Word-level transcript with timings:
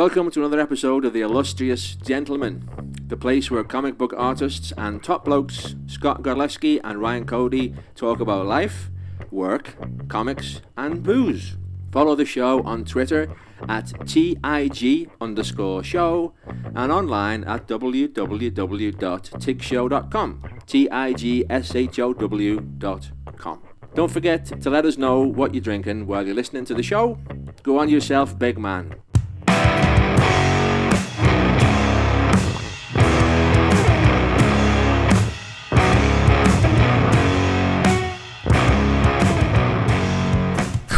Welcome 0.00 0.30
to 0.30 0.40
another 0.40 0.60
episode 0.60 1.04
of 1.04 1.12
The 1.12 1.20
Illustrious 1.20 1.94
Gentleman, 1.94 2.66
the 3.06 3.18
place 3.18 3.50
where 3.50 3.62
comic 3.62 3.98
book 3.98 4.14
artists 4.16 4.72
and 4.78 5.04
top 5.04 5.26
blokes 5.26 5.74
Scott 5.88 6.22
Godleski 6.22 6.80
and 6.82 7.02
Ryan 7.02 7.26
Cody 7.26 7.74
talk 7.96 8.20
about 8.20 8.46
life, 8.46 8.88
work, 9.30 9.76
comics, 10.08 10.62
and 10.78 11.02
booze. 11.02 11.58
Follow 11.92 12.14
the 12.14 12.24
show 12.24 12.62
on 12.62 12.86
Twitter 12.86 13.30
at 13.68 13.92
TIG 14.06 15.10
underscore 15.20 15.84
show 15.84 16.32
and 16.74 16.90
online 16.90 17.44
at 17.44 17.68
www.tigshow.com. 17.68 20.42
T-I-G-S-H-O-W 20.66 22.60
dot 22.78 23.10
com. 23.36 23.62
Don't 23.94 24.10
forget 24.10 24.46
to 24.62 24.70
let 24.70 24.86
us 24.86 24.96
know 24.96 25.20
what 25.20 25.54
you're 25.54 25.60
drinking 25.60 26.06
while 26.06 26.24
you're 26.24 26.34
listening 26.34 26.64
to 26.64 26.72
the 26.72 26.82
show. 26.82 27.18
Go 27.62 27.78
on 27.78 27.90
yourself, 27.90 28.38
big 28.38 28.58
man. 28.58 28.94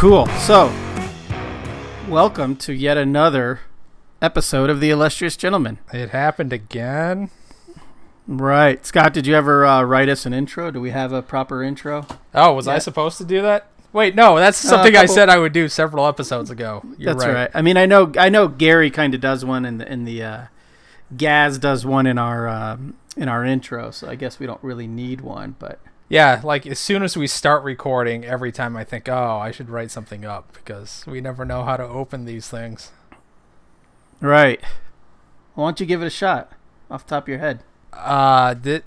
Cool. 0.03 0.27
So, 0.39 0.69
welcome 2.09 2.57
to 2.57 2.73
yet 2.73 2.97
another 2.97 3.61
episode 4.21 4.69
of 4.69 4.81
The 4.81 4.89
Illustrious 4.89 5.37
Gentleman. 5.37 5.79
It 5.93 6.09
happened 6.09 6.51
again. 6.51 7.29
Right. 8.27 8.85
Scott, 8.85 9.13
did 9.13 9.25
you 9.25 9.33
ever 9.33 9.65
uh, 9.65 9.81
write 9.83 10.09
us 10.09 10.25
an 10.25 10.33
intro? 10.33 10.71
Do 10.71 10.81
we 10.81 10.89
have 10.89 11.13
a 11.13 11.21
proper 11.21 11.63
intro? 11.63 12.05
Oh, 12.35 12.51
was 12.51 12.67
I 12.67 12.79
supposed 12.79 13.17
to 13.19 13.23
do 13.23 13.41
that? 13.43 13.67
Wait, 13.93 14.13
no, 14.13 14.35
that's 14.35 14.65
Uh, 14.65 14.71
something 14.71 14.97
I 14.97 15.05
said 15.05 15.29
I 15.29 15.37
would 15.37 15.53
do 15.53 15.69
several 15.69 16.05
episodes 16.05 16.49
ago. 16.49 16.83
You're 16.97 17.13
That's 17.13 17.25
right. 17.25 17.49
I 17.53 17.61
mean, 17.61 17.77
I 17.77 17.85
know 17.85 18.11
I 18.17 18.27
know 18.27 18.49
Gary 18.49 18.91
kind 18.91 19.15
of 19.15 19.21
does 19.21 19.45
one 19.45 19.63
in 19.63 19.77
the 19.77 19.89
in 19.89 20.03
the 20.03 20.21
uh, 20.21 20.41
Gaz 21.15 21.57
does 21.57 21.85
one 21.85 22.07
in 22.07 22.17
our 22.17 22.49
um, 22.49 22.95
in 23.15 23.29
our 23.29 23.45
intro, 23.45 23.89
so 23.89 24.09
I 24.09 24.15
guess 24.15 24.37
we 24.37 24.47
don't 24.47 24.61
really 24.61 24.85
need 24.85 25.21
one, 25.21 25.55
but 25.59 25.79
Yeah, 26.13 26.41
like 26.43 26.67
as 26.67 26.77
soon 26.77 27.01
as 27.01 27.17
we 27.17 27.25
start 27.25 27.63
recording, 27.63 28.23
every 28.23 28.51
time 28.51 28.77
I 28.77 28.83
think, 28.83 29.09
oh, 29.09 29.39
I 29.39 29.49
should 29.49 29.67
write 29.67 29.89
something 29.89 30.23
up 30.25 30.53
because 30.53 31.03
we 31.07 31.21
never 31.21 31.43
know 31.43 31.63
how 31.63 31.75
to 31.75 31.83
open 31.83 32.25
these 32.25 32.47
things. 32.47 32.91
right. 34.21 34.61
Why 35.55 35.65
don't 35.65 35.79
you 35.79 35.87
give 35.87 36.03
it 36.03 36.05
a 36.05 36.11
shot 36.11 36.51
off 36.91 37.07
the 37.07 37.15
top 37.15 37.23
of 37.23 37.29
your 37.29 37.39
head? 37.39 37.63
Uh, 37.91 38.53
thi- 38.53 38.83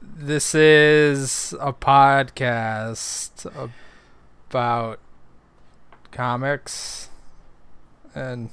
this 0.00 0.54
is 0.54 1.54
a 1.60 1.74
podcast 1.74 3.44
about 4.48 5.00
comics, 6.10 7.10
and 8.14 8.48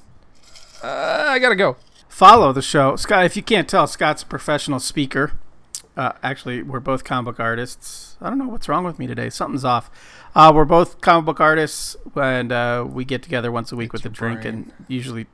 uh, 0.84 1.28
I 1.30 1.40
gotta 1.40 1.56
go. 1.56 1.78
follow 2.10 2.52
the 2.52 2.62
show. 2.62 2.98
Scott, 2.98 3.24
if 3.24 3.38
you 3.38 3.42
can't 3.42 3.70
tell, 3.70 3.88
Scott's 3.88 4.24
a 4.24 4.26
professional 4.26 4.82
speaker. 4.82 5.32
Uh, 5.98 6.12
actually, 6.22 6.62
we're 6.62 6.80
both 6.80 7.04
comic 7.04 7.26
book 7.26 7.40
artists. 7.40 8.18
I 8.20 8.30
don't 8.30 8.38
know 8.38 8.48
what's 8.48 8.68
wrong 8.68 8.84
with 8.84 9.00
me 9.00 9.08
today. 9.08 9.30
Something's 9.30 9.64
off. 9.64 9.90
Uh, 10.36 10.52
we're 10.54 10.66
both 10.66 11.00
comic 11.00 11.26
book 11.26 11.40
artists, 11.40 11.96
and 12.16 12.52
uh, 12.52 12.86
we 12.88 13.06
get 13.06 13.24
together 13.24 13.52
once 13.52 13.72
a 13.72 13.76
week 13.76 13.94
with 13.94 14.06
a 14.06 14.10
drink 14.10 14.42
brain. 14.42 14.54
and 14.54 14.74
usually 14.88 15.28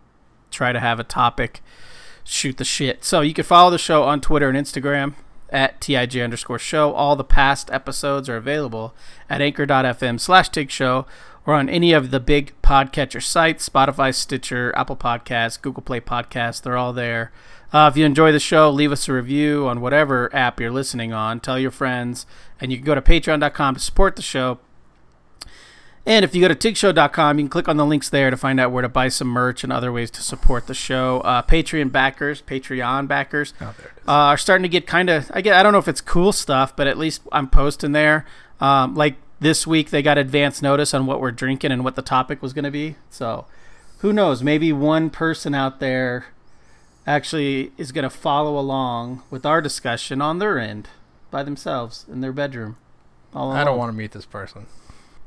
try 0.51 0.71
to 0.71 0.79
have 0.79 0.99
a 0.99 1.03
topic, 1.03 1.61
shoot 2.23 2.57
the 2.57 2.65
shit. 2.65 3.03
So 3.03 3.21
you 3.21 3.33
can 3.33 3.43
follow 3.43 3.71
the 3.71 3.79
show 3.79 4.03
on 4.03 4.21
Twitter 4.21 4.49
and 4.49 4.57
Instagram 4.57 5.15
at 5.49 5.81
TIG 5.81 6.17
underscore 6.17 6.59
show. 6.59 6.93
All 6.93 7.15
the 7.15 7.23
past 7.23 7.69
episodes 7.71 8.29
are 8.29 8.37
available 8.37 8.93
at 9.29 9.41
anchor.fm 9.41 10.19
slash 10.19 10.49
TIG 10.49 10.69
show 10.69 11.05
or 11.45 11.55
on 11.55 11.69
any 11.69 11.91
of 11.91 12.11
the 12.11 12.19
big 12.19 12.53
podcatcher 12.61 13.21
sites 13.21 13.67
Spotify, 13.67 14.13
Stitcher, 14.13 14.73
Apple 14.75 14.95
Podcasts, 14.95 15.59
Google 15.61 15.83
Play 15.83 15.99
Podcasts. 15.99 16.61
They're 16.61 16.77
all 16.77 16.93
there. 16.93 17.31
Uh, 17.73 17.89
if 17.91 17.95
you 17.97 18.05
enjoy 18.05 18.31
the 18.31 18.39
show, 18.39 18.69
leave 18.69 18.91
us 18.91 19.07
a 19.07 19.13
review 19.13 19.67
on 19.67 19.79
whatever 19.81 20.29
app 20.35 20.59
you're 20.59 20.71
listening 20.71 21.13
on. 21.13 21.39
Tell 21.39 21.57
your 21.57 21.71
friends. 21.71 22.25
And 22.59 22.71
you 22.71 22.77
can 22.77 22.85
go 22.85 22.95
to 22.95 23.01
patreon.com 23.01 23.75
to 23.75 23.79
support 23.79 24.15
the 24.17 24.21
show. 24.21 24.59
And 26.05 26.25
if 26.25 26.33
you 26.33 26.41
go 26.41 26.47
to 26.47 26.55
tigshow.com, 26.55 27.37
you 27.37 27.43
can 27.45 27.49
click 27.49 27.69
on 27.69 27.77
the 27.77 27.85
links 27.85 28.09
there 28.09 28.31
to 28.31 28.37
find 28.37 28.59
out 28.59 28.71
where 28.71 28.81
to 28.81 28.89
buy 28.89 29.07
some 29.07 29.27
merch 29.27 29.63
and 29.63 29.71
other 29.71 29.91
ways 29.91 30.09
to 30.11 30.21
support 30.23 30.65
the 30.65 30.73
show. 30.73 31.19
Uh, 31.21 31.43
Patreon 31.43 31.91
backers, 31.91 32.41
Patreon 32.41 33.07
backers, 33.07 33.53
Oh, 33.61 33.73
there 33.77 33.87
it 33.95 34.01
is. 34.01 34.07
uh, 34.07 34.11
are 34.11 34.37
starting 34.37 34.63
to 34.63 34.69
get 34.69 34.87
kind 34.87 35.11
of 35.11 35.29
I 35.33 35.41
get 35.41 35.53
I 35.55 35.61
don't 35.61 35.73
know 35.73 35.79
if 35.79 35.87
it's 35.87 36.01
cool 36.01 36.31
stuff, 36.33 36.75
but 36.75 36.87
at 36.87 36.97
least 36.97 37.21
I'm 37.31 37.47
posting 37.47 37.91
there. 37.91 38.25
Um, 38.59 38.95
like 38.95 39.15
this 39.39 39.67
week, 39.67 39.91
they 39.91 40.01
got 40.01 40.17
advance 40.17 40.61
notice 40.63 40.93
on 40.95 41.05
what 41.05 41.21
we're 41.21 41.31
drinking 41.31 41.71
and 41.71 41.83
what 41.83 41.95
the 41.95 42.01
topic 42.01 42.41
was 42.41 42.51
going 42.51 42.65
to 42.65 42.71
be. 42.71 42.95
So 43.11 43.45
who 43.99 44.11
knows? 44.11 44.41
Maybe 44.41 44.73
one 44.73 45.11
person 45.11 45.53
out 45.53 45.79
there 45.79 46.25
actually 47.05 47.71
is 47.77 47.91
going 47.91 48.03
to 48.03 48.09
follow 48.09 48.57
along 48.57 49.23
with 49.29 49.45
our 49.45 49.61
discussion 49.61 50.21
on 50.21 50.39
their 50.39 50.59
end 50.59 50.89
by 51.29 51.43
themselves 51.43 52.05
in 52.11 52.21
their 52.21 52.33
bedroom. 52.33 52.77
All 53.33 53.51
I 53.51 53.63
don't 53.63 53.77
want 53.77 53.89
to 53.89 53.97
meet 53.97 54.11
this 54.11 54.25
person. 54.25 54.67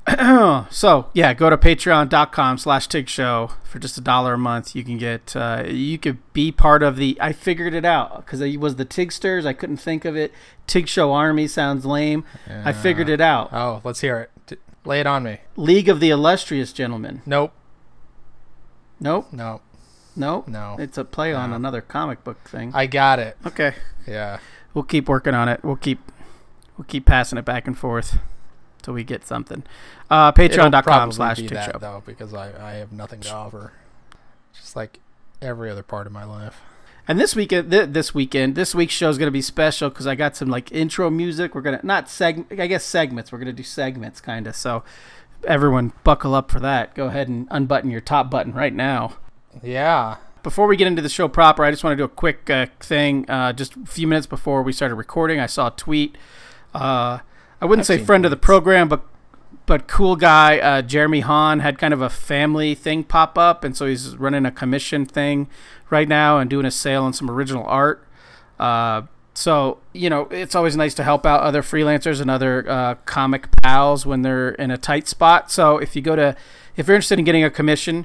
so 0.70 1.08
yeah, 1.14 1.32
go 1.32 1.48
to 1.48 1.56
patreon.com 1.56 2.58
slash 2.58 2.86
tig 2.86 3.08
show 3.08 3.50
for 3.64 3.78
just 3.78 3.96
a 3.96 4.02
dollar 4.02 4.34
a 4.34 4.38
month. 4.38 4.76
You 4.76 4.84
can 4.84 4.98
get, 4.98 5.34
uh, 5.34 5.64
you 5.66 5.96
could 5.96 6.18
be 6.34 6.52
part 6.52 6.82
of 6.82 6.96
the, 6.96 7.16
I 7.20 7.32
figured 7.32 7.72
it 7.72 7.86
out 7.86 8.18
because 8.18 8.40
it 8.42 8.60
was 8.60 8.76
the 8.76 8.84
Tigsters. 8.84 9.46
I 9.46 9.54
couldn't 9.54 9.78
think 9.78 10.04
of 10.04 10.14
it. 10.14 10.32
Tig 10.66 10.88
Show 10.88 11.12
Army 11.12 11.46
sounds 11.46 11.86
lame. 11.86 12.24
I 12.46 12.72
figured 12.72 13.08
it 13.08 13.20
out. 13.20 13.50
Oh, 13.52 13.80
let's 13.82 14.00
hear 14.00 14.18
it. 14.18 14.30
T- 14.46 14.56
lay 14.84 15.00
it 15.00 15.06
on 15.06 15.22
me. 15.22 15.38
League 15.56 15.88
of 15.88 16.00
the 16.00 16.10
Illustrious 16.10 16.72
Gentlemen. 16.72 17.22
Nope. 17.24 17.52
Nope. 19.00 19.32
No. 19.32 19.52
Nope. 19.52 19.62
No. 20.16 20.44
No, 20.46 20.76
it's 20.78 20.96
a 20.98 21.04
play 21.04 21.32
on 21.34 21.50
No. 21.50 21.56
another 21.56 21.80
comic 21.80 22.22
book 22.24 22.38
thing. 22.48 22.70
I 22.74 22.86
got 22.86 23.18
it. 23.18 23.36
okay. 23.46 23.74
Yeah. 24.06 24.38
We'll 24.72 24.84
keep 24.84 25.08
working 25.08 25.34
on 25.34 25.48
it. 25.48 25.60
We'll 25.62 25.76
keep, 25.76 26.00
we'll 26.76 26.84
keep 26.86 27.06
passing 27.06 27.38
it 27.38 27.44
back 27.44 27.66
and 27.66 27.76
forth 27.78 28.18
till 28.82 28.94
we 28.94 29.04
get 29.04 29.26
something. 29.26 29.62
Uh, 30.10 30.32
patreon.com 30.32 31.12
slash 31.12 31.38
be 31.40 31.48
that, 31.48 31.80
though 31.80 32.02
because 32.04 32.34
I, 32.34 32.50
I 32.60 32.72
have 32.74 32.92
nothing 32.92 33.20
to 33.20 33.32
offer. 33.32 33.72
Just 34.52 34.76
like 34.76 35.00
every 35.40 35.70
other 35.70 35.82
part 35.82 36.06
of 36.06 36.12
my 36.12 36.24
life. 36.24 36.60
And 37.06 37.20
this 37.20 37.36
weekend, 37.36 37.70
th- 37.70 37.90
this 37.90 38.14
weekend, 38.14 38.54
this 38.54 38.74
week's 38.74 38.94
show 38.94 39.10
is 39.10 39.18
going 39.18 39.26
to 39.26 39.30
be 39.32 39.42
special 39.42 39.90
because 39.90 40.06
I 40.06 40.14
got 40.14 40.36
some 40.36 40.48
like 40.48 40.72
intro 40.72 41.10
music. 41.10 41.54
We're 41.54 41.60
gonna 41.60 41.80
not 41.82 42.06
seg, 42.06 42.58
I 42.58 42.66
guess 42.66 42.82
segments. 42.82 43.30
We're 43.30 43.38
gonna 43.38 43.52
do 43.52 43.62
segments, 43.62 44.20
kind 44.22 44.46
of. 44.46 44.56
So 44.56 44.84
everyone, 45.44 45.92
buckle 46.02 46.34
up 46.34 46.50
for 46.50 46.60
that. 46.60 46.94
Go 46.94 47.06
ahead 47.08 47.28
and 47.28 47.46
unbutton 47.50 47.90
your 47.90 48.00
top 48.00 48.30
button 48.30 48.54
right 48.54 48.72
now. 48.72 49.16
Yeah. 49.62 50.16
Before 50.42 50.66
we 50.66 50.76
get 50.76 50.86
into 50.86 51.00
the 51.00 51.08
show 51.08 51.28
proper, 51.28 51.64
I 51.64 51.70
just 51.70 51.84
want 51.84 51.92
to 51.92 51.96
do 51.96 52.04
a 52.04 52.08
quick 52.08 52.50
uh, 52.50 52.66
thing. 52.80 53.28
Uh, 53.30 53.52
just 53.52 53.76
a 53.76 53.86
few 53.86 54.06
minutes 54.06 54.26
before 54.26 54.62
we 54.62 54.72
started 54.72 54.96
recording, 54.96 55.40
I 55.40 55.46
saw 55.46 55.68
a 55.68 55.70
tweet. 55.70 56.18
Uh, 56.74 57.20
I 57.60 57.64
wouldn't 57.64 57.88
I've 57.88 57.98
say 57.98 58.04
friend 58.04 58.24
of 58.24 58.30
the 58.30 58.36
program, 58.36 58.88
but 58.88 59.04
but 59.66 59.86
cool 59.86 60.16
guy 60.16 60.58
uh, 60.58 60.82
Jeremy 60.82 61.20
Haun 61.20 61.60
had 61.60 61.78
kind 61.78 61.94
of 61.94 62.02
a 62.02 62.10
family 62.10 62.74
thing 62.74 63.04
pop 63.04 63.38
up, 63.38 63.64
and 63.64 63.74
so 63.74 63.86
he's 63.86 64.16
running 64.16 64.44
a 64.44 64.50
commission 64.50 65.06
thing 65.06 65.48
right 65.88 66.08
now 66.08 66.38
and 66.38 66.50
doing 66.50 66.66
a 66.66 66.70
sale 66.70 67.04
on 67.04 67.14
some 67.14 67.30
original 67.30 67.64
art. 67.64 68.06
Uh, 68.58 69.02
so 69.32 69.78
you 69.94 70.10
know, 70.10 70.22
it's 70.30 70.54
always 70.54 70.76
nice 70.76 70.92
to 70.94 71.04
help 71.04 71.24
out 71.24 71.40
other 71.40 71.62
freelancers 71.62 72.20
and 72.20 72.30
other 72.30 72.68
uh, 72.68 72.96
comic 73.06 73.48
pals 73.62 74.04
when 74.04 74.20
they're 74.20 74.50
in 74.50 74.70
a 74.70 74.76
tight 74.76 75.08
spot. 75.08 75.50
So 75.50 75.78
if 75.78 75.96
you 75.96 76.02
go 76.02 76.16
to, 76.16 76.36
if 76.76 76.86
you're 76.86 76.96
interested 76.96 77.18
in 77.18 77.24
getting 77.24 77.44
a 77.44 77.50
commission 77.50 78.04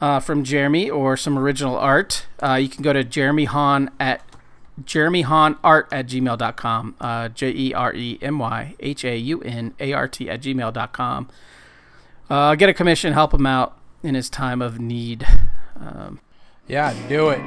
uh, 0.00 0.20
from 0.20 0.44
Jeremy 0.44 0.88
or 0.90 1.16
some 1.16 1.38
original 1.38 1.76
art, 1.76 2.26
uh, 2.42 2.54
you 2.54 2.68
can 2.68 2.82
go 2.82 2.92
to 2.92 3.04
Jeremy 3.04 3.44
Haun 3.46 3.90
at 4.00 4.22
jeremyhaunart 4.82 5.86
at 5.92 6.06
gmail.com. 6.06 6.96
Uh, 7.00 7.28
J 7.28 7.50
E 7.50 7.74
R 7.74 7.94
E 7.94 8.18
M 8.22 8.38
Y 8.38 8.74
H 8.80 9.04
A 9.04 9.16
U 9.16 9.40
N 9.42 9.74
A 9.78 9.92
R 9.92 10.08
T 10.08 10.30
at 10.30 10.40
gmail.com. 10.40 11.28
Uh, 12.30 12.54
get 12.54 12.68
a 12.68 12.74
commission, 12.74 13.12
help 13.12 13.34
him 13.34 13.44
out 13.46 13.76
in 14.02 14.14
his 14.14 14.30
time 14.30 14.62
of 14.62 14.78
need. 14.80 15.26
Um, 15.78 16.20
Yeah, 16.68 16.94
do 17.08 17.30
it. 17.30 17.40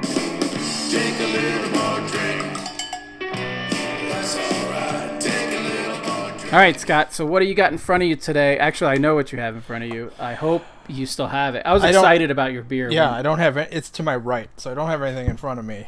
all 6.52 6.60
right, 6.60 6.80
Scott. 6.80 7.14
So, 7.14 7.26
what 7.26 7.40
do 7.40 7.46
you 7.48 7.56
got 7.56 7.72
in 7.72 7.80
front 7.80 8.04
of 8.04 8.10
you 8.10 8.16
today? 8.16 8.60
Actually, 8.60 8.92
I 8.92 8.98
know 8.98 9.16
what 9.16 9.32
you 9.32 9.40
have 9.40 9.56
in 9.56 9.62
front 9.62 9.86
of 9.86 9.90
you. 9.92 10.12
I 10.20 10.34
hope 10.36 10.64
you 10.88 11.06
still 11.06 11.28
have 11.28 11.56
it. 11.56 11.64
I 11.66 11.74
was 11.74 11.84
I 11.84 11.90
excited 11.90 12.32
about 12.32 12.52
your 12.52 12.64
beer. 12.64 12.90
Yeah, 12.92 13.10
when- 13.12 13.20
I 13.20 13.22
don't 13.22 13.40
have 13.40 13.58
it. 13.58 13.70
It's 13.72 13.90
to 13.92 14.04
my 14.04 14.16
right, 14.16 14.50
so 14.58 14.72
I 14.72 14.74
don't 14.74 14.90
have 14.90 15.02
anything 15.02 15.28
in 15.30 15.38
front 15.38 15.60
of 15.60 15.66
me. 15.66 15.88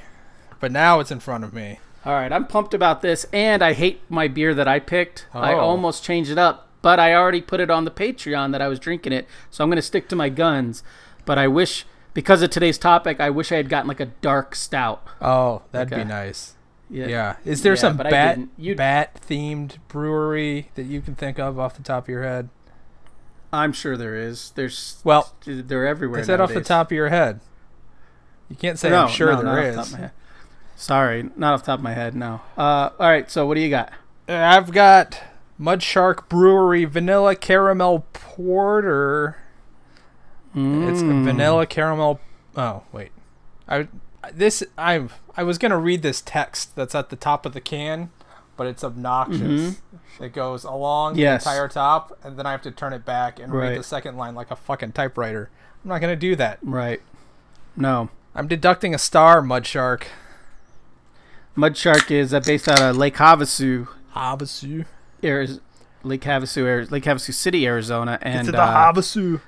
But 0.59 0.71
now 0.71 0.99
it's 0.99 1.11
in 1.11 1.19
front 1.19 1.43
of 1.43 1.53
me. 1.53 1.79
All 2.05 2.13
right, 2.13 2.31
I'm 2.31 2.45
pumped 2.45 2.73
about 2.73 3.01
this, 3.01 3.25
and 3.33 3.63
I 3.63 3.73
hate 3.73 4.01
my 4.09 4.27
beer 4.27 4.53
that 4.53 4.67
I 4.67 4.79
picked. 4.79 5.25
I 5.33 5.53
Oh. 5.53 5.59
almost 5.59 6.03
changed 6.03 6.29
it 6.31 6.37
up, 6.37 6.67
but 6.81 6.99
I 6.99 7.13
already 7.15 7.41
put 7.41 7.59
it 7.59 7.69
on 7.71 7.83
the 7.83 7.91
Patreon 7.91 8.51
that 8.51 8.61
I 8.61 8.67
was 8.67 8.79
drinking 8.79 9.11
it, 9.11 9.27
so 9.49 9.63
I'm 9.63 9.69
going 9.69 9.77
to 9.77 9.81
stick 9.81 10.07
to 10.09 10.15
my 10.15 10.29
guns. 10.29 10.83
But 11.25 11.37
I 11.39 11.47
wish, 11.47 11.85
because 12.13 12.41
of 12.43 12.51
today's 12.51 12.77
topic, 12.77 13.19
I 13.19 13.29
wish 13.31 13.51
I 13.51 13.55
had 13.55 13.69
gotten 13.69 13.87
like 13.87 13.99
a 13.99 14.05
dark 14.05 14.53
stout. 14.55 15.01
Oh, 15.19 15.63
that'd 15.71 15.91
Okay. 15.91 16.03
be 16.03 16.07
nice. 16.07 16.53
Yeah. 16.89 17.07
Yeah. 17.07 17.35
Is 17.43 17.63
there 17.63 17.73
Yeah, 17.73 17.79
some 17.79 17.97
bat 17.97 18.37
bat 18.77 19.19
themed 19.27 19.77
brewery 19.87 20.69
that 20.75 20.83
you 20.83 21.01
can 21.01 21.15
think 21.15 21.39
of 21.39 21.57
off 21.59 21.75
the 21.75 21.81
top 21.81 22.03
of 22.03 22.09
your 22.09 22.21
head? 22.21 22.49
I'm 23.53 23.73
sure 23.73 23.95
there 23.97 24.15
is. 24.15 24.51
There's 24.55 24.99
Well, 25.03 25.33
they're 25.45 25.87
everywhere. 25.87 26.21
Is 26.21 26.27
that 26.27 26.41
off 26.41 26.53
the 26.53 26.61
top 26.61 26.87
of 26.87 26.91
your 26.91 27.09
head. 27.09 27.39
You 28.49 28.55
can't 28.55 28.77
say 28.77 28.89
no, 28.89 29.03
I'm 29.03 29.09
sure 29.09 29.31
no, 29.33 29.41
there 29.41 29.49
off 29.49 29.65
the 29.65 29.73
top 29.75 29.85
of 29.87 29.91
my 29.93 29.97
head. 29.99 30.11
Sorry, 30.75 31.29
not 31.35 31.53
off 31.53 31.61
the 31.61 31.65
top 31.67 31.79
of 31.79 31.83
my 31.83 31.93
head. 31.93 32.15
No. 32.15 32.41
Uh, 32.57 32.89
all 32.99 33.07
right. 33.09 33.29
So 33.31 33.45
what 33.47 33.55
do 33.55 33.61
you 33.61 33.69
got? 33.69 33.91
Uh, 34.27 34.33
I've 34.33 34.71
got 34.71 35.21
Mud 35.57 35.81
Shark 35.81 36.27
Brewery 36.29 36.85
Vanilla 36.85 37.35
Caramel 37.35 38.05
Porter. 38.13 39.37
It's 40.53 41.01
Mm. 41.01 41.23
vanilla 41.25 41.65
caramel. 41.65 42.19
Oh 42.55 42.83
wait, 42.93 43.11
I 43.67 43.87
this 44.33 44.63
I 44.77 45.07
I 45.35 45.43
was 45.43 45.57
gonna 45.57 45.77
read 45.77 46.01
this 46.01 46.21
text 46.21 46.75
that's 46.77 46.95
at 46.95 47.09
the 47.09 47.17
top 47.17 47.45
of 47.45 47.51
the 47.53 47.59
can, 47.59 48.09
but 48.57 48.67
it's 48.67 48.83
obnoxious. 48.83 49.81
It 50.19 50.33
goes 50.33 50.63
along 50.63 51.13
Mm-hmm. 51.13 51.19
Yes. 51.21 51.43
the 51.43 51.49
entire 51.51 51.67
top, 51.67 52.17
and 52.23 52.37
then 52.37 52.45
I 52.45 52.51
have 52.51 52.61
to 52.63 52.71
turn 52.71 52.93
it 52.93 53.05
back 53.05 53.39
and 53.39 53.53
read 53.53 53.77
the 53.79 53.83
second 53.83 54.17
line 54.17 54.35
like 54.35 54.51
a 54.51 54.55
fucking 54.55 54.93
typewriter. 54.93 55.49
I'm 55.83 55.89
not 55.89 55.99
gonna 56.01 56.15
do 56.15 56.35
that. 56.37 56.59
Right. 56.61 57.01
No. 57.75 58.09
I'm 58.33 58.47
deducting 58.47 58.93
a 58.93 58.97
star, 58.97 59.41
Mud 59.41 59.65
Shark. 59.65 60.07
Mud 61.55 61.77
Shark 61.77 62.11
is 62.11 62.33
uh, 62.33 62.39
based 62.41 62.67
out 62.67 62.81
of 62.81 62.97
Lake 62.97 63.15
Havasu, 63.15 63.87
Havasu. 64.13 64.85
Ariz- 65.23 65.59
Lake 66.03 66.21
Havasu, 66.21 66.91
Lake 66.91 67.03
Havasu 67.03 67.33
City, 67.33 67.65
Arizona, 67.65 68.19
and 68.21 68.47
it's 68.47 68.51
the 68.55 68.61
uh, 68.61 68.93
Havasu. 68.93 69.41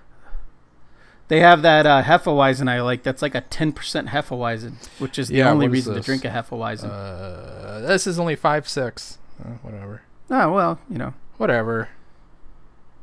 They 1.30 1.40
have 1.42 1.62
that 1.62 1.86
uh, 1.86 2.04
Hefeweizen 2.04 2.70
I 2.70 2.82
like. 2.82 3.04
That's 3.04 3.22
like 3.22 3.36
a 3.36 3.42
ten 3.42 3.72
percent 3.74 4.10
Hefeweizen, 4.10 4.74
which 5.00 5.18
is 5.20 5.28
the 5.28 5.36
Yeah, 5.38 5.52
only 5.52 5.68
reason 5.68 5.94
to 5.96 6.02
drink 6.02 6.24
a 6.26 6.30
Hefeweizen. 6.30 6.90
Uh, 6.90 7.80
this 7.82 8.08
is 8.08 8.18
only 8.20 8.36
five 8.36 8.68
six. 8.68 9.18
Uh, 9.44 9.50
whatever. 9.62 10.02
oh 10.32 10.52
well, 10.52 10.80
you 10.90 10.98
know, 10.98 11.14
Whatever. 11.38 11.90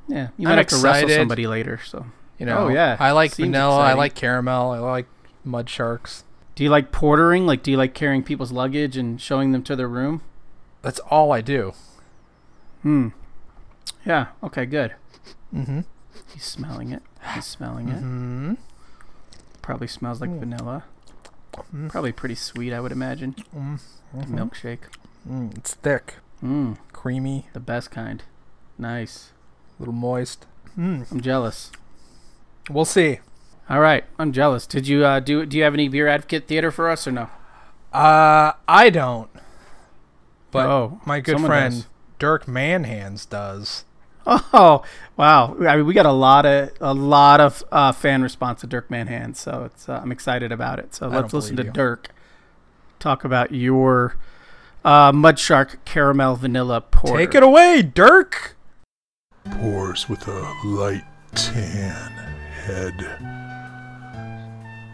yeah, 0.09 0.29
you 0.37 0.49
I'm 0.49 0.57
might 0.57 0.59
have 0.59 0.67
to 0.69 0.77
wrestle 0.87 1.09
somebody 1.11 1.47
later. 1.47 1.79
So, 1.85 2.07
You 2.39 2.47
know. 2.47 2.59
Oh, 2.67 2.69
yeah. 2.69 2.97
I 2.99 3.13
like 3.13 3.33
Seems 3.33 3.47
vanilla. 3.49 3.79
I 3.79 3.93
like 3.95 4.15
caramel. 4.15 4.71
I 4.73 4.79
like 4.79 5.07
mud 5.45 5.69
sharks. 5.71 6.25
do 6.57 6.65
you 6.65 6.71
like 6.71 6.91
portering? 6.91 7.47
Like, 7.47 7.63
do 7.63 7.71
you 7.71 7.77
like 7.77 7.95
carrying 7.95 8.23
people's 8.25 8.51
luggage 8.53 8.97
and 8.97 9.21
showing 9.21 9.53
them 9.53 9.63
to 9.65 9.77
their 9.77 9.89
room? 9.89 10.23
That's 10.83 10.99
all 11.11 11.31
I 11.33 11.41
do. 11.41 11.73
Hmm. 12.83 13.09
Yeah. 14.05 14.27
Okay. 14.43 14.67
Good. 14.67 14.95
Mm-hmm. 15.55 15.81
He's 16.33 16.45
smelling 16.45 16.91
it. 16.91 17.03
He's 17.35 17.45
smelling 17.57 17.89
it. 17.89 17.97
Mm-hmm. 17.97 18.55
Probably 19.63 19.87
smells 19.87 20.21
like 20.21 20.31
Mm. 20.31 20.41
vanilla. 20.41 20.85
Mm. 21.75 21.89
Probably 21.91 22.13
pretty 22.13 22.35
sweet, 22.35 22.73
I 22.73 22.81
would 22.81 22.93
imagine. 22.93 23.35
Mm. 23.57 23.81
The 24.13 24.27
milkshake. 24.27 24.81
Mm, 25.29 25.57
it's 25.57 25.75
thick, 25.75 26.17
Mmm. 26.43 26.77
creamy, 26.93 27.47
The 27.53 27.61
best 27.61 27.91
kind. 27.91 28.23
Nice. 28.77 29.31
a 29.79 29.83
little 29.83 29.95
moist. 29.95 30.47
Mm. 30.79 31.11
I'm 31.11 31.21
jealous. 31.21 31.71
We'll 32.69 32.85
see. 32.85 33.21
All 33.71 33.81
right, 33.81 34.05
I'm 34.19 34.33
jealous. 34.33 34.67
Did 34.67 34.87
you 34.89 35.05
uh, 35.05 35.21
do? 35.21 35.47
Do 35.47 35.57
you 35.57 35.63
have 35.65 35.75
any 35.75 35.89
beer 35.89 36.07
advocate 36.09 36.47
theater 36.47 36.71
for 36.71 36.91
us 36.91 37.07
or 37.07 37.13
no? 37.13 37.31
Uh, 37.93 38.53
I 38.69 38.91
don't. 38.91 39.31
But 40.51 40.67
oh, 40.67 41.01
my 41.07 41.21
good 41.21 41.41
friend 41.41 41.75
does. 41.75 41.87
Dirk 42.19 42.45
Manhands 42.47 43.29
does. 43.29 43.85
Oh, 44.53 44.83
wow! 45.17 45.55
I 45.61 45.77
mean, 45.77 45.87
we 45.87 45.93
got 45.95 46.07
a 46.07 46.13
lot 46.13 46.47
of 46.47 46.71
a 46.81 46.95
lot 46.95 47.41
of 47.41 47.63
uh, 47.71 47.93
fan 47.93 48.23
response 48.23 48.61
to 48.63 48.67
Dirk 48.67 48.91
Manhand, 48.91 49.37
so 49.37 49.65
it's 49.65 49.89
uh, 49.89 50.01
I'm 50.03 50.11
excited 50.13 50.51
about 50.53 50.79
it. 50.79 50.95
So 50.95 51.11
I 51.11 51.17
let's 51.17 51.33
listen 51.35 51.57
to 51.57 51.65
you. 51.65 51.71
Dirk 51.71 52.09
talk 52.99 53.25
about 53.25 53.53
your 53.53 54.17
uh, 54.85 55.13
Mud 55.13 55.39
Shark 55.39 55.85
Caramel 55.85 56.37
Vanilla 56.37 56.81
Porter. 56.81 57.19
Take 57.19 57.35
it 57.35 57.43
away, 57.43 57.83
Dirk. 57.83 58.57
pours 59.51 60.09
with 60.09 60.27
a 60.27 60.55
light 60.65 61.05
tan 61.35 62.11
head. 62.65 62.95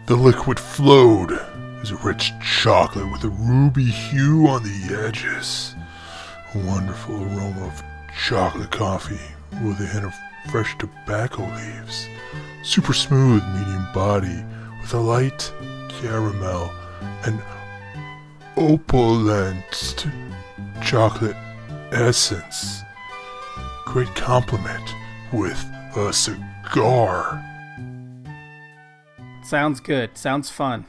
The 0.07 0.15
liquid 0.15 0.59
flowed 0.59 1.31
as 1.81 1.91
a 1.91 1.95
rich 1.97 2.33
chocolate 2.41 3.09
with 3.11 3.23
a 3.23 3.29
ruby 3.29 3.85
hue 3.85 4.47
on 4.47 4.63
the 4.63 5.05
edges. 5.07 5.73
A 6.53 6.57
wonderful 6.57 7.15
aroma 7.15 7.67
of 7.67 7.81
chocolate 8.17 8.71
coffee 8.71 9.19
with 9.63 9.79
a 9.79 9.85
hint 9.85 10.05
of 10.05 10.13
fresh 10.49 10.77
tobacco 10.77 11.43
leaves. 11.43 12.07
Super 12.63 12.93
smooth 12.93 13.43
medium 13.55 13.85
body 13.93 14.43
with 14.81 14.93
a 14.93 14.99
light 14.99 15.51
caramel 15.89 16.71
and 17.25 17.41
opulent 18.57 20.07
chocolate 20.81 21.37
essence 21.91 22.81
great 23.91 24.15
compliment 24.15 24.95
with 25.33 25.61
a 25.97 26.13
cigar. 26.13 27.43
Sounds 29.43 29.81
good. 29.81 30.17
Sounds 30.17 30.49
fun. 30.49 30.85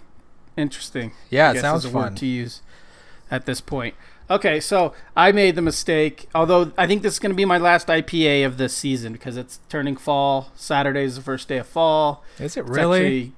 Interesting. 0.56 1.10
Yeah, 1.28 1.52
it 1.52 1.60
sounds 1.60 1.84
is 1.84 1.92
word 1.92 2.02
fun. 2.02 2.14
to 2.14 2.26
use 2.26 2.62
at 3.28 3.44
this 3.44 3.60
point. 3.60 3.96
Okay, 4.32 4.60
so 4.60 4.94
I 5.14 5.30
made 5.30 5.56
the 5.56 5.62
mistake. 5.62 6.26
Although 6.34 6.72
I 6.78 6.86
think 6.86 7.02
this 7.02 7.12
is 7.14 7.18
going 7.18 7.32
to 7.32 7.36
be 7.36 7.44
my 7.44 7.58
last 7.58 7.88
IPA 7.88 8.46
of 8.46 8.56
this 8.56 8.74
season 8.74 9.12
because 9.12 9.36
it's 9.36 9.60
turning 9.68 9.96
fall. 9.96 10.50
Saturday 10.54 11.04
is 11.04 11.16
the 11.16 11.22
first 11.22 11.48
day 11.48 11.58
of 11.58 11.66
fall. 11.66 12.24
Is 12.38 12.56
it 12.56 12.60
It's 12.60 12.70
really? 12.70 12.98
actually- 12.98 13.32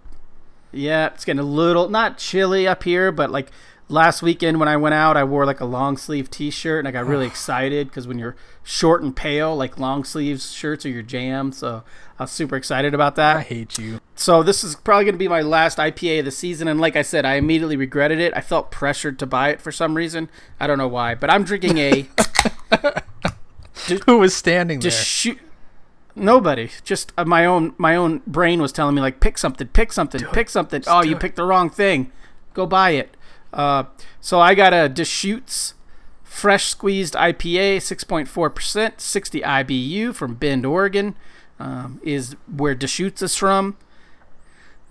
yeah, 0.73 1.06
it's 1.06 1.25
getting 1.25 1.41
a 1.41 1.43
little 1.44 1.88
not 1.88 2.19
chilly 2.19 2.67
up 2.67 2.82
here, 2.85 3.11
but 3.12 3.31
like 3.31 3.50
last 3.88 4.22
weekend 4.22 4.58
when 4.58 4.69
I 4.69 4.76
went 4.76 4.94
out, 4.94 5.16
I 5.16 5.25
wore 5.25 5.46
like 5.46 5.60
a 5.60 5.64
long 5.64 5.96
sleeve 5.96 6.31
T-shirt 6.31 6.81
and 6.81 6.88
I 6.88 6.90
got 6.90 7.06
really 7.06 7.26
excited 7.34 7.88
because 7.88 8.06
when 8.06 8.19
you're 8.19 8.36
short 8.62 9.02
and 9.02 9.14
pale, 9.14 9.54
like 9.56 9.78
long 9.78 10.04
sleeves 10.04 10.52
shirts 10.52 10.86
are 10.86 10.90
your 10.90 11.02
jam. 11.02 11.52
So 11.52 11.84
I 12.19 12.25
was 12.25 12.31
super 12.31 12.56
excited 12.56 12.94
about 12.94 13.16
that. 13.16 13.36
I 13.38 13.42
hate 13.42 13.78
you. 13.78 14.00
So 14.14 14.42
this 14.42 14.62
is 14.62 14.76
probably 14.76 15.04
going 15.04 15.14
to 15.14 15.19
be 15.19 15.28
my 15.28 15.42
last 15.42 15.78
IPA 15.78 16.20
of 16.20 16.25
the 16.26 16.31
season, 16.31 16.69
and 16.69 16.81
like 16.81 16.94
I 16.94 17.02
said, 17.02 17.25
I 17.25 17.34
immediately 17.34 17.76
regretted 17.76 18.20
it. 18.20 18.32
I 18.36 18.40
felt 18.40 18.70
pressured 18.70 19.19
to 19.19 19.26
buy 19.26 19.48
it 19.48 19.60
for 19.60 19.72
some 19.72 19.96
reason. 19.96 20.30
I 20.60 20.69
don't 20.69 20.78
know 20.78 20.87
why, 20.88 21.16
but 21.16 21.30
I'm 21.30 21.42
drinking 21.42 21.78
a 21.78 22.08
Who 24.06 24.19
was 24.19 24.34
standing 24.34 24.80
there? 24.80 24.90
just 24.90 25.06
shoot. 25.06 25.38
Nobody, 26.16 26.70
just 26.84 27.12
uh, 27.19 27.25
my 27.25 27.44
own 27.44 27.75
my 27.76 27.96
own 27.96 28.22
brain 28.25 28.62
was 28.62 28.70
telling 28.70 28.94
me 28.94 29.00
like 29.00 29.19
pick 29.19 29.37
something, 29.37 29.66
pick 29.66 29.92
something, 29.92 30.20
pick 30.32 30.48
something. 30.48 30.82
oh, 30.87 31.02
you 31.02 31.16
it. 31.16 31.20
picked 31.20 31.34
the 31.37 31.44
wrong 31.44 31.69
thing. 31.70 32.12
Go 32.54 32.66
buy 32.66 32.90
it. 32.90 33.16
Uh, 33.54 33.84
so 34.20 34.40
I 34.40 34.54
got 34.54 34.74
a 34.74 34.88
Deschutes 34.88 35.74
fresh 36.22 36.66
squeezed 36.66 37.14
IPA, 37.14 37.76
6.4%, 37.76 39.00
60 39.00 39.40
IBU 39.40 40.14
from 40.14 40.34
Bend, 40.34 40.66
Oregon. 40.66 41.16
Um, 41.60 42.00
is 42.02 42.34
where 42.54 42.74
Deschutes 42.74 43.22
is 43.22 43.36
from. 43.36 43.76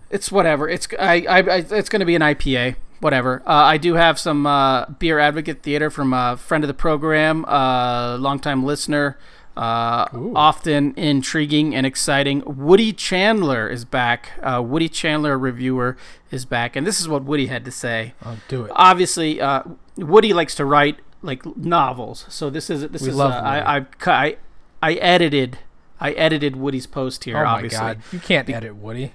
It's 0.10 0.32
whatever. 0.32 0.70
It's 0.70 0.88
I, 0.98 1.26
I, 1.28 1.40
I 1.40 1.56
it's 1.58 1.90
going 1.90 2.00
to 2.00 2.06
be 2.06 2.16
an 2.16 2.22
IPA. 2.22 2.78
Whatever. 3.02 3.44
Uh, 3.46 3.52
I 3.52 3.76
do 3.76 3.96
have 3.96 4.18
some 4.18 4.48
uh, 4.48 4.86
beer 4.86 5.20
advocate 5.20 5.62
theater 5.62 5.90
from 5.90 6.14
a 6.14 6.38
friend 6.38 6.64
of 6.64 6.70
the 6.70 6.74
program, 6.74 7.44
uh, 7.46 8.18
longtime 8.18 8.64
listener, 8.64 9.18
uh, 9.56 10.08
often 10.36 10.94
intriguing 10.98 11.76
and 11.76 11.86
exciting. 11.86 12.44
Woody 12.46 12.92
Chandler 12.92 13.68
is 13.68 13.86
back. 13.86 14.32
Uh, 14.42 14.62
Woody 14.66 14.90
Chandler, 14.90 15.38
reviewer, 15.38 15.96
is 16.32 16.46
back, 16.46 16.76
and 16.76 16.88
this 16.88 17.00
is 17.00 17.08
what 17.08 17.24
Woody 17.24 17.48
had 17.48 17.64
to 17.66 17.72
say. 17.72 18.14
I'll 18.24 18.40
do 18.48 18.66
it. 18.66 18.72
Obviously, 18.74 19.40
uh, 19.40 19.64
Woody 19.98 20.34
likes 20.34 20.56
to 20.56 20.66
write 20.66 21.00
like 21.22 21.46
novels, 21.56 22.26
so 22.30 22.50
this 22.50 22.70
is 22.70 22.90
this 22.90 23.04
We 23.04 23.10
is 23.10 23.16
love 23.16 23.32
uh, 23.32 23.36
I, 23.36 23.78
I 23.78 23.86
I 24.06 24.38
I 24.82 24.94
edited 24.96 25.60
I 26.00 26.12
edited 26.14 26.56
Woody's 26.56 26.88
post 26.88 27.24
here. 27.24 27.38
oh 27.38 27.44
my 27.44 27.68
god, 27.68 28.02
you 28.12 28.20
can't 28.20 28.50
edit 28.50 28.76
Woody. 28.76 29.14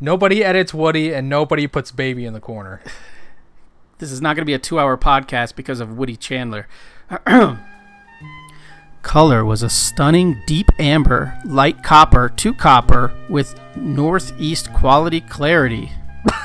Nobody 0.00 0.44
edits 0.44 0.72
Woody, 0.72 1.12
and 1.12 1.28
nobody 1.28 1.66
puts 1.66 1.90
Baby 1.90 2.24
in 2.24 2.34
the 2.34 2.40
corner. 2.40 2.82
this 3.98 4.12
is 4.12 4.20
not 4.20 4.36
going 4.36 4.42
to 4.42 4.46
be 4.46 4.54
a 4.54 4.58
two-hour 4.58 4.96
podcast 4.98 5.54
because 5.54 5.80
of 5.80 5.96
Woody 5.96 6.16
Chandler. 6.16 6.68
Color 9.04 9.44
was 9.44 9.62
a 9.62 9.70
stunning 9.70 10.42
deep 10.46 10.72
amber, 10.80 11.38
light 11.44 11.84
copper 11.84 12.30
to 12.30 12.52
copper 12.54 13.12
with 13.28 13.54
northeast 13.76 14.72
quality 14.72 15.20
clarity. 15.20 15.92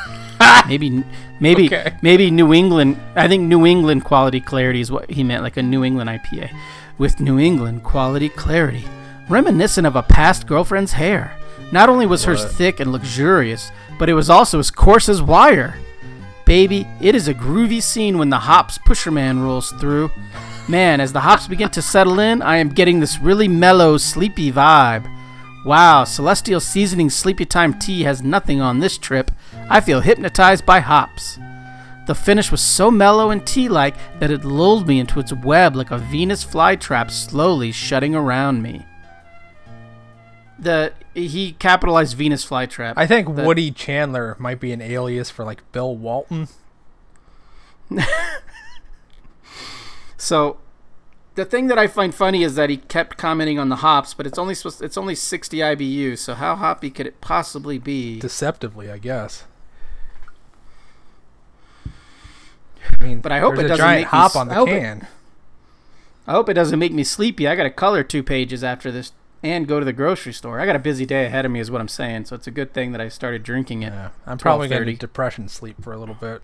maybe, 0.68 1.04
maybe, 1.40 1.66
Okay. 1.66 1.96
maybe 2.02 2.30
New 2.30 2.54
England. 2.54 3.00
I 3.16 3.28
think 3.28 3.44
New 3.44 3.66
England 3.66 4.04
quality 4.04 4.40
clarity 4.42 4.82
is 4.82 4.92
what 4.92 5.10
he 5.10 5.24
meant, 5.24 5.42
like 5.42 5.58
a 5.58 5.64
New 5.64 5.84
England 5.84 6.10
IPA, 6.10 6.52
with 6.98 7.20
New 7.20 7.40
England 7.40 7.84
quality 7.84 8.30
clarity, 8.30 8.86
reminiscent 9.30 9.88
of 9.88 9.96
a 9.96 10.04
past 10.04 10.46
girlfriend's 10.46 10.92
hair. 10.94 11.36
Not 11.72 11.90
only 11.90 12.06
was 12.06 12.26
hers 12.26 12.46
thick 12.46 12.80
and 12.80 12.92
luxurious, 12.92 13.72
but 13.98 14.10
it 14.10 14.14
was 14.14 14.30
also 14.30 14.60
as 14.60 14.70
coarse 14.70 15.08
as 15.08 15.22
wire. 15.22 15.76
Baby, 16.46 16.86
it 17.00 17.16
is 17.16 17.28
a 17.28 17.34
groovy 17.34 17.82
scene 17.82 18.18
when 18.18 18.30
the 18.30 18.40
hops 18.40 18.78
pusherman 18.80 19.42
rolls 19.44 19.72
through. 19.80 20.12
Man, 20.70 21.02
as 21.02 21.12
the 21.14 21.22
hops 21.22 21.48
begin 21.48 21.70
to 21.72 21.82
settle 21.82 22.20
in, 22.20 22.42
I 22.44 22.58
am 22.58 22.70
getting 22.70 23.00
this 23.00 23.20
really 23.20 23.48
mellow, 23.48 23.98
sleepy 23.98 24.52
vibe. 24.52 25.10
Wow, 25.66 26.04
Celestial 26.04 26.60
Seasoning 26.60 27.10
Sleepy 27.10 27.46
Time 27.46 27.78
Tea 27.80 28.04
has 28.04 28.22
nothing 28.22 28.62
on 28.62 28.80
this 28.80 28.98
trip. 28.98 29.32
I 29.68 29.82
feel 29.82 30.02
hypnotized 30.02 30.66
by 30.68 30.80
hops. 30.80 31.40
The 32.06 32.14
finish 32.16 32.52
was 32.52 32.62
so 32.62 32.90
mellow 32.92 33.32
and 33.32 33.46
tea 33.46 33.68
like 33.68 33.96
that 34.20 34.32
it 34.32 34.46
lulled 34.46 34.88
me 34.88 35.00
into 35.00 35.20
its 35.20 35.34
web 35.34 35.76
like 35.76 35.92
a 35.92 35.98
Venus 35.98 36.46
flytrap 36.46 37.10
slowly 37.12 37.72
shutting 37.72 38.16
around 38.16 38.62
me. 38.62 38.86
the 40.58 40.92
he 41.16 41.54
capitalized 41.54 42.16
Venus 42.18 42.46
flytrap. 42.46 42.94
I 42.96 43.06
think 43.08 43.36
That- 43.36 43.46
Woody 43.46 43.72
Chandler 43.72 44.36
might 44.40 44.60
be 44.60 44.72
an 44.72 44.82
alias 44.82 45.30
for 45.30 45.44
like 45.46 45.70
Bill 45.72 45.96
Walton. 45.98 46.48
So 50.22 50.58
the 51.36 51.46
thing 51.46 51.68
that 51.68 51.80
I 51.80 51.88
find 51.88 52.14
funny 52.14 52.44
is 52.44 52.56
that 52.56 52.70
he 52.70 52.78
kept 52.78 53.18
commenting 53.18 53.58
on 53.58 53.70
the 53.70 53.78
hops, 53.78 54.14
but 54.14 54.28
it's 54.28 54.38
only 54.38 54.54
supposed 54.54 54.82
it's 54.84 54.98
only 54.98 55.16
60 55.16 55.58
IBU. 55.58 56.18
So 56.18 56.34
how 56.36 56.56
hoppy 56.56 56.90
could 56.92 57.08
it 57.08 57.22
possibly 57.22 57.80
be? 57.80 58.20
Deceptively, 58.20 58.92
I 58.92 58.98
guess. 58.98 59.46
I 63.00 63.04
mean, 63.04 63.22
But 63.22 63.32
I 63.32 63.40
hope 63.40 63.58
it 63.58 63.64
doesn't 63.64 63.78
giant 63.78 64.02
make 64.02 64.14
me 64.14 64.18
hop 64.20 64.32
s- 64.32 64.36
on 64.36 64.48
the 64.50 64.54
I 64.54 64.56
hope 64.58 64.70
it- 64.70 64.80
can. 64.80 65.08
I 66.28 66.34
hope 66.34 66.50
it 66.50 66.54
doesn't 66.54 66.78
make 66.78 66.92
me 66.94 67.04
sleepy. 67.04 67.48
I 67.48 67.56
got 67.56 67.64
to 67.64 67.72
color 67.72 68.04
two 68.04 68.22
pages 68.22 68.64
after 68.64 68.92
this 68.92 69.14
and 69.42 69.68
go 69.68 69.80
to 69.80 69.86
the 69.86 69.94
grocery 69.94 70.34
store. 70.34 70.60
I 70.60 70.68
got 70.68 70.76
a 70.76 70.80
busy 70.80 71.04
day 71.06 71.26
ahead 71.26 71.44
of 71.46 71.52
me, 71.52 71.60
is 71.60 71.72
what 71.72 71.82
I'm 71.82 71.88
saying. 71.88 72.26
So 72.26 72.36
it's 72.36 72.46
a 72.46 72.52
good 72.52 72.72
thing 72.74 72.92
that 72.92 73.02
I 73.02 73.08
started 73.08 73.42
drinking 73.42 73.82
it. 73.82 73.94
Yeah, 73.94 74.10
I'm 74.28 74.38
probably 74.38 74.68
going 74.68 74.82
to 74.82 74.86
12:30. 74.86 74.88
need 74.94 75.00
depression 75.00 75.48
sleep 75.48 75.82
for 75.82 75.92
a 75.92 75.98
little 75.98 76.14
bit. 76.14 76.44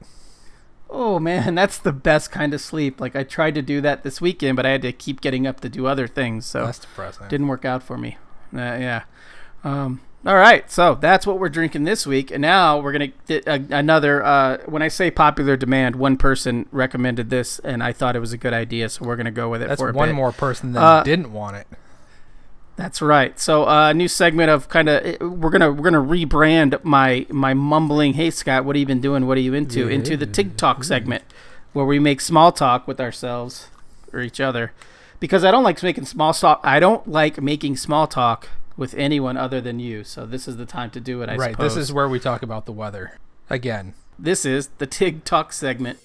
Oh 0.90 1.20
man, 1.20 1.56
that's 1.62 1.78
the 1.78 1.92
best 1.94 2.32
kind 2.32 2.54
of 2.54 2.62
sleep. 2.62 3.00
Like 3.02 3.16
I 3.16 3.24
tried 3.24 3.56
to 3.56 3.62
do 3.62 3.82
that 3.82 4.04
this 4.04 4.22
weekend, 4.22 4.56
but 4.56 4.66
I 4.66 4.70
had 4.70 4.82
to 4.84 4.92
keep 4.92 5.22
getting 5.22 5.46
up 5.48 5.60
to 5.62 5.70
do 5.70 5.88
other 5.88 6.08
things, 6.08 6.46
so 6.46 6.66
That's 6.66 6.80
depressing. 6.80 7.28
didn't 7.28 7.48
work 7.48 7.66
out 7.66 7.84
for 7.84 7.98
me. 7.98 8.18
Uh, 8.54 8.60
yeah. 8.60 9.04
Um, 9.64 10.02
all 10.26 10.36
right, 10.38 10.70
so 10.72 10.96
that's 10.96 11.28
what 11.28 11.38
we're 11.40 11.50
drinking 11.50 11.84
this 11.84 12.08
week, 12.08 12.32
and 12.32 12.42
now 12.42 12.80
we're 12.80 12.92
gonna 12.92 13.12
get 13.28 13.46
a, 13.48 13.64
another. 13.72 14.24
Uh, 14.24 14.58
when 14.66 14.82
I 14.82 14.88
say 14.88 15.12
popular 15.12 15.56
demand, 15.56 15.96
one 15.98 16.18
person 16.18 16.68
recommended 16.72 17.30
this, 17.30 17.60
and 17.60 17.84
I 17.84 17.92
thought 17.94 18.16
it 18.16 18.20
was 18.20 18.34
a 18.34 18.38
good 18.38 18.54
idea, 18.54 18.90
so 18.90 19.06
we're 19.06 19.16
gonna 19.18 19.30
go 19.32 19.50
with 19.50 19.62
it 19.62 19.68
That's 19.68 19.82
one 19.82 19.94
bit. 20.10 20.16
more 20.16 20.32
person 20.32 20.74
that 20.74 20.82
Uh, 20.84 21.04
didn't 21.04 21.32
want 21.32 21.58
it. 21.58 21.68
That's 22.76 23.02
right. 23.02 23.40
So 23.40 23.68
uh, 23.68 23.90
a 23.92 23.94
new 23.94 24.08
segment 24.08 24.50
of 24.50 24.68
kind 24.68 24.90
of 24.90 25.22
we're 25.22 25.50
gonna 25.50 25.72
we're 25.72 25.90
gonna 25.90 26.02
rebrand 26.02 26.84
my 26.84 27.26
my 27.30 27.54
mumbling. 27.54 28.16
Hey 28.16 28.30
Scott, 28.32 28.66
what 28.66 28.76
have 28.76 28.82
you 28.82 28.86
been 28.86 29.02
doing? 29.02 29.28
What 29.28 29.38
are 29.38 29.42
you 29.42 29.54
into? 29.54 29.88
Into 29.88 30.18
the 30.18 30.26
Tig 30.26 30.58
Talk 30.58 30.84
segment, 30.84 31.24
where 31.74 31.86
we 31.86 32.00
make 32.00 32.20
small 32.20 32.52
talk 32.52 32.88
with 32.88 33.00
ourselves 33.00 33.68
or 34.12 34.20
each 34.20 34.42
other, 34.42 34.74
because 35.20 35.46
I 35.46 35.52
don't 35.52 35.64
like 35.64 35.82
making 35.82 36.06
small 36.06 36.34
talk. 36.34 36.60
I 36.64 36.80
don't 36.82 37.08
like 37.08 37.42
making 37.42 37.78
small 37.78 38.08
talk 38.08 38.50
with 38.76 38.94
anyone 38.96 39.38
other 39.38 39.62
than 39.62 39.80
you. 39.80 40.04
So 40.04 40.26
this 40.26 40.46
is 40.46 40.58
the 40.58 40.66
time 40.66 40.90
to 40.92 41.00
do 41.00 41.22
it. 41.22 41.30
I 41.30 41.38
right. 41.38 41.52
suppose. 41.52 41.76
This 41.76 41.84
is 41.84 41.94
where 41.94 42.10
we 42.10 42.20
talk 42.20 42.44
about 42.44 42.66
the 42.66 42.74
weather 42.74 43.18
again. 43.50 43.94
this 44.20 44.46
is 44.46 44.68
the 44.80 44.88
Tig 44.88 45.24
Talk 45.24 45.54
segment. 45.54 46.00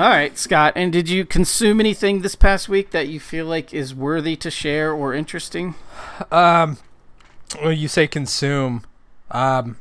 All 0.00 0.08
right, 0.08 0.38
Scott. 0.38 0.72
And 0.76 0.90
did 0.90 1.10
you 1.10 1.26
consume 1.26 1.78
anything 1.78 2.22
this 2.22 2.34
past 2.34 2.70
week 2.70 2.90
that 2.92 3.08
you 3.08 3.20
feel 3.20 3.44
like 3.44 3.74
is 3.74 3.94
worthy 3.94 4.34
to 4.36 4.50
share 4.50 4.94
or 4.94 5.12
interesting? 5.12 5.74
Um, 6.32 6.78
when 7.60 7.76
you 7.76 7.86
say 7.86 8.08
consume, 8.08 8.82
um, 9.30 9.76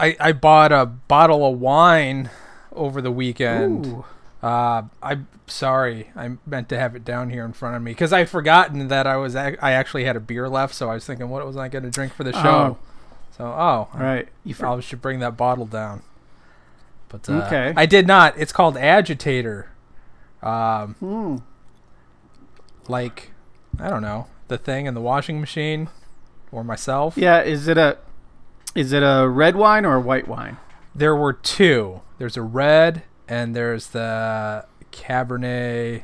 I 0.00 0.16
I 0.18 0.32
bought 0.32 0.72
a 0.72 0.84
bottle 0.84 1.46
of 1.46 1.60
wine 1.60 2.28
over 2.72 3.00
the 3.00 3.12
weekend. 3.12 3.86
Ooh. 3.86 4.04
Uh, 4.42 4.82
I'm 5.00 5.28
sorry, 5.46 6.10
I 6.16 6.32
meant 6.44 6.68
to 6.70 6.76
have 6.76 6.96
it 6.96 7.04
down 7.04 7.30
here 7.30 7.44
in 7.44 7.52
front 7.52 7.76
of 7.76 7.82
me 7.82 7.92
because 7.92 8.12
I'd 8.12 8.28
forgotten 8.28 8.88
that 8.88 9.06
I 9.06 9.16
was 9.16 9.36
I 9.36 9.54
actually 9.60 10.02
had 10.02 10.16
a 10.16 10.20
beer 10.20 10.48
left, 10.48 10.74
so 10.74 10.90
I 10.90 10.94
was 10.94 11.06
thinking, 11.06 11.28
what 11.28 11.46
was 11.46 11.56
I 11.56 11.68
going 11.68 11.84
to 11.84 11.90
drink 11.90 12.14
for 12.14 12.24
the 12.24 12.32
show? 12.32 12.78
So, 13.38 13.44
oh, 13.44 13.46
All 13.48 13.90
right. 13.94 14.26
You 14.42 14.56
I 14.60 14.80
should 14.80 15.00
bring 15.00 15.20
that 15.20 15.36
bottle 15.36 15.66
down. 15.66 16.02
But 17.12 17.28
uh, 17.28 17.44
Okay. 17.46 17.72
I 17.76 17.86
did 17.86 18.06
not. 18.08 18.34
It's 18.38 18.52
called 18.52 18.76
Agitator. 18.76 19.68
Um, 20.42 20.96
Hmm. 20.98 21.36
like 22.88 23.30
I 23.78 23.88
don't 23.88 24.02
know 24.02 24.26
the 24.48 24.58
thing 24.58 24.86
in 24.86 24.94
the 24.94 25.00
washing 25.00 25.40
machine, 25.40 25.88
or 26.50 26.64
myself. 26.64 27.16
Yeah. 27.16 27.40
Is 27.42 27.68
it 27.68 27.78
a 27.78 27.98
is 28.74 28.92
it 28.92 29.02
a 29.02 29.28
red 29.28 29.54
wine 29.56 29.84
or 29.84 29.96
a 29.96 30.00
white 30.00 30.26
wine? 30.26 30.56
There 30.94 31.14
were 31.14 31.32
two. 31.32 32.00
There's 32.18 32.36
a 32.36 32.42
red 32.42 33.02
and 33.28 33.54
there's 33.54 33.88
the 33.88 34.66
Cabernet. 34.90 36.02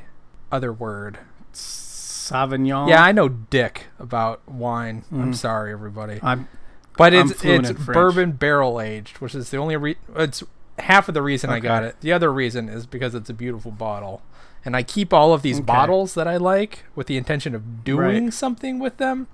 Other 0.53 0.73
word. 0.73 1.19
Sauvignon. 1.53 2.89
Yeah, 2.89 3.03
I 3.03 3.13
know 3.13 3.29
dick 3.29 3.87
about 3.99 4.47
wine. 4.49 5.05
I'm 5.13 5.33
Mm. 5.33 5.35
sorry, 5.35 5.73
everybody. 5.73 6.21
I'm. 6.23 6.49
But 6.97 7.13
it's 7.15 7.31
it's 7.45 7.71
French. 7.71 7.87
bourbon 7.87 8.33
barrel 8.33 8.81
aged, 8.81 9.19
which 9.19 9.35
is 9.35 9.51
the 9.51 9.57
only 9.59 9.77
re- 9.77 9.97
it's 10.17 10.43
half 10.79 11.09
of 11.09 11.15
the 11.15 11.23
reason 11.23 11.51
I 11.51 11.61
got 11.61 11.83
it. 11.85 11.97
The 12.01 12.13
other 12.13 12.33
reason 12.33 12.69
is 12.69 12.87
because 12.87 13.15
it's 13.15 13.31
a 13.31 13.35
beautiful 13.35 13.71
bottle. 13.71 14.23
And 14.65 14.77
I 14.77 14.83
keep 14.83 15.13
all 15.13 15.33
of 15.33 15.43
these 15.43 15.57
Okay. 15.59 15.65
bottles 15.67 16.15
that 16.15 16.27
I 16.29 16.37
like 16.37 16.85
with 16.95 17.07
the 17.07 17.17
intention 17.17 17.55
of 17.55 17.85
doing 17.85 18.25
Right. 18.25 18.33
something 18.33 18.79
with 18.79 18.97
them. 18.99 19.29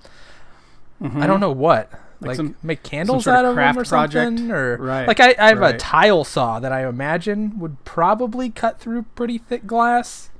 Mhm. 1.02 1.22
I 1.22 1.26
don't 1.26 1.40
know 1.40 1.50
what. 1.52 1.90
Like 2.20 2.28
Like, 2.28 2.36
some- 2.36 2.54
make 2.62 2.82
candles 2.82 3.26
out 3.26 3.44
of 3.44 3.54
craft 3.54 3.74
them 3.76 3.82
or 3.82 3.84
project? 3.84 4.38
something 4.38 4.50
or 4.52 4.76
Right, 4.78 5.06
like 5.08 5.20
I, 5.20 5.34
I 5.38 5.48
have 5.48 5.60
a 5.62 5.76
tile 5.76 6.24
saw 6.24 6.60
that 6.60 6.72
I 6.72 6.86
imagine 6.86 7.58
would 7.58 7.84
probably 7.84 8.48
cut 8.50 8.78
through 8.78 9.02
pretty 9.14 9.38
thick 9.38 9.66
glass. 9.66 10.30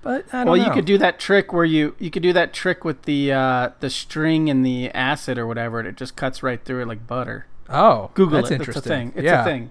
But 0.00 0.26
I 0.32 0.44
don't 0.44 0.52
Well, 0.52 0.56
know. 0.56 0.64
you 0.66 0.70
could 0.72 0.84
do 0.84 0.96
that 0.98 1.18
trick 1.18 1.52
where 1.52 1.64
you 1.64 1.94
you 1.98 2.10
could 2.10 2.22
do 2.22 2.32
that 2.32 2.52
trick 2.52 2.84
with 2.84 3.02
the 3.02 3.32
uh, 3.32 3.70
the 3.80 3.90
string 3.90 4.48
and 4.48 4.64
the 4.64 4.90
acid 4.92 5.36
or 5.38 5.46
whatever, 5.46 5.80
and 5.80 5.88
it 5.88 5.96
just 5.96 6.14
cuts 6.14 6.42
right 6.42 6.62
through 6.64 6.82
it 6.82 6.88
like 6.88 7.06
butter. 7.06 7.46
Oh, 7.68 8.10
Google 8.14 8.38
that's 8.38 8.50
it. 8.52 8.54
interesting. 8.60 8.78
It's 8.78 8.86
a 8.86 8.88
thing. 8.88 9.12
It's 9.16 9.24
yeah. 9.24 9.42
a 9.42 9.44
thing. 9.44 9.70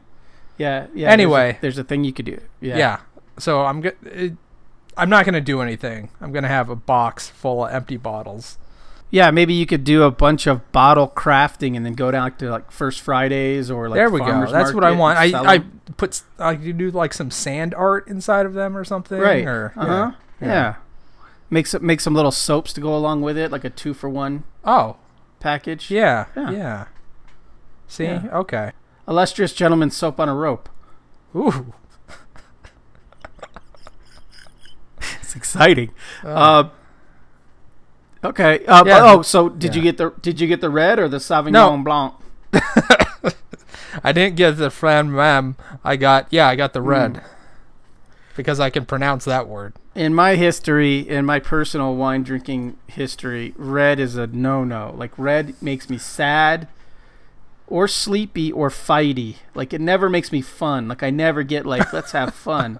Yeah. 0.57 0.87
Yeah. 0.87 0.87
there's 0.93 1.03
a- 1.05 1.11
Anyway. 1.11 1.57
there's 1.61 1.77
a, 1.77 1.83
thing 1.83 2.03
you 2.03 2.13
could 2.13 2.25
do. 2.25 2.39
Yeah. 2.61 2.77
Yeah. 2.77 2.99
So 3.39 3.61
I'm 3.65 3.81
go- 3.81 3.91
it, 4.03 4.33
I'm 4.97 5.09
not 5.09 5.25
gonna 5.25 5.41
do 5.41 5.61
anything. 5.61 6.09
I'm 6.21 6.31
gonna 6.31 6.47
have 6.47 6.69
a 6.69 6.75
box 6.75 7.29
full 7.29 7.65
of 7.65 7.71
empty 7.73 7.97
bottles. 7.97 8.57
Yeah, 9.09 9.31
maybe 9.31 9.53
you 9.53 9.65
could 9.65 9.83
do 9.85 10.03
a 10.03 10.11
bunch 10.11 10.47
of 10.47 10.69
bottle 10.73 11.07
crafting 11.07 11.77
and 11.77 11.85
then 11.85 11.93
go 11.93 12.11
down 12.11 12.35
to 12.37 12.49
like 12.49 12.71
First 12.71 12.99
Fridays 13.01 13.71
or 13.71 13.87
like 13.87 13.95
there 13.97 14.09
we 14.09 14.19
go. 14.19 14.45
That's 14.51 14.73
what 14.73 14.83
I 14.83 14.91
want. 14.91 15.17
I 15.17 15.55
I 15.55 15.59
put 15.95 16.21
you 16.61 16.73
do 16.73 16.91
like 16.91 17.13
some 17.13 17.31
sand 17.31 17.73
art 17.75 18.07
inside 18.07 18.45
of 18.45 18.53
them 18.53 18.75
or 18.75 18.83
something. 18.83 19.19
right. 19.19 19.45
Or, 19.45 19.71
uh 19.77 19.85
huh. 19.85 20.11
yeah. 20.41 20.47
Yeah. 20.47 20.75
Make 21.49 21.67
some 21.67 21.85
make 21.85 22.01
some 22.01 22.13
little 22.15 22.31
soaps 22.31 22.73
to 22.73 22.81
go 22.81 22.93
along 22.97 23.21
with 23.21 23.37
it, 23.37 23.51
like 23.51 23.63
a 23.63 23.69
two 23.69 23.93
for 23.93 24.09
one 24.09 24.43
Oh, 24.65 24.97
package. 25.39 25.89
yeah, 25.89 26.25
Yeah. 26.35 26.51
yeah. 26.51 26.85
See, 27.87 28.03
Yeah. 28.05 28.23
okay. 28.33 28.71
Illustrious 29.07 29.53
gentleman 29.53 29.89
soap 29.91 30.19
on 30.19 30.27
a 30.29 30.35
rope. 30.35 30.69
Ooh. 31.35 31.73
It's 35.21 35.35
exciting. 35.35 35.91
Oh. 36.23 36.29
Uh, 36.29 36.69
okay. 38.23 38.65
Uh, 38.65 38.83
Yeah. 38.85 38.99
Oh, 39.03 39.21
so 39.21 39.49
did 39.49 39.75
you 39.75 39.81
get 39.81 39.97
the 39.97 40.13
did 40.21 40.39
you 40.39 40.47
get 40.47 40.61
the 40.61 40.69
red 40.69 40.99
or 40.99 41.07
the 41.09 41.17
Sauvignon 41.17 41.51
No. 41.51 41.77
Blanc? 41.77 42.13
I 44.03 44.11
didn't 44.11 44.35
get 44.37 44.57
the 44.57 44.69
Fran 44.69 45.11
Mam. 45.11 45.55
I 45.83 45.95
got 45.97 46.27
yeah, 46.29 46.47
I 46.47 46.55
got 46.55 46.73
the 46.73 46.81
red 46.81 47.15
Mm. 47.15 47.23
because 48.35 48.59
I 48.59 48.69
can 48.69 48.85
pronounce 48.85 49.25
that 49.25 49.47
word. 49.47 49.73
In 49.95 50.13
my 50.13 50.35
history, 50.35 50.99
in 50.99 51.25
my 51.25 51.39
personal 51.39 51.95
wine 51.95 52.23
drinking 52.23 52.77
history, 52.87 53.53
red 53.57 53.99
is 53.99 54.15
a 54.15 54.27
no 54.27 54.63
no. 54.63 54.93
Like 54.97 55.11
red 55.17 55.55
makes 55.61 55.89
me 55.89 55.97
sad 55.97 56.67
or 57.67 57.87
sleepy 57.87 58.51
or 58.51 58.69
fighty. 58.69 59.35
Like 59.53 59.73
it 59.73 59.81
never 59.81 60.09
makes 60.09 60.31
me 60.31 60.41
fun. 60.41 60.87
Like 60.87 61.03
I 61.03 61.09
never 61.09 61.43
get 61.43 61.65
like 61.65 61.93
let's 61.93 62.13
have 62.13 62.33
fun. 62.49 62.79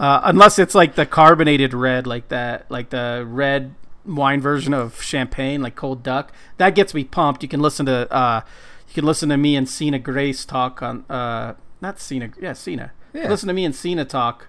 Uh, 0.00 0.20
unless 0.24 0.58
it's 0.58 0.74
like 0.74 0.94
the 0.94 1.04
carbonated 1.04 1.74
red, 1.74 2.06
like 2.06 2.28
that, 2.28 2.70
like 2.70 2.88
the 2.88 3.22
red 3.28 3.74
wine 4.06 4.40
version 4.40 4.72
of 4.72 5.02
champagne, 5.02 5.60
like 5.60 5.76
Cold 5.76 6.02
Duck. 6.02 6.32
That 6.56 6.74
gets 6.74 6.94
me 6.94 7.04
pumped. 7.04 7.42
You 7.42 7.50
can 7.50 7.60
listen 7.60 7.84
to, 7.84 8.10
uh, 8.10 8.40
you 8.88 8.94
can 8.94 9.04
listen 9.04 9.28
to 9.28 9.36
me 9.36 9.56
and 9.56 9.68
Cena 9.68 9.98
Grace 9.98 10.46
talk 10.46 10.82
on, 10.82 11.04
uh, 11.10 11.52
not 11.82 12.00
Cena, 12.00 12.30
yeah, 12.40 12.54
Cena. 12.54 12.92
Yeah. 13.12 13.28
Listen 13.28 13.48
to 13.48 13.52
me 13.52 13.64
and 13.66 13.74
Cena 13.74 14.06
talk 14.06 14.46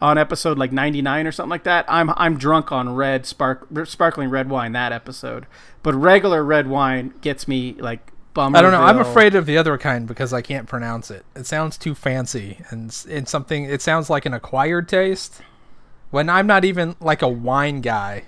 on 0.00 0.18
episode 0.18 0.58
like 0.58 0.70
99 0.70 1.26
or 1.26 1.32
something 1.32 1.50
like 1.50 1.64
that. 1.64 1.84
I'm 1.88 2.10
I'm 2.10 2.36
drunk 2.36 2.70
on 2.70 2.94
red 2.94 3.26
spark 3.26 3.66
sparkling 3.84 4.30
red 4.30 4.50
wine 4.50 4.72
that 4.72 4.92
episode, 4.92 5.46
but 5.82 5.94
regular 5.94 6.44
red 6.44 6.68
wine 6.68 7.14
gets 7.20 7.48
me 7.48 7.74
like 7.78 8.11
I 8.36 8.62
don't 8.62 8.72
know. 8.72 8.82
I'm 8.82 8.98
afraid 8.98 9.34
of 9.34 9.46
the 9.46 9.58
other 9.58 9.76
kind 9.78 10.06
because 10.06 10.32
I 10.32 10.40
can't 10.42 10.66
pronounce 10.68 11.10
it. 11.10 11.24
It 11.36 11.46
sounds 11.46 11.76
too 11.76 11.94
fancy 11.94 12.58
and 12.70 12.88
it's 13.08 13.30
something. 13.30 13.64
It 13.64 13.82
sounds 13.82 14.08
like 14.08 14.24
an 14.26 14.32
acquired 14.34 14.88
taste. 14.88 15.42
When 16.10 16.28
I'm 16.28 16.46
not 16.46 16.64
even 16.64 16.96
like 17.00 17.22
a 17.22 17.28
wine 17.28 17.80
guy. 17.80 18.24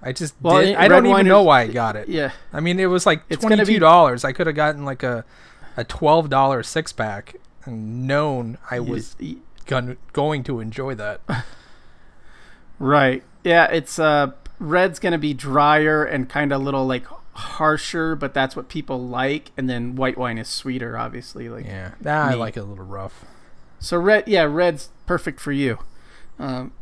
I 0.00 0.12
just 0.12 0.34
Well, 0.40 0.58
did, 0.60 0.70
it- 0.70 0.78
I 0.78 0.86
don't 0.88 1.06
even 1.06 1.26
know 1.26 1.40
is- 1.40 1.46
why 1.46 1.62
I 1.62 1.66
got 1.68 1.96
it. 1.96 2.08
Yeah, 2.08 2.30
I 2.52 2.60
mean, 2.60 2.78
it 2.78 2.86
was 2.86 3.04
like 3.06 3.28
gonna 3.28 3.40
twenty 3.40 3.64
two 3.64 3.78
dollars. 3.80 4.24
I 4.24 4.32
could 4.32 4.46
have 4.46 4.54
gotten 4.56 4.84
like 4.84 5.02
a 5.02 5.24
a 5.76 5.82
twelve 5.84 6.28
dollar 6.30 6.62
six 6.62 6.92
pack 6.92 7.34
and 7.64 8.06
known 8.06 8.58
I 8.70 8.78
was 8.80 9.16
gon- 9.66 9.96
going 10.12 10.44
to 10.44 10.60
enjoy 10.60 10.94
that. 10.94 11.20
Right. 12.78 13.22
Yeah, 13.44 13.66
it's 13.66 13.98
uh 13.98 14.32
red's 14.60 14.98
going 14.98 15.12
to 15.12 15.18
be 15.18 15.34
drier 15.34 16.04
and 16.04 16.28
kind 16.28 16.52
of 16.52 16.62
little 16.62 16.86
like 16.86 17.04
harsher, 17.38 18.16
but 18.16 18.34
that's 18.34 18.56
what 18.56 18.68
people 18.68 19.06
like 19.06 19.50
and 19.56 19.68
then 19.70 19.96
white 19.96 20.18
wine 20.18 20.38
is 20.38 20.48
sweeter 20.48 20.98
obviously 20.98 21.48
like 21.48 21.64
Yeah, 21.66 21.92
I 22.04 22.34
like 22.34 22.56
it 22.56 22.60
a 22.60 22.64
little 22.64 22.84
rough. 22.84 23.24
So 23.78 23.96
red 23.98 24.26
yeah, 24.26 24.42
red's 24.42 24.90
perfect 25.06 25.40
for 25.40 25.52
you. 25.52 25.78
Um 26.38 26.72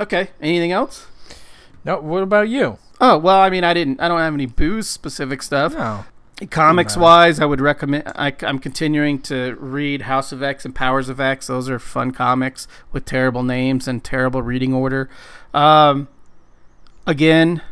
Okay. 0.00 0.30
Anything 0.40 0.72
else? 0.72 1.06
No, 1.84 2.00
what 2.00 2.22
about 2.22 2.48
you? 2.48 2.78
Oh 3.00 3.18
well, 3.18 3.40
I 3.40 3.50
mean, 3.50 3.64
I 3.64 3.74
didn't. 3.74 4.00
I 4.00 4.08
don't 4.08 4.20
have 4.20 4.34
any 4.34 4.46
booze 4.46 4.88
specific 4.88 5.42
stuff. 5.42 5.74
No. 5.74 6.04
Comics 6.50 6.96
wise, 6.96 7.38
I 7.38 7.44
would 7.44 7.60
recommend. 7.60 8.04
I, 8.16 8.34
I'm 8.42 8.58
continuing 8.58 9.20
to 9.22 9.54
read 9.60 10.02
House 10.02 10.32
of 10.32 10.42
X 10.42 10.64
and 10.64 10.74
Powers 10.74 11.08
of 11.08 11.20
X. 11.20 11.46
Those 11.46 11.68
are 11.68 11.78
fun 11.78 12.10
comics 12.10 12.66
with 12.90 13.04
terrible 13.04 13.44
names 13.44 13.86
and 13.86 14.02
terrible 14.02 14.42
reading 14.42 14.74
order. 14.74 15.08
Um, 15.52 16.08
again, 17.06 17.62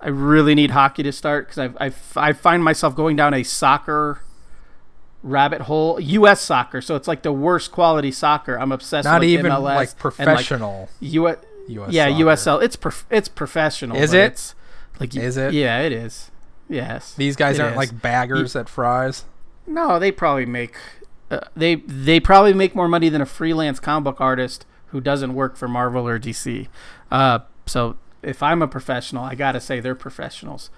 I 0.00 0.08
really 0.08 0.54
need 0.54 0.70
hockey 0.72 1.02
to 1.02 1.12
start 1.12 1.48
because 1.48 1.72
I 1.78 1.92
I 2.16 2.32
find 2.32 2.62
myself 2.62 2.94
going 2.94 3.16
down 3.16 3.34
a 3.34 3.42
soccer 3.42 4.20
rabbit 5.22 5.62
hole. 5.62 5.98
U.S. 6.00 6.40
soccer, 6.40 6.80
so 6.80 6.96
it's 6.96 7.08
like 7.08 7.22
the 7.22 7.32
worst 7.32 7.72
quality 7.72 8.12
soccer. 8.12 8.58
I'm 8.58 8.72
obsessed. 8.72 9.06
With 9.06 9.12
not 9.12 9.20
with 9.20 9.30
even 9.30 9.52
MLS 9.52 9.76
like 9.76 9.98
professional. 9.98 10.88
U.S. 11.00 11.38
US 11.68 11.92
yeah, 11.92 12.08
soccer. 12.08 12.24
USL. 12.24 12.62
It's 12.62 12.76
prof- 12.76 13.06
it's 13.10 13.28
professional. 13.28 13.96
Is 13.96 14.12
it? 14.12 14.32
It's 14.32 14.54
like 15.00 15.16
Is 15.16 15.36
it? 15.36 15.52
Yeah, 15.52 15.80
it 15.80 15.92
is. 15.92 16.30
Yes. 16.68 17.14
These 17.14 17.36
guys 17.36 17.60
aren't 17.60 17.72
is. 17.72 17.76
like 17.76 18.00
baggers 18.02 18.56
at 18.56 18.68
Fry's. 18.68 19.24
No, 19.66 19.98
they 19.98 20.12
probably 20.12 20.46
make 20.46 20.76
uh, 21.30 21.40
they 21.56 21.76
they 21.76 22.20
probably 22.20 22.54
make 22.54 22.74
more 22.74 22.88
money 22.88 23.08
than 23.08 23.20
a 23.20 23.26
freelance 23.26 23.80
comic 23.80 24.04
book 24.04 24.20
artist 24.20 24.64
who 24.88 25.00
doesn't 25.00 25.34
work 25.34 25.56
for 25.56 25.68
Marvel 25.68 26.06
or 26.06 26.18
DC. 26.18 26.68
Uh, 27.10 27.40
so 27.66 27.96
if 28.26 28.42
I'm 28.42 28.60
a 28.60 28.68
professional, 28.68 29.24
I 29.24 29.34
gotta 29.34 29.60
say 29.60 29.80
they're 29.80 29.94
professionals. 29.94 30.70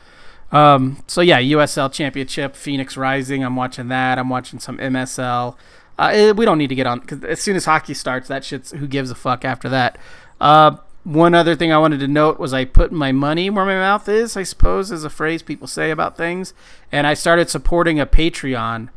Um, 0.52 1.02
so 1.06 1.20
yeah, 1.20 1.40
USL 1.40 1.92
Championship, 1.92 2.54
Phoenix 2.54 2.96
Rising. 2.96 3.44
I'm 3.44 3.56
watching 3.56 3.88
that. 3.88 4.18
I'm 4.18 4.28
watching 4.28 4.58
some 4.58 4.78
MSL. 4.78 5.56
Uh, 5.98 6.10
eh, 6.12 6.32
we 6.32 6.44
don't 6.44 6.58
need 6.58 6.68
to 6.68 6.74
get 6.74 6.86
on 6.86 7.00
because 7.00 7.24
as 7.24 7.40
soon 7.40 7.56
as 7.56 7.64
hockey 7.64 7.94
starts, 7.94 8.28
that 8.28 8.44
shit's 8.44 8.70
who 8.72 8.86
gives 8.86 9.10
a 9.10 9.14
fuck 9.14 9.44
after 9.44 9.68
that. 9.68 9.98
Uh, 10.40 10.76
one 11.04 11.34
other 11.34 11.54
thing 11.54 11.72
I 11.72 11.78
wanted 11.78 12.00
to 12.00 12.08
note 12.08 12.38
was 12.38 12.52
I 12.52 12.64
put 12.64 12.92
my 12.92 13.12
money 13.12 13.50
where 13.50 13.64
my 13.64 13.74
mouth 13.74 14.08
is. 14.08 14.36
I 14.36 14.42
suppose 14.42 14.90
is 14.90 15.04
a 15.04 15.10
phrase 15.10 15.42
people 15.42 15.66
say 15.66 15.90
about 15.90 16.16
things, 16.16 16.54
and 16.92 17.06
I 17.06 17.14
started 17.14 17.50
supporting 17.50 17.98
a 17.98 18.06
Patreon. 18.06 18.88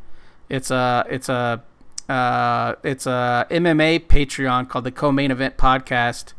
It's 0.49 0.69
a 0.69 1.05
it's 1.09 1.29
a 1.29 1.63
uh, 2.09 2.75
it's 2.83 3.05
a 3.05 3.47
MMA 3.49 4.07
Patreon 4.07 4.67
called 4.67 4.83
the 4.83 4.91
Co-Main 4.91 5.31
Event 5.31 5.57
Podcast. 5.57 6.33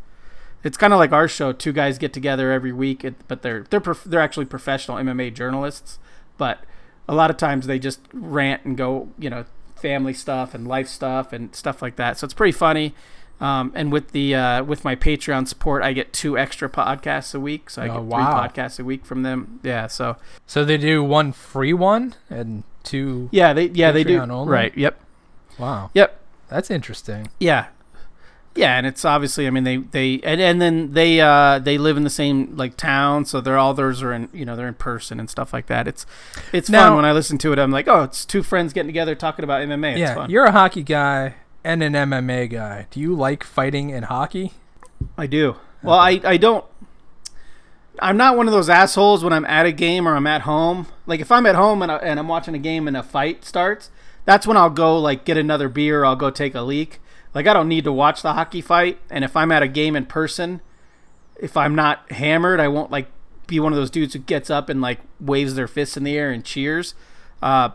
It's 0.65 0.77
kind 0.77 0.93
of 0.93 0.99
like 0.99 1.13
our 1.13 1.29
show. 1.29 1.53
Two 1.53 1.73
guys 1.73 1.99
get 1.99 2.13
together 2.13 2.53
every 2.53 2.73
week, 2.73 3.05
but 3.29 3.43
they're 3.43 3.65
they're 3.71 3.81
prof- 3.81 4.05
they're 4.05 4.21
actually 4.21 4.47
professional 4.47 4.97
MMA 4.99 5.35
journalists. 5.35 5.99
But 6.39 6.61
a 7.09 7.15
lot 7.15 7.31
of 7.31 7.37
times 7.37 7.67
they 7.67 7.79
just 7.79 8.01
rant 8.13 8.65
and 8.65 8.77
go, 8.77 9.09
you 9.19 9.29
know, 9.29 9.45
family 9.75 10.15
stuff 10.15 10.55
and 10.55 10.67
life 10.69 10.87
stuff 10.89 11.33
and 11.33 11.55
stuff 11.55 11.83
like 11.83 11.97
that. 11.97 12.17
So 12.19 12.25
it's 12.25 12.35
pretty 12.35 12.53
funny. 12.53 12.95
Um, 13.41 13.73
and 13.75 13.91
with 13.91 14.13
the 14.13 14.37
uh, 14.37 14.63
with 14.63 14.85
my 14.85 14.95
Patreon 14.95 15.49
support, 15.49 15.83
I 15.83 15.93
get 15.93 16.13
two 16.13 16.39
extra 16.39 16.69
podcasts 16.69 17.35
a 17.35 17.41
week. 17.41 17.69
So 17.71 17.83
I 17.83 17.89
Oh, 17.89 17.95
get 17.95 18.03
wow. 18.05 18.17
three 18.49 18.63
podcasts 18.65 18.79
a 18.79 18.85
week 18.85 19.05
from 19.05 19.25
them. 19.25 19.59
Yeah. 19.65 19.89
So 19.89 20.17
So 20.47 20.65
they 20.65 20.77
do 20.79 21.03
one 21.03 21.33
free 21.33 21.73
one 21.73 22.15
and 22.31 22.63
two. 22.85 23.29
yeah, 23.33 23.53
they 23.53 23.67
yeah 23.67 23.91
they 23.91 24.05
do. 24.05 24.19
Patreon 24.21 24.31
only? 24.31 24.53
Right. 24.53 24.77
Yep. 24.79 25.01
Wow, 25.59 25.91
Yep. 25.95 26.19
that's 26.49 26.71
interesting. 26.71 27.29
Yeah. 27.41 27.67
Yeah, 28.55 28.77
and 28.77 28.87
it's 28.87 29.05
obviously 29.05 29.47
I 29.47 29.51
mean 29.51 29.65
they 29.65 29.79
they 29.79 30.21
and, 30.25 30.41
and 30.41 30.61
then 30.61 30.93
they 30.93 31.21
uh 31.21 31.59
they 31.59 31.79
live 31.79 31.97
in 31.97 32.05
the 32.05 32.11
same 32.11 32.55
like 32.57 32.77
town, 32.77 33.25
so 33.25 33.41
they're 33.41 33.57
all 33.57 33.73
theirs 33.73 34.03
are 34.03 34.13
in 34.13 34.29
you 34.33 34.45
know, 34.45 34.57
they're 34.57 34.69
in 34.69 34.75
person 34.75 35.19
and 35.19 35.31
stuff 35.31 35.53
like 35.55 35.67
that. 35.67 35.89
It's 35.89 36.05
it's 36.53 36.69
Now- 36.69 36.89
fun 36.89 36.97
when 36.97 37.05
I 37.07 37.13
listen 37.13 37.39
to 37.39 37.53
it. 37.53 37.59
I'm 37.59 37.71
like, 37.71 37.89
"Oh, 37.89 38.03
it's 38.03 38.25
two 38.27 38.43
friends 38.43 38.73
getting 38.73 38.89
together 38.89 39.15
talking 39.15 39.43
about 39.43 39.63
MMA." 39.63 39.93
It's 39.93 40.01
yeah, 40.01 40.15
fun. 40.15 40.31
you're 40.31 40.45
a 40.45 40.53
hockey 40.53 40.83
guy 40.83 41.37
and 41.65 41.83
an 41.83 41.95
MMA 41.95 42.51
guy. 42.51 42.87
Do 42.91 43.01
you 43.01 43.15
like 43.15 43.43
fighting 43.43 43.89
in 43.91 44.03
hockey? 44.05 44.53
I 45.17 45.27
do. 45.27 45.57
Well, 45.83 45.99
I, 45.99 46.21
I 46.25 46.37
don't. 46.37 46.65
I'm 47.99 48.17
not 48.17 48.37
one 48.37 48.49
of 48.49 48.53
those 48.53 48.69
assholes 48.69 49.23
when 49.23 49.33
I'm 49.33 49.45
at 49.47 49.67
a 49.67 49.73
game 49.73 50.07
or 50.09 50.15
I'm 50.17 50.27
at 50.27 50.43
home. 50.43 50.87
Like 51.07 51.21
if 51.21 51.31
I'm 51.31 51.47
at 51.47 51.55
home 51.55 51.83
and, 51.83 51.93
I, 51.93 51.97
and 51.97 52.19
I'm 52.19 52.29
watching 52.29 52.55
a 52.55 52.59
game 52.59 52.89
and 52.89 52.97
a 52.97 53.03
fight 53.03 53.45
starts, 53.45 53.91
that's 54.25 54.47
when 54.47 54.57
I'll 54.57 54.71
go 54.71 54.99
like 54.99 55.25
get 55.25 55.37
another 55.37 55.69
beer. 55.69 56.03
Or 56.03 56.07
I'll 56.07 56.17
go 56.17 56.31
take 56.31 56.55
a 56.55 56.63
leak. 56.63 57.01
Like 57.35 57.47
I 57.47 57.53
don't 57.53 57.69
need 57.69 57.85
to 57.85 57.93
watch 57.93 58.23
the 58.23 58.35
hockey 58.35 58.61
fight. 58.61 58.99
And 59.11 59.25
if 59.25 59.37
I'm 59.37 59.53
at 59.53 59.63
a 59.63 59.69
game 59.69 59.97
in 59.97 60.07
person, 60.07 60.61
if 61.37 61.57
I'm 61.57 61.75
not 61.75 62.11
hammered, 62.13 62.61
I 62.61 62.69
won't 62.69 62.91
like 62.91 63.09
be 63.47 63.61
one 63.61 63.73
of 63.73 63.77
those 63.77 63.91
dudes 63.91 64.15
who 64.15 64.21
gets 64.21 64.51
up 64.51 64.69
and 64.69 64.81
like 64.81 65.01
waves 65.21 65.55
their 65.55 65.69
fists 65.69 65.97
in 65.97 66.05
the 66.05 66.17
air 66.17 66.31
and 66.31 66.45
cheers. 66.45 66.95
Uh, 67.41 67.71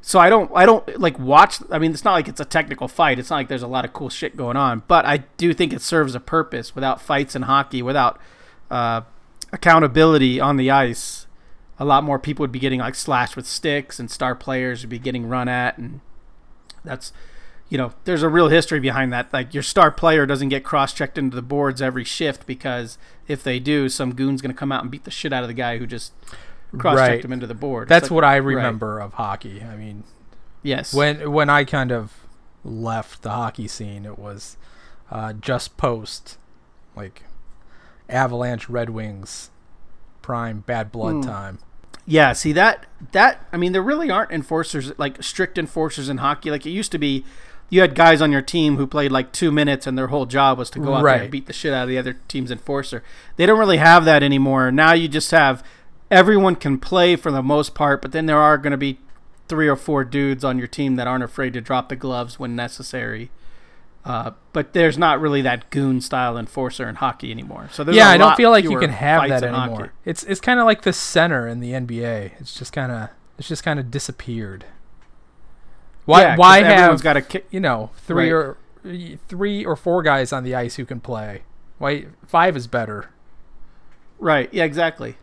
so 0.00 0.18
I 0.18 0.28
don't 0.28 0.50
I 0.54 0.66
don't 0.66 1.00
like 1.00 1.18
watch 1.18 1.58
I 1.70 1.78
mean 1.78 1.92
it's 1.92 2.04
not 2.04 2.12
like 2.12 2.28
it's 2.28 2.40
a 2.40 2.44
technical 2.44 2.88
fight. 2.88 3.18
It's 3.18 3.30
not 3.30 3.36
like 3.36 3.48
there's 3.48 3.62
a 3.62 3.68
lot 3.68 3.84
of 3.84 3.92
cool 3.92 4.10
shit 4.10 4.36
going 4.36 4.56
on, 4.56 4.82
but 4.88 5.06
I 5.06 5.18
do 5.36 5.54
think 5.54 5.72
it 5.72 5.80
serves 5.80 6.14
a 6.14 6.20
purpose 6.20 6.74
without 6.74 7.00
fights 7.00 7.36
in 7.36 7.42
hockey, 7.42 7.82
without 7.82 8.20
uh, 8.70 9.02
accountability 9.52 10.40
on 10.40 10.56
the 10.56 10.70
ice. 10.70 11.26
A 11.78 11.84
lot 11.84 12.04
more 12.04 12.18
people 12.18 12.42
would 12.42 12.52
be 12.52 12.58
getting 12.58 12.80
like 12.80 12.94
slashed 12.94 13.36
with 13.36 13.46
sticks 13.46 13.98
and 13.98 14.10
star 14.10 14.34
players 14.34 14.82
would 14.82 14.90
be 14.90 14.98
getting 14.98 15.28
run 15.28 15.48
at 15.48 15.78
and 15.78 16.00
that's 16.84 17.12
you 17.72 17.78
know, 17.78 17.94
there's 18.04 18.22
a 18.22 18.28
real 18.28 18.48
history 18.48 18.80
behind 18.80 19.14
that. 19.14 19.32
Like 19.32 19.54
your 19.54 19.62
star 19.62 19.90
player 19.90 20.26
doesn't 20.26 20.50
get 20.50 20.62
cross-checked 20.62 21.16
into 21.16 21.34
the 21.34 21.40
boards 21.40 21.80
every 21.80 22.04
shift 22.04 22.46
because 22.46 22.98
if 23.26 23.42
they 23.42 23.58
do, 23.58 23.88
some 23.88 24.14
goon's 24.14 24.42
going 24.42 24.54
to 24.54 24.58
come 24.58 24.70
out 24.70 24.82
and 24.82 24.90
beat 24.90 25.04
the 25.04 25.10
shit 25.10 25.32
out 25.32 25.42
of 25.42 25.48
the 25.48 25.54
guy 25.54 25.78
who 25.78 25.86
just 25.86 26.12
cross-checked 26.76 27.10
Right. 27.10 27.24
him 27.24 27.32
into 27.32 27.46
the 27.46 27.54
board. 27.54 27.84
It's 27.84 27.88
That's 27.88 28.02
like- 28.04 28.10
what 28.10 28.24
I 28.24 28.34
right. 28.34 28.44
remember 28.56 28.98
of 29.00 29.14
hockey. 29.14 29.62
I 29.62 29.76
mean, 29.76 30.04
Yes. 30.62 30.92
when 30.92 31.32
when 31.32 31.48
I 31.48 31.64
kind 31.64 31.90
of 31.92 32.12
left 32.62 33.22
the 33.22 33.30
hockey 33.30 33.66
scene, 33.68 34.04
it 34.04 34.18
was 34.18 34.58
uh, 35.10 35.32
just 35.32 35.78
post 35.78 36.36
like 36.94 37.22
Avalanche, 38.08 38.68
Red 38.68 38.90
Wings, 38.90 39.50
prime 40.20 40.60
bad 40.66 40.92
blood 40.92 41.14
Hmm. 41.14 41.20
time. 41.22 41.58
Yeah, 42.04 42.32
see 42.34 42.52
that 42.52 42.84
that 43.12 43.46
I 43.52 43.56
mean 43.56 43.72
there 43.72 43.82
really 43.82 44.10
aren't 44.10 44.30
enforcers 44.32 44.92
like 44.98 45.22
strict 45.22 45.56
enforcers 45.56 46.08
in 46.08 46.18
hockey 46.18 46.50
like 46.50 46.66
it 46.66 46.70
used 46.70 46.92
to 46.92 46.98
be. 46.98 47.24
You 47.72 47.80
had 47.80 47.94
guys 47.94 48.20
on 48.20 48.30
your 48.30 48.42
team 48.42 48.76
who 48.76 48.86
played 48.86 49.10
like 49.12 49.32
two 49.32 49.50
minutes 49.50 49.86
and 49.86 49.96
their 49.96 50.08
whole 50.08 50.26
job 50.26 50.58
was 50.58 50.68
to 50.70 50.78
go 50.78 50.92
out 50.92 51.04
there 51.04 51.22
and 51.22 51.30
beat 51.30 51.46
the 51.46 51.54
shit 51.54 51.72
out 51.72 51.84
of 51.84 51.88
the 51.88 51.96
other 51.96 52.18
team's 52.28 52.50
enforcer. 52.50 53.02
They 53.36 53.46
don't 53.46 53.58
really 53.58 53.78
have 53.78 54.04
that 54.04 54.22
anymore. 54.22 54.70
Now 54.70 54.92
you 54.92 55.08
just 55.08 55.30
have 55.30 55.64
everyone 56.10 56.56
can 56.56 56.78
play 56.78 57.16
for 57.16 57.32
the 57.32 57.42
most 57.42 57.74
part, 57.74 58.02
but 58.02 58.12
then 58.12 58.26
there 58.26 58.36
are 58.36 58.58
going 58.58 58.72
to 58.72 58.76
be 58.76 58.98
three 59.48 59.68
or 59.68 59.76
four 59.76 60.04
dudes 60.04 60.44
on 60.44 60.58
your 60.58 60.66
team 60.66 60.96
that 60.96 61.06
aren't 61.06 61.24
afraid 61.24 61.54
to 61.54 61.62
drop 61.62 61.88
the 61.88 61.96
gloves 61.96 62.38
when 62.38 62.54
necessary. 62.54 63.30
Uh, 64.04 64.32
but 64.52 64.74
there's 64.74 64.98
not 64.98 65.18
really 65.18 65.40
that 65.40 65.70
goon 65.70 66.02
style 66.02 66.36
enforcer 66.36 66.86
in 66.90 66.96
hockey 66.96 67.30
anymore. 67.30 67.70
So 67.72 67.84
there's 67.84 67.96
yeah, 67.96 68.10
I 68.10 68.14
I 68.14 68.18
don't 68.18 68.36
feel 68.36 68.50
like 68.50 68.64
you 68.64 68.78
can 68.78 68.90
have 68.90 69.26
that 69.30 69.42
anymore. 69.42 69.94
It's 70.04 70.24
it's 70.24 70.42
kind 70.42 70.60
of 70.60 70.66
like 70.66 70.82
the 70.82 70.92
center 70.92 71.48
in 71.48 71.60
the 71.60 71.72
NBA. 71.72 72.32
It's 72.38 72.54
just 72.58 72.74
kind 72.74 72.92
of 72.92 73.08
it's 73.38 73.48
just 73.48 73.64
kind 73.64 73.80
of 73.80 73.90
disappeared. 73.90 74.66
Why 76.04 76.20
Yeah, 76.22 76.30
'cause 76.30 76.38
why 76.38 76.58
everyone's 76.60 77.00
have 77.00 77.02
got 77.02 77.12
to 77.14 77.22
kick? 77.22 77.46
you 77.50 77.60
know 77.60 77.90
three 77.96 78.30
Right. 78.32 78.32
or 78.32 78.56
three 79.28 79.64
or 79.64 79.76
four 79.76 80.02
guys 80.02 80.32
on 80.32 80.42
the 80.44 80.54
ice 80.54 80.74
who 80.76 80.84
can 80.84 81.00
play? 81.00 81.42
Why 81.78 82.06
five 82.26 82.56
is 82.56 82.66
better? 82.66 83.10
Right. 84.18 84.48
Yeah. 84.52 84.64
Exactly. 84.64 85.16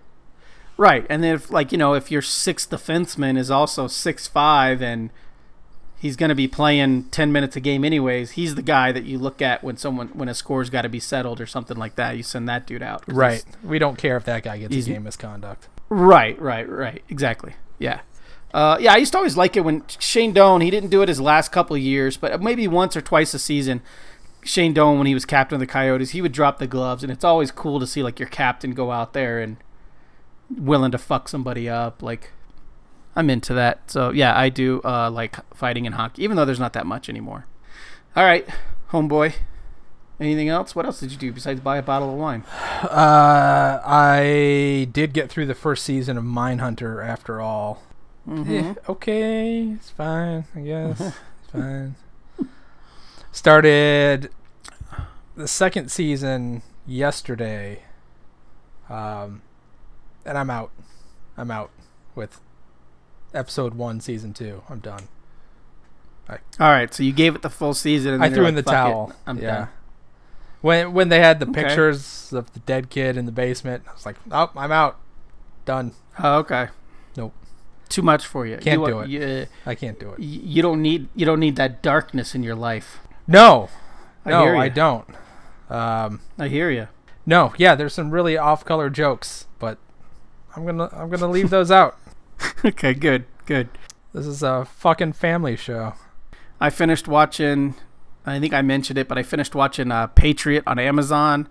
Right. 0.77 1.05
And 1.09 1.23
then 1.23 1.35
if 1.35 1.51
like 1.51 1.71
you 1.71 1.77
know 1.77 1.93
if 1.93 2.09
your 2.11 2.21
sixth 2.21 2.69
defenseman 2.69 3.37
is 3.37 3.51
also 3.51 3.87
six 3.87 4.27
five 4.27 4.81
and 4.81 5.09
he's 5.97 6.15
going 6.15 6.29
to 6.29 6.35
be 6.35 6.47
playing 6.47 7.03
ten 7.11 7.31
minutes 7.33 7.55
a 7.57 7.59
game 7.59 7.83
anyways, 7.83 8.31
he's 8.31 8.55
the 8.55 8.61
guy 8.61 8.91
that 8.93 9.03
you 9.03 9.17
look 9.19 9.41
at 9.41 9.63
when 9.63 9.75
someone 9.77 10.07
when 10.13 10.29
a 10.29 10.33
score's 10.33 10.69
got 10.69 10.83
to 10.83 10.89
be 10.89 10.99
settled 10.99 11.41
or 11.41 11.45
something 11.45 11.75
like 11.77 11.95
that. 11.95 12.15
You 12.15 12.23
send 12.23 12.47
that 12.47 12.65
dude 12.65 12.81
out 12.83 13.03
Right. 13.07 13.43
We 13.63 13.79
don't 13.79 13.97
care 13.97 14.15
if 14.15 14.23
that 14.25 14.43
guy 14.43 14.57
gets 14.59 14.71
a 14.71 14.75
he's- 14.75 14.87
game 14.87 15.03
misconduct. 15.03 15.67
Right. 15.89 16.39
Right. 16.41 16.69
Right. 16.69 17.03
Exactly. 17.09 17.55
Yeah. 17.79 17.99
Uh, 18.53 18.77
yeah, 18.79 18.93
I 18.93 18.97
used 18.97 19.11
to 19.11 19.17
always 19.17 19.37
like 19.37 19.55
it 19.55 19.61
when 19.61 19.83
Shane 19.87 20.33
Doan. 20.33 20.61
He 20.61 20.71
didn't 20.71 20.89
do 20.89 21.01
it 21.01 21.09
his 21.09 21.21
last 21.21 21.51
couple 21.51 21.77
years, 21.77 22.17
but 22.17 22.41
maybe 22.41 22.67
once 22.67 22.95
or 22.95 23.01
twice 23.01 23.33
a 23.33 23.39
season. 23.39 23.81
Shane 24.43 24.73
Doan, 24.73 24.97
when 24.97 25.07
he 25.07 25.13
was 25.13 25.25
captain 25.25 25.55
of 25.55 25.59
the 25.59 25.67
Coyotes, 25.67 26.11
he 26.11 26.21
would 26.21 26.31
drop 26.31 26.59
the 26.59 26.67
gloves, 26.67 27.03
and 27.03 27.11
it's 27.11 27.23
always 27.23 27.51
cool 27.51 27.79
to 27.79 27.85
see 27.85 28.01
like 28.01 28.19
your 28.19 28.29
captain 28.29 28.73
go 28.73 28.91
out 28.91 29.13
there 29.13 29.39
and 29.39 29.57
willing 30.49 30.91
to 30.91 30.97
fuck 30.97 31.27
somebody 31.27 31.69
up. 31.69 32.01
Like, 32.01 32.31
I'm 33.15 33.29
into 33.29 33.53
that. 33.53 33.91
So 33.91 34.11
yeah, 34.11 34.37
I 34.37 34.49
do 34.49 34.81
uh, 34.83 35.11
like 35.11 35.35
fighting 35.55 35.85
in 35.85 35.93
hockey, 35.93 36.23
even 36.23 36.37
though 36.37 36.45
there's 36.45 36.59
not 36.59 36.73
that 36.73 36.85
much 36.85 37.09
anymore. 37.09 37.45
All 38.15 38.23
right, 38.23 38.47
homeboy. 38.91 39.33
Anything 40.19 40.49
else? 40.49 40.75
What 40.75 40.85
else 40.85 40.99
did 40.99 41.11
you 41.11 41.17
do 41.17 41.31
besides 41.31 41.61
buy 41.61 41.77
a 41.77 41.81
bottle 41.81 42.11
of 42.11 42.17
wine? 42.17 42.43
Uh, 42.79 43.81
I 43.85 44.87
did 44.93 45.11
get 45.11 45.29
through 45.29 45.47
the 45.47 45.53
first 45.53 45.83
season 45.83 46.17
of 46.17 46.23
Mindhunter 46.23 47.05
after 47.05 47.41
all. 47.41 47.83
Mm-hmm. 48.29 48.91
Okay, 48.91 49.61
it's 49.75 49.89
fine. 49.89 50.45
I 50.55 50.59
guess 50.59 51.01
it's 51.01 51.51
fine. 51.51 51.95
Started 53.31 54.29
the 55.35 55.47
second 55.47 55.89
season 55.91 56.61
yesterday, 56.85 57.83
um, 58.89 59.41
and 60.25 60.37
I'm 60.37 60.49
out. 60.49 60.71
I'm 61.37 61.49
out 61.49 61.71
with 62.13 62.39
episode 63.33 63.73
one, 63.73 63.99
season 63.99 64.33
two. 64.33 64.61
I'm 64.69 64.79
done. 64.79 65.07
All 66.29 66.37
right, 66.59 66.93
so 66.93 67.01
you 67.01 67.11
gave 67.11 67.33
it 67.33 67.41
the 67.41 67.49
full 67.49 67.73
season. 67.73 68.13
And 68.13 68.23
I 68.23 68.29
threw 68.29 68.39
you're 68.39 68.49
in 68.49 68.55
the 68.55 68.61
like, 68.61 68.75
"Fuck 68.75 68.87
it, 68.87 68.91
towel. 68.91 69.13
I'm 69.25 69.37
yeah. 69.39 69.55
done. 69.55 69.67
When 70.61 70.93
when 70.93 71.09
they 71.09 71.19
had 71.19 71.39
the 71.39 71.47
Okay. 71.49 71.63
pictures 71.63 72.31
of 72.31 72.53
the 72.53 72.59
dead 72.59 72.91
kid 72.91 73.17
in 73.17 73.25
the 73.25 73.31
basement, 73.31 73.85
I 73.89 73.93
was 73.93 74.05
like, 74.05 74.17
"Oh, 74.31 74.51
I'm 74.55 74.71
out. 74.71 74.97
Done. 75.65 75.93
Oh, 76.19 76.37
okay. 76.39 76.67
Too 77.89 78.01
much 78.03 78.25
for 78.25 78.45
you. 78.45 78.57
Can't 78.57 78.81
you, 78.81 78.87
do 78.87 78.99
it. 78.99 79.09
You, 79.09 79.47
I 79.65 79.75
can't 79.75 79.99
do 79.99 80.11
it." 80.11 80.19
you 80.19 80.61
don't 80.61 80.81
need 80.81 81.09
you 81.15 81.25
don't 81.25 81.39
need 81.39 81.55
that 81.57 81.81
darkness 81.81 82.35
in 82.35 82.43
your 82.43 82.55
life. 82.55 82.99
No, 83.27 83.69
I 84.25 84.29
no, 84.29 84.57
I 84.57 84.69
don't. 84.69 85.07
Um, 85.69 86.21
I 86.37 86.47
hear 86.47 86.69
you. 86.71 86.87
no, 87.25 87.53
yeah, 87.57 87.75
there's 87.75 87.93
some 87.93 88.11
really 88.11 88.37
off-color 88.37 88.89
jokes, 88.89 89.47
but 89.59 89.77
I'm 90.55 90.65
gonna 90.65 90.89
I'm 90.91 91.09
gonna 91.09 91.27
leave 91.27 91.49
those 91.49 91.71
out. 91.71 91.97
okay, 92.65 92.93
good, 92.93 93.25
good. 93.45 93.69
This 94.13 94.25
is 94.25 94.41
a 94.41 94.65
fucking 94.65 95.13
family 95.13 95.55
show. 95.55 95.93
I 96.59 96.69
finished 96.69 97.07
watching. 97.07 97.75
I 98.25 98.39
think 98.39 98.53
I 98.53 98.61
mentioned 98.61 98.97
it, 98.97 99.07
but 99.07 99.17
I 99.17 99.23
finished 99.23 99.55
watching 99.55 99.91
uh, 99.91 100.07
Patriot 100.07 100.63
on 100.67 100.77
Amazon, 100.77 101.47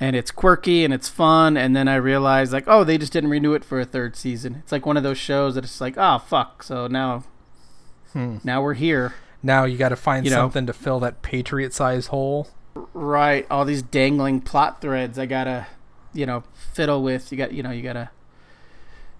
and 0.00 0.16
it's 0.16 0.30
quirky 0.30 0.84
and 0.84 0.92
it's 0.94 1.08
fun. 1.08 1.56
And 1.56 1.76
then 1.76 1.86
I 1.86 1.96
realized, 1.96 2.52
like, 2.52 2.64
oh, 2.66 2.82
they 2.84 2.96
just 2.98 3.12
didn't 3.12 3.30
renew 3.30 3.52
it 3.54 3.64
for 3.64 3.78
a 3.78 3.84
third 3.84 4.16
season. 4.16 4.56
It's 4.56 4.72
like 4.72 4.86
one 4.86 4.96
of 4.96 5.02
those 5.02 5.18
shows 5.18 5.54
that 5.54 5.64
it's 5.64 5.80
like, 5.80 5.94
oh 5.96 6.18
fuck. 6.18 6.62
So 6.62 6.86
now, 6.86 7.24
Hmm. 8.12 8.38
now 8.42 8.60
we're 8.62 8.74
here. 8.74 9.14
Now 9.42 9.64
you 9.64 9.78
got 9.78 9.90
to 9.90 9.96
find 9.96 10.24
You 10.24 10.30
know. 10.32 10.38
something 10.38 10.66
to 10.66 10.72
fill 10.72 10.98
that 11.00 11.22
Patriot-sized 11.22 12.08
hole. 12.08 12.48
Right, 12.94 13.46
all 13.50 13.64
these 13.64 13.82
dangling 13.82 14.40
plot 14.42 14.80
threads 14.80 15.18
I 15.18 15.26
gotta, 15.26 15.66
you 16.12 16.24
know, 16.26 16.44
fiddle 16.72 17.02
with. 17.02 17.30
You 17.32 17.38
got, 17.38 17.52
you 17.52 17.62
know, 17.62 17.70
you 17.70 17.82
gotta 17.82 18.10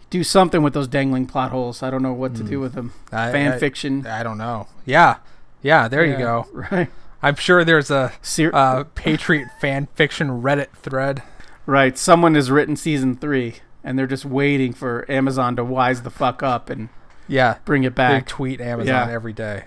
do 0.08 0.22
something 0.24 0.62
with 0.62 0.72
those 0.74 0.88
dangling 0.88 1.26
plot 1.26 1.50
holes. 1.52 1.82
I 1.82 1.90
don't 1.90 2.02
know 2.02 2.12
what 2.12 2.34
to 2.36 2.42
do 2.42 2.58
with 2.60 2.74
them. 2.74 2.92
I, 3.12 3.30
Fan 3.32 3.52
I- 3.52 3.58
fiction. 3.58 4.06
I 4.06 4.22
don't 4.22 4.38
know. 4.38 4.66
Yeah, 4.84 5.16
yeah. 5.62 5.88
There 5.88 6.04
you 6.04 6.16
go. 6.16 6.46
Right. 6.52 6.90
I'm 7.22 7.34
sure 7.36 7.64
there's 7.64 7.90
a 7.90 8.12
uh, 8.52 8.84
Patriot 8.94 9.48
fan 9.60 9.88
fiction 9.94 10.42
Reddit 10.42 10.70
thread. 10.74 11.22
Right. 11.66 11.96
Someone 11.98 12.34
has 12.34 12.50
written 12.50 12.76
season 12.76 13.14
three, 13.16 13.56
and 13.84 13.98
they're 13.98 14.06
just 14.06 14.24
waiting 14.24 14.72
for 14.72 15.04
Amazon 15.10 15.56
to 15.56 15.64
wise 15.64 16.02
the 16.02 16.10
fuck 16.10 16.42
up 16.42 16.70
and 16.70 16.88
Yeah, 17.28 17.58
bring 17.64 17.84
it 17.84 17.90
they 17.90 18.02
back. 18.02 18.26
tweet 18.26 18.60
Amazon 18.60 19.08
Yeah. 19.08 19.14
every 19.14 19.32
day. 19.32 19.64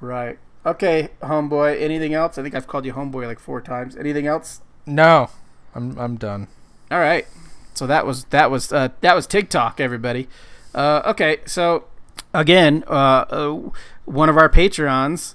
Right. 0.00 0.38
Okay, 0.66 1.10
homeboy. 1.22 1.80
Anything 1.80 2.14
else? 2.14 2.36
I 2.38 2.42
think 2.42 2.54
I've 2.54 2.66
called 2.66 2.84
you 2.84 2.92
homeboy 2.94 3.26
like 3.26 3.38
four 3.38 3.60
times. 3.60 3.96
Anything 3.96 4.26
else? 4.26 4.60
No, 4.86 5.30
I'm 5.74 5.98
I'm 5.98 6.16
done. 6.16 6.48
All 6.90 6.98
right. 7.00 7.26
So 7.74 7.86
that 7.86 8.06
was 8.06 8.24
that 8.26 8.50
was 8.50 8.72
uh, 8.72 8.88
that 9.00 9.14
was 9.14 9.26
Tig 9.26 9.48
Talk, 9.50 9.80
everybody. 9.80 10.28
Uh, 10.74 11.02
okay, 11.06 11.38
so 11.46 11.84
again, 12.32 12.82
uh, 12.88 13.24
uh, 13.30 13.70
one 14.04 14.28
of 14.28 14.36
our 14.36 14.48
Patreons 14.48 15.34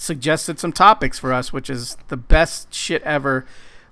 suggested 0.00 0.58
some 0.58 0.72
topics 0.72 1.18
for 1.18 1.32
us, 1.32 1.52
which 1.52 1.68
is 1.68 1.96
the 2.08 2.16
best 2.16 2.72
shit 2.72 3.02
ever. 3.02 3.44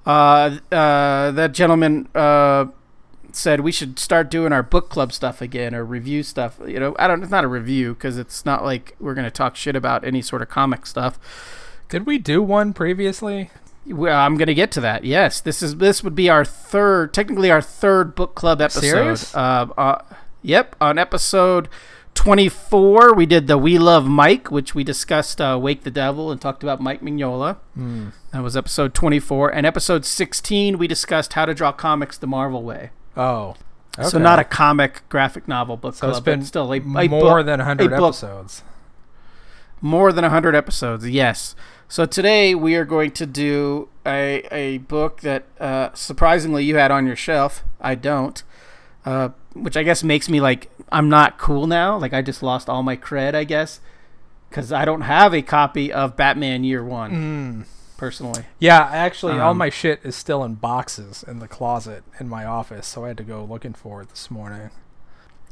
Uh, 0.06 0.58
uh, 0.72 1.30
that 1.32 1.52
gentleman 1.52 2.08
uh, 2.14 2.66
said 3.32 3.60
we 3.60 3.70
should 3.70 3.98
start 3.98 4.30
doing 4.30 4.52
our 4.52 4.62
book 4.62 4.88
club 4.88 5.12
stuff 5.12 5.42
again 5.42 5.74
or 5.74 5.84
review 5.84 6.22
stuff. 6.22 6.58
You 6.66 6.80
know, 6.80 6.96
I 6.98 7.06
don't. 7.06 7.22
It's 7.22 7.30
not 7.30 7.44
a 7.44 7.48
review 7.48 7.94
because 7.94 8.16
it's 8.16 8.44
not 8.44 8.64
like 8.64 8.96
we're 8.98 9.14
gonna 9.14 9.30
talk 9.30 9.54
shit 9.54 9.76
about 9.76 10.04
any 10.04 10.22
sort 10.22 10.42
of 10.42 10.48
comic 10.48 10.86
stuff. 10.86 11.18
Did 11.88 12.06
we 12.06 12.18
do 12.18 12.42
one 12.42 12.72
previously? 12.72 13.50
Well, 13.86 14.18
I'm 14.18 14.36
gonna 14.36 14.54
get 14.54 14.72
to 14.72 14.80
that. 14.80 15.04
Yes, 15.04 15.40
this 15.40 15.62
is 15.62 15.76
this 15.76 16.02
would 16.02 16.14
be 16.14 16.30
our 16.30 16.44
third, 16.44 17.12
technically 17.12 17.50
our 17.50 17.62
third 17.62 18.14
book 18.14 18.34
club 18.34 18.60
episode. 18.60 18.80
Serious? 18.80 19.34
Uh, 19.34 19.68
uh, 19.76 20.02
yep, 20.42 20.74
on 20.80 20.98
episode 20.98 21.68
24, 22.18 23.14
we 23.14 23.26
did 23.26 23.46
the 23.46 23.56
We 23.56 23.78
Love 23.78 24.06
Mike, 24.06 24.50
which 24.50 24.74
we 24.74 24.82
discussed 24.82 25.40
uh, 25.40 25.56
Wake 25.62 25.84
the 25.84 25.90
Devil 25.90 26.32
and 26.32 26.40
talked 26.40 26.64
about 26.64 26.80
Mike 26.80 27.00
Mignola. 27.00 27.58
Hmm. 27.74 28.08
That 28.32 28.42
was 28.42 28.56
episode 28.56 28.92
24, 28.92 29.54
and 29.54 29.64
episode 29.64 30.04
16 30.04 30.78
we 30.78 30.88
discussed 30.88 31.34
how 31.34 31.46
to 31.46 31.54
draw 31.54 31.70
comics 31.70 32.18
the 32.18 32.26
Marvel 32.26 32.64
way. 32.64 32.90
Oh, 33.16 33.54
So 34.02 34.18
not 34.18 34.40
a 34.40 34.44
comic 34.44 35.08
graphic 35.08 35.46
novel 35.46 35.76
book 35.76 35.94
So 35.94 36.00
club, 36.00 36.10
it's 36.10 36.20
been 36.20 36.40
but 36.40 36.46
still 36.46 36.72
a, 36.72 36.78
a 36.78 36.80
more 37.08 37.08
book- 37.38 37.46
than 37.46 37.60
100 37.60 37.84
a 37.92 37.96
book. 37.96 38.08
episodes. 38.08 38.62
More 39.80 40.12
than 40.12 40.22
100 40.24 40.56
episodes, 40.56 41.08
yes. 41.08 41.54
So 41.88 42.04
today 42.04 42.52
we 42.52 42.74
are 42.74 42.84
going 42.84 43.12
to 43.12 43.26
do 43.26 43.88
a, 44.04 44.42
a 44.50 44.78
book 44.78 45.20
that 45.20 45.44
uh, 45.60 45.90
surprisingly 45.94 46.64
you 46.64 46.74
had 46.76 46.90
on 46.90 47.06
your 47.06 47.16
shelf. 47.16 47.62
I 47.80 47.94
don't. 47.94 48.42
Uh, 49.04 49.30
which 49.62 49.76
I 49.76 49.82
guess 49.82 50.02
makes 50.02 50.28
me 50.28 50.40
like, 50.40 50.70
I'm 50.90 51.08
not 51.08 51.38
cool 51.38 51.66
now. 51.66 51.96
Like, 51.98 52.12
I 52.14 52.22
just 52.22 52.42
lost 52.42 52.68
all 52.68 52.82
my 52.82 52.96
cred, 52.96 53.34
I 53.34 53.44
guess. 53.44 53.80
Because 54.48 54.72
I 54.72 54.84
don't 54.86 55.02
have 55.02 55.34
a 55.34 55.42
copy 55.42 55.92
of 55.92 56.16
Batman 56.16 56.64
Year 56.64 56.82
One, 56.82 57.64
Mm. 57.64 57.66
personally. 57.98 58.44
Yeah, 58.58 58.88
actually, 58.90 59.38
all 59.38 59.50
Um, 59.50 59.58
my 59.58 59.68
shit 59.68 60.00
is 60.02 60.16
still 60.16 60.42
in 60.42 60.54
boxes 60.54 61.22
in 61.26 61.38
the 61.38 61.48
closet 61.48 62.02
in 62.18 62.28
my 62.30 62.46
office, 62.46 62.86
so 62.86 63.04
I 63.04 63.08
had 63.08 63.18
to 63.18 63.22
go 63.24 63.44
looking 63.44 63.74
for 63.74 64.00
it 64.00 64.08
this 64.08 64.30
morning. 64.30 64.70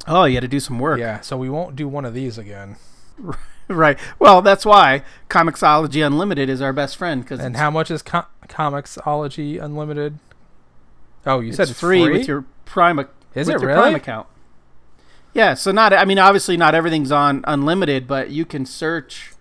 Oh, 0.07 0.23
you 0.25 0.35
had 0.35 0.41
to 0.41 0.47
do 0.47 0.59
some 0.59 0.79
work. 0.79 0.99
Yeah, 0.99 1.19
so 1.21 1.37
we 1.37 1.47
won't 1.49 1.75
do 1.75 1.87
one 1.87 2.05
of 2.05 2.13
these 2.13 2.37
again. 2.37 2.77
Right. 3.69 3.99
Well, 4.17 4.41
that's 4.41 4.65
why 4.65 5.03
Comixology 5.29 6.01
Unlimited 6.05 6.47
is 6.49 6.61
our 6.61 6.71
best 6.71 6.95
friend. 6.95 7.21
Because 7.21 7.41
And 7.41 7.57
how 7.57 7.69
much 7.69 7.91
is 7.91 8.01
com- 8.01 8.23
Comixology 8.47 9.61
Unlimited? 9.61 10.19
Oh, 11.25 11.41
you 11.41 11.51
said 11.51 11.69
it's 11.69 11.77
free, 11.77 12.09
with 12.09 12.29
your 12.29 12.45
Prime 12.63 13.05
Is 13.37 13.49
it 13.49 13.59
really? 13.59 13.73
Prime 13.73 13.95
account. 13.95 14.27
Yeah, 15.33 15.53
so 15.53 15.71
not 15.71 15.93
I 15.93 16.05
mean 16.05 16.19
obviously 16.19 16.57
not 16.57 16.73
everything's 16.73 17.11
on 17.11 17.43
unlimited, 17.47 18.07
but 18.07 18.31
you 18.31 18.45
can 18.45 18.65
search. 18.65 19.33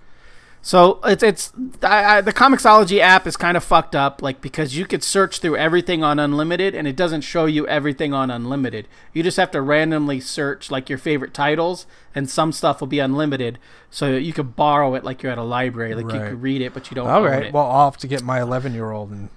So 0.60 1.00
it's 1.04 1.22
it's 1.22 1.52
I, 1.82 2.16
I, 2.16 2.20
the 2.20 2.32
Comixology 2.32 2.98
app 2.98 3.26
is 3.26 3.36
kind 3.36 3.56
of 3.56 3.64
fucked 3.64 3.94
up, 3.94 4.20
like 4.20 4.40
because 4.40 4.76
you 4.76 4.84
could 4.84 5.02
search 5.02 5.38
through 5.38 5.56
everything 5.56 6.02
on 6.02 6.18
unlimited 6.18 6.74
and 6.74 6.86
it 6.86 6.96
doesn't 6.96 7.20
show 7.22 7.46
you 7.46 7.66
everything 7.68 8.12
on 8.12 8.30
unlimited. 8.30 8.88
You 9.14 9.22
just 9.22 9.36
have 9.38 9.50
to 9.52 9.62
randomly 9.62 10.20
search 10.20 10.70
like 10.70 10.88
your 10.88 10.98
favorite 10.98 11.32
titles, 11.32 11.86
and 12.14 12.28
some 12.28 12.52
stuff 12.52 12.80
will 12.80 12.88
be 12.88 12.98
unlimited, 12.98 13.58
so 13.88 14.16
you 14.16 14.32
could 14.32 14.56
borrow 14.56 14.96
it 14.96 15.04
like 15.04 15.22
you're 15.22 15.32
at 15.32 15.38
a 15.38 15.44
library, 15.44 15.94
like 15.94 16.12
you 16.12 16.20
could 16.20 16.42
read 16.42 16.60
it, 16.60 16.74
but 16.74 16.90
you 16.90 16.96
don't. 16.96 17.08
All 17.08 17.22
right. 17.22 17.44
it. 17.44 17.54
Well, 17.54 17.70
I'll 17.70 17.90
have 17.90 17.98
to 17.98 18.08
get 18.08 18.22
my 18.22 18.42
11 18.42 18.74
year 18.74 18.90
old 18.90 19.12
and 19.12 19.30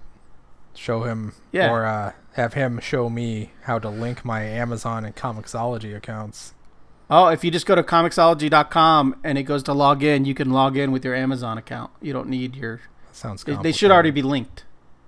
show 0.76 1.04
him, 1.04 1.34
Yeah. 1.52 1.72
or 1.72 1.86
uh, 1.86 2.14
have 2.34 2.54
him 2.54 2.80
show 2.80 3.10
me 3.10 3.52
how 3.64 3.80
to 3.80 3.90
link 3.90 4.24
my 4.24 4.44
Amazon 4.44 5.06
and 5.06 5.16
Comixology 5.16 5.96
accounts. 5.96 6.54
Oh, 7.10 7.28
if 7.28 7.44
you 7.44 7.50
just 7.50 7.66
go 7.66 7.74
to 7.76 7.82
Comixology.com 7.84 9.16
and 9.24 9.38
it 9.38 9.44
goes 9.44 9.64
to 9.64 9.74
log 9.74 10.04
in, 10.04 10.26
you 10.26 10.34
can 10.36 10.52
log 10.52 10.78
in 10.78 10.92
with 10.92 11.04
your 11.04 11.16
Amazon 11.16 11.58
account. 11.58 11.92
You 12.02 12.14
don't 12.14 12.30
need 12.30 12.56
your. 12.56 12.82
Sounds. 13.12 13.44
They, 13.44 13.56
they 13.56 13.72
should 13.72 13.90
already 13.92 14.12
be 14.12 14.22
linked. 14.22 14.66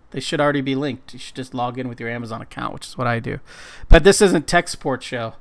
They 0.09 0.19
should 0.19 0.41
already 0.41 0.61
be 0.61 0.75
linked. 0.75 1.13
You 1.13 1.19
should 1.19 1.35
just 1.35 1.53
log 1.53 1.77
in 1.77 1.87
with 1.87 1.99
your 1.99 2.09
Amazon 2.09 2.41
account, 2.41 2.73
which 2.73 2.87
is 2.87 2.97
what 2.97 3.07
I 3.07 3.19
do. 3.19 3.39
But 3.87 4.03
this 4.03 4.21
isn't 4.21 4.47
tech 4.47 4.67
support 4.67 5.03
show. 5.03 5.35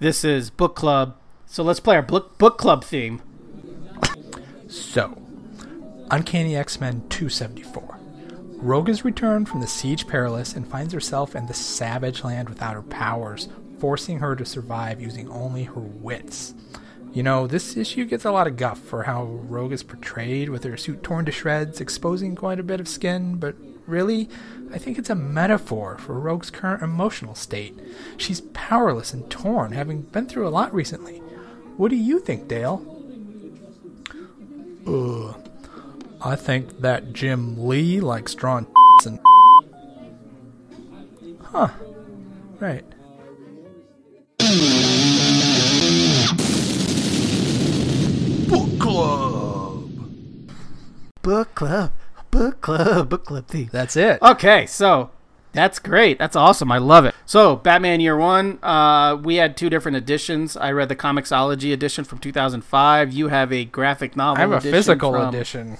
This 0.00 0.24
is 0.24 0.50
book 0.50 0.74
club. 0.74 1.14
So 1.46 1.62
let's 1.62 1.78
play 1.78 1.94
our 1.96 2.02
book 2.02 2.38
book 2.38 2.56
club 2.58 2.82
theme. 2.82 3.20
So, 4.68 5.20
Uncanny 6.10 6.56
X 6.56 6.80
Men 6.80 7.02
274. 7.10 7.98
Rogue 8.62 8.86
has 8.86 9.04
returned 9.04 9.48
from 9.48 9.60
the 9.60 9.66
Siege 9.66 10.06
Perilous 10.06 10.54
and 10.54 10.64
finds 10.64 10.94
herself 10.94 11.34
in 11.34 11.46
the 11.46 11.52
savage 11.52 12.22
land 12.22 12.48
without 12.48 12.74
her 12.74 12.82
powers, 12.82 13.48
forcing 13.80 14.20
her 14.20 14.36
to 14.36 14.44
survive 14.44 15.00
using 15.00 15.28
only 15.30 15.64
her 15.64 15.80
wits. 15.80 16.54
You 17.12 17.24
know, 17.24 17.48
this 17.48 17.76
issue 17.76 18.04
gets 18.04 18.24
a 18.24 18.30
lot 18.30 18.46
of 18.46 18.56
guff 18.56 18.78
for 18.78 19.02
how 19.02 19.24
Rogue 19.24 19.72
is 19.72 19.82
portrayed, 19.82 20.48
with 20.48 20.62
her 20.62 20.76
suit 20.76 21.02
torn 21.02 21.24
to 21.24 21.32
shreds, 21.32 21.80
exposing 21.80 22.36
quite 22.36 22.60
a 22.60 22.62
bit 22.62 22.78
of 22.78 22.86
skin, 22.86 23.34
but 23.34 23.56
really, 23.88 24.28
I 24.72 24.78
think 24.78 24.96
it's 24.96 25.10
a 25.10 25.16
metaphor 25.16 25.98
for 25.98 26.20
Rogue's 26.20 26.50
current 26.50 26.84
emotional 26.84 27.34
state. 27.34 27.76
She's 28.16 28.42
powerless 28.52 29.12
and 29.12 29.28
torn, 29.28 29.72
having 29.72 30.02
been 30.02 30.28
through 30.28 30.46
a 30.46 30.50
lot 30.50 30.72
recently. 30.72 31.18
What 31.76 31.90
do 31.90 31.96
you 31.96 32.20
think, 32.20 32.46
Dale? 32.46 32.80
Ugh. 34.86 35.41
I 36.24 36.36
think 36.36 36.80
that 36.80 37.12
Jim 37.12 37.66
Lee 37.66 38.00
likes 38.00 38.34
drawing 38.34 38.66
and. 39.06 39.18
Huh. 41.52 41.68
Right. 42.60 42.84
Book 48.48 48.78
Club. 48.78 49.88
Book 51.22 51.54
club, 51.54 51.92
book 52.30 52.60
club, 52.60 53.08
book 53.08 53.24
club 53.24 53.46
theme. 53.46 53.68
That's 53.72 53.96
it. 53.96 54.20
Okay, 54.20 54.66
so 54.66 55.10
that's 55.52 55.78
great. 55.78 56.18
That's 56.18 56.36
awesome. 56.36 56.70
I 56.72 56.78
love 56.78 57.04
it. 57.04 57.14
So, 57.26 57.56
Batman 57.56 58.00
Year 58.00 58.16
One, 58.16 58.58
uh, 58.62 59.16
we 59.22 59.36
had 59.36 59.56
two 59.56 59.70
different 59.70 59.96
editions. 59.96 60.56
I 60.56 60.72
read 60.72 60.88
the 60.88 60.96
Comixology 60.96 61.72
edition 61.72 62.04
from 62.04 62.18
2005. 62.18 63.12
You 63.12 63.28
have 63.28 63.52
a 63.52 63.64
graphic 63.64 64.16
novel. 64.16 64.38
I 64.38 64.40
have 64.40 64.52
a 64.52 64.56
edition 64.56 64.72
physical 64.72 65.12
from- 65.12 65.28
edition. 65.28 65.78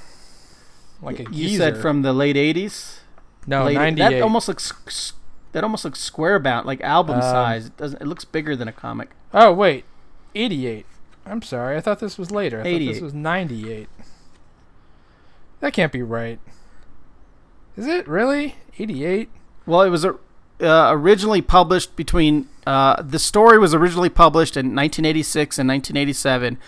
Like 1.02 1.18
a 1.20 1.22
You 1.24 1.48
geezer. 1.48 1.58
said 1.58 1.78
from 1.78 2.02
the 2.02 2.12
late 2.12 2.36
80s. 2.36 2.98
no 3.46 3.64
late, 3.64 3.74
ninety 3.74 4.00
That 4.00 4.22
almost 4.22 4.46
looks 4.48 5.12
that 5.52 5.62
almost 5.64 5.84
looks 5.84 6.00
square 6.00 6.38
bound, 6.38 6.64
like 6.66 6.80
album 6.80 7.16
Um, 7.16 7.22
size. 7.22 7.66
It 7.66 7.76
doesn't. 7.76 8.00
It 8.00 8.06
looks 8.06 8.24
bigger 8.24 8.54
than 8.56 8.68
a 8.68 8.72
comic. 8.72 9.10
Oh 9.34 9.52
wait, 9.52 9.84
eighty 10.34 10.66
eight. 10.66 10.86
I'm 11.26 11.42
sorry. 11.42 11.76
I 11.76 11.80
thought 11.80 11.98
this 12.00 12.16
was 12.18 12.30
later. 12.30 12.60
I 12.60 12.64
thought 12.64 12.78
this 12.78 13.00
was 13.00 13.12
ninety 13.14 13.70
eight. 13.72 13.88
That 15.60 15.72
can't 15.72 15.92
be 15.92 16.02
right. 16.02 16.38
Is 17.76 17.86
it 17.86 18.06
really 18.08 18.56
88? 18.78 19.28
Well, 19.64 19.82
it 19.82 19.88
was 19.90 20.04
uh, 20.04 20.12
originally 20.60 21.40
published 21.42 21.94
between. 21.96 22.48
Uh, 22.66 23.00
the 23.02 23.18
story 23.18 23.58
was 23.58 23.72
originally 23.74 24.08
published 24.08 24.56
in 24.56 24.66
1986 24.74 25.58
and 25.58 25.68
1987 25.68 26.58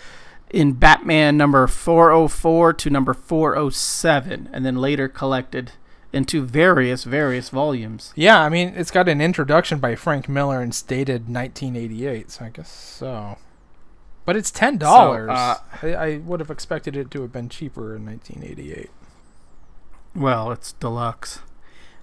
in 0.55 0.71
Batman 0.71 1.35
number 1.35 1.67
404 1.67 2.71
to 2.73 2.89
number 2.89 3.13
407, 3.13 4.49
and 4.53 4.65
then 4.65 4.77
later 4.77 5.09
collected 5.09 5.73
into 6.13 6.41
various 6.43 7.03
various 7.03 7.49
volumes. 7.49 8.13
Yeah, 8.15 8.39
I 8.39 8.47
mean 8.47 8.69
it's 8.69 8.89
got 8.89 9.09
an 9.09 9.19
introduction 9.19 9.79
by 9.79 9.95
Frank 9.95 10.29
Miller 10.29 10.61
and 10.61 10.73
stated 10.73 11.27
1988, 11.27 12.31
so 12.31 12.45
I 12.45 12.49
guess 12.49 12.71
so. 12.71 13.37
But 14.23 14.37
it's 14.37 14.49
ten 14.49 14.77
dollars. 14.77 15.29
uh, 15.29 15.57
I, 15.83 15.93
I 15.93 16.17
would 16.17 16.39
have 16.39 16.49
expected 16.49 16.95
it 16.95 17.11
to 17.11 17.21
have 17.21 17.33
been 17.33 17.49
cheaper 17.49 17.93
in 17.93 18.05
1988. 18.05 18.89
Well, 20.15 20.51
it's 20.53 20.71
deluxe. 20.71 21.39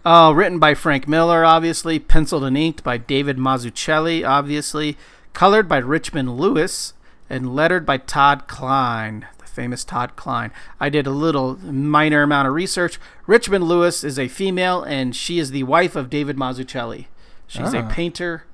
Uh, 0.04 0.32
written 0.36 0.58
by 0.58 0.74
Frank 0.74 1.08
Miller, 1.08 1.42
obviously. 1.42 1.98
Penciled 1.98 2.44
and 2.44 2.58
inked 2.58 2.84
by 2.84 2.98
David 2.98 3.38
Mazzucchelli, 3.38 4.28
obviously. 4.28 4.98
Colored 5.32 5.66
by 5.68 5.78
Richmond 5.78 6.36
Lewis. 6.36 6.92
And 7.32 7.54
lettered 7.54 7.86
by 7.86 7.96
Todd 7.96 8.46
Klein, 8.46 9.26
the 9.38 9.46
famous 9.46 9.84
Todd 9.84 10.16
Klein. 10.16 10.50
I 10.78 10.90
did 10.90 11.06
a 11.06 11.10
little 11.10 11.56
minor 11.64 12.22
amount 12.22 12.46
of 12.46 12.52
research. 12.52 12.98
Richmond 13.26 13.64
Lewis 13.64 14.04
is 14.04 14.18
a 14.18 14.28
female, 14.28 14.82
and 14.82 15.16
she 15.16 15.38
is 15.38 15.50
the 15.50 15.62
wife 15.62 15.96
of 15.96 16.10
David 16.10 16.36
Mazzucchelli. 16.36 17.06
She's 17.46 17.72
a 17.72 17.78
Ah. 17.84 17.88
painter 17.88 18.44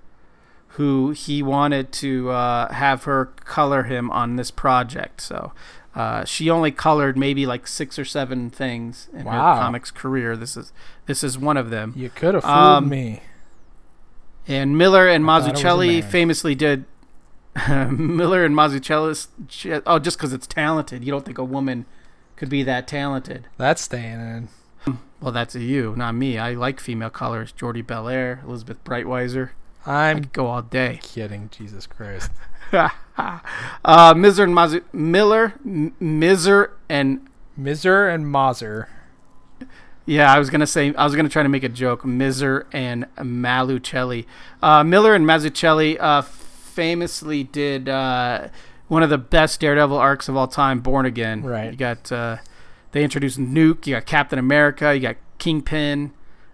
who 0.77 1.11
he 1.11 1.43
wanted 1.43 1.91
to 1.95 2.31
uh, 2.31 2.73
have 2.73 3.03
her 3.03 3.27
color 3.45 3.83
him 3.83 4.12
on 4.12 4.37
this 4.37 4.53
project. 4.53 5.21
So 5.23 5.53
uh, 5.97 6.25
she 6.25 6.49
only 6.49 6.71
colored 6.71 7.19
maybe 7.19 7.47
like 7.47 7.67
six 7.67 7.99
or 7.99 8.05
seven 8.05 8.49
things 8.49 9.09
in 9.12 9.25
Wow. 9.25 9.57
her 9.57 9.61
comics 9.61 9.91
career. 9.91 10.37
This 10.37 10.57
is 10.57 10.73
this 11.07 11.25
is 11.25 11.37
one 11.37 11.57
of 11.57 11.71
them. 11.71 11.95
You 11.97 12.11
could 12.11 12.35
have 12.35 12.45
fooled 12.45 12.55
Um, 12.57 12.88
me. 12.88 13.23
And 14.47 14.79
Miller 14.79 15.09
and 15.09 15.25
I 15.29 15.41
thought 15.41 15.49
it 15.49 15.53
was 15.53 15.61
a 15.61 15.64
Mazzucchelli 15.64 16.05
famously 16.05 16.55
did. 16.55 16.85
Miller 17.91 18.45
and 18.45 18.55
Mazzucchelli. 18.55 19.83
Oh, 19.87 19.99
just 19.99 20.17
because 20.19 20.33
it's 20.33 20.47
talented, 20.47 21.05
you 21.05 21.11
don't 21.11 21.25
think 21.25 21.39
a 21.39 21.45
woman 21.45 21.87
could 22.37 22.49
be 22.49 22.63
that 22.63 22.87
talented. 22.87 23.47
That's 23.57 23.83
staying 23.83 24.21
in. 24.21 24.49
Well, 25.21 25.33
that's 25.33 25.57
a 25.57 25.61
you, 25.61 25.95
not 25.97 26.15
me. 26.15 26.39
I 26.39 26.53
like 26.53 26.79
female 26.79 27.11
colors. 27.11 27.51
Jordie 27.53 27.83
Bellaire, 27.83 28.41
Elizabeth 28.45 28.83
Breitweiser. 28.85 29.51
I 29.85 30.11
I'm 30.11 30.21
could 30.21 30.33
go 30.33 30.47
all 30.47 30.63
day. 30.63 31.01
kidding. 31.03 31.51
Jesus 31.51 31.87
Christ. 31.87 32.31
uh, 32.73 32.91
Mizer 34.15 34.45
and 34.45 34.55
Mazzu- 34.55 34.85
Miller, 34.93 35.55
M- 35.65 35.95
Mizer 36.01 36.71
and 36.89 37.27
Miser 37.57 38.09
and 38.09 38.31
Mazer. 38.31 38.89
yeah, 40.07 40.33
I 40.33 40.39
was 40.39 40.51
gonna 40.51 40.67
say 40.67 40.95
I 40.95 41.05
was 41.05 41.17
gonna 41.17 41.29
try 41.29 41.43
to 41.43 41.49
make 41.49 41.65
a 41.65 41.69
joke. 41.69 42.03
Mizer 42.05 42.67
and 42.73 43.07
Malucelli, 43.17 44.27
uh, 44.63 44.85
Miller 44.85 45.15
and 45.15 45.27
Mazzucchelli 45.27 45.97
uh, 45.99 46.23
famously 46.79 47.43
did 47.43 47.88
uh, 47.88 48.47
one 48.87 49.03
of 49.03 49.11
the 49.11 49.19
best 49.19 49.59
Daredevil 49.59 49.99
arcs 49.99 50.29
of 50.29 50.37
all 50.37 50.47
time, 50.47 50.79
Born 50.79 51.07
Again. 51.07 51.43
Right. 51.43 51.73
You 51.73 51.77
got 51.77 52.12
uh, 52.12 52.37
they 52.93 53.03
introduced 53.03 53.37
Nuke. 53.37 53.88
You 53.88 53.97
got 53.97 54.07
Captain 54.07 54.38
America. 54.38 54.95
You 54.95 55.01
got 55.01 55.17
Kingpin. 55.38 56.12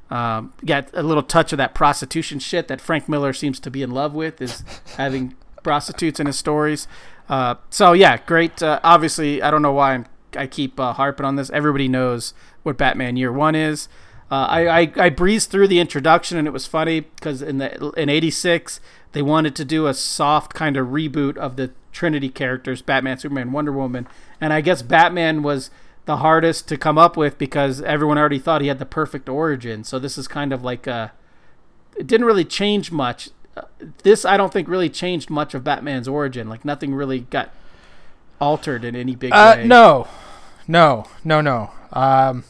Um, 0.08 0.54
you 0.62 0.68
got 0.68 0.88
a 0.94 1.02
little 1.02 1.22
touch 1.22 1.52
of 1.52 1.58
that 1.58 1.74
prostitution 1.74 2.38
shit 2.38 2.68
that 2.68 2.80
Frank 2.80 3.06
Miller 3.06 3.34
seems 3.34 3.60
to 3.60 3.70
be 3.70 3.82
in 3.82 3.90
love 3.90 4.14
with 4.14 4.40
is 4.40 4.64
having 4.96 5.34
prostitutes 5.62 6.18
in 6.18 6.26
his 6.26 6.38
stories. 6.38 6.88
Uh, 7.28 7.56
so 7.68 7.92
yeah, 7.92 8.16
great. 8.16 8.62
Uh, 8.62 8.80
obviously, 8.82 9.42
I 9.42 9.50
don't 9.50 9.60
know 9.60 9.72
why 9.74 9.92
I'm, 9.92 10.06
I 10.34 10.46
keep 10.46 10.80
uh, 10.80 10.94
harping 10.94 11.26
on 11.26 11.36
this. 11.36 11.50
Everybody 11.50 11.86
knows 11.86 12.32
what 12.62 12.78
Batman 12.78 13.18
Year 13.18 13.30
One 13.30 13.54
is. 13.54 13.90
Uh, 14.34 14.46
I, 14.48 14.80
I 14.80 14.92
I 14.96 15.08
breezed 15.10 15.50
through 15.50 15.68
the 15.68 15.78
introduction 15.78 16.38
and 16.38 16.46
it 16.48 16.52
was 16.52 16.66
funny 16.66 17.00
because 17.00 17.40
in 17.42 17.58
the 17.58 17.90
in 17.90 18.08
'86 18.08 18.80
they 19.12 19.22
wanted 19.22 19.54
to 19.56 19.64
do 19.64 19.86
a 19.86 19.94
soft 19.94 20.54
kind 20.54 20.76
of 20.76 20.88
reboot 20.88 21.36
of 21.36 21.54
the 21.56 21.70
Trinity 21.92 22.28
characters, 22.28 22.82
Batman, 22.82 23.18
Superman, 23.18 23.52
Wonder 23.52 23.70
Woman, 23.72 24.08
and 24.40 24.52
I 24.52 24.60
guess 24.60 24.82
Batman 24.82 25.42
was 25.44 25.70
the 26.06 26.16
hardest 26.16 26.66
to 26.68 26.76
come 26.76 26.98
up 26.98 27.16
with 27.16 27.38
because 27.38 27.80
everyone 27.82 28.18
already 28.18 28.40
thought 28.40 28.60
he 28.60 28.66
had 28.68 28.80
the 28.80 28.84
perfect 28.86 29.28
origin. 29.28 29.84
So 29.84 29.98
this 30.00 30.18
is 30.18 30.26
kind 30.26 30.52
of 30.52 30.64
like 30.64 30.86
a. 30.88 31.12
It 31.96 32.06
didn't 32.08 32.26
really 32.26 32.44
change 32.44 32.90
much. 32.90 33.30
Uh, 33.56 33.62
This 34.02 34.24
I 34.24 34.36
don't 34.36 34.52
think 34.52 34.66
really 34.68 34.90
changed 34.90 35.30
much 35.30 35.54
of 35.54 35.62
Batman's 35.62 36.08
origin. 36.08 36.48
Like 36.48 36.64
nothing 36.64 36.92
really 36.94 37.20
got 37.20 37.50
altered 38.40 38.84
in 38.84 38.96
any 38.96 39.14
big 39.14 39.32
Uh, 39.32 39.54
way. 39.58 39.66
no, 39.66 40.08
no, 40.66 41.06
no, 41.22 41.40
no. 41.40 41.70
Um, 41.92 42.42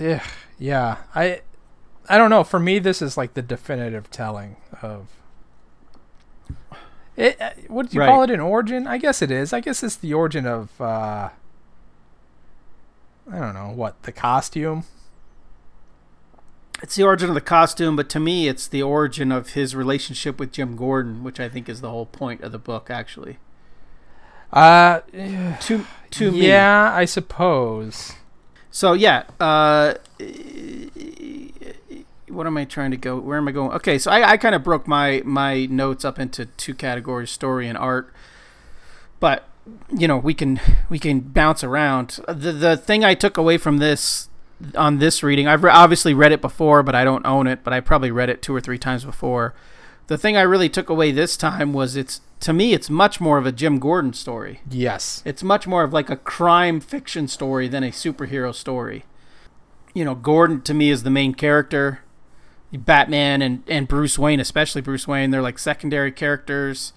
ugh, 0.00 0.20
yeah, 0.62 0.98
I, 1.14 1.40
I 2.08 2.18
don't 2.18 2.30
know. 2.30 2.44
For 2.44 2.60
me, 2.60 2.78
this 2.78 3.02
is 3.02 3.16
like 3.16 3.34
the 3.34 3.42
definitive 3.42 4.10
telling 4.10 4.56
of. 4.80 5.08
It, 7.16 7.38
uh, 7.40 7.50
what 7.66 7.90
do 7.90 7.94
you 7.96 8.00
Right. 8.00 8.08
call 8.08 8.22
it? 8.22 8.30
An 8.30 8.40
origin? 8.40 8.86
I 8.86 8.96
guess 8.98 9.20
it 9.22 9.30
is. 9.30 9.52
I 9.52 9.60
guess 9.60 9.82
it's 9.82 9.96
the 9.96 10.14
origin 10.14 10.46
of. 10.46 10.80
Uh, 10.80 11.30
I 13.30 13.38
don't 13.38 13.54
know 13.54 13.72
what 13.74 14.00
the 14.04 14.12
costume. 14.12 14.84
It's 16.82 16.96
the 16.96 17.02
origin 17.04 17.28
of 17.28 17.34
the 17.34 17.40
costume, 17.40 17.94
but 17.96 18.08
to 18.10 18.18
me, 18.20 18.48
it's 18.48 18.66
the 18.66 18.82
origin 18.82 19.30
of 19.30 19.50
his 19.50 19.74
relationship 19.76 20.40
with 20.40 20.52
Jim 20.52 20.74
Gordon, 20.76 21.22
which 21.22 21.38
I 21.38 21.48
think 21.48 21.68
is 21.68 21.80
the 21.80 21.90
whole 21.90 22.06
point 22.06 22.40
of 22.40 22.50
the 22.52 22.58
book, 22.58 22.88
actually. 22.90 23.38
Uh, 24.52 25.00
To 25.60 25.84
to 26.10 26.30
me, 26.32 26.46
yeah, 26.48 26.92
I 26.94 27.04
suppose. 27.04 28.14
So 28.70 28.94
yeah, 28.94 29.24
uh, 29.38 29.94
what 32.32 32.46
am 32.46 32.56
I 32.56 32.64
trying 32.64 32.90
to 32.90 32.96
go? 32.96 33.18
Where 33.18 33.38
am 33.38 33.48
I 33.48 33.52
going? 33.52 33.72
Okay, 33.72 33.98
so 33.98 34.10
I, 34.10 34.32
I 34.32 34.36
kind 34.36 34.54
of 34.54 34.64
broke 34.64 34.88
my 34.88 35.22
my 35.24 35.66
notes 35.66 36.04
up 36.04 36.18
into 36.18 36.46
two 36.46 36.74
categories: 36.74 37.30
story 37.30 37.68
and 37.68 37.76
art. 37.78 38.12
But 39.20 39.48
you 39.96 40.08
know, 40.08 40.16
we 40.16 40.34
can 40.34 40.60
we 40.88 40.98
can 40.98 41.20
bounce 41.20 41.62
around. 41.62 42.20
The 42.26 42.52
the 42.52 42.76
thing 42.76 43.04
I 43.04 43.14
took 43.14 43.36
away 43.36 43.58
from 43.58 43.78
this 43.78 44.28
on 44.76 44.98
this 44.98 45.22
reading, 45.22 45.46
I've 45.46 45.64
re- 45.64 45.70
obviously 45.72 46.14
read 46.14 46.32
it 46.32 46.40
before, 46.40 46.82
but 46.82 46.94
I 46.94 47.04
don't 47.04 47.26
own 47.26 47.46
it. 47.46 47.62
But 47.64 47.72
I 47.72 47.80
probably 47.80 48.10
read 48.10 48.30
it 48.30 48.42
two 48.42 48.54
or 48.54 48.60
three 48.60 48.78
times 48.78 49.04
before. 49.04 49.54
The 50.08 50.18
thing 50.18 50.36
I 50.36 50.42
really 50.42 50.68
took 50.68 50.88
away 50.88 51.12
this 51.12 51.36
time 51.36 51.72
was 51.72 51.96
it's 51.96 52.20
to 52.40 52.52
me 52.52 52.72
it's 52.72 52.90
much 52.90 53.20
more 53.20 53.38
of 53.38 53.46
a 53.46 53.52
Jim 53.52 53.78
Gordon 53.78 54.12
story. 54.12 54.60
Yes. 54.68 55.22
It's 55.24 55.42
much 55.42 55.66
more 55.66 55.84
of 55.84 55.92
like 55.92 56.10
a 56.10 56.16
crime 56.16 56.80
fiction 56.80 57.28
story 57.28 57.68
than 57.68 57.84
a 57.84 57.90
superhero 57.90 58.54
story. 58.54 59.04
You 59.94 60.04
know, 60.04 60.14
Gordon 60.14 60.62
to 60.62 60.74
me 60.74 60.90
is 60.90 61.02
the 61.02 61.10
main 61.10 61.34
character. 61.34 62.00
Batman 62.72 63.42
and, 63.42 63.62
and 63.68 63.86
Bruce 63.86 64.18
Wayne, 64.18 64.40
especially 64.40 64.80
Bruce 64.80 65.06
Wayne, 65.06 65.30
they're 65.30 65.42
like 65.42 65.58
secondary 65.58 66.10
characters. 66.10 66.92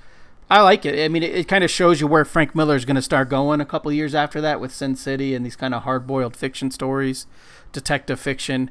I 0.49 0.61
like 0.61 0.85
it. 0.85 1.03
I 1.03 1.07
mean, 1.07 1.23
it, 1.23 1.35
it 1.35 1.47
kind 1.47 1.63
of 1.63 1.71
shows 1.71 1.99
you 1.99 2.07
where 2.07 2.23
Frank 2.23 2.55
Miller 2.55 2.75
is 2.75 2.85
going 2.85 2.95
to 2.95 3.01
start 3.01 3.29
going 3.29 3.59
a 3.59 3.65
couple 3.65 3.91
years 3.91 4.15
after 4.15 4.39
that 4.41 4.61
with 4.61 4.73
Sin 4.73 4.95
City 4.95 5.33
and 5.33 5.45
these 5.45 5.55
kind 5.55 5.73
of 5.73 5.83
hard 5.83 6.05
boiled 6.05 6.35
fiction 6.35 6.71
stories, 6.71 7.25
detective 7.71 8.19
fiction. 8.19 8.69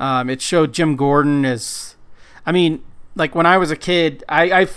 Um, 0.00 0.30
it 0.30 0.40
showed 0.40 0.72
Jim 0.72 0.96
Gordon 0.96 1.44
as, 1.44 1.94
I 2.46 2.52
mean, 2.52 2.82
like 3.14 3.34
when 3.34 3.46
I 3.46 3.58
was 3.58 3.70
a 3.70 3.76
kid, 3.76 4.24
I, 4.28 4.62
I, 4.62 4.68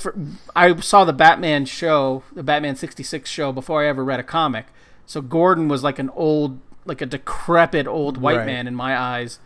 I 0.55 0.75
saw 0.81 1.05
the 1.05 1.13
Batman 1.13 1.65
show, 1.65 2.23
the 2.33 2.43
Batman 2.43 2.75
66 2.75 3.29
show, 3.29 3.51
before 3.51 3.81
I 3.83 3.87
ever 3.87 4.03
read 4.03 4.19
a 4.19 4.23
comic. 4.23 4.65
So 5.05 5.21
Gordon 5.21 5.69
was 5.69 5.81
like 5.81 5.97
an 5.97 6.09
old, 6.09 6.59
like 6.85 7.01
a 7.01 7.05
decrepit 7.05 7.87
old 7.87 8.17
white 8.17 8.37
Right. 8.37 8.45
man 8.45 8.67
in 8.67 8.75
my 8.75 8.97
eyes 8.97 9.39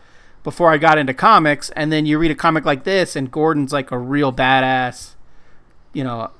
before 0.44 0.72
I 0.72 0.78
got 0.78 0.98
into 0.98 1.14
comics. 1.14 1.70
And 1.70 1.92
then 1.92 2.06
you 2.06 2.18
read 2.18 2.30
a 2.30 2.34
comic 2.34 2.64
like 2.64 2.84
this, 2.84 3.14
and 3.16 3.30
Gordon's 3.30 3.72
like 3.72 3.90
a 3.90 3.98
real 3.98 4.32
badass, 4.32 5.14
you 5.92 6.04
know, 6.04 6.30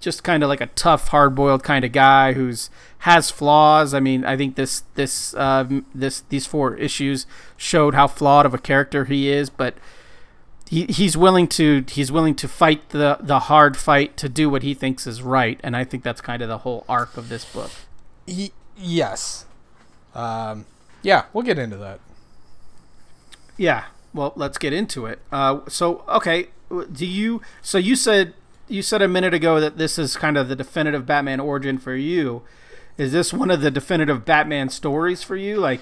just 0.00 0.24
kind 0.24 0.42
of 0.42 0.48
like 0.48 0.60
a 0.60 0.66
tough, 0.66 1.08
hard-boiled 1.08 1.62
kind 1.62 1.84
of 1.84 1.92
guy 1.92 2.32
who's 2.32 2.70
has 3.00 3.30
flaws. 3.30 3.94
I 3.94 4.00
mean, 4.00 4.24
I 4.24 4.36
think 4.36 4.56
this 4.56 4.82
this 4.94 5.32
uh, 5.34 5.64
this 5.94 6.22
these 6.28 6.46
four 6.46 6.74
issues 6.76 7.24
showed 7.56 7.94
how 7.94 8.08
flawed 8.08 8.44
of 8.46 8.52
a 8.54 8.58
character 8.58 9.04
he 9.04 9.28
is, 9.28 9.48
but 9.48 9.74
he, 10.68 10.86
he's 10.86 11.16
willing 11.16 11.46
to 11.48 11.84
he's 11.88 12.10
willing 12.10 12.34
to 12.36 12.48
fight 12.48 12.88
the 12.90 13.18
the 13.20 13.40
hard 13.40 13.76
fight 13.76 14.16
to 14.16 14.28
do 14.28 14.50
what 14.50 14.62
he 14.64 14.74
thinks 14.74 15.06
is 15.06 15.22
right, 15.22 15.60
and 15.62 15.76
I 15.76 15.84
think 15.84 16.02
that's 16.02 16.20
kind 16.20 16.42
of 16.42 16.48
the 16.48 16.58
whole 16.58 16.84
arc 16.88 17.16
of 17.16 17.28
this 17.28 17.44
book. 17.44 17.70
Y- 18.26 18.50
yes. 18.76 19.46
Um, 20.14 20.66
yeah, 21.02 21.24
we'll 21.32 21.44
get 21.44 21.58
into 21.58 21.76
that. 21.78 22.00
Yeah. 23.56 23.84
Well, 24.14 24.32
let's 24.36 24.58
get 24.58 24.72
into 24.72 25.06
it. 25.06 25.20
Uh, 25.30 25.60
so, 25.68 26.04
okay, 26.08 26.48
do 26.92 27.06
you? 27.06 27.40
So 27.62 27.78
you 27.78 27.96
said 27.96 28.34
you 28.68 28.82
said 28.82 29.02
a 29.02 29.08
minute 29.08 29.34
ago 29.34 29.60
that 29.60 29.78
this 29.78 29.98
is 29.98 30.16
kind 30.16 30.36
of 30.36 30.48
the 30.48 30.56
definitive 30.56 31.06
Batman 31.06 31.40
origin 31.40 31.78
for 31.78 31.94
you. 31.94 32.42
Is 32.98 33.12
this 33.12 33.32
one 33.32 33.50
of 33.50 33.60
the 33.62 33.70
definitive 33.70 34.24
Batman 34.24 34.68
stories 34.68 35.22
for 35.22 35.36
you? 35.36 35.56
Like 35.58 35.80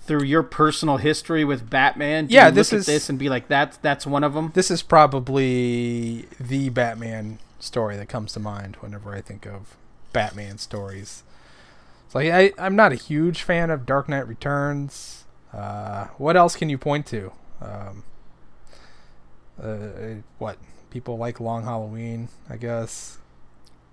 through 0.00 0.24
your 0.24 0.42
personal 0.42 0.96
history 0.96 1.44
with 1.44 1.68
Batman? 1.68 2.26
Do 2.28 2.34
Yeah, 2.34 2.46
you 2.46 2.52
this 2.54 2.72
look 2.72 2.78
is- 2.80 2.88
at 2.88 2.92
this 2.92 3.08
and 3.10 3.18
be 3.18 3.28
like, 3.28 3.48
that's 3.48 3.76
that's 3.78 4.06
one 4.06 4.24
of 4.24 4.32
them. 4.34 4.50
This 4.54 4.70
is 4.70 4.82
probably 4.82 6.26
the 6.40 6.70
Batman 6.70 7.38
story 7.60 7.96
that 7.98 8.08
comes 8.08 8.32
to 8.32 8.40
mind 8.40 8.76
whenever 8.80 9.14
I 9.14 9.20
think 9.20 9.46
of 9.46 9.76
Batman 10.14 10.56
stories. 10.58 11.22
Like 12.14 12.30
I, 12.30 12.52
I'm 12.58 12.76
not 12.76 12.92
a 12.92 12.96
huge 12.96 13.42
fan 13.42 13.70
of 13.70 13.86
Dark 13.86 14.08
Knight 14.08 14.26
Returns. 14.26 15.24
Uh, 15.52 16.06
what 16.18 16.36
else 16.36 16.56
can 16.56 16.68
you 16.68 16.78
point 16.78 17.06
to? 17.06 17.32
Um, 17.60 18.04
uh, 19.62 20.22
what 20.38 20.58
people 20.90 21.18
like 21.18 21.40
Long 21.40 21.64
Halloween, 21.64 22.28
I 22.48 22.56
guess. 22.56 23.18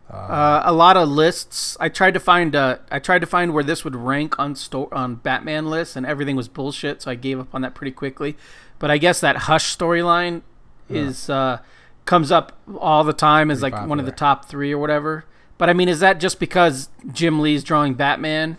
Uh, 0.09 0.61
a 0.63 0.71
lot 0.71 0.97
of 0.97 1.09
lists. 1.09 1.75
I 1.79 1.89
tried 1.89 2.13
to 2.13 2.19
find. 2.19 2.55
Uh, 2.55 2.77
I 2.91 2.99
tried 2.99 3.19
to 3.19 3.27
find 3.27 3.53
where 3.53 3.63
this 3.63 3.83
would 3.83 3.95
rank 3.95 4.37
on 4.37 4.55
sto- 4.55 4.89
on 4.91 5.15
Batman 5.15 5.65
lists, 5.65 5.95
and 5.95 6.05
everything 6.05 6.35
was 6.35 6.47
bullshit. 6.47 7.01
So 7.01 7.11
I 7.11 7.15
gave 7.15 7.39
up 7.39 7.55
on 7.55 7.61
that 7.61 7.73
pretty 7.73 7.91
quickly. 7.91 8.37
But 8.77 8.91
I 8.91 8.99
guess 8.99 9.19
that 9.21 9.35
Hush 9.37 9.75
storyline 9.75 10.43
is 10.89 11.27
uh, 11.27 11.59
comes 12.05 12.31
up 12.31 12.59
all 12.77 13.03
the 13.03 13.13
time 13.13 13.49
as 13.49 13.63
like 13.63 13.73
Pretty 13.73 13.87
one 13.87 13.99
of 13.99 14.05
the 14.05 14.11
top 14.11 14.45
three 14.45 14.71
or 14.71 14.77
whatever. 14.77 15.25
But 15.57 15.69
I 15.69 15.73
mean, 15.73 15.89
is 15.89 15.99
that 16.01 16.19
just 16.19 16.39
because 16.39 16.89
Jim 17.11 17.39
Lee's 17.39 17.63
drawing 17.63 17.93
Batman? 17.93 18.57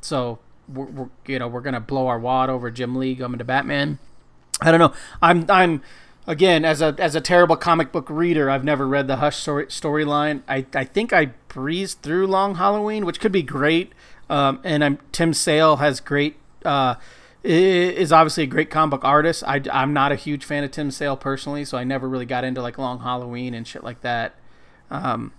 So 0.00 0.38
we're, 0.68 0.86
we're 0.86 1.08
you 1.26 1.38
know 1.38 1.48
we're 1.48 1.60
gonna 1.60 1.80
blow 1.80 2.06
our 2.08 2.18
wad 2.18 2.50
over 2.50 2.70
Jim 2.70 2.96
Lee 2.96 3.14
coming 3.14 3.38
to 3.38 3.44
Batman. 3.44 3.98
I 4.60 4.70
don't 4.70 4.80
know. 4.80 4.92
I'm 5.22 5.46
I'm 5.48 5.82
again 6.26 6.64
as 6.64 6.82
a 6.82 6.94
as 6.98 7.14
a 7.14 7.20
terrible 7.20 7.56
comic 7.56 7.92
book 7.92 8.08
reader. 8.10 8.50
I've 8.50 8.64
never 8.64 8.86
read 8.86 9.06
the 9.06 9.16
Hush 9.16 9.36
story 9.36 9.66
storyline. 9.66 10.42
I 10.48 10.66
I 10.74 10.84
think 10.84 11.12
I 11.12 11.26
breezed 11.48 12.02
through 12.02 12.26
Long 12.26 12.56
Halloween, 12.56 13.06
which 13.06 13.20
could 13.20 13.32
be 13.32 13.42
great. 13.42 13.92
Um, 14.28 14.60
and 14.64 14.84
I'm 14.84 14.98
Tim 15.12 15.32
Sale 15.32 15.76
has 15.76 16.00
great. 16.00 16.36
Uh, 16.64 16.96
is 17.44 18.12
obviously 18.12 18.42
a 18.42 18.46
great 18.48 18.68
comic 18.68 19.00
book 19.00 19.04
artist. 19.04 19.44
I, 19.46 19.62
I'm 19.72 19.92
not 19.92 20.10
a 20.10 20.16
huge 20.16 20.44
fan 20.44 20.64
of 20.64 20.72
Tim 20.72 20.90
Sale 20.90 21.16
personally, 21.16 21.64
so 21.64 21.78
I 21.78 21.84
never 21.84 22.08
really 22.08 22.26
got 22.26 22.44
into 22.44 22.60
like 22.60 22.78
Long 22.78 23.00
Halloween 23.00 23.54
and 23.54 23.66
shit 23.66 23.84
like 23.84 24.00
that. 24.02 24.34
Um, 24.90 25.32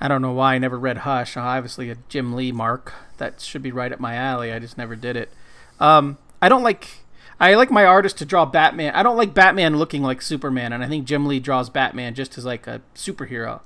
I 0.00 0.08
don't 0.08 0.22
know 0.22 0.32
why 0.32 0.54
I 0.54 0.58
never 0.58 0.78
read 0.78 0.98
Hush. 0.98 1.36
Obviously, 1.36 1.90
a 1.90 1.96
Jim 2.08 2.34
Lee 2.34 2.52
mark 2.52 2.94
that 3.18 3.40
should 3.40 3.62
be 3.62 3.70
right 3.70 3.92
up 3.92 4.00
my 4.00 4.14
alley. 4.14 4.50
I 4.50 4.58
just 4.58 4.78
never 4.78 4.96
did 4.96 5.16
it. 5.16 5.30
Um, 5.78 6.16
I 6.40 6.48
don't 6.48 6.62
like. 6.62 6.88
I 7.38 7.54
like 7.54 7.70
my 7.70 7.84
artist 7.84 8.18
to 8.18 8.24
draw 8.24 8.44
Batman. 8.44 8.94
I 8.94 9.02
don't 9.02 9.16
like 9.16 9.32
Batman 9.32 9.76
looking 9.76 10.02
like 10.02 10.20
Superman, 10.20 10.72
and 10.72 10.82
I 10.84 10.88
think 10.88 11.06
Jim 11.06 11.26
Lee 11.26 11.40
draws 11.40 11.70
Batman 11.70 12.14
just 12.14 12.36
as 12.38 12.44
like 12.44 12.66
a 12.66 12.82
superhero. 12.94 13.60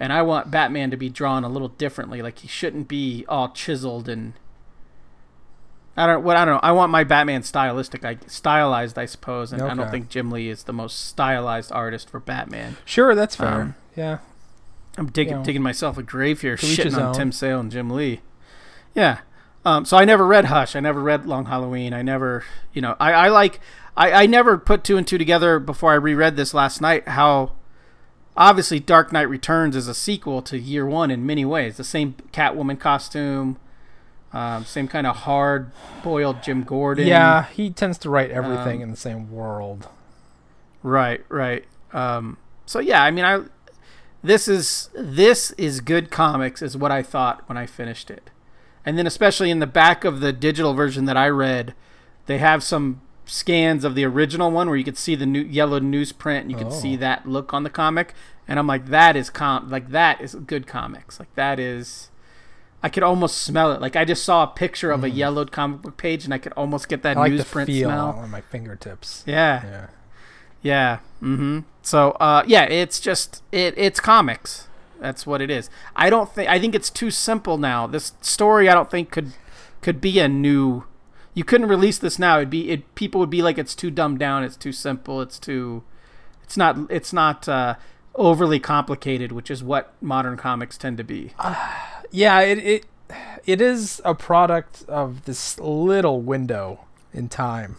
And 0.00 0.12
I 0.12 0.22
want 0.22 0.50
Batman 0.50 0.90
to 0.92 0.96
be 0.96 1.08
drawn 1.08 1.42
a 1.42 1.48
little 1.48 1.68
differently. 1.68 2.22
Like 2.22 2.38
he 2.40 2.48
shouldn't 2.48 2.88
be 2.88 3.24
all 3.28 3.48
chiseled 3.48 4.08
and. 4.08 4.34
I 5.96 6.06
don't 6.06 6.22
what 6.22 6.36
I 6.36 6.44
don't 6.44 6.54
know. 6.54 6.60
I 6.62 6.70
want 6.70 6.92
my 6.92 7.02
Batman 7.02 7.42
stylistic, 7.42 8.04
I 8.04 8.18
stylized, 8.28 8.96
I 8.96 9.06
suppose, 9.06 9.52
and 9.52 9.60
I 9.60 9.74
don't 9.74 9.90
think 9.90 10.08
Jim 10.08 10.30
Lee 10.30 10.48
is 10.48 10.62
the 10.62 10.72
most 10.72 11.06
stylized 11.06 11.72
artist 11.72 12.08
for 12.08 12.20
Batman. 12.20 12.76
Sure, 12.84 13.16
that's 13.16 13.34
fair. 13.34 13.62
Um, 13.62 13.74
yeah. 13.96 14.18
I'm 14.98 15.06
digging, 15.06 15.32
You 15.32 15.38
know, 15.38 15.44
digging 15.44 15.62
myself 15.62 15.96
a 15.96 16.02
grave 16.02 16.40
here, 16.40 16.56
to 16.56 16.66
each 16.66 16.76
his 16.76 16.94
shitting 16.94 16.98
on 16.98 17.02
own. 17.08 17.14
Tim 17.14 17.32
Sale 17.32 17.60
and 17.60 17.70
Jim 17.70 17.88
Lee. 17.90 18.20
Yeah. 18.94 19.18
Um, 19.64 19.84
so 19.84 19.96
I 19.96 20.04
never 20.04 20.26
read 20.26 20.46
Hush. 20.46 20.74
I 20.76 20.80
never 20.80 21.00
read 21.00 21.26
Long 21.26 21.46
Halloween. 21.46 21.92
I 21.92 22.02
never, 22.02 22.44
you 22.72 22.82
know, 22.82 22.96
I, 22.98 23.12
I 23.12 23.28
like, 23.28 23.60
I, 23.96 24.12
I 24.12 24.26
never 24.26 24.58
put 24.58 24.84
two 24.84 24.96
and 24.96 25.06
two 25.06 25.18
together 25.18 25.58
before 25.58 25.92
I 25.92 25.96
reread 25.96 26.36
this 26.36 26.52
last 26.54 26.80
night. 26.80 27.06
How 27.08 27.52
obviously 28.36 28.80
Dark 28.80 29.12
Knight 29.12 29.28
Returns 29.28 29.76
is 29.76 29.88
a 29.88 29.94
sequel 29.94 30.42
to 30.42 30.58
Year 30.58 30.86
One 30.86 31.10
in 31.10 31.26
many 31.26 31.44
ways. 31.44 31.76
The 31.76 31.84
same 31.84 32.14
Catwoman 32.32 32.78
costume, 32.78 33.58
um, 34.32 34.64
same 34.64 34.88
kind 34.88 35.06
of 35.06 35.16
hard 35.16 35.70
boiled 36.02 36.42
Jim 36.42 36.62
Gordon. 36.62 37.06
Yeah, 37.06 37.46
he 37.46 37.70
tends 37.70 37.98
to 37.98 38.10
write 38.10 38.30
everything 38.30 38.76
Um, 38.78 38.82
in 38.84 38.90
the 38.90 38.96
same 38.96 39.30
world. 39.30 39.88
Right, 40.82 41.24
right. 41.28 41.64
Um, 41.92 42.38
so 42.64 42.78
yeah, 42.78 43.02
I 43.02 43.10
mean, 43.10 43.24
I 43.24 43.40
this 44.22 44.48
is 44.48 44.90
this 44.94 45.52
is 45.52 45.80
good 45.80 46.10
comics, 46.10 46.62
is 46.62 46.76
what 46.76 46.90
I 46.90 47.02
thought 47.02 47.42
when 47.48 47.56
I 47.58 47.66
finished 47.66 48.10
it, 48.10 48.30
and 48.84 48.98
then 48.98 49.06
especially 49.06 49.50
in 49.50 49.58
the 49.60 49.66
back 49.66 50.04
of 50.04 50.20
the 50.20 50.32
digital 50.32 50.74
version 50.74 51.04
that 51.06 51.16
I 51.16 51.28
read, 51.28 51.74
they 52.26 52.38
have 52.38 52.62
some 52.62 53.00
scans 53.26 53.84
of 53.84 53.94
the 53.94 54.04
original 54.04 54.50
one 54.50 54.68
where 54.68 54.76
you 54.76 54.84
could 54.84 54.96
see 54.98 55.14
the 55.14 55.26
new 55.26 55.42
yellow 55.42 55.78
newsprint 55.78 56.40
and 56.42 56.50
you 56.50 56.56
could 56.56 56.72
see 56.72 56.94
Oh. 56.94 56.98
that 56.98 57.28
look 57.28 57.52
on 57.52 57.62
the 57.62 57.70
comic, 57.70 58.14
and 58.48 58.58
I'm 58.58 58.66
like, 58.66 58.86
that 58.86 59.16
is 59.16 59.30
com 59.30 59.68
like 59.70 59.90
that 59.90 60.20
is 60.20 60.34
good 60.34 60.66
comics, 60.66 61.18
like 61.20 61.34
that 61.34 61.58
is. 61.60 62.10
I 62.80 62.88
could 62.88 63.02
almost 63.02 63.38
smell 63.38 63.72
it. 63.72 63.80
Like 63.80 63.96
I 63.96 64.04
just 64.04 64.22
saw 64.24 64.44
a 64.44 64.46
picture 64.46 64.92
of 64.92 65.02
a 65.02 65.10
yellowed 65.10 65.50
comic 65.50 65.82
book 65.82 65.96
page, 65.96 66.24
and 66.24 66.32
I 66.32 66.38
could 66.38 66.52
almost 66.52 66.88
get 66.88 67.02
that 67.02 67.16
Mm. 67.16 67.20
I 67.20 67.22
like 67.22 67.32
newsprint 67.32 67.82
smell. 67.82 68.10
on 68.10 68.30
my 68.30 68.40
fingertips. 68.40 69.24
Yeah, 69.26 69.62
Yeah. 69.64 69.86
Yeah. 70.62 70.98
Mm-hmm. 71.22 71.60
So, 71.82 72.12
uh, 72.12 72.44
yeah, 72.46 72.64
it's 72.64 73.00
just 73.00 73.42
it. 73.52 73.74
It's 73.76 74.00
comics. 74.00 74.68
That's 75.00 75.26
what 75.26 75.40
it 75.40 75.50
is. 75.50 75.70
I 75.94 76.10
don't 76.10 76.32
think. 76.32 76.48
I 76.48 76.58
think 76.58 76.74
it's 76.74 76.90
too 76.90 77.10
simple 77.10 77.58
now. 77.58 77.86
This 77.86 78.12
story, 78.20 78.68
I 78.68 78.74
don't 78.74 78.90
think 78.90 79.10
could 79.10 79.32
could 79.80 80.00
be 80.00 80.18
a 80.18 80.28
new. 80.28 80.84
You 81.34 81.44
couldn't 81.44 81.68
release 81.68 81.98
this 81.98 82.18
now. 82.18 82.38
It'd 82.38 82.50
be 82.50 82.70
it. 82.70 82.94
People 82.94 83.20
would 83.20 83.30
be 83.30 83.42
like, 83.42 83.58
it's 83.58 83.74
too 83.74 83.90
dumbed 83.90 84.18
down. 84.18 84.44
It's 84.44 84.56
too 84.56 84.72
simple. 84.72 85.20
It's 85.22 85.38
too. 85.38 85.82
It's 86.42 86.56
not. 86.56 86.76
It's 86.90 87.12
not 87.12 87.48
uh, 87.48 87.76
overly 88.14 88.58
complicated, 88.58 89.32
which 89.32 89.50
is 89.50 89.62
what 89.62 89.92
modern 90.00 90.36
comics 90.36 90.76
tend 90.76 90.98
to 90.98 91.04
be. 91.04 91.32
Yeah, 92.10 92.40
it, 92.40 92.58
it 92.58 92.86
it 93.44 93.60
is 93.60 94.00
a 94.02 94.14
product 94.14 94.82
of 94.88 95.26
this 95.26 95.60
little 95.60 96.22
window 96.22 96.86
in 97.12 97.28
time 97.28 97.76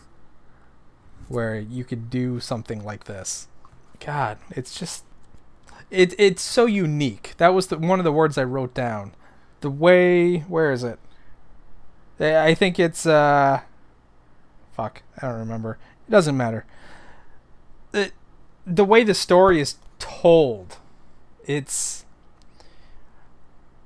where 1.29 1.57
you 1.57 1.85
could 1.85 2.09
do 2.09 2.39
something 2.39 2.83
like 2.83 3.05
this. 3.05 3.47
God, 3.99 4.37
it's 4.51 4.77
just 4.77 5.05
it 5.89 6.13
it's 6.19 6.41
so 6.41 6.65
unique. 6.65 7.35
That 7.37 7.53
was 7.53 7.67
the 7.67 7.77
one 7.77 7.99
of 7.99 8.03
the 8.03 8.11
words 8.11 8.37
I 8.37 8.43
wrote 8.43 8.73
down. 8.73 9.13
The 9.61 9.69
way 9.69 10.39
where 10.39 10.71
is 10.71 10.83
it? 10.83 10.99
Eh, 12.19 12.43
I 12.43 12.53
think 12.53 12.79
it's 12.79 13.05
uh 13.05 13.61
fuck, 14.75 15.03
I 15.21 15.27
don't 15.27 15.39
remember. 15.39 15.77
It 16.07 16.11
doesn't 16.11 16.35
matter. 16.35 16.65
The 17.91 18.11
the 18.65 18.85
way 18.85 19.03
the 19.03 19.13
story 19.13 19.61
is 19.61 19.75
told, 19.99 20.77
it's 21.45 22.05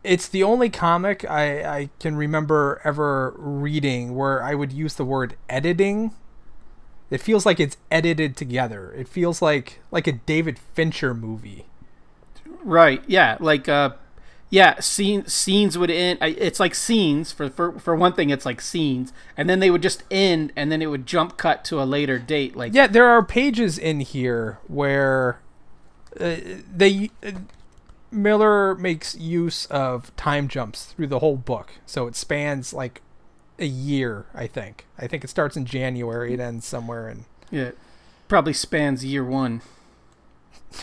it's 0.04 0.28
the 0.28 0.44
only 0.44 0.70
comic 0.70 1.30
I, 1.30 1.78
I 1.78 1.90
can 2.00 2.16
remember 2.16 2.82
ever 2.84 3.34
reading 3.38 4.16
where 4.16 4.44
I 4.44 4.54
would 4.54 4.74
use 4.74 4.96
the 4.96 5.06
word 5.06 5.36
editing. 5.50 6.14
It 7.14 7.22
feels 7.22 7.46
like 7.46 7.60
it's 7.60 7.78
edited 7.92 8.36
together. 8.36 8.92
It 8.98 9.08
feels 9.08 9.40
like 9.40 9.80
like 9.92 10.08
a 10.08 10.14
David 10.14 10.58
Fincher 10.58 11.14
movie. 11.14 11.68
Right. 12.64 13.04
Yeah. 13.06 13.38
Like, 13.40 13.70
uh, 13.70 13.92
yeah. 14.50 14.80
Scene, 14.80 15.28
scenes 15.28 15.78
would 15.78 15.92
end. 15.92 16.18
It's 16.24 16.60
like 16.60 16.74
scenes 16.74 17.32
for, 17.32 17.52
for 17.52 17.78
for 17.78 17.96
one 17.96 18.14
thing. 18.14 18.32
It's 18.32 18.48
like 18.48 18.62
scenes, 18.62 19.14
and 19.38 19.48
then 19.48 19.60
they 19.60 19.70
would 19.70 19.84
just 19.84 20.02
end, 20.10 20.54
and 20.56 20.72
then 20.72 20.82
it 20.82 20.88
would 20.88 21.06
jump 21.06 21.38
cut 21.38 21.64
to 21.66 21.80
a 21.80 21.86
later 21.86 22.18
date. 22.18 22.56
Like, 22.56 22.74
Yeah, 22.74 22.88
there 22.88 23.08
are 23.08 23.24
pages 23.24 23.78
in 23.78 24.00
here 24.00 24.58
where 24.66 25.40
uh, 26.20 26.38
they 26.76 27.12
uh, 27.24 27.34
Miller 28.10 28.74
makes 28.74 29.14
use 29.14 29.68
of 29.68 30.16
time 30.16 30.48
jumps 30.48 30.86
through 30.86 31.08
the 31.08 31.20
whole 31.20 31.38
book, 31.38 31.74
so 31.86 32.08
it 32.08 32.16
spans 32.16 32.74
like 32.74 33.04
a 33.60 33.66
year. 33.66 34.26
I 34.34 34.48
think. 34.48 34.86
I 34.98 35.08
think 35.08 35.24
it 35.24 35.30
starts 35.30 35.56
in 35.56 35.66
January. 35.66 36.34
It 36.34 36.40
ends 36.40 36.66
somewhere 36.66 37.10
in 37.10 37.26
yeah, 37.52 37.72
probably 38.28 38.54
spans 38.54 39.06
year 39.06 39.24
one. 39.24 39.62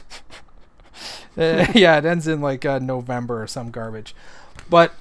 Uh, 1.38 1.64
yeah, 1.74 1.96
it 1.96 2.04
ends 2.04 2.26
in 2.26 2.40
like 2.40 2.64
uh, 2.64 2.80
November 2.80 3.40
or 3.40 3.46
some 3.46 3.70
garbage. 3.70 4.16
But 4.68 4.92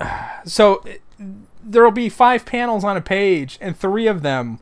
so 0.44 0.84
there'll 1.62 1.90
be 1.90 2.08
five 2.08 2.46
panels 2.46 2.84
on 2.84 2.96
a 2.96 3.00
page, 3.00 3.58
and 3.60 3.76
three 3.76 4.06
of 4.06 4.22
them 4.22 4.60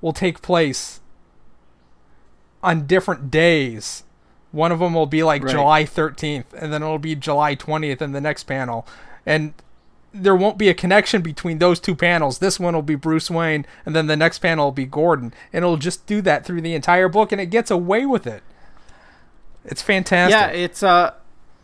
will 0.00 0.12
take 0.14 0.42
place 0.42 1.00
on 2.62 2.86
different 2.86 3.30
days. 3.30 4.02
One 4.50 4.72
of 4.72 4.80
them 4.80 4.94
will 4.94 5.06
be 5.06 5.22
like 5.22 5.44
Right. 5.44 5.52
July 5.52 5.84
13th, 5.84 6.52
and 6.56 6.72
then 6.72 6.82
it'll 6.82 6.98
be 6.98 7.14
July 7.14 7.54
20th 7.54 8.00
in 8.02 8.12
the 8.12 8.20
next 8.20 8.44
panel. 8.44 8.86
And 9.24 9.52
there 10.12 10.34
won't 10.34 10.58
be 10.58 10.68
a 10.68 10.74
connection 10.74 11.22
between 11.22 11.58
those 11.58 11.78
two 11.78 11.94
panels. 11.94 12.38
This 12.38 12.58
one 12.58 12.74
will 12.74 12.82
be 12.82 12.94
Bruce 12.94 13.30
Wayne, 13.30 13.64
and 13.86 13.94
then 13.94 14.06
the 14.06 14.16
next 14.16 14.38
panel 14.38 14.66
will 14.66 14.72
be 14.72 14.86
Gordon. 14.86 15.32
And 15.52 15.64
it'll 15.64 15.76
just 15.76 16.06
do 16.06 16.20
that 16.22 16.44
through 16.44 16.60
the 16.62 16.74
entire 16.74 17.08
book, 17.08 17.32
and 17.32 17.40
it 17.40 17.46
gets 17.46 17.70
away 17.70 18.06
with 18.06 18.26
it. 18.26 18.42
It's 19.64 19.82
fantastic. 19.82 20.32
Yeah, 20.32 20.48
it's 20.48 20.82
uh, 20.82 21.14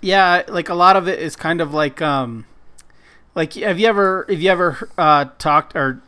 yeah, 0.01 0.43
like 0.49 0.69
a 0.69 0.75
lot 0.75 0.97
of 0.97 1.09
it 1.09 1.19
is 1.19 1.35
kind 1.35 1.61
of 1.61 1.73
like 1.73 2.01
um, 2.03 2.47
like 3.37 3.55
have 3.55 3.79
you 3.79 3.87
ever 3.87 4.27
have 4.29 4.41
you 4.41 4.51
ever 4.51 4.91
uh 4.99 5.27
talked 5.39 5.77
or 5.77 6.03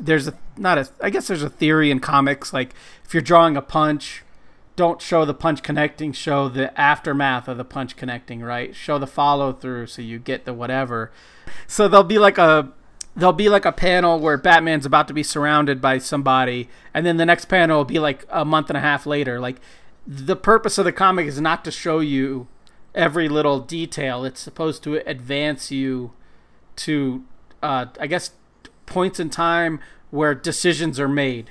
there's 0.00 0.26
a 0.26 0.34
not 0.56 0.78
a 0.78 0.88
I 1.00 1.10
guess 1.10 1.28
there's 1.28 1.42
a 1.42 1.50
theory 1.50 1.90
in 1.90 2.00
comics 2.00 2.52
like 2.52 2.74
if 3.04 3.14
you're 3.14 3.22
drawing 3.22 3.56
a 3.56 3.62
punch, 3.62 4.23
don't 4.76 5.00
show 5.00 5.24
the 5.24 5.34
punch 5.34 5.62
connecting, 5.62 6.12
show 6.12 6.48
the 6.48 6.78
aftermath 6.78 7.46
of 7.48 7.56
the 7.56 7.64
punch 7.64 7.96
connecting, 7.96 8.42
right? 8.42 8.74
Show 8.74 8.98
the 8.98 9.06
follow 9.06 9.52
through 9.52 9.86
so 9.86 10.02
you 10.02 10.18
get 10.18 10.44
the 10.44 10.52
whatever. 10.52 11.12
So 11.66 11.86
there'll 11.88 12.04
be 12.04 12.18
like 12.18 12.38
a 12.38 12.72
there'll 13.16 13.32
be 13.32 13.48
like 13.48 13.64
a 13.64 13.72
panel 13.72 14.18
where 14.18 14.36
Batman's 14.36 14.84
about 14.86 15.06
to 15.08 15.14
be 15.14 15.22
surrounded 15.22 15.80
by 15.80 15.98
somebody, 15.98 16.68
and 16.92 17.06
then 17.06 17.16
the 17.16 17.26
next 17.26 17.44
panel 17.44 17.78
will 17.78 17.84
be 17.84 18.00
like 18.00 18.26
a 18.30 18.44
month 18.44 18.70
and 18.70 18.76
a 18.76 18.80
half 18.80 19.06
later. 19.06 19.38
Like 19.38 19.60
the 20.06 20.36
purpose 20.36 20.78
of 20.78 20.84
the 20.84 20.92
comic 20.92 21.26
is 21.26 21.40
not 21.40 21.64
to 21.64 21.70
show 21.70 22.00
you 22.00 22.48
every 22.94 23.28
little 23.28 23.60
detail. 23.60 24.24
It's 24.24 24.40
supposed 24.40 24.82
to 24.84 24.96
advance 25.08 25.70
you 25.70 26.12
to, 26.76 27.24
uh, 27.62 27.86
I 28.00 28.06
guess, 28.06 28.32
points 28.86 29.20
in 29.20 29.30
time 29.30 29.80
where 30.10 30.34
decisions 30.34 31.00
are 31.00 31.08
made. 31.08 31.50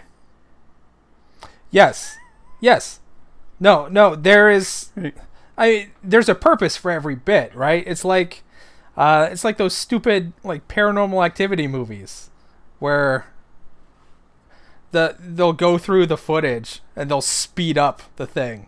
Yes. 1.72 2.18
Yes. 2.60 3.00
No, 3.64 3.88
no, 3.88 4.14
there 4.16 4.50
is 4.52 4.90
I 5.58 5.88
there's 6.04 6.28
a 6.28 6.36
purpose 6.36 6.76
for 6.76 6.92
every 6.92 7.16
bit, 7.16 7.56
right? 7.56 7.84
It's 7.88 8.04
like 8.04 8.44
uh 8.98 9.30
it's 9.32 9.44
like 9.46 9.56
those 9.58 9.74
stupid 9.74 10.34
like 10.44 10.68
paranormal 10.68 11.26
activity 11.26 11.66
movies 11.66 12.30
where 12.80 13.26
the 14.92 15.16
they'll 15.20 15.54
go 15.54 15.78
through 15.78 16.06
the 16.08 16.18
footage 16.18 16.82
and 16.96 17.10
they'll 17.10 17.22
speed 17.22 17.78
up 17.78 18.04
the 18.18 18.28
thing. 18.28 18.68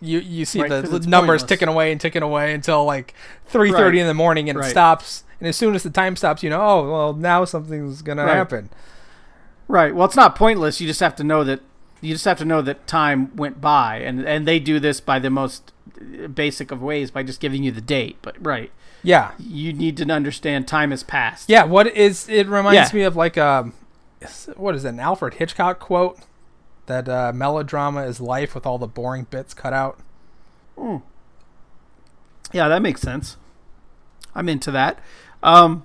You 0.00 0.18
you 0.18 0.44
see 0.46 0.60
Right, 0.60 0.68
the 0.68 0.82
numbers 1.06 1.42
pointless. 1.42 1.48
ticking 1.48 1.68
away 1.68 1.92
and 1.92 2.00
ticking 2.00 2.22
away 2.22 2.52
until 2.52 2.84
like 2.84 3.14
3:30 3.50 3.72
Right. 3.72 3.94
in 3.94 4.06
the 4.08 4.14
morning 4.14 4.50
and 4.50 4.58
it 4.58 4.62
stops 4.70 5.22
and 5.38 5.48
as 5.48 5.56
soon 5.56 5.74
as 5.76 5.82
the 5.84 5.90
time 5.90 6.16
stops 6.16 6.42
you 6.42 6.50
know 6.50 6.60
oh 6.60 6.90
well 6.90 7.12
now 7.14 7.44
something's 7.44 8.02
going 8.02 8.18
to 8.18 8.24
Right. 8.24 8.34
happen. 8.34 8.68
Right. 9.68 9.94
Well, 9.94 10.06
it's 10.06 10.16
not 10.16 10.34
pointless. 10.36 10.80
You 10.80 10.86
just 10.88 11.00
have 11.00 11.14
to 11.16 11.24
know 11.24 11.44
that 11.44 11.60
you 12.02 12.12
just 12.12 12.26
have 12.26 12.36
to 12.38 12.44
know 12.44 12.60
that 12.60 12.86
time 12.86 13.34
went 13.34 13.60
by, 13.62 13.96
and 13.98 14.26
and 14.26 14.46
they 14.46 14.58
do 14.60 14.78
this 14.78 15.00
by 15.00 15.18
the 15.18 15.30
most 15.30 15.72
basic 16.34 16.70
of 16.70 16.82
ways 16.82 17.10
by 17.10 17.22
just 17.22 17.40
giving 17.40 17.62
you 17.62 17.70
the 17.70 17.80
date. 17.80 18.16
But 18.22 18.36
right, 18.44 18.70
Yeah. 19.02 19.30
you 19.38 19.72
need 19.72 19.96
to 19.98 20.10
understand 20.12 20.68
time 20.68 20.90
has 20.90 21.02
passed. 21.02 21.48
Yeah, 21.48 21.64
what 21.64 21.86
is 21.86 22.28
it 22.28 22.46
reminds 22.48 22.92
Yeah. 22.92 22.98
me 22.98 23.02
of 23.04 23.16
like 23.16 23.38
um 23.38 23.72
what 24.56 24.74
is 24.74 24.84
it, 24.84 24.88
an 24.90 25.00
Alfred 25.00 25.34
Hitchcock 25.34 25.78
quote? 25.80 26.18
That 26.86 27.08
uh, 27.08 27.32
melodrama 27.34 28.02
is 28.04 28.20
life 28.20 28.54
with 28.54 28.66
all 28.66 28.76
the 28.78 28.86
boring 28.88 29.26
bits 29.30 29.54
cut 29.54 29.72
out. 29.72 29.98
Yeah, 32.52 32.68
that 32.68 32.82
makes 32.82 33.00
sense. 33.00 33.36
I'm 34.34 34.48
into 34.48 34.70
that. 34.72 34.98
Um, 35.42 35.84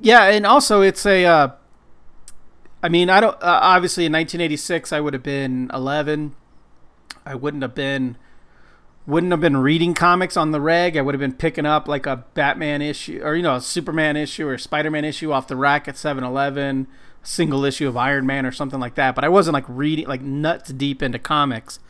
yeah, 0.00 0.24
and 0.24 0.46
also 0.46 0.80
it's 0.82 1.04
a. 1.06 1.24
Uh, 1.24 1.48
I 2.82 2.88
mean, 2.88 3.10
I 3.10 3.20
don't. 3.20 3.34
Uh, 3.34 3.58
obviously, 3.62 4.06
in 4.06 4.12
1986, 4.12 4.92
I 4.92 5.00
would 5.00 5.14
have 5.14 5.22
been 5.22 5.70
11. 5.72 6.34
I 7.26 7.34
wouldn't 7.34 7.62
have 7.62 7.74
been. 7.74 8.16
Wouldn't 9.06 9.32
have 9.32 9.40
been 9.40 9.56
reading 9.56 9.94
comics 9.94 10.36
on 10.36 10.52
the 10.52 10.60
reg. 10.60 10.96
I 10.96 11.00
would 11.00 11.14
have 11.14 11.20
been 11.20 11.32
picking 11.32 11.66
up 11.66 11.88
like 11.88 12.06
a 12.06 12.24
Batman 12.34 12.80
issue 12.82 13.20
or 13.24 13.34
you 13.34 13.42
know 13.42 13.56
a 13.56 13.60
Superman 13.60 14.16
issue 14.16 14.46
or 14.46 14.56
Spider-Man 14.58 15.04
issue 15.04 15.32
off 15.32 15.48
the 15.48 15.56
rack 15.56 15.88
at 15.88 15.94
7-Eleven, 15.94 16.86
a 17.22 17.26
single 17.26 17.64
issue 17.64 17.88
of 17.88 17.96
Iron 17.96 18.26
Man 18.26 18.46
or 18.46 18.52
something 18.52 18.78
like 18.78 18.94
that. 18.94 19.14
But 19.14 19.24
I 19.24 19.28
wasn't 19.28 19.54
like 19.54 19.64
reading 19.68 20.06
like 20.06 20.20
nuts 20.20 20.70
deep 20.70 21.02
into 21.02 21.18
comics. 21.18 21.80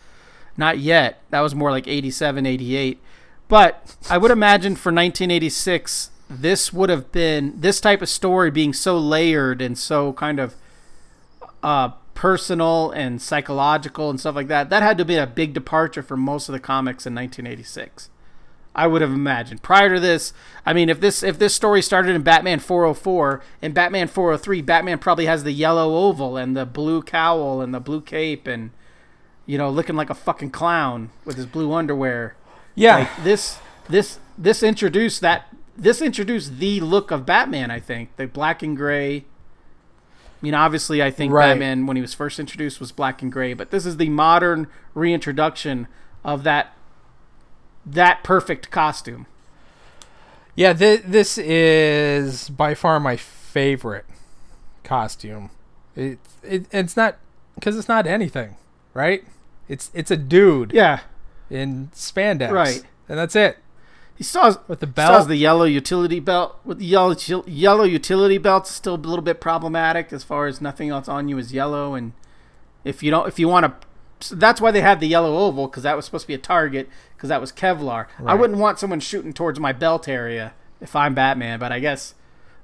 Not 0.56 0.78
yet. 0.78 1.22
That 1.30 1.40
was 1.40 1.54
more 1.54 1.70
like 1.70 1.86
87, 1.86 2.46
88. 2.46 3.02
But 3.48 3.96
I 4.08 4.16
would 4.16 4.30
imagine 4.30 4.76
for 4.76 4.90
1986, 4.90 6.10
this 6.30 6.72
would 6.72 6.88
have 6.88 7.10
been 7.10 7.60
this 7.60 7.80
type 7.80 8.02
of 8.02 8.08
story 8.08 8.50
being 8.50 8.72
so 8.72 8.96
layered 8.96 9.60
and 9.60 9.76
so 9.76 10.12
kind 10.12 10.38
of 10.38 10.54
uh, 11.62 11.90
personal 12.14 12.90
and 12.90 13.20
psychological 13.20 14.10
and 14.10 14.20
stuff 14.20 14.34
like 14.34 14.48
that. 14.48 14.70
That 14.70 14.82
had 14.82 14.98
to 14.98 15.04
be 15.04 15.16
a 15.16 15.26
big 15.26 15.54
departure 15.54 16.02
from 16.02 16.20
most 16.20 16.48
of 16.48 16.52
the 16.52 16.60
comics 16.60 17.06
in 17.06 17.14
1986. 17.14 18.10
I 18.74 18.86
would 18.86 19.02
have 19.02 19.10
imagined. 19.10 19.62
Prior 19.62 19.94
to 19.94 20.00
this, 20.00 20.32
I 20.64 20.72
mean, 20.72 20.88
if 20.88 21.00
this 21.00 21.22
if 21.22 21.38
this 21.38 21.54
story 21.54 21.82
started 21.82 22.14
in 22.14 22.22
Batman 22.22 22.60
404 22.60 23.42
and 23.62 23.74
Batman 23.74 24.06
403, 24.06 24.62
Batman 24.62 24.98
probably 24.98 25.26
has 25.26 25.42
the 25.42 25.52
yellow 25.52 25.96
oval 25.96 26.36
and 26.36 26.56
the 26.56 26.66
blue 26.66 27.02
cowl 27.02 27.60
and 27.60 27.74
the 27.74 27.80
blue 27.80 28.00
cape 28.00 28.46
and 28.46 28.70
you 29.44 29.58
know 29.58 29.68
looking 29.70 29.96
like 29.96 30.10
a 30.10 30.14
fucking 30.14 30.50
clown 30.50 31.10
with 31.24 31.36
his 31.36 31.46
blue 31.46 31.72
underwear. 31.72 32.36
Yeah. 32.76 32.98
Like 32.98 33.24
this 33.24 33.58
this 33.88 34.20
this 34.38 34.62
introduced 34.62 35.20
that 35.20 35.46
this 35.76 36.00
introduced 36.00 36.58
the 36.58 36.80
look 36.80 37.10
of 37.10 37.26
Batman, 37.26 37.70
I 37.70 37.80
think. 37.80 38.16
The 38.16 38.26
black 38.26 38.62
and 38.62 38.76
gray. 38.76 39.24
I 40.42 40.46
mean, 40.46 40.54
obviously, 40.54 41.02
I 41.02 41.10
think 41.10 41.32
Right. 41.32 41.48
Batman, 41.50 41.86
when 41.86 41.96
he 41.96 42.00
was 42.00 42.14
first 42.14 42.38
introduced, 42.40 42.80
was 42.80 42.92
black 42.92 43.20
and 43.22 43.30
gray, 43.30 43.52
but 43.52 43.70
this 43.70 43.84
is 43.84 43.98
the 43.98 44.08
modern 44.08 44.68
reintroduction 44.94 45.86
of 46.24 46.44
that 46.44 46.72
that 47.86 48.22
perfect 48.22 48.70
costume. 48.70 49.26
yeah, 50.54 50.72
th- 50.72 51.02
this 51.06 51.38
is 51.38 52.48
by 52.50 52.74
far 52.74 53.00
my 53.00 53.16
favorite 53.16 54.04
costume. 54.84 55.50
It, 55.96 56.18
it 56.42 56.66
it's 56.70 56.96
not 56.96 57.16
cuz 57.60 57.76
it's 57.76 57.88
not 57.88 58.06
anything, 58.06 58.56
right? 58.94 59.24
It's 59.68 59.90
it's 59.94 60.10
a 60.10 60.16
dude 60.16 60.72
Yeah, 60.72 61.00
in 61.48 61.88
spandex. 61.94 62.50
Right. 62.50 62.82
And 63.08 63.18
that's 63.18 63.34
it. 63.36 63.58
He 64.20 64.24
still 64.24 64.42
has, 64.42 64.58
With 64.68 64.80
the 64.80 64.86
still 64.86 65.06
has 65.06 65.16
belt. 65.20 65.28
the 65.28 65.36
yellow 65.36 65.64
utility 65.64 66.20
belt. 66.20 66.60
With 66.62 66.76
the 66.78 66.84
yellow 66.84 67.16
yellow 67.46 67.84
utility 67.84 68.36
belt, 68.36 68.66
still 68.66 68.96
a 68.96 68.96
little 68.96 69.22
bit 69.24 69.40
problematic 69.40 70.12
as 70.12 70.22
far 70.22 70.46
as 70.46 70.60
nothing 70.60 70.90
else 70.90 71.08
on 71.08 71.26
you 71.30 71.38
is 71.38 71.54
yellow, 71.54 71.94
and 71.94 72.12
if 72.84 73.02
you 73.02 73.10
don't, 73.10 73.26
if 73.26 73.38
you 73.38 73.48
want 73.48 73.64
to. 73.64 73.86
So 74.28 74.34
that's 74.34 74.60
why 74.60 74.72
they 74.72 74.82
had 74.82 75.00
the 75.00 75.06
yellow 75.08 75.38
oval 75.38 75.68
because 75.68 75.84
that 75.84 75.96
was 75.96 76.04
supposed 76.04 76.24
to 76.24 76.28
be 76.28 76.34
a 76.34 76.38
target 76.38 76.86
because 77.16 77.30
that 77.30 77.40
was 77.40 77.50
Kevlar. 77.50 78.08
I 78.26 78.34
wouldn't 78.34 78.58
want 78.58 78.78
someone 78.78 79.00
shooting 79.00 79.32
towards 79.32 79.58
my 79.58 79.72
belt 79.72 80.06
area 80.06 80.52
if 80.82 80.94
I'm 80.94 81.14
Batman, 81.14 81.58
but 81.58 81.72
I 81.72 81.78
guess 81.78 82.14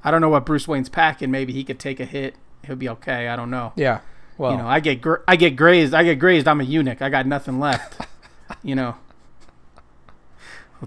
I 0.04 0.10
don't 0.10 0.20
know 0.20 0.28
what 0.28 0.44
Bruce 0.44 0.68
Wayne's 0.68 0.90
packing. 0.90 1.30
Maybe 1.30 1.54
he 1.54 1.64
could 1.64 1.78
take 1.78 2.00
a 2.00 2.04
hit. 2.04 2.34
He'll 2.66 2.76
be 2.76 2.90
okay. 2.90 3.28
I 3.28 3.36
don't 3.36 3.48
know. 3.50 3.72
yeah. 3.76 4.00
Well, 4.36 4.52
you 4.52 4.58
know, 4.58 4.66
I 4.68 4.80
get 4.80 5.00
gr- 5.00 5.24
I 5.26 5.36
get 5.36 5.56
grazed. 5.56 5.94
I 5.94 6.04
get 6.04 6.16
grazed. 6.18 6.46
I'm 6.46 6.60
a 6.60 6.64
eunuch. 6.64 7.00
I 7.00 7.08
got 7.08 7.26
nothing 7.26 7.58
left. 7.58 8.06
you 8.62 8.74
know, 8.74 8.96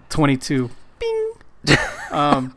twenty 0.09 0.37
two. 0.37 0.69
Bing. 0.99 1.33
um. 2.11 2.55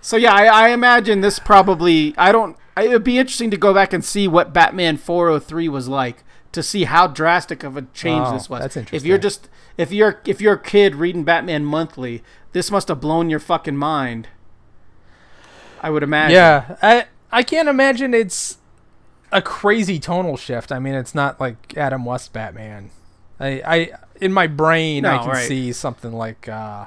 So 0.00 0.16
yeah, 0.16 0.32
I, 0.32 0.46
I 0.46 0.68
imagine 0.70 1.20
this 1.20 1.38
probably. 1.38 2.14
I 2.16 2.32
don't. 2.32 2.56
It 2.76 2.88
would 2.88 3.04
be 3.04 3.18
interesting 3.18 3.50
to 3.50 3.56
go 3.56 3.74
back 3.74 3.92
and 3.92 4.02
see 4.04 4.26
what 4.26 4.52
Batman 4.54 4.96
403 4.96 5.68
was 5.68 5.86
like 5.88 6.24
to 6.52 6.62
see 6.62 6.84
how 6.84 7.06
drastic 7.06 7.62
of 7.62 7.76
a 7.76 7.82
change 7.92 8.24
Oh, 8.28 8.32
this 8.32 8.48
was. 8.48 8.60
that's 8.60 8.76
interesting. 8.76 8.96
If 8.96 9.04
you're 9.06 9.18
just 9.18 9.48
if 9.76 9.92
you're 9.92 10.20
if 10.26 10.40
you're 10.40 10.54
a 10.54 10.62
kid 10.62 10.94
reading 10.94 11.24
Batman 11.24 11.64
monthly, 11.64 12.22
this 12.52 12.70
must 12.70 12.88
have 12.88 13.00
blown 13.00 13.30
your 13.30 13.38
fucking 13.40 13.76
mind. 13.76 14.28
I 15.80 15.90
would 15.90 16.02
imagine. 16.02 16.34
Yeah, 16.34 16.76
I 16.82 17.06
I 17.30 17.42
can't 17.42 17.68
imagine 17.68 18.14
it's 18.14 18.58
a 19.32 19.40
crazy 19.42 19.98
tonal 19.98 20.36
shift. 20.36 20.72
I 20.72 20.78
mean, 20.78 20.94
it's 20.94 21.14
not 21.14 21.40
like 21.40 21.76
Adam 21.76 22.04
West 22.04 22.32
Batman. 22.32 22.90
I 23.38 23.48
I 23.64 23.90
in 24.20 24.32
my 24.32 24.46
brain 24.46 25.04
I 25.04 25.18
can 25.18 25.28
right. 25.28 25.48
see 25.48 25.72
something 25.72 26.12
like 26.12 26.48
uh 26.48 26.86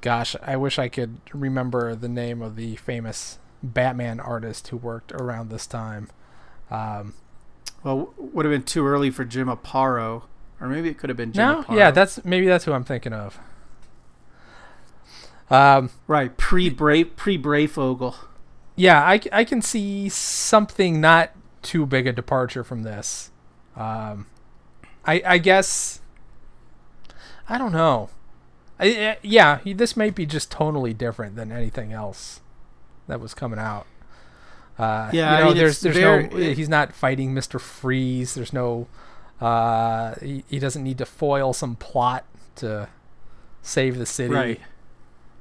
gosh, 0.00 0.36
I 0.42 0.56
wish 0.56 0.78
I 0.78 0.88
could 0.88 1.18
remember 1.32 1.94
the 1.94 2.08
name 2.08 2.40
of 2.42 2.54
the 2.56 2.76
famous 2.76 3.38
Batman 3.62 4.20
artist 4.20 4.68
who 4.68 4.76
worked 4.76 5.12
around 5.12 5.50
this 5.50 5.66
time. 5.66 6.08
Um 6.70 7.14
Well, 7.82 8.14
would 8.16 8.44
have 8.44 8.52
been 8.52 8.62
too 8.62 8.86
early 8.86 9.10
for 9.10 9.24
Jim 9.24 9.48
Aparo, 9.48 10.22
or 10.60 10.68
maybe 10.68 10.88
it 10.88 10.98
could 10.98 11.10
have 11.10 11.16
been 11.16 11.32
Jim 11.32 11.46
no, 11.46 11.62
Aparo. 11.62 11.76
yeah, 11.76 11.90
that's 11.90 12.24
maybe 12.24 12.46
that's 12.46 12.64
who 12.64 12.72
I'm 12.72 12.84
thinking 12.84 13.12
of. 13.12 13.38
Um 15.50 15.90
right. 16.06 16.36
Pre 16.36 16.68
Brave, 16.70 17.16
pre 17.16 17.38
Breyfogle. 17.38 18.14
yeah, 18.76 19.04
I 19.06 19.44
can 19.44 19.62
see 19.62 20.08
something 20.08 21.00
not 21.00 21.30
too 21.62 21.86
big 21.86 22.06
a 22.06 22.12
departure 22.12 22.62
from 22.62 22.82
this. 22.82 23.30
Um, 23.76 24.26
I 25.08 25.22
I 25.34 25.38
guess 25.38 26.00
I 27.48 27.58
don't 27.58 27.72
know. 27.72 28.10
I, 28.78 28.86
I- 28.86 29.18
yeah, 29.22 29.58
this 29.64 29.96
may 29.96 30.10
be 30.10 30.26
just 30.26 30.50
tonally 30.50 30.96
different 30.96 31.36
than 31.36 31.50
anything 31.50 31.92
else 31.92 32.40
that 33.08 33.20
was 33.20 33.34
coming 33.34 33.58
out. 33.58 33.86
Uh, 34.78 35.10
Yeah, 35.12 35.38
you 35.38 35.44
I 35.44 35.48
mean, 35.48 35.56
there's 35.56 35.80
there's 35.80 35.96
very- 35.96 36.28
no 36.28 36.36
he's 36.54 36.68
not 36.68 36.92
fighting 36.94 37.34
Mister 37.34 37.58
Freeze. 37.58 38.34
There's 38.34 38.52
no 38.52 38.86
uh, 39.40 40.14
he, 40.20 40.44
he 40.48 40.58
doesn't 40.58 40.82
need 40.84 40.98
to 40.98 41.06
foil 41.06 41.52
some 41.52 41.76
plot 41.76 42.24
to 42.56 42.88
save 43.62 43.98
the 43.98 44.06
city. 44.06 44.34
Right. 44.34 44.60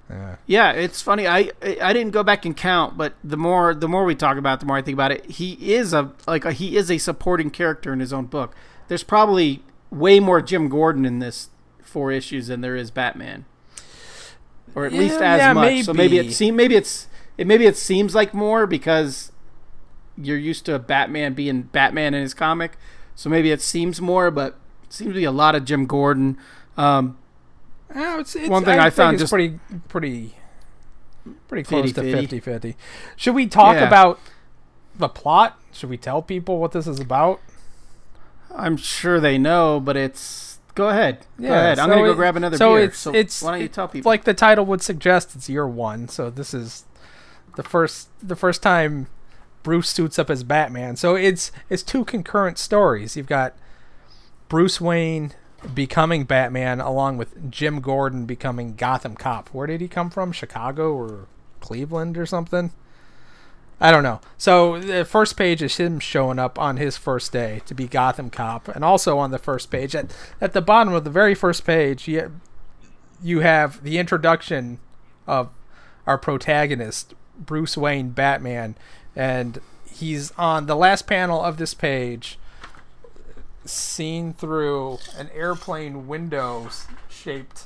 Yeah. 0.10 0.36
Yeah, 0.48 0.72
it's 0.72 1.02
funny. 1.02 1.28
I 1.28 1.52
I 1.62 1.78
I 1.82 1.94
didn't 1.94 2.12
go 2.12 2.24
back 2.24 2.46
and 2.46 2.56
count, 2.56 2.98
but 2.98 3.14
the 3.24 3.38
more 3.38 3.76
the 3.76 3.88
more 3.90 4.06
we 4.06 4.16
talk 4.16 4.38
about, 4.38 4.56
it, 4.56 4.60
the 4.62 4.66
more 4.66 4.78
I 4.78 4.82
think 4.82 4.96
about 4.96 5.12
it. 5.12 5.26
He 5.30 5.74
is 5.76 5.94
a 5.94 6.12
like 6.26 6.46
a, 6.46 6.52
he 6.54 6.78
is 6.78 6.90
a 6.90 6.98
supporting 6.98 7.50
character 7.52 7.92
in 7.94 8.00
his 8.00 8.14
own 8.14 8.26
book. 8.26 8.56
There's 8.88 9.04
probably 9.04 9.64
way 9.92 10.20
more 10.20 10.42
Jim 10.42 10.70
Gordon 10.70 11.06
in 11.06 11.20
this 11.20 11.50
four 11.82 12.12
issues 12.12 12.48
than 12.48 12.62
there 12.62 12.76
is 12.76 12.92
Batman, 12.92 13.46
or 14.76 14.86
at 14.86 14.94
least 14.94 15.22
as 15.22 15.40
yeah, 15.40 15.54
much. 15.54 15.84
So 15.84 15.94
maybe 15.94 16.18
maybe. 16.18 16.28
it 16.30 16.34
seem 16.34 16.56
maybe 16.56 16.76
it's 16.76 17.08
it 17.38 17.48
maybe 17.48 17.66
it 17.66 17.78
seems 17.78 18.16
like 18.16 18.34
more 18.34 18.66
because 18.68 19.32
you're 20.18 20.38
used 20.38 20.66
to 20.66 20.80
Batman 20.80 21.34
being 21.34 21.64
Batman 21.64 22.14
in 22.14 22.22
his 22.22 22.34
comic, 22.34 22.78
so 23.16 23.30
maybe 23.30 23.52
it 23.52 23.62
seems 23.62 24.02
more, 24.02 24.32
but 24.32 24.56
it 24.84 24.94
seems 24.94 25.12
to 25.12 25.16
be 25.16 25.24
a 25.26 25.32
lot 25.32 25.56
of 25.56 25.66
Jim 25.66 25.86
Gordon. 25.86 26.38
Um, 26.76 27.18
Oh, 27.96 28.20
it's, 28.20 28.36
it's, 28.36 28.50
One 28.50 28.66
thing 28.66 28.80
I 28.80 28.90
think 28.90 28.96
found 28.96 29.18
just- 29.20 29.32
pretty, 29.32 29.60
pretty, 29.88 30.36
pretty 31.48 31.64
close 31.64 31.94
to 31.94 32.02
50-50. 32.02 32.42
50-50. 32.44 32.76
Should 33.16 33.34
we 33.36 33.48
talk 33.48 33.76
Yeah. 33.76 33.88
about 33.88 34.20
the 34.96 35.08
plot? 35.08 35.58
Should 35.72 35.90
we 35.90 35.98
tell 35.98 36.22
people 36.22 36.60
what 36.60 36.74
this 36.74 36.86
is 36.88 37.00
about? 37.00 37.40
I'm 38.56 38.78
sure 38.78 39.20
they 39.20 39.38
know, 39.38 39.80
but 39.80 39.96
it's 39.98 40.60
go 40.76 40.90
ahead. 40.90 41.20
go 41.40 41.46
Yeah, 41.48 41.54
ahead. 41.60 41.80
I'm 41.80 41.90
gonna 41.90 42.02
go 42.04 42.12
it- 42.12 42.16
grab 42.16 42.36
another 42.36 42.58
so 42.58 42.74
beer. 42.76 42.84
it's- 42.84 43.00
so 43.00 43.10
it's- 43.14 43.42
why 43.42 43.52
don't 43.52 43.62
you 43.62 43.68
tell 43.68 43.88
people? 43.88 44.10
Like 44.10 44.24
the 44.24 44.34
title 44.34 44.66
would 44.66 44.82
suggest, 44.82 45.36
it's 45.36 45.50
year 45.50 45.68
one. 45.68 46.08
So 46.08 46.30
this 46.30 46.54
is 46.54 46.86
the 47.56 47.64
first 47.64 48.10
the 48.22 48.36
first 48.36 48.62
time 48.62 49.08
Bruce 49.64 49.90
suits 49.90 50.18
up 50.20 50.30
as 50.30 50.44
Batman. 50.44 50.96
So 50.96 51.16
it's 51.16 51.52
it's 51.70 51.84
two 51.84 52.06
concurrent 52.06 52.58
stories. 52.58 53.16
You've 53.18 53.28
got 53.28 53.54
Bruce 54.50 54.80
Wayne 54.80 55.34
becoming 55.74 56.24
Batman 56.24 56.80
along 56.80 57.18
with 57.18 57.50
Jim 57.52 57.82
Gordon 57.82 58.26
becoming 58.26 58.76
Gotham 58.76 59.16
cop. 59.16 59.50
Where 59.50 59.68
did 59.68 59.82
he 59.82 59.88
come 59.88 60.10
from? 60.10 60.32
Chicago 60.32 60.94
or 60.94 61.26
Cleveland 61.60 62.18
or 62.18 62.26
something? 62.26 62.72
I 63.80 63.92
don't 63.92 64.04
know. 64.04 64.22
So 64.38 64.80
the 64.80 65.06
first 65.06 65.38
page 65.38 65.62
is 65.62 65.78
him 65.78 66.00
showing 66.00 66.40
up 66.40 66.58
on 66.58 66.78
his 66.78 66.98
first 66.98 67.32
day 67.32 67.62
to 67.68 67.76
be 67.76 67.88
Gotham 67.88 68.30
cop, 68.30 68.68
and 68.68 68.84
also 68.84 69.20
on 69.20 69.32
the 69.32 69.38
first 69.38 69.70
page 69.70 69.96
at 69.96 70.16
at 70.42 70.54
the 70.54 70.62
bottom 70.62 70.94
of 70.94 71.04
the 71.04 71.10
very 71.10 71.36
first 71.36 71.66
page, 71.66 72.08
you 72.08 72.40
you 73.22 73.42
have 73.42 73.84
the 73.84 73.98
introduction 73.98 74.80
of 75.28 75.50
our 76.08 76.18
protagonist, 76.18 77.14
Bruce 77.38 77.78
Wayne, 77.78 78.10
Batman, 78.10 78.76
and 79.16 79.60
he's 79.90 80.32
on 80.32 80.66
the 80.66 80.76
last 80.76 81.06
panel 81.06 81.44
of 81.44 81.58
this 81.58 81.74
page, 81.74 82.40
seen 83.66 84.34
through 84.34 84.98
an 85.18 85.30
airplane 85.36 86.08
window 86.08 86.70
shaped 87.10 87.66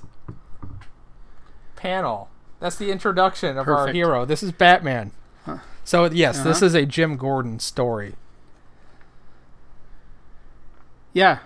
panel. 1.76 2.30
That's 2.60 2.76
the 2.76 2.92
introduction 2.92 3.58
of 3.58 3.68
our 3.68 3.88
hero. 3.88 4.26
This 4.26 4.44
is 4.44 4.52
Batman. 4.52 5.12
So 5.84 6.06
yes, 6.06 6.38
this 6.44 6.58
Uh-huh. 6.58 6.66
is 6.68 6.74
a 6.76 6.86
Jim 6.86 7.18
Gordon 7.18 7.60
story. 7.60 8.16
Yeah, 11.14 11.40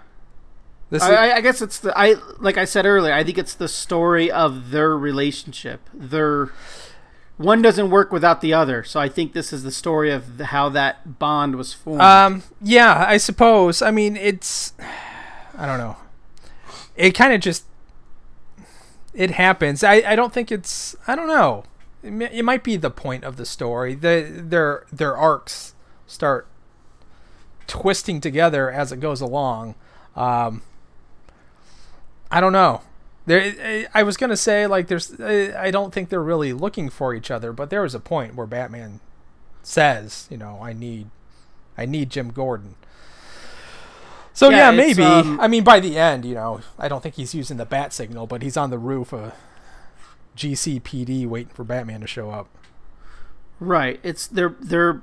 This 0.91 1.01
I, 1.01 1.29
I- 1.29 1.35
I 1.37 1.41
guess 1.41 1.61
it's 1.61 1.79
the 1.79 1.97
I 1.97 2.15
like 2.39 2.57
I 2.57 2.65
said 2.65 2.85
earlier. 2.85 3.13
I 3.13 3.23
think 3.23 3.37
it's 3.39 3.55
the 3.55 3.67
story 3.67 4.29
of 4.29 4.69
their 4.71 4.95
relationship. 4.95 5.81
Their 5.93 6.49
one 7.37 7.61
doesn't 7.63 7.89
work 7.89 8.11
without 8.11 8.41
the 8.41 8.53
other. 8.53 8.83
So 8.83 8.99
I 8.99 9.09
think 9.09 9.33
this 9.33 9.51
is 9.51 9.63
the 9.63 9.71
story 9.71 10.11
of 10.11 10.37
the, 10.37 10.45
how 10.45 10.69
that 10.69 11.17
bond 11.19 11.55
was 11.55 11.73
formed. 11.73 12.01
Um, 12.01 12.43
yeah, 12.61 13.03
I 13.07 13.17
suppose. 13.17 13.81
I 13.81 13.91
mean, 13.91 14.15
it's, 14.15 14.71
I 15.57 15.65
don't 15.65 15.79
know. 15.79 15.97
It 16.95 17.11
kind 17.11 17.33
of 17.33 17.41
just, 17.41 17.65
it 19.13 19.31
happens. 19.31 19.83
I, 19.83 19.95
I 19.95 20.15
don't 20.15 20.31
think 20.31 20.49
it's, 20.49 20.95
I 21.07 21.15
don't 21.17 21.27
know. 21.27 21.65
It, 22.05 22.45
might 22.45 22.63
be 22.63 22.77
the 22.77 22.91
point 22.91 23.23
of 23.23 23.37
the 23.37 23.45
story. 23.45 23.95
The 23.95 24.29
their 24.31 24.85
their 24.91 25.17
arcs 25.17 25.73
start 26.05 26.47
twisting 27.67 28.21
together 28.21 28.69
as 28.69 28.91
it 28.91 28.99
goes 28.99 29.21
along. 29.21 29.75
Um, 30.15 30.61
I 32.29 32.39
don't 32.39 32.53
know. 32.53 32.81
There, 33.25 33.87
I 33.93 34.03
was 34.03 34.17
gonna 34.17 34.37
say 34.37 34.67
like 34.67 34.87
there's. 34.87 35.19
I 35.19 35.71
don't 35.71 35.93
think 35.93 36.09
they're 36.09 36.21
really 36.21 36.53
looking 36.53 36.89
for 36.89 37.13
each 37.13 37.31
other, 37.31 37.51
but 37.51 37.69
there 37.69 37.81
was 37.81 37.95
a 37.95 37.99
point 37.99 38.35
where 38.35 38.45
Batman 38.45 38.99
says, 39.63 40.27
you 40.29 40.37
know, 40.37 40.59
I 40.61 40.73
need 40.73 41.09
I 41.77 41.85
need 41.85 42.09
Jim 42.11 42.31
Gordon. 42.31 42.75
So 44.33 44.49
Yeah, 44.49 44.69
yeah, 44.69 44.71
maybe. 44.71 45.03
um, 45.03 45.39
I 45.39 45.47
mean, 45.47 45.63
by 45.63 45.79
the 45.79 45.97
end, 45.97 46.25
you 46.25 46.35
know, 46.35 46.59
I 46.77 46.87
don't 46.87 47.01
think 47.01 47.15
he's 47.15 47.33
using 47.33 47.57
the 47.57 47.65
bat 47.65 47.93
signal, 47.93 48.27
but 48.27 48.41
he's 48.41 48.57
on 48.57 48.69
the 48.69 48.77
roof 48.77 49.13
of 49.13 49.33
GCPD 50.35 51.27
waiting 51.27 51.53
for 51.53 51.63
Batman 51.63 52.01
to 52.01 52.07
show 52.07 52.29
up. 52.29 52.47
Right. 53.59 53.99
It's 54.03 54.27
they're 54.27 54.55
they're 54.59 55.01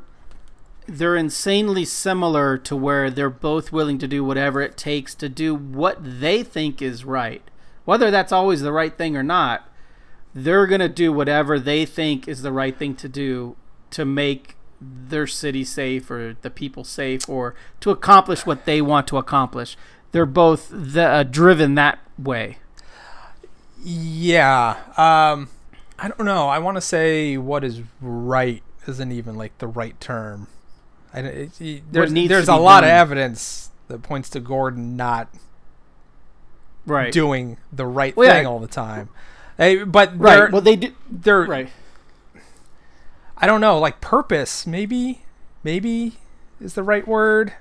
they're 0.87 1.17
insanely 1.17 1.85
similar 1.85 2.59
to 2.59 2.77
where 2.77 3.11
they're 3.11 3.31
both 3.31 3.73
willing 3.73 3.99
to 3.99 4.09
do 4.09 4.25
whatever 4.25 4.61
it 4.61 4.77
takes 4.77 5.15
to 5.17 5.29
do 5.29 5.55
what 5.55 5.99
they 6.21 6.43
think 6.43 6.83
is 6.83 7.05
right. 7.05 7.43
Whether 7.85 8.11
that's 8.11 8.33
always 8.33 8.61
the 8.61 8.73
right 8.73 8.97
thing 8.97 9.17
or 9.17 9.23
not, 9.23 9.69
they're 10.35 10.67
going 10.67 10.81
to 10.81 10.89
do 10.89 11.13
whatever 11.13 11.59
they 11.59 11.85
think 11.85 12.27
is 12.27 12.43
the 12.43 12.53
right 12.53 12.77
thing 12.77 12.95
to 12.97 13.09
do 13.09 13.57
to 13.91 14.05
make 14.05 14.57
their 14.81 15.27
city 15.27 15.65
safe 15.65 16.11
or 16.11 16.37
the 16.43 16.51
people 16.51 16.85
safe 16.85 17.29
or 17.29 17.55
to 17.81 17.91
accomplish 17.91 18.47
what 18.47 18.65
they 18.65 18.81
want 18.81 19.07
to 19.09 19.19
accomplish. 19.19 19.77
They're 20.11 20.27
both 20.27 20.69
the, 20.73 21.05
uh, 21.05 21.23
driven 21.23 21.75
that 21.77 21.99
way. 22.19 22.59
Yeah. 23.83 24.77
Um, 24.97 25.49
I 25.99 26.09
don't 26.09 26.25
know. 26.25 26.49
I 26.49 26.59
want 26.59 26.77
to 26.77 26.81
say 26.81 27.37
what 27.37 27.65
is 27.65 27.81
right 28.01 28.63
isn't 28.87 29.13
even 29.13 29.37
like 29.37 29.57
the 29.59 29.67
right 29.67 29.99
term. 30.01 30.47
I, 31.15 31.21
it, 31.21 31.61
it- 31.61 31.83
there's 31.93 32.13
there's 32.13 32.49
a 32.49 32.57
lot 32.57 32.85
of 32.85 32.91
evidence 32.91 33.71
that 33.89 34.03
points 34.03 34.29
to 34.31 34.41
Gordon 34.41 34.97
not 34.97 35.29
Right. 36.85 37.13
doing 37.13 37.59
the 37.73 37.87
right 37.87 38.17
Well, 38.17 38.27
yeah. 38.27 38.35
thing 38.35 38.47
all 38.47 38.59
the 38.59 38.67
time. 38.67 39.09
But 39.57 40.19
right. 40.19 40.19
they're, 40.19 40.51
Well, 40.51 40.61
they 40.63 40.77
do. 40.77 40.93
they're 41.11 41.43
Right. 41.45 41.69
I 43.37 43.47
don't 43.47 43.61
know, 43.61 43.79
like 43.79 44.01
purpose, 44.01 44.67
maybe, 44.67 45.23
maybe 45.65 46.15
is 46.61 46.75
the 46.75 46.83
right 46.83 47.07
word. 47.07 47.53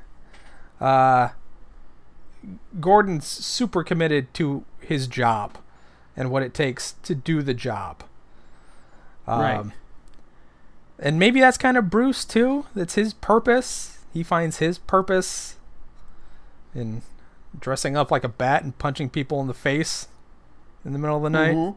Uh, 0.80 1.30
Gordon's 2.80 3.26
super 3.28 3.84
committed 3.84 4.32
to 4.36 4.64
his 4.80 5.08
job 5.08 5.58
and 6.16 6.30
what 6.32 6.44
it 6.44 6.54
takes 6.54 6.94
to 7.04 7.16
do 7.16 7.42
the 7.42 7.54
job. 7.54 8.04
Um, 9.28 9.40
Right. 9.42 9.66
And 11.00 11.18
maybe 11.18 11.40
that's 11.40 11.58
kind 11.58 11.78
of 11.78 11.90
Bruce 11.90 12.24
too. 12.26 12.66
That's 12.76 12.94
his 12.96 13.14
purpose. 13.14 13.98
He 14.14 14.22
finds 14.22 14.58
his 14.58 14.78
purpose 14.78 15.56
in 16.76 17.02
dressing 17.60 17.98
up 17.98 18.12
like 18.12 18.24
a 18.24 18.30
bat 18.30 18.64
and 18.64 18.78
punching 18.78 19.10
people 19.10 19.42
in 19.42 19.48
the 19.48 19.54
face 19.54 20.08
in 20.86 20.94
the 20.94 21.00
middle 21.00 21.18
of 21.18 21.24
the 21.24 21.30
night. 21.32 21.56
Mhm. 21.56 21.76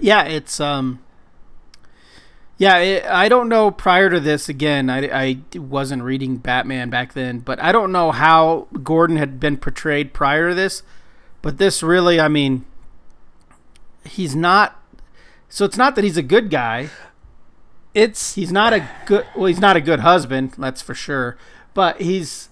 Yeah, 0.00 0.22
it's 0.24 0.60
um. 0.60 1.00
Yeah, 2.56 2.78
it, 2.78 3.04
I 3.04 3.28
don't 3.28 3.48
know. 3.48 3.70
Prior 3.70 4.10
to 4.10 4.18
this, 4.18 4.48
again, 4.48 4.90
I, 4.90 5.06
I 5.54 5.58
wasn't 5.58 6.02
reading 6.02 6.38
Batman 6.38 6.90
back 6.90 7.12
then, 7.12 7.38
but 7.38 7.62
I 7.62 7.70
don't 7.70 7.92
know 7.92 8.10
how 8.10 8.66
Gordon 8.82 9.16
had 9.16 9.38
been 9.38 9.56
portrayed 9.56 10.12
prior 10.12 10.48
to 10.48 10.54
this. 10.56 10.82
But 11.42 11.58
this 11.58 11.82
really, 11.82 12.20
I 12.20 12.28
mean, 12.28 12.64
he's 14.04 14.34
not. 14.34 14.80
So 15.48 15.64
it's 15.64 15.76
not 15.76 15.94
that 15.94 16.04
he's 16.04 16.16
a 16.16 16.22
good 16.22 16.50
guy. 16.50 16.90
It's 17.94 18.34
He's 18.34 18.52
not 18.52 18.72
a 18.72 18.88
good. 19.06 19.26
Well, 19.34 19.46
he's 19.46 19.60
not 19.60 19.76
a 19.76 19.80
good 19.80 20.00
husband. 20.00 20.54
That's 20.58 20.82
for 20.82 20.94
sure. 20.94 21.36
But 21.74 22.00
he's 22.00 22.48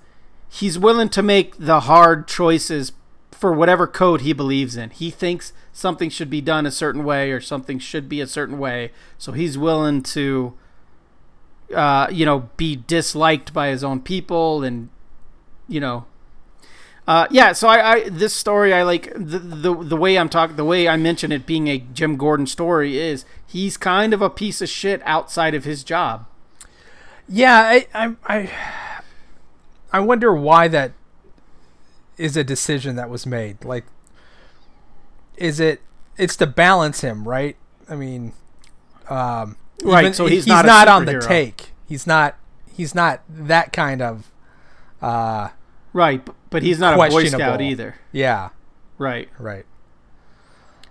he's 0.48 0.78
willing 0.78 1.08
to 1.10 1.22
make 1.22 1.56
the 1.58 1.80
hard 1.80 2.26
choices 2.26 2.92
for 3.32 3.52
whatever 3.52 3.86
code 3.86 4.22
he 4.22 4.32
believes 4.32 4.76
in. 4.76 4.90
He 4.90 5.10
thinks 5.10 5.52
something 5.72 6.08
should 6.08 6.30
be 6.30 6.40
done 6.40 6.64
a 6.64 6.70
certain 6.70 7.04
way 7.04 7.30
or 7.30 7.40
something 7.40 7.78
should 7.78 8.08
be 8.08 8.20
a 8.20 8.26
certain 8.26 8.58
way. 8.58 8.92
So 9.18 9.32
he's 9.32 9.58
willing 9.58 10.02
to, 10.04 10.54
uh, 11.74 12.08
you 12.10 12.24
know, 12.24 12.48
be 12.56 12.76
disliked 12.76 13.52
by 13.52 13.68
his 13.68 13.84
own 13.84 14.00
people 14.00 14.64
and, 14.64 14.88
you 15.68 15.80
know. 15.80 16.06
Uh, 17.06 17.26
yeah, 17.30 17.52
so 17.52 17.68
I, 17.68 17.92
I 17.92 18.08
this 18.08 18.34
story 18.34 18.74
I 18.74 18.82
like 18.82 19.12
the, 19.14 19.38
the 19.38 19.74
the 19.74 19.96
way 19.96 20.18
I'm 20.18 20.28
talking 20.28 20.56
the 20.56 20.64
way 20.64 20.88
I 20.88 20.96
mention 20.96 21.30
it 21.30 21.46
being 21.46 21.68
a 21.68 21.78
Jim 21.78 22.16
Gordon 22.16 22.46
story 22.46 22.98
is 22.98 23.24
he's 23.46 23.76
kind 23.76 24.12
of 24.12 24.20
a 24.20 24.28
piece 24.28 24.60
of 24.60 24.68
shit 24.68 25.00
outside 25.04 25.54
of 25.54 25.62
his 25.64 25.84
job. 25.84 26.26
Yeah, 27.28 27.58
I, 27.60 27.86
I, 27.94 28.14
I, 28.26 28.50
I 29.92 30.00
wonder 30.00 30.34
why 30.34 30.66
that 30.68 30.92
is 32.16 32.36
a 32.36 32.42
decision 32.44 32.96
that 32.96 33.08
was 33.10 33.24
made. 33.26 33.64
Like, 33.64 33.84
is 35.36 35.60
it? 35.60 35.80
It's 36.16 36.36
to 36.36 36.46
balance 36.46 37.02
him, 37.02 37.26
right? 37.28 37.56
I 37.88 37.94
mean, 37.94 38.32
um, 39.08 39.56
Right, 39.84 40.02
even- 40.02 40.14
so 40.14 40.26
he's 40.26 40.46
not 40.46 40.64
a 40.64 40.90
on 40.90 41.04
the 41.04 41.20
take. 41.20 41.70
He's 41.88 42.06
not. 42.06 42.36
He's 42.74 42.94
not 42.94 43.22
that 43.28 43.72
kind 43.72 44.02
of. 44.02 44.30
Uh, 45.00 45.50
Right, 45.92 46.28
but 46.56 46.62
he's 46.62 46.78
not 46.78 46.94
a 46.94 47.10
Boy 47.10 47.26
Scout 47.26 47.60
either. 47.60 47.96
yeah, 48.12 48.48
Right, 48.96 49.28
right. 49.38 49.66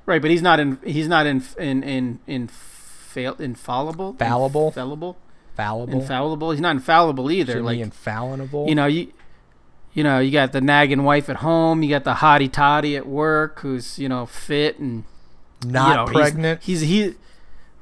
right, 0.06 0.22
but 0.22 0.30
he's 0.30 0.44
not 0.44 0.60
in. 0.60 0.78
He's 0.86 1.08
not 1.08 1.26
in 1.26 1.44
in 1.58 1.82
in 1.82 2.20
in 2.28 2.48
fail 2.48 3.34
infallible. 3.40 4.14
Fallible? 4.20 4.72
Fallible. 4.72 5.18
Fallible. 5.56 6.02
Infallible. 6.02 6.52
He's 6.52 6.62
not 6.62 6.76
infallible 6.76 7.32
either. 7.32 7.54
Jimmy 7.54 7.66
like 7.66 7.80
infallible. 7.80 8.68
you 8.70 8.76
know 8.76 8.86
you. 8.86 9.12
You 9.94 10.04
know, 10.04 10.20
you 10.20 10.30
got 10.30 10.52
the 10.52 10.60
nagging 10.60 11.04
wife 11.06 11.30
at 11.30 11.38
home. 11.38 11.82
You 11.82 11.90
got 11.90 12.04
the 12.04 12.16
hottie 12.16 12.52
toddy 12.52 12.98
at 12.98 13.08
work, 13.08 13.62
who's 13.62 13.98
you 13.98 14.10
know 14.10 14.26
fit 14.26 14.78
and 14.78 15.06
not 15.66 15.90
you 15.90 15.96
know, 15.96 16.06
pregnant. 16.20 16.64
He's, 16.64 16.82
he 16.82 17.16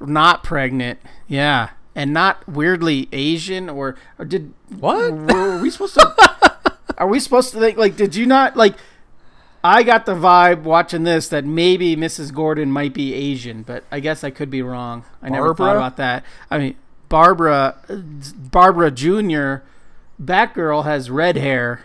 not 0.00 0.44
pregnant. 0.44 1.00
Yeah, 1.26 1.70
and 1.94 2.12
not 2.12 2.48
weirdly 2.48 3.08
Asian 3.12 3.68
or 3.68 3.96
or 4.16 4.24
did 4.24 4.54
What? 4.78 5.12
Were 5.12 5.60
we 5.60 5.70
supposed 5.70 5.94
to? 5.94 6.14
are 6.98 7.08
we 7.08 7.20
supposed 7.20 7.52
to 7.52 7.60
think 7.60 7.78
like? 7.78 7.96
Did 7.96 8.14
you 8.14 8.26
not 8.26 8.56
like? 8.56 8.74
I 9.62 9.82
got 9.82 10.04
the 10.04 10.14
vibe 10.14 10.62
watching 10.62 11.04
this 11.04 11.28
that 11.28 11.46
maybe 11.46 11.96
Mrs. 11.96 12.34
Gordon 12.34 12.70
might 12.70 12.92
be 12.92 13.14
Asian, 13.14 13.62
but 13.62 13.84
I 13.90 14.00
guess 14.00 14.22
I 14.22 14.28
could 14.30 14.50
be 14.50 14.60
wrong. 14.60 15.04
I 15.22 15.30
never 15.30 15.54
thought 15.54 15.76
about 15.76 15.96
that. 15.96 16.22
I 16.50 16.58
mean, 16.58 16.76
Barbara, 17.08 17.76
Barbara 18.36 18.90
Junior, 18.90 19.62
Batgirl 20.22 20.84
has 20.84 21.10
red 21.10 21.36
hair, 21.36 21.84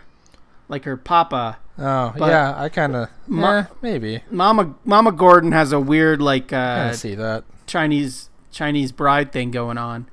like 0.68 0.84
her 0.84 0.98
papa. 0.98 1.60
oh 1.78 2.14
but- 2.18 2.28
yeah, 2.28 2.54
I 2.58 2.68
kind 2.68 2.96
of. 2.96 3.10
Ma- 3.28 3.68
maybe. 3.82 4.24
Mama 4.30 4.76
Mama 4.84 5.14
Gordon 5.14 5.54
has 5.54 5.72
a 5.72 5.80
weird 5.80 6.22
like 6.22 6.52
I 6.52 6.90
uh, 6.90 6.94
see 6.94 7.16
that. 7.16 7.46
Chinese 7.66 8.30
Chinese 8.52 8.92
bride 8.92 9.32
thing 9.32 9.52
going 9.52 9.78
on. 9.78 10.08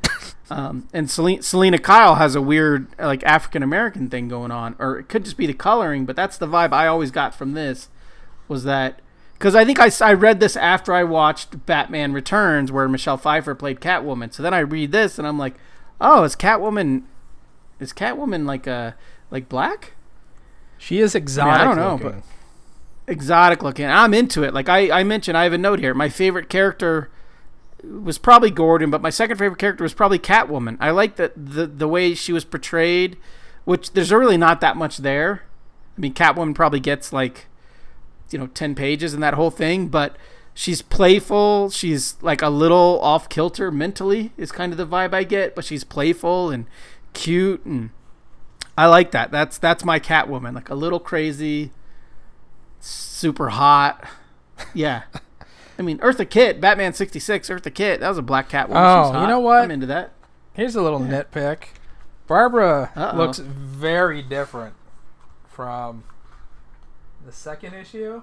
Um, 0.49 0.89
and 0.93 1.11
Selina, 1.11 1.43
Selina 1.43 1.79
Kyle 1.79 2.17
has 2.17 2.35
a 2.35 2.43
weird 2.43 2.87
like 2.99 3.25
African 3.25 3.63
American 3.63 4.09
thing 4.09 4.29
going 4.29 4.51
on, 4.51 4.77
or 4.79 4.99
it 4.99 5.09
could 5.09 5.25
just 5.25 5.37
be 5.37 5.47
the 5.47 5.55
coloring, 5.55 6.07
but 6.07 6.15
that's 6.15 6.39
the 6.39 6.47
vibe 6.47 6.73
I 6.73 6.87
always 6.87 7.11
got 7.11 7.35
from 7.35 7.53
this. 7.53 7.89
Was 8.47 8.63
that 8.65 9.01
because 9.33 9.57
I 9.57 9.65
think 9.65 9.81
I, 9.81 9.91
I 10.01 10.13
read 10.13 10.39
this 10.39 10.57
after 10.57 10.93
I 10.93 11.03
watched 11.03 11.67
Batman 11.67 12.13
Returns, 12.13 12.71
where 12.71 12.89
Michelle 12.89 13.17
Pfeiffer 13.17 13.55
played 13.57 13.81
Catwoman. 13.81 14.33
So 14.33 14.43
then 14.43 14.55
I 14.55 14.61
read 14.61 14.93
this 14.93 15.19
and 15.19 15.27
I'm 15.27 15.39
like, 15.39 15.55
oh, 16.01 16.23
is 16.23 16.37
Catwoman 16.37 17.03
is 17.81 17.93
Catwoman 17.93 18.47
like 18.47 18.69
a 18.69 18.95
like 19.31 19.49
black? 19.49 19.95
She 20.79 21.01
is 21.01 21.15
exotic. 21.15 21.61
I 21.61 21.65
don't 21.65 21.77
know, 21.77 22.07
looking. 22.07 22.23
exotic 23.09 23.63
looking. 23.63 23.87
I'm 23.87 24.15
into 24.15 24.45
it. 24.45 24.55
Like 24.55 24.69
I, 24.69 25.01
I 25.01 25.03
mentioned, 25.03 25.37
I 25.37 25.45
have 25.45 25.53
a 25.53 25.59
note 25.59 25.81
here. 25.81 25.93
My 25.93 26.09
favorite 26.09 26.49
character 26.49 27.11
was 27.85 28.19
probably 28.19 28.51
Gordon, 28.51 28.91
but 28.91 29.03
my 29.03 29.11
second 29.11 29.37
favorite 29.37 29.59
character 29.59 29.85
was 29.85 29.95
probably 29.95 30.19
Catwoman. 30.19 30.77
I 30.81 30.91
like 30.91 31.17
that 31.17 31.33
the 31.37 31.67
the 31.67 31.89
way 31.89 32.15
she 32.15 32.33
was 32.33 32.45
portrayed, 32.45 33.17
which 33.65 33.93
there's 33.93 34.13
really 34.13 34.37
not 34.37 34.61
that 34.61 34.77
much 34.77 34.99
there. 34.99 35.43
I 35.97 36.01
mean, 36.01 36.15
Catwoman 36.15 36.55
probably 36.55 36.81
gets 36.81 37.13
like, 37.13 37.47
you 38.31 38.39
know, 38.39 38.49
ten 38.49 38.75
pages 38.75 39.15
in 39.15 39.21
that 39.21 39.35
whole 39.35 39.51
thing, 39.51 39.89
but 39.89 40.17
she's 40.55 40.83
playful. 40.83 41.71
She's 41.71 42.17
like 42.23 42.43
a 42.43 42.49
little 42.49 42.99
off 43.03 43.29
kilter 43.29 43.71
mentally, 43.71 44.33
is 44.37 44.53
kind 44.53 44.73
of 44.73 44.79
the 44.79 44.87
vibe 44.87 45.15
I 45.15 45.25
get. 45.25 45.55
But 45.55 45.65
she's 45.65 45.85
playful 45.85 46.51
and 46.51 46.67
cute, 47.13 47.65
and 47.65 47.91
I 48.77 48.87
like 48.87 49.11
that. 49.13 49.31
That's 49.31 49.59
that's 49.59 49.85
my 49.85 50.01
Catwoman, 50.01 50.55
like 50.55 50.71
a 50.71 50.75
little 50.75 51.01
crazy, 51.01 51.73
super 52.81 53.51
hot. 53.51 54.05
Yeah. 54.75 55.03
I 55.79 55.83
mean, 55.83 55.99
Eartha 55.99 56.29
Kitt, 56.29 56.61
Batman 56.61 56.93
'66, 56.95 57.49
Eartha 57.49 57.73
Kitt. 57.73 58.01
That 58.01 58.09
was 58.09 58.19
a 58.19 58.23
black 58.23 58.49
Catwoman. 58.49 59.15
Oh, 59.15 59.21
you 59.21 59.27
know 59.27 59.41
what? 59.41 59.63
I'm 59.63 59.71
into 59.71 59.87
that. 59.87 60.13
Here's 60.55 60.75
a 60.75 60.83
little 60.83 61.01
nitpick. 61.01 61.65
Barbara 62.27 62.91
Uh-oh. 62.97 63.17
looks 63.17 63.39
very 63.39 64.23
different 64.23 64.75
from 65.49 66.05
the 67.25 67.33
second 67.33 67.75
issue. 67.75 68.23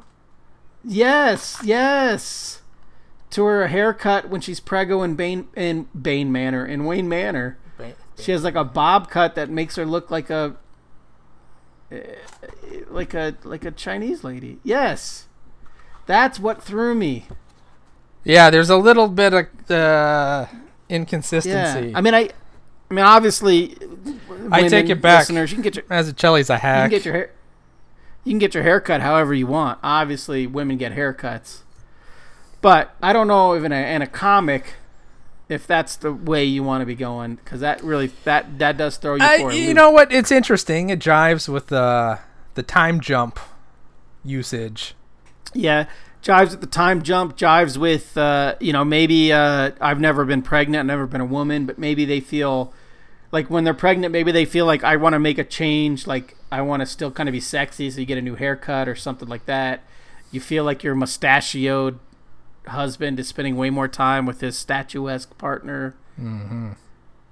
Yes, 0.84 1.58
yes. 1.64 2.62
To 3.32 3.46
her 3.46 3.68
haircut 3.68 4.30
when 4.30 4.42
she's 4.42 4.60
prego 4.60 5.04
in 5.04 5.16
Bane 5.16 5.48
in 5.56 5.88
Bane 6.00 6.32
Manor 6.32 6.66
in 6.66 6.86
Wayne 6.86 7.08
Manor. 7.08 7.58
She 8.20 8.32
has 8.32 8.44
like 8.44 8.56
a 8.56 8.64
bob 8.64 9.10
cut 9.10 9.36
that 9.36 9.50
makes 9.50 9.76
her 9.76 9.86
look 9.86 10.12
like 10.12 10.30
a 10.30 10.56
eh, 11.92 12.02
like 12.90 13.14
a 13.14 13.36
like 13.44 13.66
a 13.66 13.72
Chinese 13.72 14.24
lady. 14.24 14.60
Yes. 14.64 15.28
That's 16.06 16.40
what 16.40 16.62
threw 16.62 16.94
me. 16.94 17.28
Yeah, 18.24 18.50
there's 18.50 18.70
a 18.70 18.78
little 18.78 19.08
bit 19.08 19.34
of 19.34 19.46
uh, 19.46 19.46
Yeah. 19.70 20.48
inconsistency. 20.90 21.94
I 21.96 22.02
mean 22.02 22.14
I 22.14 22.30
I 22.90 22.94
mean 22.94 23.06
obviously 23.06 23.76
I 24.52 24.68
take 24.68 24.90
it 24.90 25.02
back. 25.02 25.22
Listeners, 25.22 25.52
you 25.52 25.56
can 25.58 25.64
get 25.64 25.76
your 25.76 25.86
Mazzucchelli's 25.86 26.50
a 26.50 26.58
hack. 26.58 26.92
you 26.92 26.98
can 26.98 26.98
get 27.00 27.06
your 27.06 27.14
hair 27.14 27.32
you 28.24 28.32
can 28.32 28.40
get 28.40 28.54
your 28.54 28.64
hair 28.64 28.80
cut 28.80 29.02
however 29.02 29.34
you 29.34 29.48
want. 29.48 29.80
Obviously 29.84 30.48
women 30.48 30.78
get 30.78 30.94
haircuts. 30.94 31.60
But 32.62 32.96
I 33.02 33.12
don't 33.12 33.28
know 33.28 33.54
if 33.54 33.64
in 33.64 33.72
a 33.74 33.94
in 33.96 34.02
a 34.02 34.08
comic 34.08 34.76
if 35.50 35.68
that's 35.68 35.98
the 35.98 36.14
way 36.14 36.46
you 36.46 36.64
want 36.64 36.82
to 36.82 36.86
be 36.86 36.96
going 36.96 37.36
because 37.36 37.60
that 37.60 37.84
really 37.84 38.12
that 38.24 38.58
that 38.60 38.78
does 38.78 38.96
throw 38.98 39.16
you 39.16 39.22
I- 39.24 39.40
for 39.40 39.50
a 39.52 39.56
you 39.56 39.68
loop. 39.68 39.76
know 39.76 39.90
what? 39.92 40.12
It's 40.14 40.32
interesting. 40.32 40.90
It 40.90 41.00
jives 41.00 41.50
with 41.50 41.68
the 41.68 42.20
the 42.54 42.64
time 42.64 43.02
jump 43.02 43.40
usage. 44.24 44.96
Yeah, 45.54 45.86
jives 46.24 46.54
at 46.54 46.62
the 46.62 46.68
time 46.68 47.04
jump, 47.04 47.38
jives 47.38 47.78
with 47.78 48.18
uh, 48.18 48.56
you 48.60 48.74
know 48.74 48.84
maybe 48.84 49.32
uh, 49.32 49.72
I've 49.80 50.00
never 50.00 50.26
been 50.26 50.42
pregnant, 50.42 50.88
never 50.88 51.06
been 51.06 51.22
a 51.22 51.26
woman, 51.26 51.66
but 51.66 51.78
maybe 51.78 52.06
they 52.06 52.20
feel 52.20 52.74
like 53.32 53.50
when 53.50 53.64
they're 53.64 53.74
pregnant, 53.74 54.12
maybe 54.12 54.32
they 54.32 54.46
feel 54.46 54.66
like 54.66 54.84
I 54.84 54.96
want 54.96 55.14
to 55.14 55.20
make 55.20 55.38
a 55.38 55.44
change, 55.44 56.08
like 56.08 56.38
I 56.52 56.62
want 56.62 56.82
to 56.82 56.86
still 56.86 57.12
kind 57.12 57.28
of 57.28 57.34
be 57.34 57.40
sexy, 57.40 57.90
so 57.90 58.00
you 58.00 58.06
get 58.06 58.18
a 58.18 58.22
new 58.22 58.36
haircut 58.36 58.88
or 58.88 58.96
something 58.96 59.28
like 59.28 59.46
that. 59.46 59.84
You 60.32 60.40
feel 60.40 60.64
like 60.64 60.84
your 60.84 60.96
mustachioed 60.96 62.00
husband 62.68 63.20
is 63.20 63.28
spending 63.28 63.56
way 63.56 63.70
more 63.70 63.88
time 63.88 64.26
with 64.26 64.42
his 64.42 64.58
statuesque 64.58 65.38
partner. 65.38 65.96
Mm-hmm. 66.20 66.72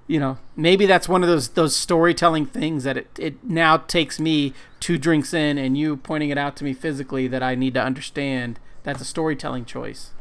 You 0.08 0.20
know, 0.20 0.40
maybe 0.58 0.86
that's 0.86 1.08
one 1.08 1.24
of 1.24 1.30
those 1.30 1.50
those 1.50 1.76
storytelling 1.76 2.48
things 2.48 2.84
that 2.84 2.98
it, 2.98 3.08
it 3.18 3.44
now 3.44 3.78
takes 3.78 4.20
me 4.20 4.54
two 4.82 4.98
drinks 4.98 5.34
in 5.34 5.58
and 5.58 5.78
you 5.78 5.96
pointing 5.96 6.32
it 6.32 6.38
out 6.38 6.58
to 6.58 6.66
me 6.66 6.74
physically 6.74 7.28
that 7.30 7.42
I 7.42 7.56
need 7.56 7.76
to 7.76 7.82
understand. 7.82 8.60
That's 8.84 9.02
a 9.02 9.06
storytelling 9.06 9.66
choice. 9.66 10.12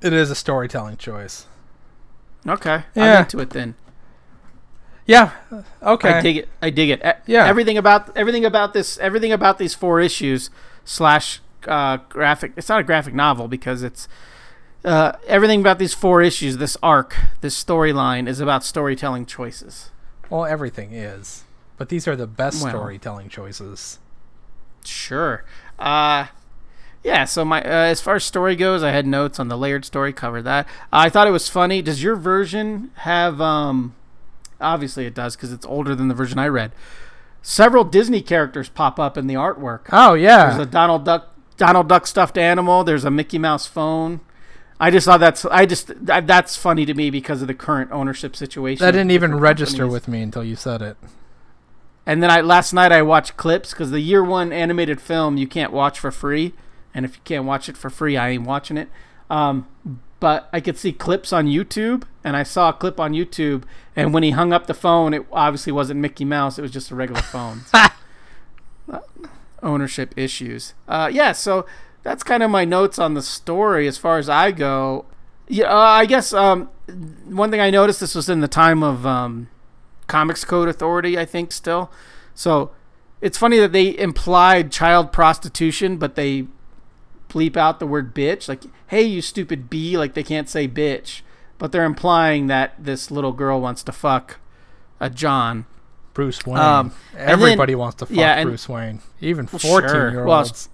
It 0.00 0.12
is 0.12 0.30
a 0.30 0.34
storytelling 0.34 0.96
choice. 0.96 1.46
Okay, 2.46 2.84
Yeah. 2.94 3.14
I'm 3.16 3.22
into 3.24 3.40
it 3.40 3.50
then. 3.50 3.74
Yeah. 5.06 5.32
Okay. 5.82 6.10
I 6.10 6.20
dig 6.20 6.36
it. 6.36 6.48
I 6.62 6.70
dig 6.70 6.90
it. 6.90 7.02
Yeah. 7.26 7.46
Everything 7.46 7.78
about 7.78 8.14
everything 8.16 8.44
about 8.44 8.74
this 8.74 8.98
everything 8.98 9.32
about 9.32 9.58
these 9.58 9.74
four 9.74 10.00
issues 10.00 10.50
slash 10.84 11.40
uh, 11.66 11.96
graphic. 12.10 12.52
It's 12.56 12.68
not 12.68 12.80
a 12.80 12.84
graphic 12.84 13.14
novel 13.14 13.48
because 13.48 13.82
it's 13.82 14.06
uh, 14.84 15.12
everything 15.26 15.60
about 15.60 15.78
these 15.78 15.94
four 15.94 16.20
issues. 16.22 16.58
This 16.58 16.76
arc, 16.82 17.16
this 17.40 17.62
storyline 17.62 18.28
is 18.28 18.38
about 18.38 18.64
storytelling 18.64 19.24
choices. 19.26 19.90
well, 20.30 20.44
everything 20.44 20.92
is, 20.92 21.44
but 21.78 21.88
these 21.88 22.06
are 22.06 22.14
the 22.14 22.26
best 22.26 22.62
Well. 22.62 22.70
storytelling 22.72 23.30
choices. 23.30 23.98
Sure. 24.84 25.42
Uh 25.78 26.26
yeah, 27.08 27.24
so 27.24 27.42
my 27.42 27.62
uh, 27.62 27.86
as 27.86 28.02
far 28.02 28.16
as 28.16 28.24
story 28.24 28.54
goes, 28.54 28.82
I 28.82 28.90
had 28.90 29.06
notes 29.06 29.40
on 29.40 29.48
the 29.48 29.56
layered 29.56 29.86
story, 29.86 30.12
cover 30.12 30.42
that. 30.42 30.68
I 30.92 31.08
thought 31.08 31.26
it 31.26 31.30
was 31.30 31.48
funny. 31.48 31.80
Does 31.80 32.02
your 32.02 32.16
version 32.16 32.90
have 32.96 33.40
um 33.40 33.94
obviously 34.60 35.06
it 35.06 35.14
does 35.14 35.34
cuz 35.34 35.50
it's 35.50 35.64
older 35.64 35.94
than 35.94 36.08
the 36.08 36.14
version 36.14 36.38
I 36.38 36.48
read. 36.48 36.72
Several 37.40 37.82
Disney 37.82 38.20
characters 38.20 38.68
pop 38.68 39.00
up 39.00 39.16
in 39.16 39.26
the 39.26 39.34
artwork. 39.34 39.86
Oh 39.90 40.12
yeah. 40.12 40.50
There's 40.50 40.66
a 40.66 40.70
Donald 40.70 41.06
Duck 41.06 41.34
Donald 41.56 41.88
Duck 41.88 42.06
stuffed 42.06 42.36
animal, 42.36 42.84
there's 42.84 43.06
a 43.06 43.10
Mickey 43.10 43.38
Mouse 43.38 43.66
phone. 43.66 44.20
I 44.78 44.90
just 44.90 45.06
thought 45.06 45.20
that's 45.20 45.46
I 45.46 45.64
just 45.64 46.04
that, 46.04 46.26
that's 46.26 46.56
funny 46.56 46.84
to 46.84 46.92
me 46.92 47.08
because 47.08 47.40
of 47.40 47.48
the 47.48 47.54
current 47.54 47.90
ownership 47.90 48.36
situation. 48.36 48.84
that 48.84 48.92
didn't 48.92 49.12
even 49.12 49.34
register 49.34 49.84
companies. 49.84 49.92
with 49.94 50.08
me 50.08 50.20
until 50.20 50.44
you 50.44 50.56
said 50.56 50.82
it. 50.82 50.98
And 52.04 52.22
then 52.22 52.30
I 52.30 52.42
last 52.42 52.74
night 52.74 52.92
I 52.92 53.00
watched 53.00 53.38
clips 53.38 53.70
because 53.70 53.92
the 53.92 54.00
year 54.00 54.22
one 54.22 54.52
animated 54.52 55.00
film 55.00 55.38
you 55.38 55.46
can't 55.46 55.72
watch 55.72 55.98
for 55.98 56.10
free, 56.10 56.52
and 56.94 57.04
if 57.04 57.16
you 57.16 57.22
can't 57.24 57.44
watch 57.44 57.68
it 57.68 57.76
for 57.76 57.90
free, 57.90 58.16
I 58.16 58.30
ain't 58.30 58.44
watching 58.44 58.76
it. 58.76 58.88
Um, 59.30 59.66
but 60.20 60.48
I 60.52 60.60
could 60.60 60.76
see 60.76 60.92
clips 60.92 61.32
on 61.32 61.46
YouTube, 61.46 62.02
and 62.24 62.36
I 62.36 62.42
saw 62.42 62.70
a 62.70 62.72
clip 62.72 62.98
on 62.98 63.12
YouTube, 63.12 63.62
and 63.94 64.12
when 64.12 64.22
he 64.22 64.30
hung 64.30 64.52
up 64.52 64.66
the 64.66 64.74
phone, 64.74 65.14
it 65.14 65.24
obviously 65.32 65.72
wasn't 65.72 66.00
Mickey 66.00 66.24
Mouse; 66.24 66.58
it 66.58 66.62
was 66.62 66.70
just 66.70 66.90
a 66.90 66.94
regular 66.94 67.22
phone. 67.22 67.62
Uh, 68.90 69.00
ownership 69.62 70.14
issues. 70.16 70.72
Uh, 70.86 71.10
yeah, 71.12 71.32
so 71.32 71.66
that's 72.02 72.22
kind 72.22 72.42
of 72.42 72.50
my 72.50 72.64
notes 72.64 72.98
on 72.98 73.12
the 73.12 73.20
story 73.20 73.86
as 73.86 73.98
far 73.98 74.16
as 74.16 74.28
I 74.28 74.50
go. 74.50 75.04
Yeah, 75.46 75.66
uh, 75.66 75.76
I 75.76 76.06
guess 76.06 76.32
um, 76.32 76.70
one 77.26 77.50
thing 77.50 77.60
I 77.60 77.68
noticed 77.70 78.00
this 78.00 78.14
was 78.14 78.28
in 78.28 78.40
the 78.40 78.48
time 78.48 78.82
of 78.82 79.04
um, 79.04 79.48
Comics 80.06 80.44
Code 80.44 80.68
Authority, 80.68 81.18
I 81.18 81.24
think, 81.24 81.52
still. 81.52 81.90
So 82.34 82.70
it's 83.20 83.36
funny 83.36 83.58
that 83.58 83.72
they 83.72 83.98
implied 83.98 84.72
child 84.72 85.12
prostitution, 85.12 85.96
but 85.96 86.14
they 86.14 86.46
bleep 87.28 87.56
out 87.56 87.78
the 87.80 87.86
word 87.86 88.14
bitch. 88.14 88.48
Like, 88.48 88.62
hey, 88.88 89.02
you 89.02 89.20
stupid 89.22 89.68
bee. 89.70 89.96
Like, 89.98 90.14
they 90.14 90.22
can't 90.22 90.48
say 90.48 90.66
bitch. 90.68 91.20
But 91.58 91.72
they're 91.72 91.84
implying 91.84 92.46
that 92.46 92.74
this 92.78 93.10
little 93.10 93.32
girl 93.32 93.60
wants 93.60 93.82
to 93.84 93.92
fuck 93.92 94.38
a 95.00 95.10
John. 95.10 95.66
Bruce 96.14 96.44
Wayne. 96.46 96.56
Um, 96.58 96.92
and 97.12 97.20
then- 97.20 97.28
Everybody 97.28 97.74
wants 97.76 97.96
to 97.96 98.06
fuck 98.06 98.16
yeah, 98.16 98.34
and- 98.34 98.48
Bruce 98.48 98.68
Wayne. 98.68 99.00
Even 99.20 99.48
Well, 99.52 99.58
sure. 99.60 99.80
fourteen 99.82 100.12
year 100.12 100.24
Well, 100.24 100.38
olds. 100.38 100.68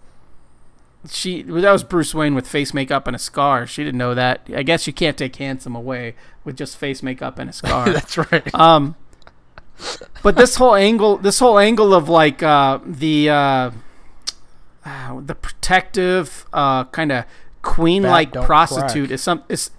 She 1.10 1.42
that 1.42 1.70
was 1.70 1.84
Bruce 1.84 2.14
Wayne 2.14 2.34
with 2.34 2.48
face 2.48 2.72
makeup 2.72 3.06
and 3.06 3.14
a 3.14 3.18
scar. 3.18 3.66
She 3.66 3.84
didn't 3.84 3.98
know 3.98 4.14
that. 4.14 4.48
I 4.56 4.62
guess 4.62 4.86
you 4.86 4.92
can't 4.94 5.18
take 5.18 5.36
handsome 5.36 5.76
away 5.76 6.14
with 6.44 6.56
just 6.56 6.78
face 6.78 7.02
makeup 7.02 7.38
and 7.38 7.50
a 7.50 7.52
scar. 7.60 7.90
That's 7.90 8.16
right. 8.16 8.54
Um, 8.54 8.96
but 10.22 10.36
this 10.36 10.56
whole 10.56 10.74
angle, 10.74 11.18
this 11.18 11.40
whole 11.40 11.58
angle 11.58 11.92
of 11.92 12.08
like 12.08 12.42
uh, 12.42 12.78
the 12.86 13.28
uh, 13.28 13.70
uh, 14.84 15.20
the 15.24 15.34
protective 15.34 16.46
uh, 16.52 16.84
kind 16.86 17.12
of 17.12 17.24
queen-like 17.62 18.32
prostitute 18.32 19.08
crack. 19.08 19.10
is 19.14 19.22
some 19.22 19.42
is 19.48 19.70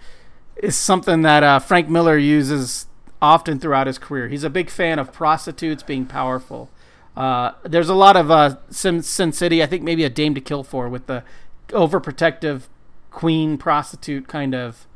is 0.58 0.76
something 0.76 1.22
that 1.22 1.44
uh, 1.44 1.60
Frank 1.60 1.90
Miller 1.90 2.18
uses 2.18 2.88
often 3.22 3.60
throughout 3.60 3.88
his 3.88 3.98
career. 3.98 4.28
He's 4.30 4.44
a 4.44 4.50
big 4.50 4.70
fan 4.70 5.00
of 5.00 5.12
prostitutes 5.12 5.84
being 5.84 6.06
powerful. 6.06 6.70
Uh, 7.16 7.52
there's 7.64 7.90
a 7.90 7.94
lot 7.94 8.16
of 8.18 8.30
uh, 8.32 8.58
Sin, 8.70 9.02
Sin 9.02 9.32
City. 9.32 9.62
I 9.64 9.66
think 9.66 9.84
maybe 9.84 10.04
a 10.04 10.10
Dame 10.10 10.34
to 10.36 10.42
Kill 10.42 10.64
for 10.64 10.90
with 10.90 11.08
the 11.08 11.24
overprotective 11.70 12.64
queen 13.12 13.58
prostitute 13.58 14.28
kind 14.28 14.54
of 14.54 14.88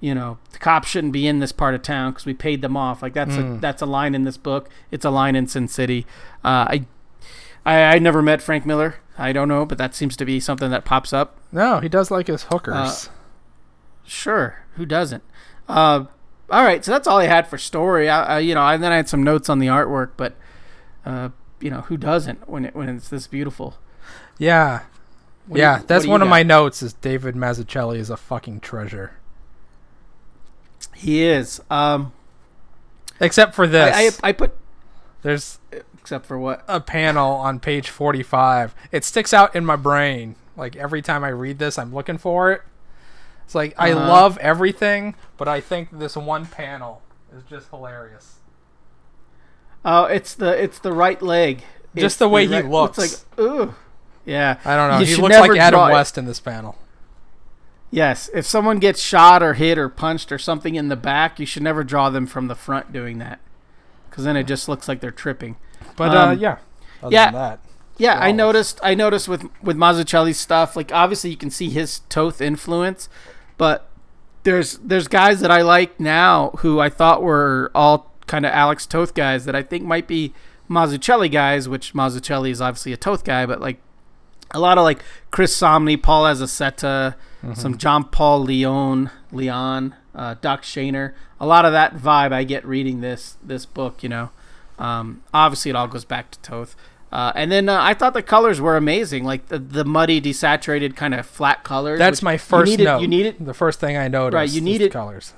you 0.00 0.14
know, 0.14 0.38
the 0.52 0.58
cops 0.58 0.86
shouldn't 0.88 1.12
be 1.12 1.26
in 1.26 1.40
this 1.40 1.50
part 1.50 1.74
of 1.74 1.82
town 1.82 2.12
because 2.12 2.24
we 2.24 2.32
paid 2.32 2.62
them 2.62 2.76
off. 2.76 3.02
Like 3.02 3.14
that's 3.14 3.34
a 3.34 3.40
Mm. 3.40 3.60
that's 3.60 3.82
a 3.82 3.86
line 3.86 4.14
in 4.14 4.22
this 4.22 4.36
book. 4.36 4.68
It's 4.92 5.04
a 5.04 5.10
line 5.10 5.34
in 5.34 5.48
Sin 5.48 5.66
City. 5.66 6.06
Uh, 6.44 6.70
I, 6.70 6.86
I 7.70 7.94
I 7.96 7.98
never 7.98 8.22
met 8.22 8.42
Frank 8.42 8.64
Miller. 8.66 8.96
I 9.16 9.32
don't 9.32 9.48
know, 9.48 9.66
but 9.66 9.78
that 9.78 9.94
seems 9.94 10.16
to 10.16 10.24
be 10.24 10.38
something 10.40 10.70
that 10.70 10.84
pops 10.84 11.12
up. 11.12 11.36
no, 11.52 11.80
he 11.80 11.88
does 11.88 12.10
like 12.10 12.28
his 12.28 12.44
hookers. 12.44 13.08
sure. 14.04 14.64
Who 14.76 14.86
doesn't? 14.86 15.24
Uh, 15.68 16.04
all 16.50 16.62
right, 16.64 16.84
so 16.84 16.92
that's 16.92 17.06
all 17.08 17.18
I 17.18 17.26
had 17.26 17.46
for 17.48 17.58
story. 17.58 18.08
I, 18.08 18.36
I, 18.36 18.38
you 18.38 18.54
know, 18.54 18.66
and 18.66 18.82
then 18.82 18.92
I 18.92 18.96
had 18.96 19.08
some 19.08 19.22
notes 19.22 19.48
on 19.50 19.58
the 19.58 19.66
artwork, 19.66 20.10
but 20.16 20.34
uh, 21.04 21.30
you 21.60 21.68
know, 21.70 21.80
who 21.82 21.96
doesn't 21.96 22.48
when 22.48 22.64
it 22.66 22.74
when 22.76 22.88
it's 22.88 23.08
this 23.08 23.26
beautiful? 23.26 23.76
Yeah. 24.38 24.82
What 25.46 25.58
yeah, 25.58 25.78
you- 25.80 25.84
that's 25.86 26.06
one 26.06 26.22
of 26.22 26.26
got? 26.26 26.30
my 26.30 26.42
notes 26.44 26.82
is 26.82 26.92
David 26.92 27.34
Mazzucchelli 27.34 27.96
is 27.98 28.08
a 28.10 28.16
fucking 28.16 28.60
treasure. 28.60 29.12
He 30.94 31.22
is. 31.24 31.60
Um, 31.70 32.12
Except 33.20 33.54
for 33.54 33.66
this. 33.66 33.94
I, 34.22 34.26
I 34.26 34.28
I 34.28 34.32
put 34.32 34.54
There's 35.22 35.58
except 36.08 36.24
for 36.24 36.38
what? 36.38 36.64
a 36.66 36.80
panel 36.80 37.32
on 37.32 37.60
page 37.60 37.90
45. 37.90 38.74
It 38.90 39.04
sticks 39.04 39.34
out 39.34 39.54
in 39.54 39.66
my 39.66 39.76
brain. 39.76 40.36
Like 40.56 40.74
every 40.74 41.02
time 41.02 41.22
I 41.22 41.28
read 41.28 41.58
this, 41.58 41.78
I'm 41.78 41.94
looking 41.94 42.16
for 42.16 42.50
it. 42.50 42.62
It's 43.44 43.54
like 43.54 43.74
I 43.76 43.92
Uh-huh. 43.92 44.08
love 44.08 44.38
everything, 44.38 45.16
but 45.36 45.48
I 45.48 45.60
think 45.60 45.90
this 45.92 46.16
one 46.16 46.46
panel 46.46 47.02
is 47.30 47.42
just 47.44 47.68
hilarious. 47.68 48.36
Oh, 49.84 50.04
it's 50.04 50.34
the 50.34 50.50
it's 50.62 50.78
the 50.78 50.92
right 50.94 51.20
leg. 51.20 51.62
Just 51.94 52.14
It's 52.14 52.16
the 52.16 52.28
way 52.30 52.46
he 52.46 52.54
right- 52.54 52.64
looks. 52.66 52.98
It's 52.98 53.26
like 53.38 53.38
ooh, 53.40 53.74
yeah. 54.24 54.56
I 54.64 54.74
don't 54.74 54.90
know. 54.90 54.98
You 55.00 55.04
he 55.04 55.16
looks 55.16 55.36
like 55.38 55.58
Adam 55.60 55.90
it. 55.90 55.92
West 55.92 56.16
in 56.16 56.24
this 56.24 56.40
panel. 56.40 56.78
Yes, 57.90 58.30
if 58.32 58.46
someone 58.46 58.78
gets 58.78 59.00
shot 59.02 59.42
or 59.42 59.54
hit 59.54 59.76
or 59.76 59.90
punched 59.90 60.32
or 60.32 60.38
something 60.38 60.74
in 60.74 60.88
the 60.88 60.96
back, 60.96 61.38
you 61.38 61.44
should 61.44 61.62
never 61.62 61.84
draw 61.84 62.08
them 62.08 62.26
from 62.26 62.48
the 62.48 62.54
front 62.54 62.92
doing 62.94 63.18
that, 63.18 63.40
because 64.08 64.24
then 64.24 64.36
it 64.38 64.44
just 64.44 64.68
looks 64.70 64.88
like 64.88 65.00
they're 65.00 65.10
tripping. 65.10 65.56
But 65.96 66.16
uh, 66.16 66.20
Um, 66.32 66.38
yeah. 66.38 66.58
Other 67.02 67.12
yeah. 67.12 67.30
than 67.30 67.34
that. 67.34 67.60
Yeah, 67.98 68.18
I 68.20 68.30
noticed. 68.30 68.78
I 68.82 68.94
noticed 68.94 69.26
with 69.26 69.48
with 69.60 69.76
Mazzucchelli's 69.76 70.38
stuff. 70.38 70.76
Like 70.76 70.92
obviously, 70.92 71.30
you 71.30 71.36
can 71.36 71.50
see 71.50 71.68
his 71.68 72.00
Toth 72.08 72.40
influence, 72.40 73.08
but 73.56 73.88
there's 74.44 74.78
there's 74.78 75.08
guys 75.08 75.40
that 75.40 75.50
I 75.50 75.62
like 75.62 75.98
now 75.98 76.50
who 76.58 76.78
I 76.78 76.90
thought 76.90 77.22
were 77.22 77.72
all 77.74 78.12
kind 78.28 78.46
of 78.46 78.52
Alex 78.52 78.86
Toth 78.86 79.14
guys 79.14 79.46
that 79.46 79.56
I 79.56 79.62
think 79.64 79.84
might 79.84 80.06
be 80.06 80.32
Mazzucchelli 80.70 81.30
guys. 81.30 81.68
Which 81.68 81.92
Mazzucchelli 81.92 82.50
is 82.50 82.60
obviously 82.60 82.92
a 82.92 82.96
Toth 82.96 83.24
guy, 83.24 83.46
but 83.46 83.60
like 83.60 83.80
a 84.52 84.60
lot 84.60 84.78
of 84.78 84.84
like 84.84 85.02
Chris 85.32 85.56
Samnee, 85.56 86.00
Paul 86.00 86.24
Azaceta, 86.24 87.16
some 87.54 87.78
John 87.78 88.04
Paul 88.04 88.42
Leon, 88.42 89.10
Leon, 89.32 89.94
uh, 90.14 90.36
Doc 90.40 90.62
Shaner. 90.62 91.14
A 91.40 91.46
lot 91.46 91.64
of 91.64 91.72
that 91.72 91.96
vibe 91.96 92.32
I 92.32 92.44
get 92.44 92.64
reading 92.64 93.00
this 93.00 93.36
this 93.42 93.66
book. 93.66 94.04
You 94.04 94.08
know, 94.08 94.30
um, 94.78 95.22
obviously 95.34 95.70
it 95.70 95.76
all 95.76 95.88
goes 95.88 96.04
back 96.04 96.30
to 96.32 96.38
Toth. 96.40 96.76
Uh, 97.10 97.32
and 97.34 97.50
then 97.50 97.68
uh, 97.70 97.78
I 97.80 97.94
thought 97.94 98.12
the 98.12 98.22
colors 98.22 98.60
were 98.60 98.76
amazing, 98.76 99.24
like 99.24 99.48
the, 99.48 99.58
the 99.58 99.84
muddy, 99.84 100.20
desaturated 100.20 100.94
kind 100.94 101.14
of 101.14 101.24
flat 101.24 101.64
colors. 101.64 101.98
That's 101.98 102.20
my 102.22 102.32
you 102.34 102.38
first 102.38 102.70
needed, 102.70 102.84
note. 102.84 103.00
You 103.00 103.08
needed 103.08 103.36
The 103.46 103.54
first 103.54 103.80
thing 103.80 103.96
I 103.96 104.08
noticed. 104.08 104.34
Right, 104.34 104.50
you 104.50 104.60
need 104.60 104.80
it- 104.82 104.92
colors. 104.92 105.32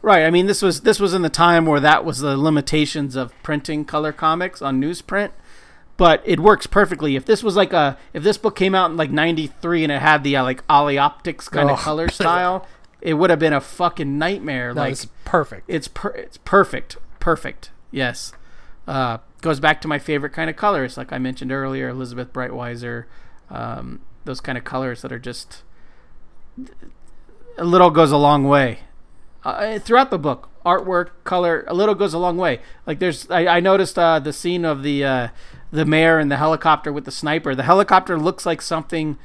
Right. 0.00 0.24
I 0.26 0.30
mean, 0.30 0.46
this 0.46 0.60
was 0.60 0.82
this 0.82 1.00
was 1.00 1.14
in 1.14 1.22
the 1.22 1.30
time 1.30 1.64
where 1.64 1.80
that 1.80 2.04
was 2.04 2.18
the 2.18 2.36
limitations 2.36 3.16
of 3.16 3.32
printing 3.42 3.86
color 3.86 4.12
comics 4.12 4.60
on 4.60 4.78
newsprint, 4.78 5.30
but 5.96 6.20
it 6.26 6.40
works 6.40 6.66
perfectly. 6.66 7.16
If 7.16 7.24
this 7.24 7.42
was 7.42 7.56
like 7.56 7.72
a 7.72 7.96
if 8.12 8.22
this 8.22 8.36
book 8.36 8.54
came 8.54 8.74
out 8.74 8.90
in 8.90 8.98
like 8.98 9.10
'93 9.10 9.82
and 9.82 9.90
it 9.90 10.02
had 10.02 10.22
the 10.22 10.36
uh, 10.36 10.42
like 10.42 10.66
Olyoptics 10.68 11.50
kind 11.50 11.70
Oh. 11.70 11.72
of 11.72 11.78
color 11.78 12.08
style, 12.10 12.66
it 13.00 13.14
would 13.14 13.30
have 13.30 13.38
been 13.38 13.54
a 13.54 13.62
fucking 13.62 14.18
nightmare. 14.18 14.74
No, 14.74 14.82
like 14.82 14.92
it's 14.92 15.06
perfect. 15.24 15.64
it's 15.68 15.88
per- 15.88 16.10
it's 16.14 16.36
perfect, 16.36 16.98
perfect. 17.18 17.70
Yes, 17.90 18.34
uh, 18.86 19.18
goes 19.40 19.60
back 19.60 19.80
to 19.82 19.88
my 19.88 19.98
favorite 19.98 20.32
kind 20.32 20.50
of 20.50 20.56
colors, 20.56 20.96
like 20.96 21.12
I 21.12 21.18
mentioned 21.18 21.52
earlier, 21.52 21.88
Elizabeth 21.88 22.32
Breitweiser, 22.32 23.04
um, 23.50 24.00
those 24.24 24.40
kind 24.40 24.58
of 24.58 24.64
colors 24.64 25.02
that 25.02 25.12
are 25.12 25.18
just 25.18 25.62
a 27.58 27.64
little 27.64 27.90
goes 27.90 28.12
a 28.12 28.16
long 28.16 28.44
way. 28.44 28.80
Uh, 29.44 29.78
throughout 29.78 30.10
the 30.10 30.18
book, 30.18 30.48
artwork, 30.64 31.10
color, 31.24 31.64
a 31.66 31.74
little 31.74 31.94
goes 31.94 32.14
a 32.14 32.18
long 32.18 32.36
way. 32.38 32.60
Like 32.86 32.98
there's, 32.98 33.30
I, 33.30 33.46
I 33.46 33.60
noticed 33.60 33.98
uh, 33.98 34.18
the 34.18 34.32
scene 34.32 34.64
of 34.64 34.82
the 34.82 35.04
uh, 35.04 35.28
the 35.70 35.84
mayor 35.84 36.18
and 36.18 36.30
the 36.30 36.36
helicopter 36.36 36.92
with 36.92 37.04
the 37.04 37.10
sniper. 37.10 37.54
The 37.54 37.64
helicopter 37.64 38.18
looks 38.18 38.46
like 38.46 38.62
something 38.62 39.18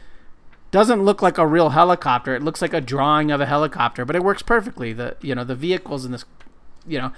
doesn't 0.71 1.03
look 1.03 1.21
like 1.21 1.37
a 1.37 1.47
real 1.47 1.69
helicopter. 1.69 2.35
It 2.35 2.43
looks 2.43 2.61
like 2.61 2.73
a 2.73 2.81
drawing 2.81 3.31
of 3.31 3.39
a 3.39 3.45
helicopter, 3.45 4.03
but 4.03 4.15
it 4.15 4.23
works 4.23 4.41
perfectly. 4.41 4.91
The 4.91 5.15
you 5.21 5.35
know 5.35 5.43
the 5.43 5.55
vehicles 5.55 6.05
in 6.05 6.11
this, 6.11 6.25
you 6.85 6.99
know, 6.99 7.13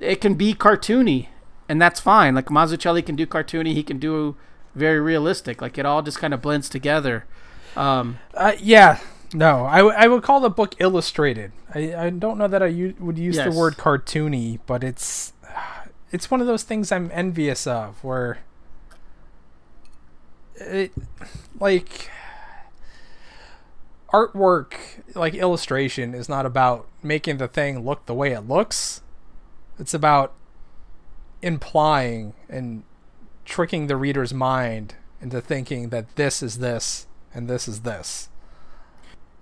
it 0.00 0.20
can 0.20 0.34
be 0.34 0.54
cartoony, 0.54 1.28
and 1.68 1.80
that's 1.80 2.00
fine. 2.00 2.34
Like 2.34 2.46
Mazzucchelli 2.46 3.04
can 3.04 3.16
do 3.16 3.26
cartoony, 3.26 3.74
he 3.74 3.82
can 3.82 3.98
do 3.98 4.36
very 4.74 5.00
realistic. 5.00 5.60
Like 5.62 5.78
it 5.78 5.84
all 5.86 6.02
just 6.02 6.18
kind 6.18 6.32
of 6.34 6.40
blends 6.42 6.68
together. 6.68 7.24
Um, 7.76 8.18
Uh, 8.34 8.52
yeah. 8.60 9.00
No, 9.34 9.66
I, 9.66 9.78
w- 9.78 9.94
I 9.96 10.08
would 10.08 10.22
call 10.22 10.40
the 10.40 10.48
book 10.48 10.74
illustrated. 10.78 11.52
I, 11.74 11.94
I 11.94 12.10
don't 12.10 12.38
know 12.38 12.48
that 12.48 12.62
I 12.62 12.66
u- 12.68 12.94
would 12.98 13.18
use 13.18 13.36
Yes. 13.36 13.52
the 13.52 13.58
word 13.58 13.76
cartoony, 13.76 14.58
but 14.66 14.82
it's 14.82 15.32
it's 16.12 16.30
one 16.30 16.40
of 16.40 16.46
those 16.46 16.62
things 16.62 16.90
I'm 16.90 17.10
envious 17.12 17.66
of 17.66 18.02
where 18.02 18.38
it 20.56 20.92
like 21.60 22.10
artwork 24.12 24.74
like 25.14 25.34
illustration 25.34 26.14
is 26.14 26.28
not 26.28 26.46
about 26.46 26.86
making 27.02 27.36
the 27.36 27.48
thing 27.48 27.84
look 27.84 28.06
the 28.06 28.14
way 28.14 28.32
it 28.32 28.48
looks. 28.48 29.02
It's 29.78 29.94
about 29.94 30.32
implying 31.42 32.34
and 32.48 32.82
tricking 33.44 33.86
the 33.86 33.96
reader's 33.96 34.34
mind 34.34 34.94
into 35.20 35.40
thinking 35.40 35.88
that 35.88 36.16
this 36.16 36.42
is 36.42 36.58
this 36.58 37.06
and 37.34 37.48
this 37.48 37.66
is 37.68 37.80
this. 37.80 38.28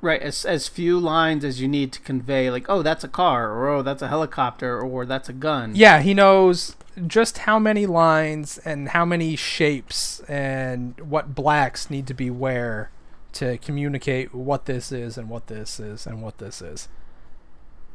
right, 0.01 0.21
as 0.23 0.45
as 0.45 0.69
few 0.69 0.99
lines 0.99 1.45
as 1.45 1.61
you 1.61 1.69
need 1.69 1.93
to 1.93 2.01
convey, 2.01 2.51
like 2.51 2.67
oh 2.69 2.83
that's 2.83 3.05
a 3.05 3.09
car, 3.09 3.53
or 3.53 3.69
oh 3.69 3.83
that's 3.83 4.03
a 4.03 4.09
helicopter, 4.09 4.81
or 4.81 5.05
that's 5.07 5.29
a 5.29 5.33
gun. 5.33 5.73
Yeah, 5.75 6.01
he 6.01 6.15
knows 6.15 6.77
just 7.07 7.39
how 7.39 7.59
many 7.59 7.85
lines 7.87 8.59
and 8.59 8.91
how 8.91 9.05
many 9.05 9.37
shapes 9.37 10.21
and 10.21 10.99
what 11.01 11.35
blacks 11.35 11.91
need 11.91 12.07
to 12.07 12.15
be 12.15 12.31
where 12.31 12.91
to 13.33 13.59
communicate 13.59 14.35
what 14.35 14.65
this 14.65 14.91
is 14.91 15.19
and 15.19 15.29
what 15.29 15.49
this 15.49 15.79
is 15.79 16.07
and 16.07 16.23
what 16.23 16.39
this 16.39 16.63
is. 16.63 16.89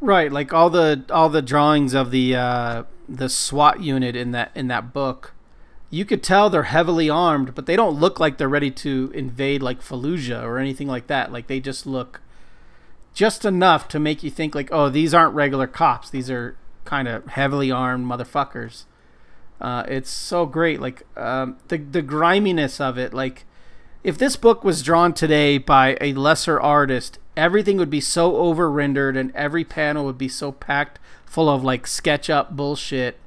Right, 0.01 0.31
like 0.31 0.51
all 0.51 0.71
the 0.71 1.05
all 1.11 1.29
the 1.29 1.43
drawings 1.43 1.93
of 1.93 2.09
the 2.09 2.35
uh, 2.35 2.83
the 3.07 3.29
SWAT 3.29 3.81
unit 3.81 4.15
in 4.15 4.31
that 4.31 4.51
in 4.55 4.67
that 4.67 4.93
book, 4.93 5.33
you 5.91 6.05
could 6.05 6.23
tell 6.23 6.49
they're 6.49 6.63
heavily 6.63 7.07
armed, 7.07 7.53
but 7.53 7.67
they 7.67 7.75
don't 7.75 7.99
look 7.99 8.19
like 8.19 8.39
they're 8.39 8.49
ready 8.49 8.71
to 8.71 9.11
invade 9.13 9.61
like 9.61 9.79
Fallujah 9.79 10.41
or 10.41 10.57
anything 10.57 10.87
like 10.87 11.05
that. 11.05 11.31
Like 11.31 11.45
they 11.45 11.59
just 11.59 11.85
look 11.85 12.19
just 13.13 13.45
enough 13.45 13.87
to 13.89 13.99
make 13.99 14.23
you 14.23 14.31
think 14.31 14.55
like, 14.55 14.69
oh, 14.71 14.89
these 14.89 15.13
aren't 15.13 15.35
regular 15.35 15.67
cops. 15.67 16.09
These 16.09 16.31
are 16.31 16.57
kind 16.83 17.07
of 17.07 17.27
heavily 17.27 17.69
armed 17.69 18.07
motherfuckers. 18.07 18.85
Uh, 19.59 19.83
it's 19.87 20.09
so 20.09 20.47
great, 20.47 20.81
like 20.81 21.03
um, 21.15 21.57
the 21.67 21.77
the 21.77 22.01
griminess 22.01 22.81
of 22.81 22.97
it. 22.97 23.13
Like 23.13 23.45
if 24.03 24.17
this 24.17 24.35
book 24.35 24.63
was 24.63 24.81
drawn 24.81 25.13
today 25.13 25.59
by 25.59 25.95
a 26.01 26.13
lesser 26.13 26.59
artist, 26.59 27.19
everything 27.35 27.77
would 27.77 27.89
be 27.89 28.01
so 28.01 28.37
over 28.37 28.69
rendered 28.69 29.15
and 29.17 29.33
every 29.35 29.63
panel 29.63 30.05
would 30.05 30.17
be 30.17 30.27
so 30.27 30.51
packed 30.51 30.99
full 31.25 31.49
of 31.49 31.63
like 31.63 31.87
sketch 31.87 32.29
up 32.29 32.55
bullshit. 32.55 33.17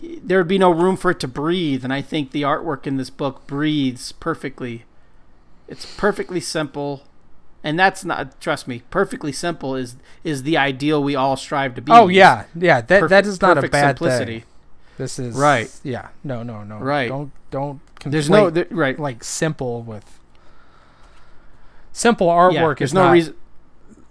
There 0.00 0.38
would 0.38 0.48
be 0.48 0.58
no 0.58 0.70
room 0.70 0.96
for 0.96 1.12
it 1.12 1.20
to 1.20 1.28
breathe, 1.28 1.84
and 1.84 1.92
I 1.92 2.02
think 2.02 2.32
the 2.32 2.42
artwork 2.42 2.86
in 2.86 2.96
this 2.96 3.10
book 3.10 3.46
breathes 3.46 4.10
perfectly. 4.10 4.84
It's 5.68 5.86
perfectly 5.96 6.40
simple, 6.40 7.04
and 7.62 7.78
that's 7.78 8.04
not 8.04 8.40
trust 8.40 8.66
me. 8.66 8.82
Perfectly 8.90 9.30
simple 9.30 9.76
is 9.76 9.96
is 10.24 10.42
the 10.42 10.56
ideal 10.56 11.02
we 11.02 11.14
all 11.14 11.36
strive 11.36 11.76
to 11.76 11.82
be. 11.82 11.92
Oh 11.92 12.08
yeah, 12.08 12.46
yeah. 12.56 12.80
That 12.80 13.04
Perf- 13.04 13.08
that 13.10 13.26
is 13.26 13.40
not 13.40 13.58
a 13.58 13.68
bad 13.68 13.98
simplicity. 13.98 14.40
thing. 14.40 14.48
This 14.98 15.18
is 15.18 15.36
Right. 15.36 15.70
Yeah. 15.84 16.08
No. 16.24 16.42
No. 16.42 16.64
No. 16.64 16.78
Right. 16.78 17.08
Don't 17.08 17.32
don't. 17.50 17.80
There's 18.04 18.30
no 18.30 18.50
conflate, 18.50 18.54
there, 18.54 18.66
right. 18.70 18.98
like 18.98 19.22
simple 19.22 19.82
with 19.82 20.15
simple 21.96 22.28
artwork 22.28 22.78
there's 22.78 22.90
is 22.90 22.94
no 22.94 23.04
not 23.04 23.12
reason. 23.12 23.34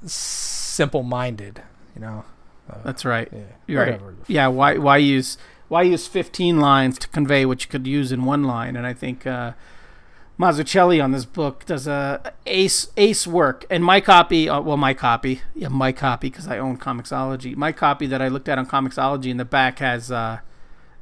simple 0.05 1.03
minded. 1.03 1.61
You 1.95 2.01
know. 2.01 2.25
Uh, 2.69 2.77
That's 2.83 3.05
right. 3.05 3.29
yeah. 3.31 3.39
You're 3.67 3.85
right. 3.85 4.01
Yeah, 4.27 4.47
why 4.47 4.77
why 4.77 4.97
use 4.97 5.37
why 5.67 5.83
use 5.83 6.07
15 6.07 6.59
lines 6.59 6.97
to 6.99 7.07
convey 7.07 7.45
what 7.45 7.63
you 7.63 7.69
could 7.69 7.85
use 7.87 8.11
in 8.11 8.25
one 8.25 8.43
line? 8.43 8.75
And 8.75 8.85
I 8.87 8.93
think 8.93 9.25
uh, 9.27 9.53
Mazzucchelli 10.39 11.03
on 11.03 11.11
this 11.11 11.25
book 11.25 11.65
does 11.65 11.87
a 11.87 12.33
ace 12.45 12.89
ace 12.97 13.25
work. 13.27 13.65
And 13.69 13.83
my 13.83 14.01
copy, 14.01 14.49
uh, 14.49 14.61
well, 14.61 14.77
my 14.77 14.93
copy, 14.93 15.41
yeah, 15.53 15.67
my 15.69 15.91
copy 15.91 16.29
because 16.29 16.47
I 16.47 16.57
own 16.57 16.77
Comixology. 16.77 17.55
My 17.55 17.71
copy 17.71 18.07
that 18.07 18.21
I 18.21 18.27
looked 18.27 18.49
at 18.49 18.57
on 18.57 18.65
Comixology 18.65 19.27
in 19.31 19.37
the 19.37 19.45
back 19.45 19.79
has 19.79 20.11
uh, 20.11 20.39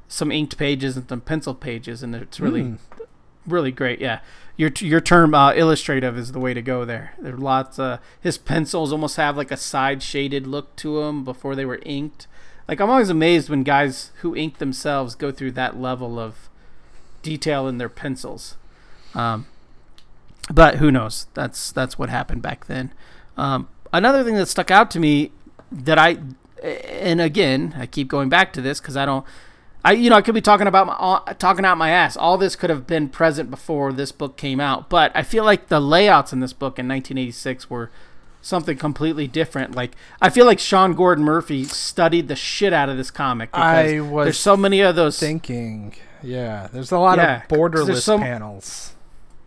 some 0.08 0.32
inked 0.32 0.58
pages 0.58 0.98
and 0.98 1.08
some 1.10 1.22
pencil 1.22 1.56
pages, 1.56 2.04
and 2.04 2.14
it's 2.16 2.40
really 2.40 2.62
Mm. 2.64 2.78
really 3.48 3.72
great. 3.72 4.00
Yeah, 4.02 4.20
your 4.56 4.72
your 4.80 5.02
term 5.02 5.34
uh, 5.34 5.54
illustrative 5.54 6.18
is 6.18 6.32
the 6.32 6.40
way 6.40 6.54
to 6.54 6.62
go 6.62 6.86
there. 6.86 7.14
There 7.20 7.34
are 7.34 7.38
lots. 7.38 7.80
Uh, 7.80 7.98
his 8.20 8.38
pencils 8.38 8.92
almost 8.92 9.18
have 9.18 9.38
like 9.38 9.52
a 9.52 9.58
side 9.58 10.04
shaded 10.04 10.48
look 10.48 10.76
to 10.78 11.02
them 11.02 11.24
before 11.24 11.56
they 11.56 11.66
were 11.66 11.80
inked. 11.86 12.28
Like 12.68 12.80
I'm 12.80 12.90
always 12.90 13.10
amazed 13.10 13.50
when 13.50 13.64
guys 13.64 14.12
who 14.22 14.36
ink 14.36 14.58
themselves 14.58 15.16
go 15.16 15.32
through 15.32 15.52
that 15.54 15.80
level 15.80 16.20
of 16.20 16.50
detail 17.22 17.68
in 17.68 17.78
their 17.78 17.90
pencils. 17.90 18.56
Um, 19.16 19.48
but 20.52 20.76
who 20.76 20.92
knows? 20.92 21.28
That's 21.34 21.72
that's 21.72 21.98
what 21.98 22.10
happened 22.10 22.42
back 22.42 22.66
then. 22.66 22.94
Um, 23.38 23.68
another 23.92 24.24
thing 24.24 24.36
that 24.36 24.48
stuck 24.48 24.72
out 24.72 24.92
to 24.92 25.00
me 25.00 25.32
that 25.72 25.98
I, 25.98 26.18
and 26.64 27.20
again, 27.22 27.74
I 27.78 27.86
keep 27.86 28.08
going 28.08 28.30
back 28.30 28.54
to 28.54 28.62
this 28.62 28.80
because 28.80 28.98
I 28.98 29.06
don't, 29.06 29.26
I 29.84 29.94
you 29.94 30.10
know 30.10 30.16
I 30.16 30.22
could 30.22 30.36
be 30.36 30.42
talking 30.42 30.68
about 30.68 30.88
my 30.88 30.94
uh, 30.94 31.34
talking 31.34 31.66
out 31.66 31.78
my 31.78 31.90
ass. 31.90 32.16
All 32.16 32.38
this 32.38 32.56
could 32.56 32.70
have 32.70 32.88
been 32.88 33.10
present 33.10 33.50
before 33.52 33.92
this 33.92 34.12
book 34.12 34.38
came 34.38 34.60
out, 34.60 34.90
but 34.90 35.12
I 35.16 35.24
feel 35.24 35.44
like 35.44 35.68
the 35.68 35.80
layouts 35.80 36.32
in 36.32 36.40
this 36.40 36.54
book 36.54 36.80
in 36.80 36.88
1986 36.88 37.70
were 37.70 37.92
something 38.42 38.78
completely 38.78 39.28
different. 39.28 39.76
Like 39.76 39.96
I 40.22 40.30
feel 40.30 40.46
like 40.46 40.60
Sean 40.60 40.94
Gordon 40.94 41.24
Murphy 41.26 41.64
studied 41.66 42.28
the 42.28 42.36
shit 42.36 42.74
out 42.74 42.90
of 42.90 42.98
this 42.98 43.12
comic 43.12 43.52
because 43.52 43.92
I 43.94 44.00
was 44.00 44.26
there's 44.26 44.40
so 44.40 44.56
many 44.56 44.82
of 44.82 44.96
those. 44.96 45.20
Thinking, 45.20 45.96
yeah, 46.22 46.68
there's 46.72 46.92
a 46.92 47.00
lot 47.00 47.18
Yeah, 47.18 47.44
of 47.44 47.48
borderless 47.50 48.20
panels. 48.20 48.94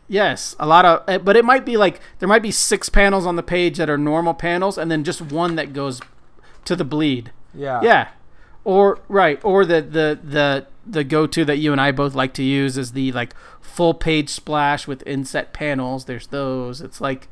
Yes, 0.09 0.55
a 0.61 0.67
lot 0.67 0.85
of, 0.85 1.03
eh, 1.09 1.19
but 1.19 1.37
it 1.37 1.45
might 1.45 1.65
be 1.65 1.77
like 1.77 2.01
there 2.21 2.29
might 2.29 2.43
be 2.43 2.53
six 2.53 2.89
panels 2.89 3.27
on 3.27 3.37
the 3.37 3.43
page 3.43 3.79
that 3.79 3.91
are 3.91 3.99
normal 3.99 4.35
panels, 4.35 4.79
and 4.79 4.91
then 4.91 5.03
just 5.03 5.21
one 5.21 5.57
that 5.57 5.73
goes 5.73 6.01
to 6.65 6.77
the 6.77 6.85
bleed. 6.85 7.33
Yeah, 7.53 7.81
Yeah, 7.83 8.09
or 8.67 8.99
right, 9.07 9.39
or 9.45 9.65
the 9.65 9.81
the 9.81 10.19
the 10.21 10.67
the 10.85 11.05
go 11.05 11.29
to 11.29 11.45
that 11.45 11.59
you 11.59 11.71
and 11.71 11.81
I 11.81 11.93
both 11.93 12.17
like 12.17 12.35
to 12.35 12.43
use 12.43 12.77
is 12.77 12.93
the 12.93 13.13
like 13.13 13.33
full 13.61 13.95
page 13.95 14.29
splash 14.29 14.89
with 14.89 15.07
inset 15.07 15.53
panels. 15.53 16.07
There's 16.07 16.27
those. 16.27 16.81
It's 16.81 17.01
like 17.01 17.29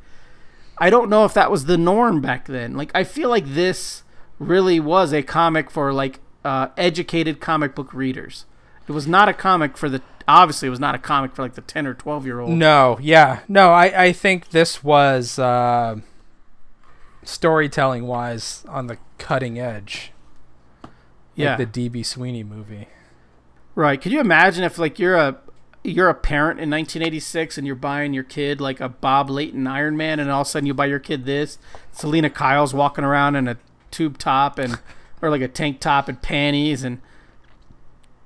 I 0.77 0.89
don't 0.89 1.09
know 1.09 1.25
if 1.25 1.33
that 1.33 1.51
was 1.51 1.65
the 1.65 1.77
norm 1.77 2.21
back 2.21 2.45
then. 2.45 2.77
Like 2.77 2.89
I 2.95 3.03
feel 3.03 3.27
like 3.27 3.47
this 3.47 4.03
really 4.39 4.79
was 4.79 5.11
a 5.11 5.23
comic 5.23 5.69
for 5.69 5.91
like 5.91 6.21
uh, 6.45 6.69
educated 6.77 7.41
comic 7.41 7.75
book 7.75 7.93
readers. 7.93 8.45
It 8.87 8.93
was 8.93 9.05
not 9.05 9.27
a 9.27 9.33
comic 9.33 9.77
for 9.77 9.89
the 9.89 10.01
obviously 10.29 10.67
it 10.67 10.71
was 10.71 10.79
not 10.79 10.95
a 10.95 10.99
comic 10.99 11.35
for 11.35 11.41
like 11.41 11.55
the 11.55 11.61
10 11.61 11.85
or 11.85 11.93
12 11.93 12.25
year 12.25 12.39
old. 12.39 12.51
No, 12.51 12.97
yeah, 13.01 13.41
no. 13.49 13.73
I 13.73 14.05
I 14.05 14.11
think 14.13 14.51
this 14.51 14.85
was 14.85 15.37
uh, 15.37 15.97
storytelling 17.23 18.07
wise 18.07 18.63
on 18.69 18.87
the 18.87 18.99
cutting 19.17 19.59
edge. 19.59 20.13
Yeah. 21.35 21.55
like 21.55 21.71
the 21.71 21.89
DB 21.89 22.05
Sweeney 22.05 22.43
movie. 22.43 22.87
Right. 23.75 24.01
Could 24.01 24.11
you 24.11 24.19
imagine 24.21 24.63
if 24.63 24.77
like 24.77 24.99
you're 24.99 25.15
a 25.15 25.37
you're 25.83 26.09
a 26.09 26.15
parent 26.15 26.59
in 26.59 26.69
1986 26.69 27.57
and 27.57 27.67
you're 27.67 27.75
buying 27.75 28.13
your 28.13 28.23
kid 28.23 28.59
like 28.59 28.79
a 28.79 28.89
Bob 28.89 29.29
Layton 29.29 29.67
Iron 29.67 29.95
Man 29.95 30.19
and 30.19 30.31
all 30.31 30.41
of 30.41 30.47
a 30.47 30.49
sudden 30.49 30.65
you 30.65 30.73
buy 30.73 30.87
your 30.87 30.99
kid 30.99 31.25
this 31.25 31.59
Selina 31.91 32.29
Kyle's 32.29 32.73
walking 32.73 33.03
around 33.03 33.35
in 33.35 33.47
a 33.47 33.57
tube 33.91 34.17
top 34.17 34.57
and 34.57 34.79
or 35.21 35.29
like 35.29 35.41
a 35.41 35.47
tank 35.47 35.79
top 35.79 36.07
and 36.07 36.21
panties 36.21 36.83
and 36.83 37.01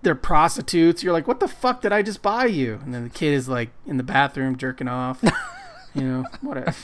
they're 0.02 0.16
prostitutes. 0.16 1.04
You're 1.04 1.14
like, 1.14 1.28
what 1.28 1.40
the 1.40 1.48
fuck 1.48 1.82
did 1.82 1.92
I 1.92 2.02
just 2.02 2.22
buy 2.22 2.46
you? 2.46 2.80
And 2.84 2.94
then 2.94 3.04
the 3.04 3.10
kid 3.10 3.34
is 3.34 3.50
like 3.50 3.70
in 3.86 3.98
the 3.98 4.04
bathroom 4.04 4.56
jerking 4.56 4.88
off. 4.88 5.22
you 5.94 6.04
know, 6.04 6.26
whatever, 6.42 6.76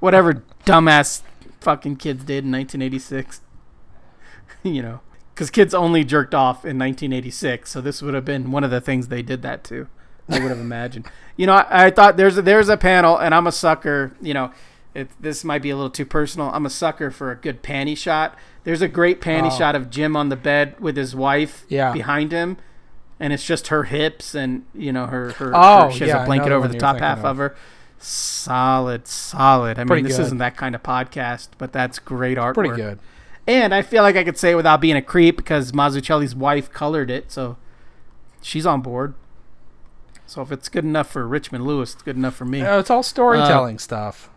whatever 0.00 0.42
dumbass 0.64 1.22
fucking 1.60 1.96
kids 1.96 2.24
did 2.24 2.44
in 2.44 2.52
1986. 2.52 3.42
you 4.62 4.82
know, 4.82 5.00
because 5.36 5.50
kids 5.50 5.74
only 5.74 6.02
jerked 6.02 6.34
off 6.34 6.64
in 6.64 6.78
1986, 6.78 7.70
so 7.70 7.82
this 7.82 8.00
would 8.00 8.14
have 8.14 8.24
been 8.24 8.50
one 8.50 8.64
of 8.64 8.70
the 8.70 8.80
things 8.80 9.08
they 9.08 9.20
did 9.20 9.42
that 9.42 9.62
to. 9.64 9.86
I 10.30 10.40
would 10.40 10.48
have 10.48 10.58
imagined. 10.58 11.06
You 11.36 11.46
know, 11.46 11.52
I, 11.52 11.86
I 11.86 11.90
thought 11.90 12.16
there's 12.16 12.38
a, 12.38 12.42
there's 12.42 12.70
a 12.70 12.76
panel, 12.78 13.18
and 13.18 13.34
I'm 13.34 13.46
a 13.46 13.52
sucker. 13.52 14.12
You 14.20 14.32
know, 14.34 14.50
it, 14.94 15.08
this 15.20 15.44
might 15.44 15.60
be 15.60 15.68
a 15.70 15.76
little 15.76 15.90
too 15.90 16.06
personal. 16.06 16.48
I'm 16.54 16.64
a 16.66 16.70
sucker 16.70 17.10
for 17.10 17.30
a 17.30 17.36
good 17.36 17.62
panty 17.62 17.96
shot. 17.96 18.34
There's 18.64 18.80
a 18.82 18.88
great 18.88 19.20
panty 19.20 19.52
Oh. 19.52 19.56
shot 19.58 19.76
of 19.76 19.90
Jim 19.90 20.16
on 20.16 20.30
the 20.30 20.36
bed 20.36 20.80
with 20.80 20.96
his 20.96 21.14
wife 21.14 21.64
Yeah. 21.68 21.92
behind 21.92 22.32
him, 22.32 22.56
and 23.20 23.32
it's 23.32 23.44
just 23.44 23.68
her 23.68 23.84
hips 23.84 24.34
and 24.34 24.64
you 24.74 24.90
know 24.90 25.06
her 25.06 25.32
her. 25.32 25.52
Oh, 25.54 25.84
her- 25.86 25.92
she 25.92 26.00
has 26.00 26.08
yeah, 26.08 26.22
a 26.22 26.26
blanket 26.26 26.50
over 26.50 26.66
the 26.66 26.78
top 26.78 26.98
half 26.98 27.18
of. 27.18 27.24
of 27.26 27.36
her. 27.36 27.56
Solid, 27.98 29.06
solid. 29.06 29.78
I 29.78 29.84
mean, 29.84 30.04
this 30.04 30.16
good. 30.16 30.22
isn't 30.26 30.38
that 30.38 30.56
kind 30.56 30.74
of 30.74 30.82
podcast, 30.82 31.48
but 31.58 31.72
that's 31.72 31.98
great 31.98 32.36
artwork. 32.38 32.54
Pretty 32.54 32.76
good. 32.76 32.98
And 33.46 33.74
I 33.74 33.82
feel 33.82 34.02
like 34.02 34.16
I 34.16 34.24
could 34.24 34.38
say 34.38 34.52
it 34.52 34.54
without 34.56 34.80
being 34.80 34.96
a 34.96 35.02
creep 35.02 35.36
because 35.36 35.72
Mazzucchelli's 35.72 36.34
wife 36.34 36.72
colored 36.72 37.10
it, 37.10 37.30
so 37.30 37.56
she's 38.42 38.66
on 38.66 38.80
board. 38.82 39.14
So 40.26 40.42
if 40.42 40.50
it's 40.50 40.68
good 40.68 40.84
enough 40.84 41.08
for 41.08 41.26
Richmond 41.26 41.64
Lewis, 41.66 41.94
it's 41.94 42.02
good 42.02 42.16
enough 42.16 42.34
for 42.34 42.44
me. 42.44 42.62
Uh, 42.62 42.80
it's 42.80 42.90
all 42.90 43.04
storytelling 43.04 43.78
stuff. 43.78 44.28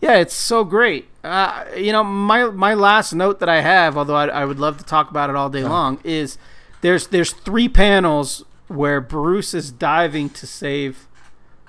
Yeah, 0.00 0.16
it's 0.16 0.34
so 0.34 0.62
great. 0.62 1.08
Uh, 1.24 1.64
you 1.76 1.90
know, 1.90 2.04
my 2.04 2.44
my 2.50 2.74
last 2.74 3.14
note 3.14 3.40
that 3.40 3.48
I 3.48 3.62
have, 3.62 3.96
although 3.96 4.14
I, 4.14 4.28
I 4.28 4.44
would 4.44 4.58
love 4.58 4.78
to 4.78 4.84
talk 4.84 5.10
about 5.10 5.30
it 5.30 5.36
all 5.36 5.48
day 5.48 5.64
long, 5.64 5.98
is 6.04 6.38
there's 6.82 7.08
there's 7.08 7.32
three 7.32 7.68
panels 7.68 8.44
where 8.68 9.00
Bruce 9.00 9.54
is 9.54 9.72
diving 9.72 10.28
to 10.30 10.46
save. 10.46 11.08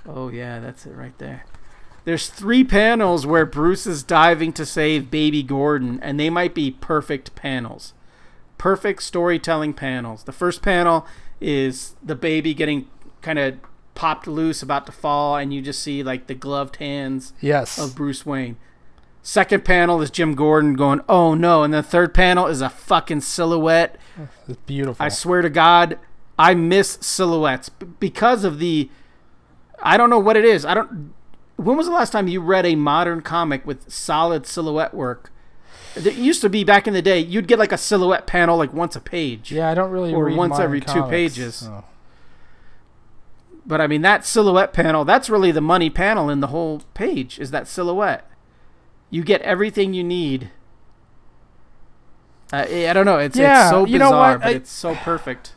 Oh 0.05 0.29
yeah, 0.29 0.59
that's 0.59 0.85
it 0.85 0.91
right 0.91 1.17
there. 1.17 1.45
There's 2.09 2.27
three 2.27 2.63
panels 2.63 3.27
where 3.27 3.45
Bruce 3.45 3.85
is 3.85 4.01
diving 4.01 4.51
to 4.53 4.65
save 4.65 5.11
Baby 5.11 5.43
Gordon, 5.43 5.99
and 6.01 6.19
they 6.19 6.31
might 6.31 6.55
be 6.55 6.71
perfect 6.71 7.35
panels, 7.35 7.93
perfect 8.57 9.03
storytelling 9.03 9.75
panels. 9.75 10.23
The 10.23 10.31
first 10.31 10.63
panel 10.63 11.05
is 11.39 11.95
the 12.01 12.15
baby 12.15 12.55
getting 12.55 12.87
kind 13.21 13.37
of 13.37 13.57
popped 13.93 14.25
loose, 14.25 14.63
about 14.63 14.87
to 14.87 14.91
fall, 14.91 15.35
and 15.37 15.53
you 15.53 15.61
just 15.61 15.83
see 15.83 16.01
like 16.01 16.25
the 16.25 16.33
gloved 16.33 16.77
hands 16.77 17.33
Yes. 17.41 17.77
of 17.77 17.93
Bruce 17.95 18.25
Wayne. 18.25 18.57
Second 19.21 19.63
panel 19.63 20.01
is 20.01 20.09
Jim 20.09 20.33
Gordon 20.33 20.73
going, 20.73 21.01
"Oh 21.07 21.35
no!" 21.35 21.61
And 21.61 21.71
the 21.71 21.83
third 21.83 22.15
panel 22.15 22.47
is 22.47 22.59
a 22.59 22.69
fucking 22.71 23.21
silhouette. 23.21 23.97
It's 24.47 24.57
beautiful. 24.65 25.05
I 25.05 25.09
swear 25.09 25.43
to 25.43 25.49
God, 25.51 25.99
I 26.39 26.55
miss 26.55 26.97
silhouettes 27.01 27.69
because 27.69 28.43
of 28.43 28.57
the. 28.57 28.89
I 29.83 29.95
don't 29.95 30.09
know 30.09 30.17
what 30.17 30.35
it 30.37 30.43
is. 30.43 30.65
I 30.65 30.73
don't. 30.73 31.13
When 31.63 31.75
was 31.77 31.87
the 31.87 31.93
last 31.93 32.11
time 32.11 32.27
you 32.27 32.39
read 32.41 32.65
a 32.65 32.75
modern 32.75 33.21
comic 33.21 33.65
with 33.65 33.91
solid 33.91 34.45
silhouette 34.47 34.93
work? 34.93 35.31
It 35.95 36.15
used 36.15 36.41
to 36.41 36.49
be 36.49 36.63
back 36.63 36.87
in 36.87 36.93
the 36.93 37.01
day. 37.01 37.19
You'd 37.19 37.47
get 37.47 37.59
like 37.59 37.71
a 37.71 37.77
silhouette 37.77 38.25
panel 38.27 38.57
like 38.57 38.71
once 38.73 38.95
a 38.95 39.01
page. 39.01 39.51
yeah, 39.51 39.69
I 39.69 39.73
don't 39.73 39.91
really 39.91 40.13
or 40.13 40.29
once 40.29 40.57
every 40.59 40.79
two 40.81 41.03
pages. 41.03 41.55
so. 41.55 41.83
But 43.65 43.81
I 43.81 43.87
mean, 43.87 44.01
that 44.03 44.25
silhouette 44.25 44.71
panel, 44.73 45.03
that's 45.03 45.29
really 45.29 45.51
the 45.51 45.61
money 45.61 45.89
panel 45.89 46.29
in 46.29 46.39
the 46.39 46.47
whole 46.47 46.81
page, 46.93 47.39
is 47.39 47.51
that 47.51 47.67
silhouette. 47.67 48.29
You 49.09 49.23
get 49.23 49.41
everything 49.41 49.93
you 49.93 50.03
need. 50.03 50.49
Uh, 52.53 52.65
I 52.69 52.89
I 52.89 52.93
don't 52.93 53.05
know. 53.05 53.17
It's, 53.17 53.35
Yeah, 53.37 53.63
it's 53.63 53.69
so 53.71 53.85
you 53.85 53.99
know 53.99 54.05
bizarre, 54.09 54.31
what? 54.33 54.41
but 54.41 54.47
I- 54.47 54.51
it's 54.51 54.71
so 54.71 54.95
perfect. 54.95 55.53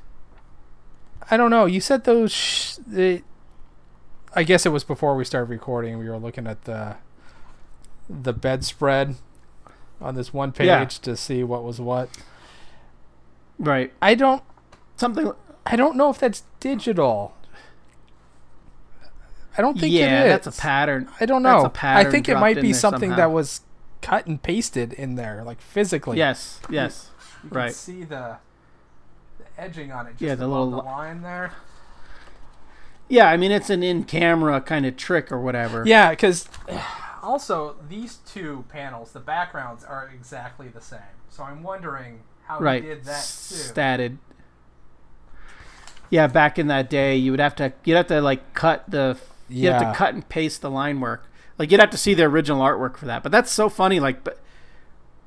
I 1.30 1.36
don't 1.36 1.50
know. 1.50 1.64
You 1.66 1.80
said 1.80 2.04
those. 2.04 2.32
Sh- 2.32 2.76
the, 2.86 3.22
I 4.34 4.42
guess 4.44 4.64
it 4.64 4.70
was 4.70 4.84
before 4.84 5.14
we 5.14 5.24
started 5.24 5.50
recording. 5.50 5.98
We 5.98 6.08
were 6.08 6.18
looking 6.18 6.46
at 6.46 6.64
the 6.64 6.96
the 8.08 8.32
bedspread 8.32 9.16
on 10.00 10.14
this 10.14 10.32
one 10.34 10.52
page 10.52 10.66
Yeah. 10.66 10.84
to 10.84 11.16
see 11.16 11.44
what 11.44 11.64
was 11.64 11.80
what. 11.80 12.08
Right. 13.58 13.92
I 14.02 14.14
don't. 14.14 14.42
Something. 14.96 15.32
I 15.64 15.76
don't 15.76 15.96
know 15.96 16.10
if 16.10 16.18
that's 16.18 16.42
digital. 16.60 17.34
I 19.56 19.60
don't 19.60 19.74
think 19.74 19.92
it 19.92 19.96
is. 19.96 20.00
yeah, 20.00 20.24
that's 20.28 20.46
a 20.46 20.52
pattern. 20.52 21.08
I 21.20 21.26
don't 21.26 21.42
that's 21.42 21.62
know. 21.62 21.66
a 21.66 21.70
pattern 21.70 22.06
I 22.06 22.10
think 22.10 22.28
it 22.28 22.36
might 22.38 22.60
be 22.60 22.72
something 22.72 23.10
somehow. 23.10 23.16
that 23.16 23.32
was 23.32 23.60
cut 24.00 24.26
and 24.26 24.42
pasted 24.42 24.92
in 24.94 25.14
there, 25.16 25.44
like 25.44 25.60
physically. 25.60 26.16
Yes. 26.16 26.58
Yes. 26.70 27.10
You 27.44 27.50
can 27.50 27.58
right. 27.58 27.74
see 27.74 28.04
the, 28.04 28.38
the 29.38 29.60
edging 29.62 29.92
on 29.92 30.06
it. 30.06 30.12
Just 30.12 30.22
Yeah, 30.22 30.34
the 30.36 30.48
little 30.48 30.70
the 30.70 30.78
line 30.78 31.20
there. 31.22 31.52
Yeah, 33.12 33.28
I 33.28 33.36
mean, 33.36 33.52
it's 33.52 33.68
an 33.68 33.82
in-camera 33.82 34.62
kind 34.62 34.86
of 34.86 34.96
trick 34.96 35.30
or 35.30 35.38
whatever. 35.38 35.84
Yeah, 35.86 36.10
because 36.10 36.48
also 37.22 37.76
these 37.86 38.16
two 38.26 38.64
panels, 38.70 39.12
the 39.12 39.20
backgrounds 39.20 39.84
are 39.84 40.10
exactly 40.14 40.68
the 40.68 40.80
same. 40.80 41.00
So 41.28 41.42
I'm 41.42 41.62
wondering 41.62 42.20
how 42.44 42.58
right. 42.58 42.82
he 42.82 42.88
did 42.88 43.04
that 43.04 43.20
too. 43.20 43.54
Statted. 43.54 44.16
Yeah, 46.08 46.26
back 46.26 46.58
in 46.58 46.68
that 46.68 46.88
day, 46.88 47.14
you 47.14 47.32
would 47.32 47.40
have 47.40 47.54
to 47.56 47.74
you'd 47.84 47.98
have 47.98 48.06
to 48.06 48.22
like 48.22 48.54
cut 48.54 48.84
the 48.88 49.18
you 49.50 49.68
have 49.68 49.82
to 49.82 49.92
cut 49.94 50.14
and 50.14 50.26
paste 50.26 50.62
the 50.62 50.70
line 50.70 50.98
work. 50.98 51.30
Like 51.58 51.70
you'd 51.70 51.80
have 51.80 51.90
to 51.90 51.98
see 51.98 52.14
the 52.14 52.24
original 52.24 52.62
artwork 52.62 52.96
for 52.96 53.04
that. 53.04 53.22
But 53.22 53.30
that's 53.30 53.52
so 53.52 53.68
funny. 53.68 54.00
Like, 54.00 54.24
but 54.24 54.40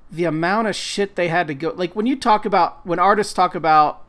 the 0.09 0.25
amount 0.25 0.69
of 0.69 0.75
shit 0.75 1.15
they 1.15 1.27
had 1.27 1.45
to 1.47 1.53
go. 1.53 1.71
Like 1.75 1.95
when 1.95 2.07
you 2.07 2.15
talk 2.15 2.45
about 2.45 2.83
when 2.83 2.97
artists 2.97 3.31
talk 3.31 3.53
about, 3.53 4.04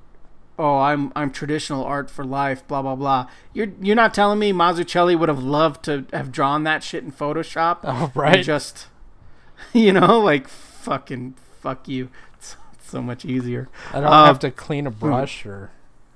oh, 0.58 0.78
I'm 0.78 1.12
I'm 1.16 1.30
traditional 1.30 1.84
art 1.84 2.10
for 2.10 2.24
life, 2.24 2.66
blah 2.66 2.82
blah 2.82 2.96
blah. 2.96 3.26
You're 3.52 3.68
you're 3.80 3.96
not 3.96 4.14
telling 4.14 4.38
me 4.38 4.52
Mazzucchelli 4.52 5.18
would 5.18 5.28
have 5.28 5.42
loved 5.42 5.84
to 5.84 6.06
have 6.12 6.32
drawn 6.32 6.64
that 6.64 6.82
shit 6.82 7.04
in 7.04 7.12
Photoshop. 7.12 7.78
Oh, 7.84 8.10
right. 8.14 8.44
Just, 8.44 8.86
you 9.72 9.92
know, 9.92 10.20
like 10.20 10.48
fucking 10.48 11.34
fuck 11.60 11.88
you. 11.88 12.08
It's, 12.38 12.56
it's 12.74 12.90
so 12.90 13.02
much 13.02 13.24
easier. 13.24 13.68
I 13.92 14.00
don't 14.00 14.12
uh, 14.12 14.24
have 14.26 14.38
to 14.40 14.50
clean 14.50 14.86
a 14.86 14.90
brush 14.90 15.44
or 15.46 15.70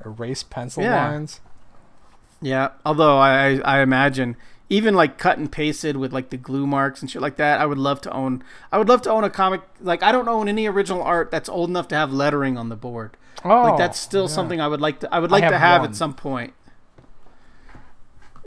erase 0.05 0.43
pencil 0.43 0.83
Yeah. 0.83 1.09
lines. 1.11 1.41
Yeah, 2.43 2.71
although 2.87 3.19
I, 3.19 3.57
I 3.57 3.61
I 3.79 3.81
imagine 3.83 4.35
even 4.71 4.95
like 4.95 5.19
cut 5.19 5.37
and 5.37 5.51
pasted 5.53 5.97
with 5.97 6.13
like 6.13 6.31
the 6.31 6.37
glue 6.39 6.67
marks 6.67 7.03
and 7.03 7.11
shit 7.11 7.21
like 7.21 7.37
that, 7.37 7.61
I 7.61 7.67
would 7.67 7.77
love 7.77 8.01
to 8.03 8.13
own. 8.13 8.43
I 8.73 8.79
would 8.79 8.89
love 8.89 9.03
to 9.03 9.11
own 9.11 9.25
a 9.25 9.31
comic. 9.31 9.61
Like 9.81 10.03
I 10.03 10.11
don't 10.13 10.29
own 10.29 10.49
any 10.49 10.67
original 10.67 11.03
art 11.03 11.31
that's 11.31 11.49
old 11.51 11.69
enough 11.69 11.89
to 11.89 11.97
have 11.97 12.13
lettering 12.13 12.57
on 12.57 12.69
the 12.71 12.77
board. 12.77 13.17
Oh, 13.45 13.63
Like 13.63 13.79
that's 13.79 13.99
still 13.99 14.23
yeah. 14.25 14.29
something 14.29 14.61
I 14.61 14.69
would 14.69 14.81
like 14.81 15.01
to. 15.01 15.15
I 15.15 15.19
would 15.19 15.31
I 15.31 15.35
like 15.35 15.43
to 15.49 15.53
have 15.59 15.61
have 15.61 15.81
one. 15.83 15.91
at 15.91 15.97
some 15.97 16.15
point. 16.15 16.53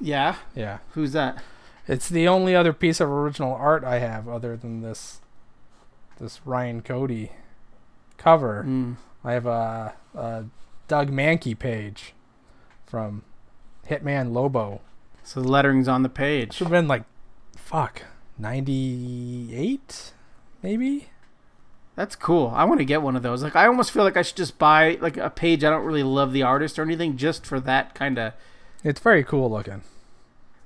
Yeah, 0.01 0.35
Yeah. 0.55 0.79
who's 0.91 1.13
that? 1.13 1.41
It's 1.87 2.09
the 2.09 2.27
only 2.27 2.55
other 2.55 2.73
piece 2.73 2.99
of 3.01 3.09
original 3.09 3.53
art 3.53 3.83
I 3.83 3.99
have 3.99 4.27
other 4.27 4.55
than 4.57 4.81
this 4.81 5.19
this 6.19 6.41
Ryan 6.45 6.81
Cody 6.81 7.31
cover. 8.17 8.63
Mm. 8.67 8.97
I 9.23 9.33
have 9.33 9.45
a, 9.45 9.93
a 10.15 10.45
Doug 10.87 11.09
Mahnke 11.11 11.57
page 11.57 12.13
from 12.85 13.23
Hitman 13.89 14.31
Lobo. 14.33 14.81
So 15.23 15.41
the 15.41 15.47
lettering's 15.49 15.87
on 15.87 16.03
the 16.03 16.09
page. 16.09 16.53
Should 16.53 16.65
have 16.67 16.71
been 16.71 16.87
like, 16.87 17.03
fuck, 17.57 18.03
98 18.37 20.11
maybe? 20.61 21.07
That's 21.95 22.15
cool. 22.15 22.51
I 22.55 22.63
want 22.63 22.79
to 22.79 22.85
get 22.85 23.01
one 23.01 23.15
of 23.15 23.23
those. 23.23 23.43
Like 23.43 23.55
I 23.55 23.67
almost 23.67 23.91
feel 23.91 24.03
like 24.03 24.17
I 24.17 24.23
should 24.23 24.37
just 24.37 24.57
buy 24.57 24.97
like 24.99 25.17
a 25.17 25.29
page. 25.29 25.63
I 25.63 25.69
don't 25.69 25.85
really 25.85 26.03
love 26.03 26.33
the 26.33 26.41
artist 26.41 26.79
or 26.79 26.81
anything, 26.81 27.17
just 27.17 27.45
for 27.45 27.59
that 27.59 27.93
kind 27.93 28.17
of. 28.17 28.33
It's 28.83 28.99
very 28.99 29.23
cool 29.23 29.49
looking. 29.49 29.83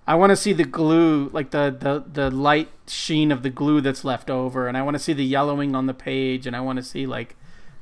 I 0.07 0.15
want 0.15 0.29
to 0.29 0.37
see 0.37 0.53
the 0.53 0.63
glue, 0.63 1.29
like 1.33 1.51
the, 1.51 1.75
the 1.77 2.03
the 2.11 2.31
light 2.31 2.69
sheen 2.87 3.31
of 3.31 3.43
the 3.43 3.49
glue 3.49 3.81
that's 3.81 4.05
left 4.05 4.29
over, 4.29 4.67
and 4.67 4.77
I 4.77 4.81
want 4.81 4.95
to 4.95 4.99
see 4.99 5.11
the 5.11 5.25
yellowing 5.25 5.75
on 5.75 5.85
the 5.85 5.93
page, 5.93 6.47
and 6.47 6.55
I 6.55 6.61
want 6.61 6.77
to 6.77 6.83
see 6.83 7.05
like 7.05 7.35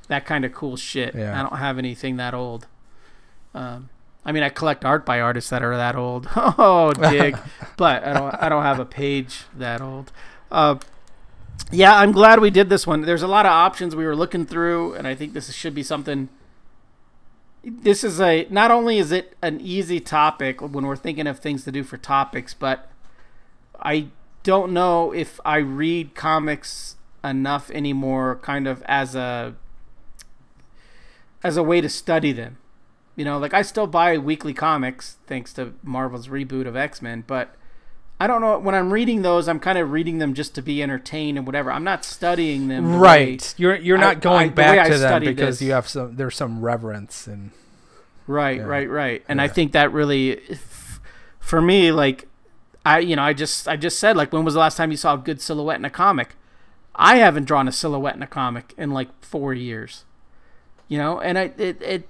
that 0.08 0.26
kind 0.26 0.44
of 0.44 0.52
cool 0.52 0.76
shit. 0.76 1.14
Yeah. 1.14 1.40
I 1.40 1.44
don't 1.48 1.60
have 1.60 1.78
anything 1.78 2.18
that 2.18 2.34
old. 2.34 2.66
Um, 3.54 3.90
I 4.26 4.32
mean, 4.32 4.42
I 4.42 4.50
collect 4.50 4.84
art 4.84 5.06
by 5.06 5.20
artists 5.20 5.52
that 5.52 5.62
are 5.64 5.78
that 5.78 5.96
old. 5.96 6.28
Oh, 6.36 6.92
dig! 6.94 7.38
but 7.78 8.04
I 8.04 8.14
don't. 8.14 8.36
I 8.42 8.50
don't 8.50 8.64
have 8.64 8.80
a 8.80 8.86
page 8.86 9.44
that 9.56 9.82
old. 9.82 10.12
Uh, 10.52 10.78
yeah, 11.72 11.96
I'm 11.96 12.12
glad 12.12 12.40
we 12.40 12.50
did 12.50 12.70
this 12.70 12.86
one. 12.86 13.02
There's 13.02 13.22
a 13.22 13.28
lot 13.28 13.46
of 13.46 13.52
options 13.52 13.96
we 13.96 14.06
were 14.06 14.16
looking 14.16 14.46
through, 14.46 14.94
and 14.94 15.08
I 15.08 15.16
think 15.16 15.34
this 15.34 15.52
should 15.54 15.76
be 15.76 15.84
something. 15.84 16.30
This 17.64 18.04
is 18.04 18.22
a 18.22 18.48
not 18.50 18.72
only 18.72 19.00
is 19.00 19.12
it 19.12 19.36
an 19.42 19.60
easy 19.60 20.00
topic 20.00 20.62
when 20.62 20.86
we're 20.86 20.96
thinking 20.96 21.28
of 21.28 21.40
things 21.40 21.64
to 21.66 21.72
do 21.72 21.84
for 21.84 21.98
topics, 21.98 22.54
but 22.54 22.92
I 23.80 24.08
don't 24.44 24.72
know 24.72 25.12
if 25.12 25.40
I 25.44 25.58
read 25.58 26.14
comics 26.14 26.96
enough 27.24 27.72
anymore, 27.72 28.40
kind 28.42 28.68
of 28.68 28.84
as 28.84 29.16
a 29.16 29.56
as 31.44 31.58
a 31.58 31.64
way 31.64 31.82
to 31.82 31.90
study 31.90 32.32
them. 32.32 32.58
You 33.16 33.26
know, 33.26 33.38
like 33.38 33.54
I 33.54 33.64
still 33.64 33.88
buy 33.88 34.18
weekly 34.18 34.54
comics 34.54 35.18
thanks 35.26 35.54
to 35.54 35.74
Marvel's 35.82 36.28
reboot 36.28 36.68
of 36.68 36.76
X 36.76 37.02
Men, 37.02 37.24
but 37.26 37.56
I 38.20 38.28
don't 38.28 38.40
know 38.42 38.58
when 38.60 38.76
I'm 38.76 38.94
reading 38.94 39.24
those, 39.24 39.48
I'm 39.50 39.60
kind 39.60 39.78
of 39.78 39.92
reading 39.92 40.20
them 40.20 40.34
just 40.34 40.56
to 40.56 40.62
be 40.62 40.82
entertained 40.82 41.38
and 41.38 41.46
whatever. 41.46 41.70
I'm 41.72 41.84
not 41.84 42.06
studying 42.06 42.70
them. 42.70 42.94
the 42.94 42.98
way- 42.98 43.04
Right. 43.04 43.54
You're 43.58 43.76
you're 43.76 43.98
I- 43.98 44.02
not 44.02 44.22
going 44.22 44.36
I- 44.38 44.44
the 44.44 44.50
way 44.50 44.56
back 44.56 44.80
I 44.80 44.90
to 44.90 44.98
them 44.98 45.24
because 45.24 45.60
this- 45.60 45.68
you 45.68 45.74
have 45.74 45.88
some 45.88 46.16
there's 46.16 46.36
some 46.36 46.62
reverence 46.62 47.28
and 47.28 47.52
Right, 48.28 48.58
Yeah. 48.58 48.64
right, 48.64 48.90
right. 48.90 49.24
And 49.30 49.40
I 49.40 49.48
think 49.48 49.74
that 49.74 49.92
really, 49.94 50.32
if, 50.32 51.00
for 51.40 51.62
me, 51.62 51.92
like, 51.92 52.28
I 52.84 53.00
you 53.00 53.16
know 53.16 53.22
I 53.24 53.34
just 53.34 53.68
I 53.68 53.76
just 53.76 54.00
said 54.00 54.16
like 54.18 54.32
when 54.34 54.44
was 54.46 54.54
the 54.56 54.60
last 54.62 54.78
time 54.78 54.90
you 54.92 54.98
saw 54.98 55.14
a 55.16 55.18
good 55.18 55.42
silhouette 55.42 55.78
in 55.78 55.86
a 55.86 55.90
comic? 55.92 56.36
I 56.96 57.18
haven't 57.18 57.44
drawn 57.46 57.68
a 57.68 57.72
silhouette 57.72 58.16
in 58.16 58.24
a 58.24 58.28
comic 58.28 58.74
in 58.78 58.92
like 58.92 59.10
four 59.24 59.54
years. 59.54 60.06
You 60.88 60.98
know, 61.00 61.20
and 61.20 61.38
I 61.38 61.52
it 61.58 61.82
it. 61.82 62.08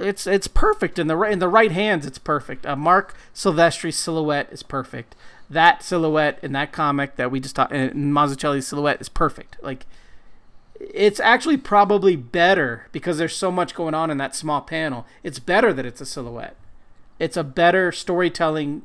It's 0.00 0.26
it's 0.26 0.46
perfect 0.46 0.98
in 0.98 1.06
the 1.06 1.16
right 1.16 1.32
in 1.32 1.38
the 1.38 1.48
right 1.48 1.72
hands. 1.72 2.06
It's 2.06 2.18
perfect. 2.18 2.64
A 2.66 2.76
Marc 2.76 3.14
Silvestri 3.34 3.92
silhouette 3.92 4.48
is 4.50 4.62
perfect. 4.62 5.14
That 5.48 5.82
silhouette 5.82 6.38
in 6.42 6.52
that 6.52 6.72
comic 6.72 7.16
that 7.16 7.30
we 7.30 7.40
just 7.40 7.56
talked, 7.56 7.72
and 7.72 8.12
Mazzucchelli's 8.12 8.66
silhouette 8.66 9.00
is 9.00 9.08
perfect. 9.08 9.56
Like 9.62 9.86
it's 10.80 11.20
actually 11.20 11.58
probably 11.58 12.16
better 12.16 12.86
because 12.92 13.18
there's 13.18 13.36
so 13.36 13.50
much 13.50 13.74
going 13.74 13.94
on 13.94 14.10
in 14.10 14.16
that 14.16 14.34
small 14.34 14.60
panel. 14.62 15.06
It's 15.22 15.38
better 15.38 15.72
that 15.72 15.84
it's 15.84 16.00
a 16.00 16.06
silhouette. 16.06 16.56
It's 17.18 17.36
a 17.36 17.44
better 17.44 17.92
storytelling 17.92 18.82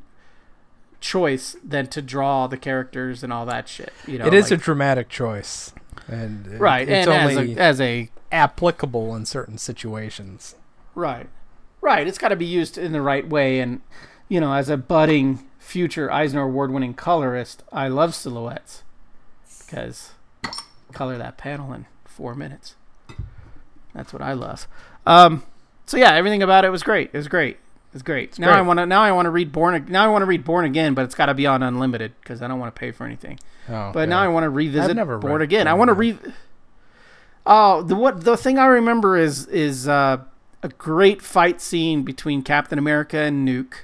choice 1.00 1.56
than 1.64 1.88
to 1.88 2.02
draw 2.02 2.48
the 2.48 2.58
characters 2.58 3.24
and 3.24 3.32
all 3.32 3.46
that 3.46 3.70
shit. 3.70 3.94
You 4.06 4.18
know, 4.20 4.26
it 4.26 4.34
is 4.34 4.52
like- 4.52 4.60
a 4.60 4.64
dramatic 4.64 5.10
choice. 5.10 5.72
And 6.08 6.60
right, 6.60 6.88
it's 6.88 7.08
and 7.08 7.30
only 7.30 7.54
as 7.54 7.58
a, 7.58 7.62
as 7.62 7.82
a 7.82 8.10
applicable 8.32 9.16
in 9.16 9.26
certain 9.26 9.58
situations. 9.58 10.56
Right, 10.96 11.30
right, 11.82 12.08
it's 12.08 12.18
got 12.18 12.30
to 12.30 12.36
be 12.36 12.46
used 12.46 12.78
in 12.78 12.92
the 12.92 13.02
right 13.02 13.28
way. 13.28 13.60
And 13.60 13.82
you 14.30 14.40
know, 14.40 14.54
as 14.54 14.70
a 14.70 14.78
budding 14.78 15.46
future 15.60 16.12
Eisner 16.12 16.42
Award-winning 16.44 16.94
colorist, 16.96 17.64
I 17.72 17.88
love 17.88 18.16
silhouettes 18.16 18.84
because 19.60 20.12
color 20.94 21.18
that 21.18 21.38
panel 21.38 21.74
in 21.74 21.86
four 22.06 22.34
minutes. 22.36 22.76
That's 23.94 24.12
what 24.14 24.22
I 24.22 24.34
love. 24.34 24.68
Um, 25.06 25.44
so 25.86 25.98
yeah, 25.98 26.14
everything 26.14 26.42
about 26.44 26.66
it 26.66 26.70
was 26.70 26.84
great. 26.84 27.12
It 27.14 27.18
was 27.18 27.28
great. 27.28 27.58
It 27.58 27.94
was 27.94 28.04
great. 28.04 28.38
now 28.40 28.52
I 28.52 28.62
want 28.62 28.80
to 28.80 28.86
now 28.86 29.02
I 29.02 29.12
want 29.12 29.26
to 29.26 29.30
read 29.30 29.52
Born. 29.52 29.86
Now 29.90 30.06
I 30.06 30.08
want 30.10 30.22
to 30.22 30.26
read 30.26 30.44
Born 30.44 30.66
Again, 30.66 30.94
but 30.94 31.06
it's 31.06 31.16
got 31.16 31.28
to 31.28 31.34
be 31.34 31.46
on 31.46 31.64
unlimited 31.64 32.14
because 32.22 32.42
I 32.42 32.48
don't 32.48 32.60
want 32.60 32.76
to 32.76 32.80
pay 32.80 32.92
for 32.92 33.06
anything. 33.06 33.40
Oh, 33.70 33.92
But 33.94 34.10
now 34.10 34.20
I 34.22 34.28
want 34.28 34.44
to 34.44 34.50
revisit 34.50 34.96
never 34.96 35.18
Born 35.18 35.42
Again. 35.42 35.68
I 35.68 35.74
want 35.76 35.90
to 35.90 35.94
re. 35.94 36.18
Oh, 37.46 37.84
the 37.84 37.96
what 37.96 38.24
the 38.24 38.36
thing 38.36 38.58
I 38.60 38.66
remember 38.66 39.16
is 39.18 39.48
is 39.48 39.88
uh, 39.88 40.18
a 40.66 40.70
great 40.70 41.22
fight 41.22 41.62
scene 41.62 42.02
between 42.02 42.42
Captain 42.42 42.80
America 42.80 43.20
and 43.20 43.48
Nuke, 43.48 43.84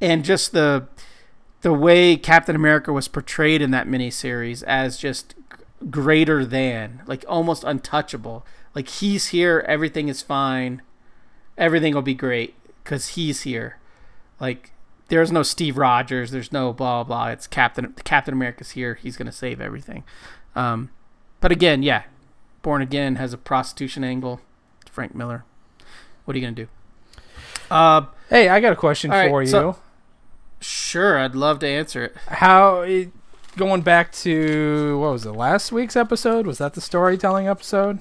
and 0.00 0.24
just 0.24 0.52
the 0.52 0.88
the 1.60 1.72
way 1.72 2.16
Captain 2.16 2.56
America 2.56 2.92
was 2.92 3.06
portrayed 3.06 3.62
in 3.62 3.70
that 3.70 3.86
miniseries 3.86 4.64
as 4.64 4.98
just 4.98 5.36
greater 5.90 6.44
than, 6.44 7.02
like 7.06 7.24
almost 7.28 7.62
untouchable. 7.62 8.44
Like 8.74 8.88
he's 8.88 9.28
here, 9.28 9.64
everything 9.68 10.08
is 10.08 10.22
fine, 10.22 10.82
everything 11.56 11.94
will 11.94 12.02
be 12.02 12.14
great 12.14 12.54
because 12.82 13.10
he's 13.10 13.42
here. 13.42 13.78
Like 14.40 14.72
there's 15.06 15.30
no 15.30 15.44
Steve 15.44 15.78
Rogers, 15.78 16.32
there's 16.32 16.50
no 16.50 16.72
blah 16.72 17.04
blah. 17.04 17.28
It's 17.28 17.46
Captain 17.46 17.94
Captain 18.02 18.34
America's 18.34 18.72
here. 18.72 18.94
He's 18.94 19.16
gonna 19.16 19.30
save 19.30 19.60
everything. 19.60 20.02
Um, 20.56 20.90
but 21.40 21.52
again, 21.52 21.84
yeah, 21.84 22.02
Born 22.62 22.82
Again 22.82 23.16
has 23.16 23.32
a 23.32 23.38
prostitution 23.38 24.02
angle. 24.02 24.40
Frank 24.90 25.14
Miller. 25.14 25.44
What 26.24 26.34
are 26.34 26.38
you 26.38 26.44
gonna 26.44 26.56
do? 26.56 26.68
Uh, 27.70 28.02
Hey, 28.30 28.48
I 28.48 28.60
got 28.60 28.72
a 28.72 28.76
question 28.76 29.10
right, 29.10 29.28
for 29.28 29.42
you. 29.42 29.48
so- 29.48 29.76
sure, 30.60 31.18
I'd 31.18 31.34
love 31.34 31.58
to 31.60 31.68
answer 31.68 32.04
it. 32.04 32.16
How 32.28 32.80
it, 32.80 33.10
going 33.56 33.82
back 33.82 34.10
to 34.12 34.98
what 34.98 35.12
was 35.12 35.26
it? 35.26 35.32
Last 35.32 35.70
week's 35.72 35.96
episode 35.96 36.46
was 36.46 36.58
that 36.58 36.72
the 36.74 36.80
storytelling 36.80 37.46
episode? 37.46 38.00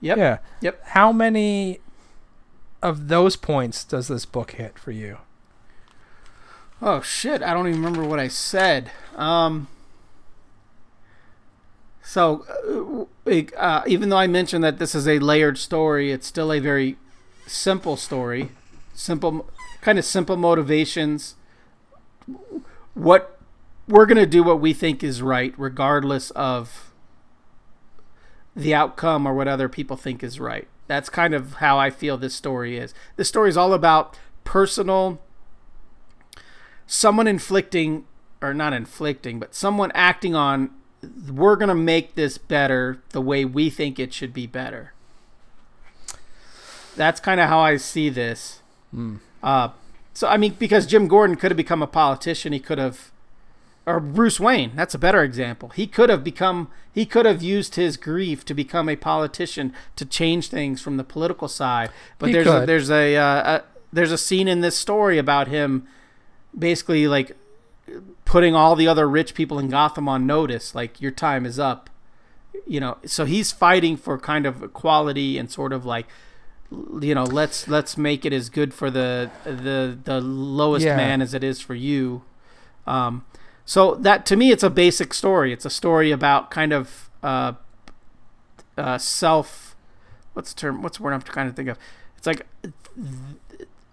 Yep. 0.00 0.18
Yeah. 0.18 0.38
Yep. 0.60 0.86
How 0.88 1.12
many 1.12 1.78
of 2.82 3.06
those 3.06 3.36
points 3.36 3.84
does 3.84 4.08
this 4.08 4.24
book 4.26 4.52
hit 4.52 4.76
for 4.78 4.90
you? 4.90 5.18
Oh 6.84 7.00
shit! 7.00 7.42
I 7.42 7.54
don't 7.54 7.68
even 7.68 7.80
remember 7.80 8.02
what 8.08 8.18
I 8.18 8.26
said. 8.26 8.90
Um. 9.14 9.68
So, 12.02 13.06
uh, 13.26 13.56
uh, 13.56 13.82
even 13.86 14.08
though 14.08 14.16
I 14.18 14.26
mentioned 14.26 14.64
that 14.64 14.78
this 14.80 14.92
is 14.94 15.06
a 15.06 15.20
layered 15.20 15.56
story, 15.58 16.10
it's 16.10 16.26
still 16.26 16.52
a 16.52 16.58
very 16.58 16.96
simple 17.52 17.96
story. 17.96 18.50
Simple, 18.94 19.48
kind 19.80 19.98
of 19.98 20.04
simple 20.04 20.36
motivations. 20.36 21.36
What 22.94 23.38
we're 23.88 24.06
gonna 24.06 24.26
do, 24.26 24.42
what 24.42 24.60
we 24.60 24.72
think 24.72 25.02
is 25.02 25.22
right, 25.22 25.54
regardless 25.56 26.30
of 26.32 26.92
the 28.54 28.74
outcome 28.74 29.26
or 29.26 29.34
what 29.34 29.48
other 29.48 29.68
people 29.68 29.96
think 29.96 30.22
is 30.22 30.38
right. 30.38 30.68
That's 30.86 31.08
kind 31.08 31.32
of 31.32 31.54
how 31.54 31.78
I 31.78 31.88
feel 31.90 32.18
this 32.18 32.34
story 32.34 32.76
is. 32.76 32.92
This 33.16 33.28
story 33.28 33.48
is 33.48 33.56
all 33.56 33.72
about 33.72 34.18
personal 34.44 35.20
someone 36.86 37.26
inflicting 37.26 38.04
or 38.40 38.52
not 38.52 38.72
inflicting 38.72 39.38
but 39.38 39.54
someone 39.54 39.90
acting 39.94 40.34
on 40.34 40.70
we're 41.32 41.56
going 41.56 41.68
to 41.68 41.74
make 41.74 42.14
this 42.14 42.38
better 42.38 43.02
the 43.10 43.20
way 43.20 43.44
we 43.44 43.70
think 43.70 43.98
it 43.98 44.12
should 44.12 44.32
be 44.32 44.46
better 44.46 44.91
that's 46.96 47.20
kind 47.20 47.40
of 47.40 47.48
how 47.48 47.60
i 47.60 47.76
see 47.76 48.08
this. 48.08 48.60
Uh, 49.42 49.68
so 50.14 50.28
i 50.28 50.36
mean 50.36 50.54
because 50.58 50.86
jim 50.86 51.08
gordon 51.08 51.36
could 51.36 51.50
have 51.50 51.56
become 51.56 51.82
a 51.82 51.86
politician 51.86 52.52
he 52.52 52.60
could 52.60 52.78
have 52.78 53.10
or 53.86 53.98
bruce 53.98 54.38
wayne 54.38 54.72
that's 54.76 54.94
a 54.94 54.98
better 54.98 55.22
example. 55.22 55.70
He 55.70 55.86
could 55.86 56.08
have 56.08 56.22
become 56.22 56.68
he 56.92 57.06
could 57.06 57.26
have 57.26 57.42
used 57.42 57.74
his 57.74 57.96
grief 57.96 58.44
to 58.44 58.54
become 58.54 58.88
a 58.88 58.96
politician 58.96 59.72
to 59.96 60.04
change 60.04 60.48
things 60.48 60.82
from 60.82 60.98
the 60.98 61.04
political 61.04 61.48
side. 61.48 61.90
But 62.18 62.26
He 62.28 62.32
there's 62.34 62.46
a, 62.46 62.66
there's 62.66 62.90
a, 62.90 63.16
uh, 63.16 63.58
a 63.58 63.64
there's 63.92 64.12
a 64.12 64.18
scene 64.18 64.46
in 64.46 64.60
this 64.60 64.76
story 64.76 65.18
about 65.18 65.48
him 65.48 65.86
basically 66.56 67.08
like 67.08 67.36
putting 68.24 68.54
all 68.54 68.76
the 68.76 68.86
other 68.86 69.08
rich 69.08 69.34
people 69.34 69.58
in 69.58 69.68
Gotham 69.68 70.08
on 70.08 70.26
notice 70.26 70.74
like 70.74 71.00
your 71.00 71.10
time 71.10 71.46
is 71.46 71.58
up. 71.58 71.90
You 72.66 72.80
know 72.80 72.98
so 73.04 73.24
he's 73.24 73.50
fighting 73.50 73.96
for 73.96 74.18
kind 74.18 74.46
of 74.46 74.62
equality 74.62 75.38
and 75.38 75.50
sort 75.50 75.72
of 75.72 75.84
like 75.84 76.06
you 77.00 77.14
know 77.14 77.24
let's 77.24 77.68
let's 77.68 77.96
make 77.96 78.24
it 78.24 78.32
as 78.32 78.48
good 78.48 78.72
for 78.72 78.90
the 78.90 79.30
the 79.44 79.98
the 80.04 80.20
lowest 80.20 80.84
Yeah. 80.86 80.96
man 80.96 81.20
as 81.22 81.34
it 81.34 81.44
is 81.44 81.60
for 81.60 81.74
you 81.74 82.22
um 82.86 83.24
so 83.64 83.94
that 83.96 84.24
to 84.26 84.36
me 84.36 84.50
it's 84.50 84.62
a 84.62 84.70
basic 84.70 85.12
story 85.14 85.52
it's 85.52 85.64
a 85.64 85.70
story 85.70 86.10
about 86.10 86.50
kind 86.50 86.72
of 86.72 87.10
uh 87.22 87.52
uh 88.78 88.98
self 88.98 89.76
what's 90.32 90.52
the 90.54 90.60
term 90.60 90.82
what's 90.82 90.96
the 90.96 91.02
word 91.02 91.12
i'm 91.12 91.22
trying 91.22 91.48
to 91.48 91.54
think 91.54 91.68
of 91.68 91.78
it's 92.16 92.26
like 92.26 92.46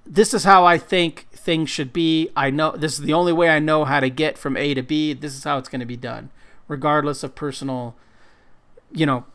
this 0.05 0.34
is 0.34 0.43
how 0.43 0.65
I 0.65 0.77
think 0.80 1.27
things 1.32 1.69
should 1.69 1.93
be. 1.93 2.30
I 2.36 2.49
know 2.49 2.71
this 2.75 2.93
is 2.93 3.05
the 3.05 3.13
only 3.13 3.32
way 3.32 3.49
I 3.49 3.59
know 3.59 3.86
how 3.86 3.99
to 3.99 4.09
get 4.09 4.38
from 4.39 4.57
A 4.57 4.73
to 4.73 4.82
B. 4.82 5.13
This 5.13 5.36
is 5.36 5.43
how 5.43 5.59
it's 5.59 5.69
going 5.69 5.82
to 5.82 5.86
be 5.86 5.95
done, 5.97 6.32
regardless 6.67 7.23
of 7.23 7.36
personal, 7.36 7.95
you 8.91 9.05
know, 9.05 9.25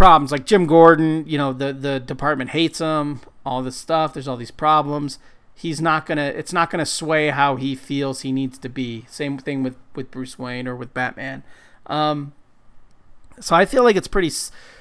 problems. 0.00 0.32
Like 0.32 0.46
Jim 0.46 0.64
Gordon, 0.66 1.24
you 1.26 1.36
know, 1.36 1.52
the 1.52 1.74
the 1.74 2.00
department 2.00 2.50
hates 2.50 2.78
him. 2.78 3.20
All 3.44 3.62
this 3.62 3.76
stuff. 3.76 4.14
There's 4.14 4.26
all 4.26 4.38
these 4.38 4.50
problems. 4.50 5.18
He's 5.54 5.80
not 5.80 6.06
gonna. 6.06 6.24
It's 6.24 6.54
not 6.54 6.70
gonna 6.70 6.86
sway 6.86 7.28
how 7.28 7.56
he 7.56 7.74
feels 7.74 8.22
he 8.22 8.32
needs 8.32 8.56
to 8.58 8.70
be. 8.70 9.04
Same 9.08 9.36
thing 9.36 9.62
with 9.62 9.76
with 9.94 10.10
Bruce 10.10 10.38
Wayne 10.38 10.66
or 10.66 10.74
with 10.74 10.94
Batman. 10.94 11.42
Um, 11.86 12.32
so 13.40 13.54
I 13.54 13.66
feel 13.66 13.84
like 13.84 13.94
it's 13.94 14.08
pretty 14.08 14.30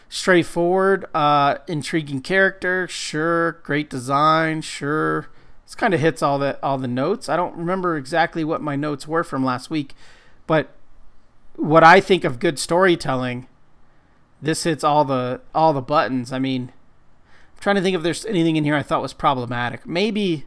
straightforward. 0.08 1.06
Uh, 1.14 1.58
intriguing 1.68 2.22
character, 2.22 2.88
sure. 2.88 3.54
Great 3.64 3.90
design, 3.90 4.62
sure. 4.62 5.28
This 5.66 5.76
kind 5.76 5.94
of 5.94 6.00
hits 6.00 6.24
all 6.24 6.40
the 6.40 6.58
all 6.64 6.78
the 6.78 6.88
notes. 6.88 7.28
I 7.28 7.36
don't 7.36 7.58
remember 7.58 7.98
exactly 7.98 8.46
what 8.46 8.62
my 8.62 8.78
notes 8.78 9.06
were 9.06 9.26
from 9.26 9.44
last 9.44 9.70
week, 9.70 9.96
but 10.48 10.70
what 11.58 11.84
I 11.84 12.00
think 12.00 12.24
of 12.24 12.40
good 12.40 12.58
storytelling, 12.58 13.48
this 14.42 14.64
hits 14.64 14.84
all 14.84 15.06
the 15.06 15.42
all 15.54 15.74
the 15.74 15.82
buttons. 15.82 16.32
I 16.32 16.40
mean, 16.40 16.72
I'm 17.56 17.60
trying 17.62 17.76
to 17.76 17.82
think 17.82 17.96
if 17.96 18.04
there's 18.04 18.26
anything 18.26 18.56
in 18.56 18.64
here 18.64 18.76
I 18.76 18.84
thought 18.84 19.02
was 19.02 19.14
problematic. 19.14 19.86
Maybe 19.86 20.46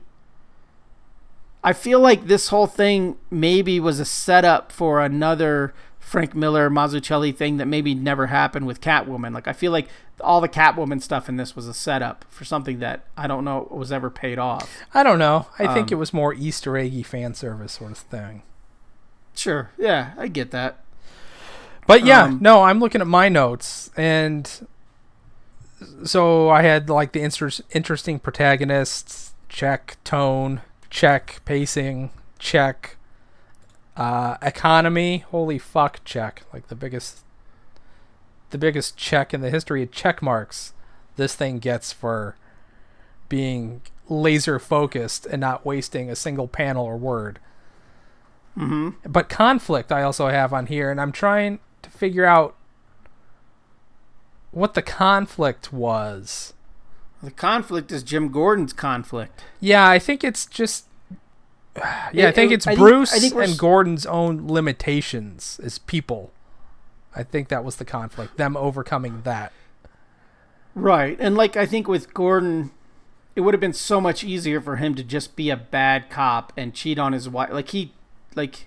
I 1.64 1.72
feel 1.72 2.00
like 2.00 2.26
this 2.26 2.48
whole 2.48 2.66
thing 2.66 3.16
maybe 3.30 3.78
was 3.78 4.00
a 4.00 4.04
setup 4.04 4.72
for 4.72 5.00
another 5.00 5.72
Frank 6.00 6.34
Miller 6.34 6.68
Mazzucchelli 6.68 7.34
thing 7.34 7.56
that 7.58 7.66
maybe 7.66 7.94
never 7.94 8.26
happened 8.26 8.66
with 8.66 8.80
Catwoman. 8.80 9.32
Like 9.32 9.46
I 9.46 9.52
feel 9.52 9.70
like 9.72 9.88
all 10.20 10.40
the 10.40 10.48
Catwoman 10.48 11.00
stuff 11.00 11.28
in 11.28 11.36
this 11.36 11.54
was 11.56 11.66
a 11.68 11.74
setup 11.74 12.24
for 12.28 12.44
something 12.44 12.80
that 12.80 13.04
I 13.16 13.26
don't 13.26 13.44
know 13.44 13.68
was 13.70 13.92
ever 13.92 14.10
paid 14.10 14.38
off. 14.38 14.78
I 14.92 15.02
don't 15.02 15.18
know. 15.18 15.46
I 15.58 15.72
think 15.72 15.88
Um, 15.88 15.92
it 15.92 15.98
was 15.98 16.12
more 16.12 16.34
Easter 16.34 16.76
eggy 16.76 17.02
fan 17.02 17.34
service 17.34 17.72
sort 17.74 17.92
of 17.92 17.98
thing. 17.98 18.42
Sure, 19.34 19.70
yeah, 19.78 20.12
I 20.18 20.28
get 20.28 20.50
that. 20.50 20.81
But 21.86 22.04
yeah, 22.04 22.24
Um, 22.24 22.38
no, 22.40 22.62
I'm 22.62 22.78
looking 22.80 23.00
at 23.00 23.06
my 23.06 23.28
notes, 23.28 23.90
and 23.96 24.48
so 26.04 26.48
I 26.48 26.62
had 26.62 26.88
like 26.88 27.12
the 27.12 27.20
inter- 27.22 27.50
interesting 27.72 28.18
protagonists, 28.18 29.34
check 29.48 29.96
tone, 30.04 30.62
check 30.90 31.40
pacing, 31.44 32.10
check 32.38 32.96
uh, 33.96 34.36
economy. 34.40 35.18
Holy 35.30 35.58
fuck, 35.58 36.00
check! 36.04 36.44
Like 36.52 36.68
the 36.68 36.76
biggest, 36.76 37.24
the 38.50 38.58
biggest 38.58 38.96
check 38.96 39.34
in 39.34 39.40
the 39.40 39.50
history 39.50 39.82
of 39.82 39.90
check 39.90 40.22
marks. 40.22 40.72
This 41.16 41.34
thing 41.34 41.58
gets 41.58 41.92
for 41.92 42.36
being 43.28 43.82
laser 44.08 44.58
focused 44.58 45.26
and 45.26 45.40
not 45.40 45.64
wasting 45.66 46.08
a 46.10 46.16
single 46.16 46.46
panel 46.48 46.84
or 46.84 46.96
word 46.96 47.38
Mm-hmm. 48.58 48.90
but 49.10 49.30
conflict 49.30 49.90
I 49.90 50.02
also 50.02 50.28
have 50.28 50.52
on 50.52 50.66
here, 50.66 50.90
and 50.90 51.00
I'm 51.00 51.12
trying 51.12 51.58
to 51.82 51.90
figure 51.90 52.24
out 52.24 52.54
what 54.50 54.74
the 54.74 54.82
conflict 54.82 55.72
was. 55.72 56.54
The 57.22 57.30
conflict 57.30 57.92
is 57.92 58.02
Jim 58.02 58.30
Gordon's 58.30 58.72
conflict. 58.72 59.44
Yeah, 59.60 59.88
I 59.88 59.98
think 59.98 60.24
it's 60.24 60.46
just. 60.46 60.86
Yeah, 62.12 62.28
I 62.28 62.32
think 62.32 62.50
it- 62.50 62.56
it's 62.56 62.66
I 62.66 62.70
think- 62.74 62.80
Bruce 62.80 63.12
I 63.14 63.18
think 63.18 63.34
and 63.34 63.56
Gordon's 63.58 64.04
own 64.04 64.46
limitations 64.48 65.58
as 65.62 65.78
people. 65.78 66.30
I 67.14 67.22
think 67.22 67.48
that 67.48 67.64
was 67.64 67.76
the 67.76 67.84
conflict, 67.84 68.36
them 68.36 68.56
overcoming 68.56 69.22
that. 69.22 69.52
Right. 70.74 71.16
And 71.20 71.34
like 71.36 71.56
I 71.56 71.64
think 71.66 71.86
with 71.88 72.12
Gordon 72.14 72.70
it 73.34 73.40
would 73.42 73.54
have 73.54 73.60
been 73.60 73.72
so 73.72 73.98
much 74.00 74.22
easier 74.24 74.60
for 74.60 74.76
him 74.76 74.94
to 74.94 75.02
just 75.02 75.36
be 75.36 75.48
a 75.48 75.56
bad 75.56 76.10
cop 76.10 76.52
and 76.56 76.74
cheat 76.74 76.98
on 76.98 77.12
his 77.14 77.28
wife. 77.28 77.50
Like 77.52 77.68
he 77.70 77.92
like 78.34 78.66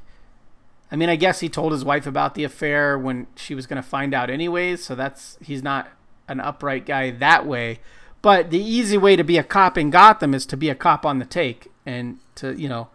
I 0.92 0.96
mean, 0.96 1.10
I 1.10 1.16
guess 1.16 1.40
he 1.40 1.50
told 1.50 1.72
his 1.72 1.84
wife 1.84 2.06
about 2.06 2.36
the 2.36 2.44
affair 2.44 2.98
when 2.98 3.28
she 3.36 3.56
was 3.56 3.66
going 3.68 3.82
to 3.82 3.88
find 3.88 4.14
out 4.14 4.30
anyways, 4.30 4.84
so 4.84 4.96
that's 4.96 5.38
he's 5.42 5.64
not 5.64 5.90
an 6.28 6.40
upright 6.40 6.86
guy 6.86 7.12
that 7.12 7.46
way. 7.46 7.80
But 8.22 8.50
the 8.50 8.60
easy 8.60 8.98
way 8.98 9.16
to 9.16 9.24
be 9.24 9.38
a 9.38 9.44
cop 9.44 9.78
in 9.78 9.90
Gotham 9.90 10.34
is 10.34 10.46
to 10.48 10.58
be 10.58 10.70
a 10.70 10.76
cop 10.76 11.06
on 11.06 11.20
the 11.20 11.26
take 11.26 11.72
and 11.86 12.20
to, 12.36 12.54
you 12.60 12.68
know, 12.70 12.88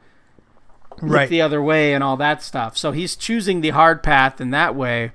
look 1.02 1.12
Right. 1.12 1.28
the 1.28 1.40
other 1.40 1.62
way 1.62 1.94
and 1.94 2.02
all 2.02 2.16
that 2.16 2.42
stuff. 2.42 2.76
So 2.76 2.90
he's 2.92 3.14
choosing 3.16 3.60
the 3.60 3.70
hard 3.70 4.02
path 4.02 4.40
in 4.40 4.50
that 4.50 4.74
way. 4.74 5.12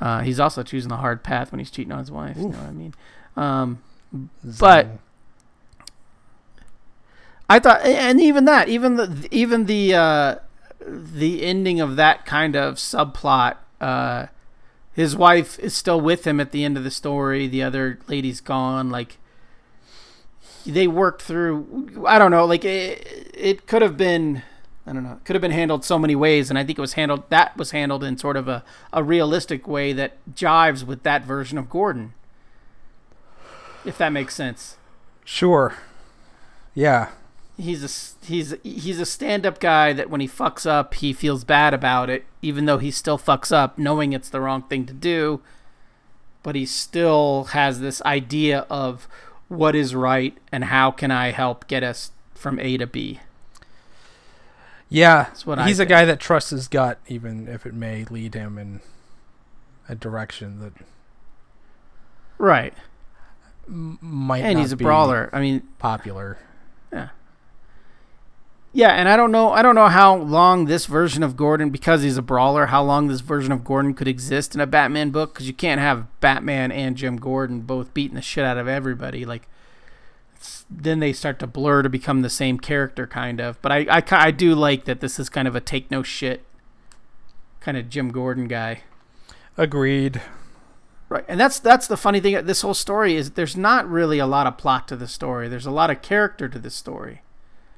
Uh, 0.00 0.20
he's 0.20 0.38
also 0.38 0.62
choosing 0.62 0.90
the 0.90 0.96
hard 0.98 1.22
path 1.22 1.50
when 1.50 1.58
he's 1.58 1.70
cheating 1.70 1.92
on 1.92 1.98
his 2.00 2.10
wife. 2.10 2.36
You 2.36 2.48
know 2.50 2.58
what 2.58 2.68
I 2.68 2.72
mean? 2.72 2.94
Um, 3.36 3.78
But- 4.60 4.88
I 7.48 7.58
thought, 7.58 7.82
and 7.82 8.20
even 8.20 8.44
that, 8.46 8.68
even 8.68 8.96
the 8.96 9.28
even 9.30 9.66
the 9.66 9.94
uh, 9.94 10.34
the 10.86 11.42
ending 11.42 11.80
of 11.80 11.96
that 11.96 12.24
kind 12.24 12.56
of 12.56 12.74
subplot. 12.76 13.56
Uh, 13.80 14.26
his 14.92 15.16
wife 15.16 15.58
is 15.58 15.74
still 15.74 16.00
with 16.00 16.26
him 16.26 16.40
at 16.40 16.52
the 16.52 16.64
end 16.64 16.76
of 16.78 16.84
the 16.84 16.90
story. 16.90 17.46
The 17.46 17.62
other 17.62 17.98
lady's 18.08 18.40
gone. 18.40 18.90
Like 18.90 19.18
they 20.64 20.86
worked 20.86 21.22
through. 21.22 22.04
I 22.06 22.18
don't 22.18 22.30
know. 22.30 22.44
Like 22.44 22.64
it, 22.64 23.30
it 23.34 23.66
could 23.66 23.82
have 23.82 23.96
been. 23.96 24.42
I 24.86 24.92
don't 24.92 25.02
know. 25.02 25.14
It 25.14 25.24
could 25.24 25.34
have 25.34 25.42
been 25.42 25.50
handled 25.50 25.84
so 25.84 25.98
many 25.98 26.14
ways, 26.14 26.48
and 26.48 26.58
I 26.58 26.64
think 26.64 26.78
it 26.78 26.80
was 26.80 26.92
handled. 26.92 27.28
That 27.28 27.56
was 27.56 27.72
handled 27.72 28.04
in 28.04 28.16
sort 28.18 28.36
of 28.36 28.46
a, 28.46 28.64
a 28.92 29.02
realistic 29.02 29.66
way 29.66 29.92
that 29.92 30.16
jives 30.32 30.84
with 30.84 31.02
that 31.02 31.24
version 31.24 31.58
of 31.58 31.68
Gordon. 31.68 32.14
If 33.84 33.98
that 33.98 34.10
makes 34.10 34.34
sense. 34.34 34.76
Sure. 35.24 35.76
Yeah. 36.72 37.08
He's 37.58 37.82
a 38.22 38.26
he's 38.26 38.54
he's 38.62 39.00
a 39.00 39.06
stand-up 39.06 39.58
guy 39.60 39.92
that 39.92 40.10
when 40.10 40.20
he 40.20 40.28
fucks 40.28 40.66
up 40.66 40.94
he 40.94 41.12
feels 41.12 41.42
bad 41.44 41.72
about 41.72 42.10
it 42.10 42.24
even 42.42 42.66
though 42.66 42.78
he 42.78 42.90
still 42.90 43.18
fucks 43.18 43.50
up 43.50 43.78
knowing 43.78 44.12
it's 44.12 44.28
the 44.28 44.40
wrong 44.40 44.62
thing 44.62 44.84
to 44.84 44.92
do 44.92 45.40
but 46.42 46.54
he 46.54 46.66
still 46.66 47.44
has 47.52 47.80
this 47.80 48.00
idea 48.02 48.66
of 48.70 49.08
what 49.48 49.74
is 49.74 49.94
right 49.94 50.36
and 50.52 50.64
how 50.64 50.90
can 50.90 51.10
I 51.10 51.30
help 51.30 51.66
get 51.66 51.82
us 51.82 52.10
from 52.34 52.58
A 52.60 52.76
to 52.76 52.86
B 52.86 53.20
Yeah. 54.88 55.24
That's 55.24 55.46
what 55.46 55.66
He's 55.66 55.80
a 55.80 55.86
guy 55.86 56.04
that 56.04 56.20
trusts 56.20 56.50
his 56.50 56.68
gut, 56.68 56.98
even 57.08 57.48
if 57.48 57.66
it 57.66 57.74
may 57.74 58.04
lead 58.04 58.34
him 58.34 58.58
in 58.58 58.80
a 59.88 59.94
direction 59.94 60.60
that 60.60 60.72
right 62.38 62.74
m- 63.66 63.98
might 64.00 64.42
and 64.44 64.58
he's 64.58 64.72
a 64.72 64.76
brawler 64.76 65.30
I 65.32 65.40
mean 65.40 65.62
popular. 65.78 66.38
Yeah, 68.76 68.90
and 68.90 69.08
I 69.08 69.16
don't 69.16 69.32
know. 69.32 69.52
I 69.52 69.62
don't 69.62 69.74
know 69.74 69.88
how 69.88 70.14
long 70.16 70.66
this 70.66 70.84
version 70.84 71.22
of 71.22 71.34
Gordon, 71.34 71.70
because 71.70 72.02
he's 72.02 72.18
a 72.18 72.22
brawler, 72.22 72.66
how 72.66 72.82
long 72.82 73.08
this 73.08 73.22
version 73.22 73.50
of 73.50 73.64
Gordon 73.64 73.94
could 73.94 74.06
exist 74.06 74.54
in 74.54 74.60
a 74.60 74.66
Batman 74.66 75.08
book. 75.08 75.32
Because 75.32 75.46
you 75.46 75.54
can't 75.54 75.80
have 75.80 76.06
Batman 76.20 76.70
and 76.70 76.94
Jim 76.94 77.16
Gordon 77.16 77.62
both 77.62 77.94
beating 77.94 78.16
the 78.16 78.20
shit 78.20 78.44
out 78.44 78.58
of 78.58 78.68
everybody. 78.68 79.24
Like, 79.24 79.48
then 80.68 80.98
they 80.98 81.14
start 81.14 81.38
to 81.38 81.46
blur 81.46 81.84
to 81.84 81.88
become 81.88 82.20
the 82.20 82.28
same 82.28 82.58
character, 82.58 83.06
kind 83.06 83.40
of. 83.40 83.58
But 83.62 83.72
I, 83.72 83.86
I, 83.88 84.02
I 84.10 84.30
do 84.30 84.54
like 84.54 84.84
that 84.84 85.00
this 85.00 85.18
is 85.18 85.30
kind 85.30 85.48
of 85.48 85.56
a 85.56 85.60
take 85.60 85.90
no 85.90 86.02
shit 86.02 86.44
kind 87.60 87.78
of 87.78 87.88
Jim 87.88 88.10
Gordon 88.12 88.46
guy. 88.46 88.82
Agreed. 89.56 90.20
Right, 91.08 91.24
and 91.28 91.40
that's 91.40 91.58
that's 91.58 91.86
the 91.86 91.96
funny 91.96 92.20
thing. 92.20 92.44
This 92.44 92.60
whole 92.60 92.74
story 92.74 93.16
is 93.16 93.30
there's 93.30 93.56
not 93.56 93.88
really 93.88 94.18
a 94.18 94.26
lot 94.26 94.46
of 94.46 94.58
plot 94.58 94.86
to 94.88 94.96
the 94.96 95.08
story. 95.08 95.48
There's 95.48 95.64
a 95.64 95.70
lot 95.70 95.88
of 95.88 96.02
character 96.02 96.46
to 96.46 96.58
the 96.58 96.68
story. 96.68 97.22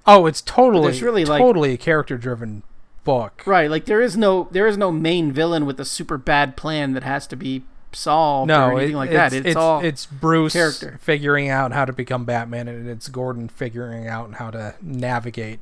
Oh, 0.08 0.26
it's 0.26 0.40
totally 0.40 0.90
it's 0.92 1.02
really, 1.02 1.24
like- 1.24 1.40
totally 1.40 1.72
a 1.74 1.76
character-driven 1.76 2.62
book. 3.04 3.42
Right, 3.46 3.70
like 3.70 3.84
there 3.86 4.00
is 4.00 4.16
no 4.16 4.48
there 4.50 4.66
is 4.66 4.76
no 4.76 4.90
main 4.90 5.30
villain 5.32 5.64
with 5.66 5.78
a 5.80 5.84
super 5.84 6.18
bad 6.18 6.56
plan 6.56 6.92
that 6.94 7.04
has 7.04 7.26
to 7.28 7.36
be 7.36 7.64
solved 7.92 8.48
No, 8.48 8.66
or 8.70 8.72
anything 8.78 8.94
it- 8.94 8.98
like 8.98 9.10
it's, 9.10 9.16
that. 9.16 9.32
It's, 9.32 9.46
it's 9.46 9.56
all 9.56 9.80
it's 9.80 10.06
Bruce 10.06 10.52
character. 10.52 10.98
figuring 11.00 11.48
out 11.48 11.72
how 11.72 11.84
to 11.84 11.92
become 11.92 12.24
Batman, 12.24 12.68
and 12.68 12.88
it's 12.88 13.08
Gordon 13.08 13.48
figuring 13.48 14.06
out 14.08 14.34
how 14.34 14.50
to 14.50 14.74
navigate 14.82 15.60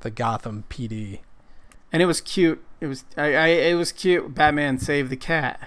the 0.00 0.10
Gotham 0.10 0.64
PD. 0.70 1.20
and 1.92 2.02
it 2.02 2.06
was 2.06 2.20
cute. 2.20 2.62
It 2.80 2.86
was 2.86 3.04
I, 3.16 3.34
I 3.34 3.46
it 3.48 3.74
was 3.74 3.92
cute. 3.92 4.34
Batman 4.34 4.78
saved 4.78 5.10
the 5.10 5.16
cat. 5.16 5.60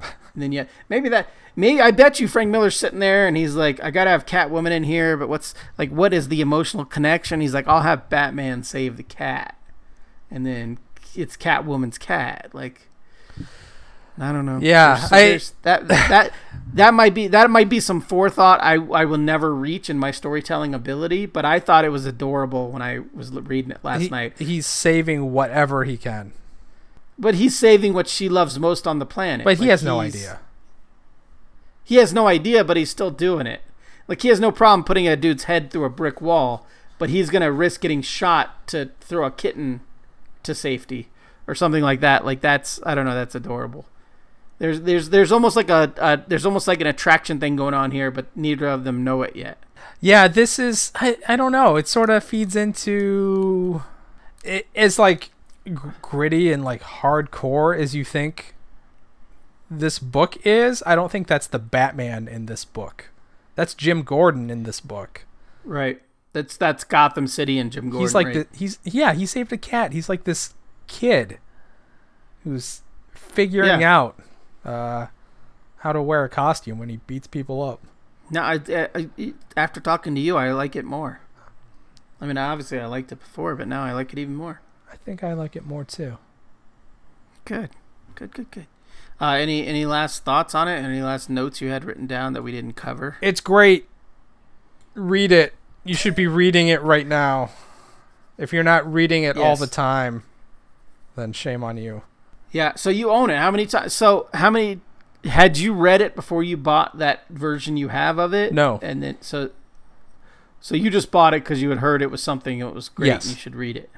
And 0.34 0.42
then 0.44 0.52
yeah, 0.52 0.64
maybe 0.88 1.08
that 1.08 1.28
maybe 1.58 1.80
I 1.80 1.90
bet 1.90 2.20
you 2.20 2.28
Frank 2.28 2.50
Miller's 2.50 2.76
sitting 2.76 3.00
there 3.00 3.26
and 3.26 3.36
he's 3.36 3.54
like, 3.56 3.82
I 3.82 3.90
gotta 3.90 4.10
have 4.10 4.24
Catwoman 4.24 4.70
in 4.70 4.84
here, 4.84 5.16
but 5.16 5.28
what's 5.28 5.52
like 5.76 5.90
what 5.90 6.14
is 6.14 6.28
the 6.28 6.40
emotional 6.40 6.84
connection? 6.84 7.40
He's 7.40 7.52
like, 7.54 7.66
I'll 7.68 7.82
have 7.82 8.08
Batman 8.08 8.62
save 8.62 8.96
the 8.96 9.02
cat, 9.02 9.56
and 10.30 10.46
then 10.46 10.78
it's 11.14 11.36
Catwoman's 11.36 11.98
cat. 11.98 12.50
Like 12.52 12.82
I 14.20 14.32
don't 14.32 14.46
know. 14.46 14.58
Yeah, 14.60 14.94
There's- 14.96 15.12
I- 15.12 15.20
there's- 15.28 15.52
that 15.62 15.88
that 15.88 16.32
that 16.74 16.94
might 16.94 17.14
be 17.14 17.28
that 17.28 17.50
might 17.50 17.68
be 17.68 17.78
some 17.80 18.00
forethought 18.00 18.60
I 18.62 18.74
I 18.74 19.04
will 19.04 19.18
never 19.18 19.54
reach 19.54 19.88
in 19.88 19.98
my 19.98 20.10
storytelling 20.10 20.74
ability, 20.74 21.26
but 21.26 21.44
I 21.44 21.60
thought 21.60 21.84
it 21.84 21.90
was 21.90 22.04
adorable 22.06 22.70
when 22.70 22.82
I 22.82 23.00
was 23.14 23.30
reading 23.30 23.70
it 23.70 23.78
last 23.84 24.02
He- 24.02 24.08
night. 24.08 24.32
He's 24.38 24.66
saving 24.66 25.32
whatever 25.32 25.84
he 25.84 25.96
can, 25.96 26.32
But 27.18 27.34
he's 27.36 27.56
saving 27.58 27.94
what 27.94 28.08
she 28.08 28.28
loves 28.28 28.58
most 28.58 28.86
on 28.88 28.98
the 28.98 29.06
planet. 29.06 29.44
but 29.44 29.58
he 29.58 29.68
has 29.68 29.82
no 29.84 30.00
idea. 30.00 30.40
He 31.88 31.94
has 31.94 32.12
no 32.12 32.26
idea, 32.26 32.64
but 32.64 32.76
he's 32.76 32.90
still 32.90 33.10
doing 33.10 33.46
it. 33.46 33.62
Like 34.08 34.20
he 34.20 34.28
has 34.28 34.38
no 34.38 34.52
problem 34.52 34.84
putting 34.84 35.08
a 35.08 35.16
dude's 35.16 35.44
head 35.44 35.70
through 35.70 35.86
a 35.86 35.90
brick 35.90 36.20
wall, 36.20 36.66
but 36.98 37.08
he's 37.08 37.30
gonna 37.30 37.50
risk 37.50 37.80
getting 37.80 38.02
shot 38.02 38.66
to 38.68 38.90
throw 39.00 39.24
a 39.24 39.30
kitten 39.30 39.80
to 40.42 40.54
safety 40.54 41.08
or 41.46 41.54
something 41.54 41.82
like 41.82 42.00
that. 42.00 42.26
Like 42.26 42.42
that's 42.42 42.78
I 42.84 42.94
don't 42.94 43.06
know. 43.06 43.14
That's 43.14 43.34
adorable. 43.34 43.86
There's 44.58 44.82
there's 44.82 45.08
there's 45.08 45.32
almost 45.32 45.56
like 45.56 45.70
a, 45.70 45.90
a 45.96 46.22
there's 46.28 46.44
almost 46.44 46.68
like 46.68 46.82
an 46.82 46.86
attraction 46.86 47.40
thing 47.40 47.56
going 47.56 47.72
on 47.72 47.92
here, 47.92 48.10
but 48.10 48.26
neither 48.36 48.68
of 48.68 48.84
them 48.84 49.02
know 49.02 49.22
it 49.22 49.34
yet. 49.34 49.56
Yeah, 49.98 50.28
this 50.28 50.58
is 50.58 50.92
I, 50.96 51.16
I 51.26 51.36
don't 51.36 51.52
know. 51.52 51.76
It 51.76 51.88
sort 51.88 52.10
of 52.10 52.22
feeds 52.22 52.54
into 52.54 53.82
it, 54.44 54.66
it's 54.74 54.98
like 54.98 55.30
gritty 56.02 56.52
and 56.52 56.62
like 56.62 56.82
hardcore 56.82 57.74
as 57.78 57.94
you 57.94 58.04
think 58.04 58.54
this 59.70 59.98
book 59.98 60.36
is. 60.46 60.82
I 60.86 60.94
don't 60.94 61.10
think 61.10 61.26
that's 61.26 61.46
the 61.46 61.58
Batman 61.58 62.28
in 62.28 62.46
this 62.46 62.64
book. 62.64 63.10
That's 63.54 63.74
Jim 63.74 64.02
Gordon 64.02 64.50
in 64.50 64.62
this 64.62 64.80
book. 64.80 65.26
Right. 65.64 66.00
That's 66.32 66.56
that's 66.56 66.84
Gotham 66.84 67.26
City 67.26 67.58
and 67.58 67.72
Jim 67.72 67.84
Gordon. 67.90 68.00
he's 68.00 68.14
like 68.14 68.26
right? 68.28 68.50
the 68.52 68.56
he's 68.58 68.78
yeah, 68.84 69.14
he 69.14 69.26
saved 69.26 69.52
a 69.52 69.56
cat. 69.56 69.92
He's 69.92 70.08
like 70.08 70.24
this 70.24 70.54
kid 70.86 71.38
who's 72.44 72.82
figuring 73.12 73.80
Yeah. 73.80 73.96
out 73.96 74.20
uh 74.64 75.06
how 75.78 75.92
to 75.92 76.02
wear 76.02 76.24
a 76.24 76.28
costume 76.28 76.78
when 76.78 76.88
he 76.88 76.96
beats 77.06 77.26
people 77.26 77.62
up. 77.62 77.80
No, 78.30 78.42
I, 78.42 78.60
I, 78.68 79.08
I- 79.18 79.34
after 79.56 79.80
talking 79.80 80.14
to 80.14 80.20
you, 80.20 80.36
I 80.36 80.52
like 80.52 80.76
it 80.76 80.84
more. 80.84 81.20
I 82.20 82.26
mean, 82.26 82.36
obviously 82.36 82.78
I 82.78 82.86
liked 82.86 83.10
it 83.12 83.20
before, 83.20 83.54
but 83.54 83.68
now 83.68 83.84
I 83.84 83.92
like 83.92 84.12
it 84.12 84.18
even 84.18 84.34
more. 84.34 84.60
I 84.92 84.96
think 84.96 85.22
I 85.24 85.32
like 85.34 85.54
it 85.56 85.64
more 85.64 85.84
too. 85.84 86.18
Good, 87.44 87.70
good, 88.14 88.32
good, 88.34 88.50
good. 88.50 88.66
Uh, 89.20 89.30
any 89.30 89.66
any 89.66 89.84
last 89.84 90.24
thoughts 90.24 90.54
on 90.54 90.68
it? 90.68 90.76
Any 90.76 91.02
last 91.02 91.28
notes 91.28 91.60
you 91.60 91.68
had 91.70 91.84
written 91.84 92.06
down 92.06 92.34
that 92.34 92.42
we 92.42 92.52
didn't 92.52 92.74
cover? 92.74 93.16
It's 93.20 93.40
great. 93.40 93.88
Read 94.94 95.32
it. 95.32 95.54
You 95.84 95.94
should 95.94 96.14
be 96.14 96.26
reading 96.26 96.68
it 96.68 96.82
right 96.82 97.06
now. 97.06 97.50
If 98.36 98.52
you're 98.52 98.62
not 98.62 98.90
reading 98.90 99.24
it 99.24 99.36
all 99.36 99.56
the 99.56 99.66
time, 99.66 100.22
then 101.16 101.32
shame 101.32 101.64
on 101.64 101.76
you. 101.76 102.02
Yeah. 102.52 102.74
So 102.76 102.90
you 102.90 103.10
own 103.10 103.30
it. 103.30 103.36
How 103.38 103.50
many 103.50 103.66
times? 103.66 103.92
So 103.92 104.28
how 104.34 104.50
many 104.50 104.80
had 105.24 105.58
you 105.58 105.72
read 105.74 106.00
it 106.00 106.14
before 106.14 106.44
you 106.44 106.56
bought 106.56 106.98
that 106.98 107.26
version 107.28 107.76
you 107.76 107.88
have 107.88 108.18
of 108.18 108.32
it? 108.32 108.52
No. 108.52 108.78
And 108.82 109.02
then 109.02 109.16
so 109.20 109.50
so 110.60 110.76
you 110.76 110.90
just 110.90 111.10
bought 111.10 111.34
it 111.34 111.42
because 111.42 111.60
you 111.60 111.70
had 111.70 111.78
heard 111.78 112.02
it 112.02 112.10
was 112.10 112.22
something 112.22 112.60
that 112.60 112.72
was 112.74 112.88
great 112.88 113.08
Yes. 113.08 113.24
and 113.26 113.34
you 113.34 113.40
should 113.40 113.56
read 113.56 113.76
it. 113.76 113.90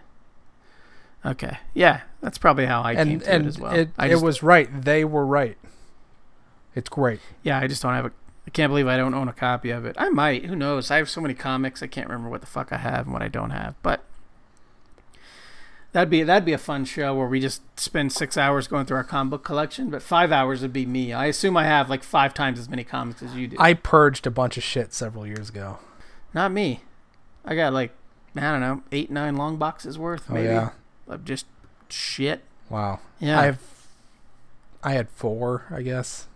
Okay. 1.24 1.59
Yeah, 1.74 2.01
that's 2.20 2.38
probably 2.38 2.66
how 2.66 2.82
I 2.82 2.94
came 2.94 3.20
to 3.20 3.32
and 3.32 3.44
it 3.44 3.48
as 3.48 3.59
well. 3.59 3.74
it, 3.74 3.90
just, 3.98 4.24
was 4.24 4.42
right. 4.42 4.68
They 4.82 5.05
were 5.05 5.26
right. 5.26 5.59
It's 6.74 6.88
great. 6.88 7.20
Yeah, 7.42 7.59
I 7.59 7.66
just 7.66 7.82
don't 7.82 7.94
have 7.94 8.06
a. 8.06 8.12
I 8.47 8.51
can't 8.51 8.70
believe 8.70 8.86
I 8.86 8.97
don't 8.97 9.14
own 9.14 9.28
a 9.28 9.32
copy 9.32 9.70
of 9.70 9.84
it. 9.84 9.97
I 9.98 10.09
might. 10.09 10.47
Who 10.47 10.56
knows? 10.56 10.90
I 10.90 10.97
have 10.97 11.10
so 11.10 11.20
many 11.20 11.34
comics. 11.34 11.82
I 11.82 11.86
can't 11.86 12.09
remember 12.09 12.30
what 12.30 12.40
the 12.40 12.47
fuck 12.47 12.72
I 12.72 12.78
have 12.78 13.06
and 13.06 13.12
what 13.12 13.22
I 13.22 13.28
don't 13.28 13.51
have. 13.51 13.74
But 13.82 14.02
that'd 15.92 16.09
be 16.09 16.22
that'd 16.22 16.47
be 16.47 16.52
a 16.52 16.59
fun 16.59 16.84
show 16.84 17.14
where 17.14 17.26
we 17.26 17.38
just 17.38 17.62
spend 17.78 18.12
six 18.12 18.36
hours 18.38 18.66
going 18.66 18.86
through 18.86 18.97
our 18.97 19.05
comic 19.05 19.30
book 19.30 19.44
collection. 19.44 19.90
But 19.90 20.02
five 20.02 20.32
hours 20.32 20.62
would 20.62 20.72
be 20.72 20.86
me. 20.86 21.12
I 21.12 21.26
assume 21.26 21.56
I 21.56 21.64
have 21.64 21.90
like 21.90 22.02
five 22.02 22.32
times 22.32 22.59
as 22.59 22.68
many 22.68 22.84
comics 22.84 23.22
as 23.22 23.34
you 23.34 23.48
do. 23.48 23.56
I 23.59 23.74
purged 23.74 24.26
a 24.26 24.30
bunch 24.30 24.56
of 24.56 24.62
shit 24.62 24.94
several 24.94 25.26
years 25.26 25.51
ago. 25.51 25.78
Not 26.32 26.51
me. 26.51 26.80
I 27.44 27.55
got 27.55 27.72
like 27.72 27.92
I 28.36 28.40
don't 28.40 28.60
know 28.60 28.82
eight 28.90 29.10
nine 29.10 29.36
long 29.36 29.56
boxes 29.56 29.98
worth 29.98 30.26
Oh 30.30 30.34
maybe 30.34 30.48
yeah. 30.48 30.70
Of 31.11 31.24
just 31.24 31.47
shit. 31.89 32.43
Wow. 32.69 33.01
Yeah. 33.19 33.39
I've 33.41 33.87
I 34.82 34.93
had 34.93 35.11
four, 35.11 35.65
I 35.70 35.82
guess. 35.82 36.27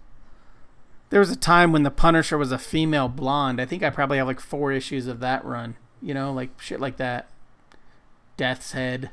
There 1.11 1.21
was 1.21 1.31
a 1.31 1.37
time 1.37 1.73
when 1.73 1.83
the 1.85 1.91
Punisher 1.91 2.37
was 2.37 2.51
a 2.53 2.59
female 2.59 3.09
blonde. 3.09 3.61
I 3.61 3.65
think 3.67 3.83
I 3.83 3.91
probably 3.91 4.19
have 4.19 4.27
like 4.27 4.41
four 4.41 4.73
issues 4.73 5.07
of 5.07 5.21
that 5.21 5.45
run. 5.45 5.77
You 6.03 6.13
know, 6.13 6.33
like 6.33 6.61
shit 6.61 6.81
like 6.81 6.97
that. 6.99 7.29
Death's 8.37 8.73
Head 8.73 9.11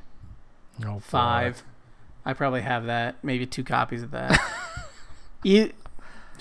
Oh, 0.84 0.96
boy. 0.96 1.00
five. 1.00 1.64
I 2.26 2.34
probably 2.34 2.62
have 2.62 2.86
that. 2.86 3.24
Maybe 3.24 3.46
two 3.46 3.64
copies 3.64 4.02
of 4.04 4.12
that. 4.12 4.40
e- 5.44 5.72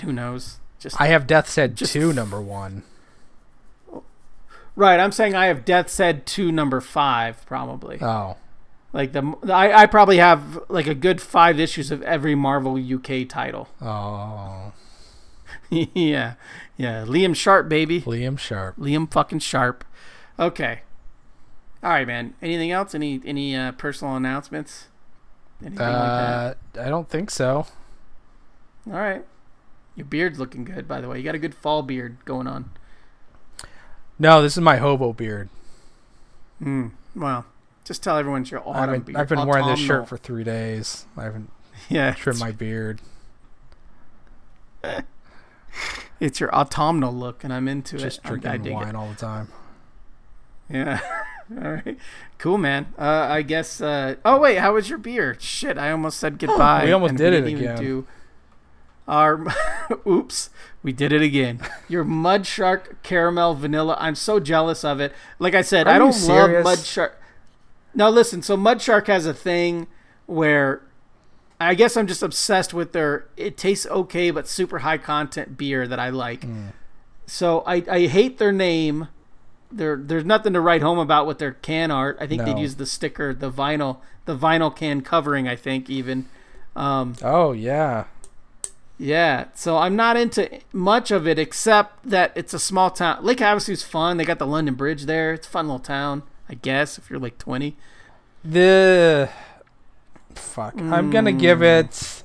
who 0.03 0.13
knows? 0.13 0.59
Just 0.79 0.99
I 1.01 1.09
have 1.09 1.27
Death's 1.27 1.55
Head 1.57 1.77
Just 1.77 1.93
two 1.93 2.13
number 2.15 2.41
one. 2.41 2.83
right. 4.75 4.99
I'm 4.99 5.13
saying 5.13 5.35
I 5.35 5.47
have 5.47 5.65
Death's 5.65 5.97
Head 5.99 6.27
two 6.27 6.51
number 6.51 6.81
five 6.81 7.45
probably. 7.47 7.99
Oh. 8.01 8.37
Like 8.93 9.13
the 9.13 9.35
I, 9.53 9.83
I 9.83 9.87
probably 9.87 10.19
have 10.19 10.61
like 10.69 10.87
a 10.87 10.95
good 10.95 11.21
five 11.21 11.61
issues 11.61 11.91
of 11.91 12.03
every 12.03 12.35
Marvel 12.35 12.77
UK 12.77 13.29
title. 13.29 13.69
Oh. 13.81 14.73
yeah, 15.71 16.35
yeah. 16.77 17.05
Liam 17.05 17.35
Sharp, 17.35 17.69
baby. 17.69 18.03
Liam 18.03 18.39
Sharp. 18.39 18.77
Liam 18.77 19.11
fucking 19.11 19.39
Sharp. 19.39 19.85
Okay. 20.39 20.81
All 21.83 21.91
right, 21.91 22.07
man. 22.07 22.35
Anything 22.43 22.71
else? 22.71 22.95
Any 22.95 23.21
any 23.25 23.57
uh, 23.57 23.73
personal 23.73 24.17
announcements? 24.17 24.89
Anything 25.63 25.79
like 25.79 25.89
Uh, 25.89 26.55
I 26.81 26.89
don't 26.89 27.09
think 27.09 27.31
so. 27.31 27.67
All 28.87 28.99
right. 28.99 29.25
Your 29.95 30.07
beard's 30.07 30.39
looking 30.39 30.65
good, 30.65 30.89
by 30.89 31.01
the 31.01 31.09
way. 31.09 31.19
You 31.19 31.25
got 31.25 31.35
a 31.35 31.39
good 31.39 31.55
fall 31.55 31.83
beard 31.83 32.17
going 32.25 32.47
on. 32.47 32.71
No, 34.19 34.43
this 34.43 34.57
is 34.57 34.63
my 34.63 34.77
hobo 34.77 35.13
beard. 35.13 35.49
Mm. 36.63 36.93
Well, 37.15 37.47
just 37.91 38.05
tell 38.05 38.17
everyone 38.17 38.43
it's 38.43 38.53
your 38.53 38.61
autumn 38.61 38.83
I've 38.83 38.91
been, 38.91 39.01
beard. 39.03 39.17
I've 39.17 39.29
been 39.29 39.49
wearing 39.49 39.67
this 39.67 39.81
shirt 39.81 40.09
for 40.09 40.17
three 40.17 40.45
days. 40.45 41.07
I 41.17 41.25
haven't 41.25 41.51
yeah. 41.89 42.13
trimmed 42.13 42.39
my 42.39 42.53
beard. 42.53 43.01
it's 46.21 46.39
your 46.39 46.55
autumnal 46.55 47.13
look, 47.13 47.43
and 47.43 47.53
I'm 47.53 47.67
into 47.67 47.99
Just 47.99 48.21
it. 48.21 48.27
I 48.27 48.37
drinking 48.37 48.75
wine 48.75 48.95
all 48.95 49.09
the 49.09 49.17
time. 49.17 49.49
Yeah. 50.69 51.01
All 51.51 51.73
right. 51.85 51.99
Cool, 52.39 52.59
man. 52.59 52.95
Uh, 52.97 53.27
I 53.29 53.43
guess. 53.43 53.81
Uh, 53.81 54.15
oh 54.25 54.39
wait, 54.39 54.59
how 54.59 54.75
was 54.75 54.89
your 54.89 54.99
beer? 54.99 55.37
Shit, 55.41 55.77
I 55.77 55.91
almost 55.91 56.21
said 56.21 56.39
goodbye. 56.39 56.85
we 56.85 56.93
almost 56.93 57.17
did 57.17 57.33
it 57.33 57.41
didn't 57.41 57.51
even 57.51 57.65
again. 57.65 57.77
Do 57.77 58.07
our 59.09 59.45
oops, 60.07 60.51
we 60.85 60.93
did 60.93 61.13
it 61.13 61.23
again. 61.23 61.59
Your 61.89 62.05
Mud 62.05 62.47
Shark 62.47 63.03
caramel 63.03 63.57
vanilla. 63.57 63.97
I'm 63.99 64.15
so 64.15 64.39
jealous 64.39 64.85
of 64.85 65.01
it. 65.01 65.13
Like 65.41 65.57
I 65.57 65.63
said, 65.63 65.89
Are 65.89 65.95
I 65.95 65.99
don't 65.99 66.17
love? 66.29 66.63
Mud 66.63 66.79
Shark. 66.79 67.20
Now 67.95 68.09
listen, 68.09 68.43
so 68.43 68.57
Mud 68.57 68.81
Shark 68.81 69.07
has 69.09 69.27
a 69.27 69.35
thing 69.35 69.87
where 70.27 70.83
I 71.61 71.75
guess 71.75 71.97
I'm 71.97 72.07
just 72.07 72.23
obsessed 72.23 72.73
with 72.73 72.93
their 72.93 73.27
it 73.37 73.57
tastes 73.57 73.87
okay 73.87 74.31
but 74.31 74.47
super 74.49 74.79
high 74.81 74.99
content 74.99 75.57
beer 75.57 75.87
that 75.89 75.99
I 75.99 76.11
like. 76.11 76.43
Mm. 76.43 76.73
So 77.27 77.61
I, 77.67 77.83
I 77.91 78.07
hate 78.07 78.39
their 78.39 78.53
name. 78.53 79.09
There 79.73 79.97
there's 79.97 80.25
nothing 80.25 80.53
to 80.55 80.61
write 80.61 80.83
home 80.83 80.99
about 80.99 81.27
with 81.27 81.39
their 81.39 81.53
can 81.53 81.91
art. 81.91 82.17
I 82.21 82.27
think 82.27 82.45
they'd 82.45 82.59
use 82.59 82.77
the 82.77 82.87
sticker, 82.87 83.35
the 83.35 83.51
vinyl, 83.53 83.99
the 84.25 84.37
vinyl 84.37 84.75
can 84.75 85.01
covering. 85.01 85.47
I 85.47 85.57
think 85.57 85.89
even. 85.91 86.27
Um, 86.77 87.15
Oh 87.23 87.53
yeah. 87.53 88.05
yeah, 88.99 89.47
so 89.55 89.79
I'm 89.79 89.97
not 89.97 90.17
into 90.17 90.61
much 90.73 91.11
of 91.11 91.27
it 91.27 91.39
except 91.39 92.09
that 92.09 92.33
it's 92.35 92.55
a 92.55 92.59
small 92.59 92.91
town. 92.91 93.25
Lake 93.25 93.39
Havasu's 93.39 93.83
fun. 93.83 94.17
They 94.17 94.25
got 94.25 94.39
the 94.39 94.47
London 94.47 94.75
Bridge 94.75 95.05
there. 95.05 95.33
It's 95.35 95.47
a 95.47 95.51
fun 95.51 95.67
little 95.67 95.79
town, 95.81 96.23
I 96.51 96.55
guess, 96.55 96.99
if 96.99 97.09
you're 97.09 97.21
like 97.21 97.39
20. 97.39 97.77
The 98.45 99.31
fuck. 100.35 100.75
I'm 100.77 101.11
gonna 101.11 101.33
give 101.33 101.61
Mm. 101.61 101.81
it. 101.81 102.23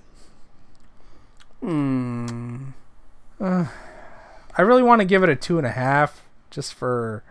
Hmm. 1.62 2.58
Uh, 3.40 3.66
I 4.58 4.62
really 4.62 4.84
want 4.84 5.02
to 5.02 5.06
give 5.06 5.24
it 5.24 5.30
a 5.30 5.36
two 5.36 5.58
and 5.58 5.68
a 5.68 5.72
half, 5.72 6.24
just 6.50 6.74
for, 6.74 7.24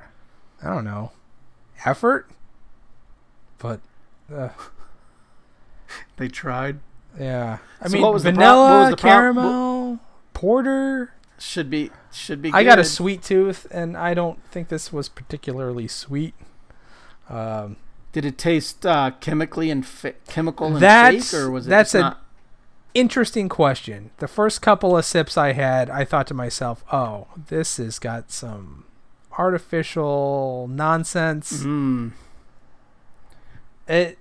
I 0.63 0.67
don't 0.73 0.85
know, 0.85 1.13
effort. 1.85 2.29
But 3.59 3.81
uh, 4.33 4.51
They 6.17 6.29
tried. 6.29 6.81
yeah, 7.19 7.59
I 7.81 7.89
So 7.89 7.93
mean, 7.95 8.03
what 8.03 8.13
was 8.13 8.23
the 8.25 8.31
pro- 8.33 8.37
vanilla, 8.41 8.81
was 8.83 8.91
the 8.91 8.97
caramel, 8.97 9.99
porter. 10.33 11.13
Should 11.39 11.69
be 11.71 11.91
should 12.13 12.41
be. 12.41 12.53
I 12.53 12.63
got 12.63 12.79
a 12.79 12.85
sweet 12.85 13.23
tooth, 13.23 13.67
and 13.71 13.97
I 13.97 14.15
don't 14.15 14.43
think 14.51 14.69
this 14.69 14.93
was 14.93 15.09
particularly 15.09 15.89
sweet. 15.89 16.35
Um, 17.29 17.77
Did 18.13 18.25
it 18.25 18.39
taste 18.39 18.85
uh, 18.87 19.13
chemically 19.21 19.71
and 19.71 19.85
fa- 19.87 20.15
chemical 20.29 20.67
and 20.69 20.77
That's- 20.77 21.31
fake, 21.31 21.41
or 21.41 21.51
was 21.51 21.67
it 21.67 21.71
that's 21.71 21.95
a- 21.95 22.01
not? 22.01 22.21
interesting 22.95 23.49
question. 23.49 24.11
The 24.19 24.29
first 24.29 24.63
couple 24.63 24.97
of 24.97 25.05
sips 25.05 25.37
I 25.37 25.53
had, 25.53 25.91
I 25.91 26.05
thought 26.05 26.27
to 26.29 26.35
myself, 26.35 26.85
"Oh, 26.93 27.27
this 27.49 27.79
has 27.79 27.99
got 27.99 28.31
some 28.31 28.85
artificial 29.39 30.69
nonsense." 30.71 31.65
Mm. 31.65 32.13
It, 33.89 34.19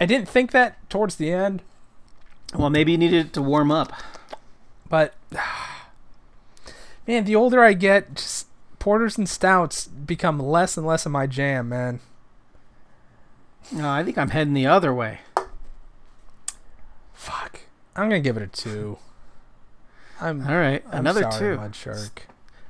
I 0.00 0.06
didn't 0.06 0.28
think 0.28 0.50
that 0.52 0.88
towards 0.90 1.16
the 1.16 1.32
end, 1.32 1.62
Well, 2.54 2.68
maybe 2.70 2.92
you 2.92 2.98
needed 2.98 3.26
it 3.26 3.32
to 3.34 3.42
warm 3.42 3.70
up. 3.70 3.92
but 4.88 5.14
man, 7.06 7.24
the 7.24 7.36
older 7.36 7.62
I 7.62 7.72
get, 7.74 8.14
just 8.16 8.46
porters 8.78 9.16
and 9.18 9.28
stouts 9.28 9.86
become 9.86 10.38
less 10.38 10.76
and 10.76 10.86
less 10.86 11.06
of 11.06 11.12
my 11.12 11.26
jam, 11.26 11.68
man. 11.68 12.00
No, 13.72 13.88
I 13.90 14.04
think 14.04 14.16
I'm 14.18 14.30
heading 14.30 14.54
the 14.54 14.66
other 14.66 14.94
way. 14.94 15.20
Fuck, 17.12 17.60
I'm 17.94 18.08
gonna 18.08 18.20
give 18.20 18.36
it 18.36 18.42
a 18.42 18.46
two. 18.46 18.98
I'm, 20.20 20.46
All 20.46 20.56
right, 20.56 20.82
I'm 20.90 21.00
another 21.00 21.22
sorry, 21.22 21.38
two. 21.38 21.56
Mud 21.56 21.74
Shark. 21.74 22.26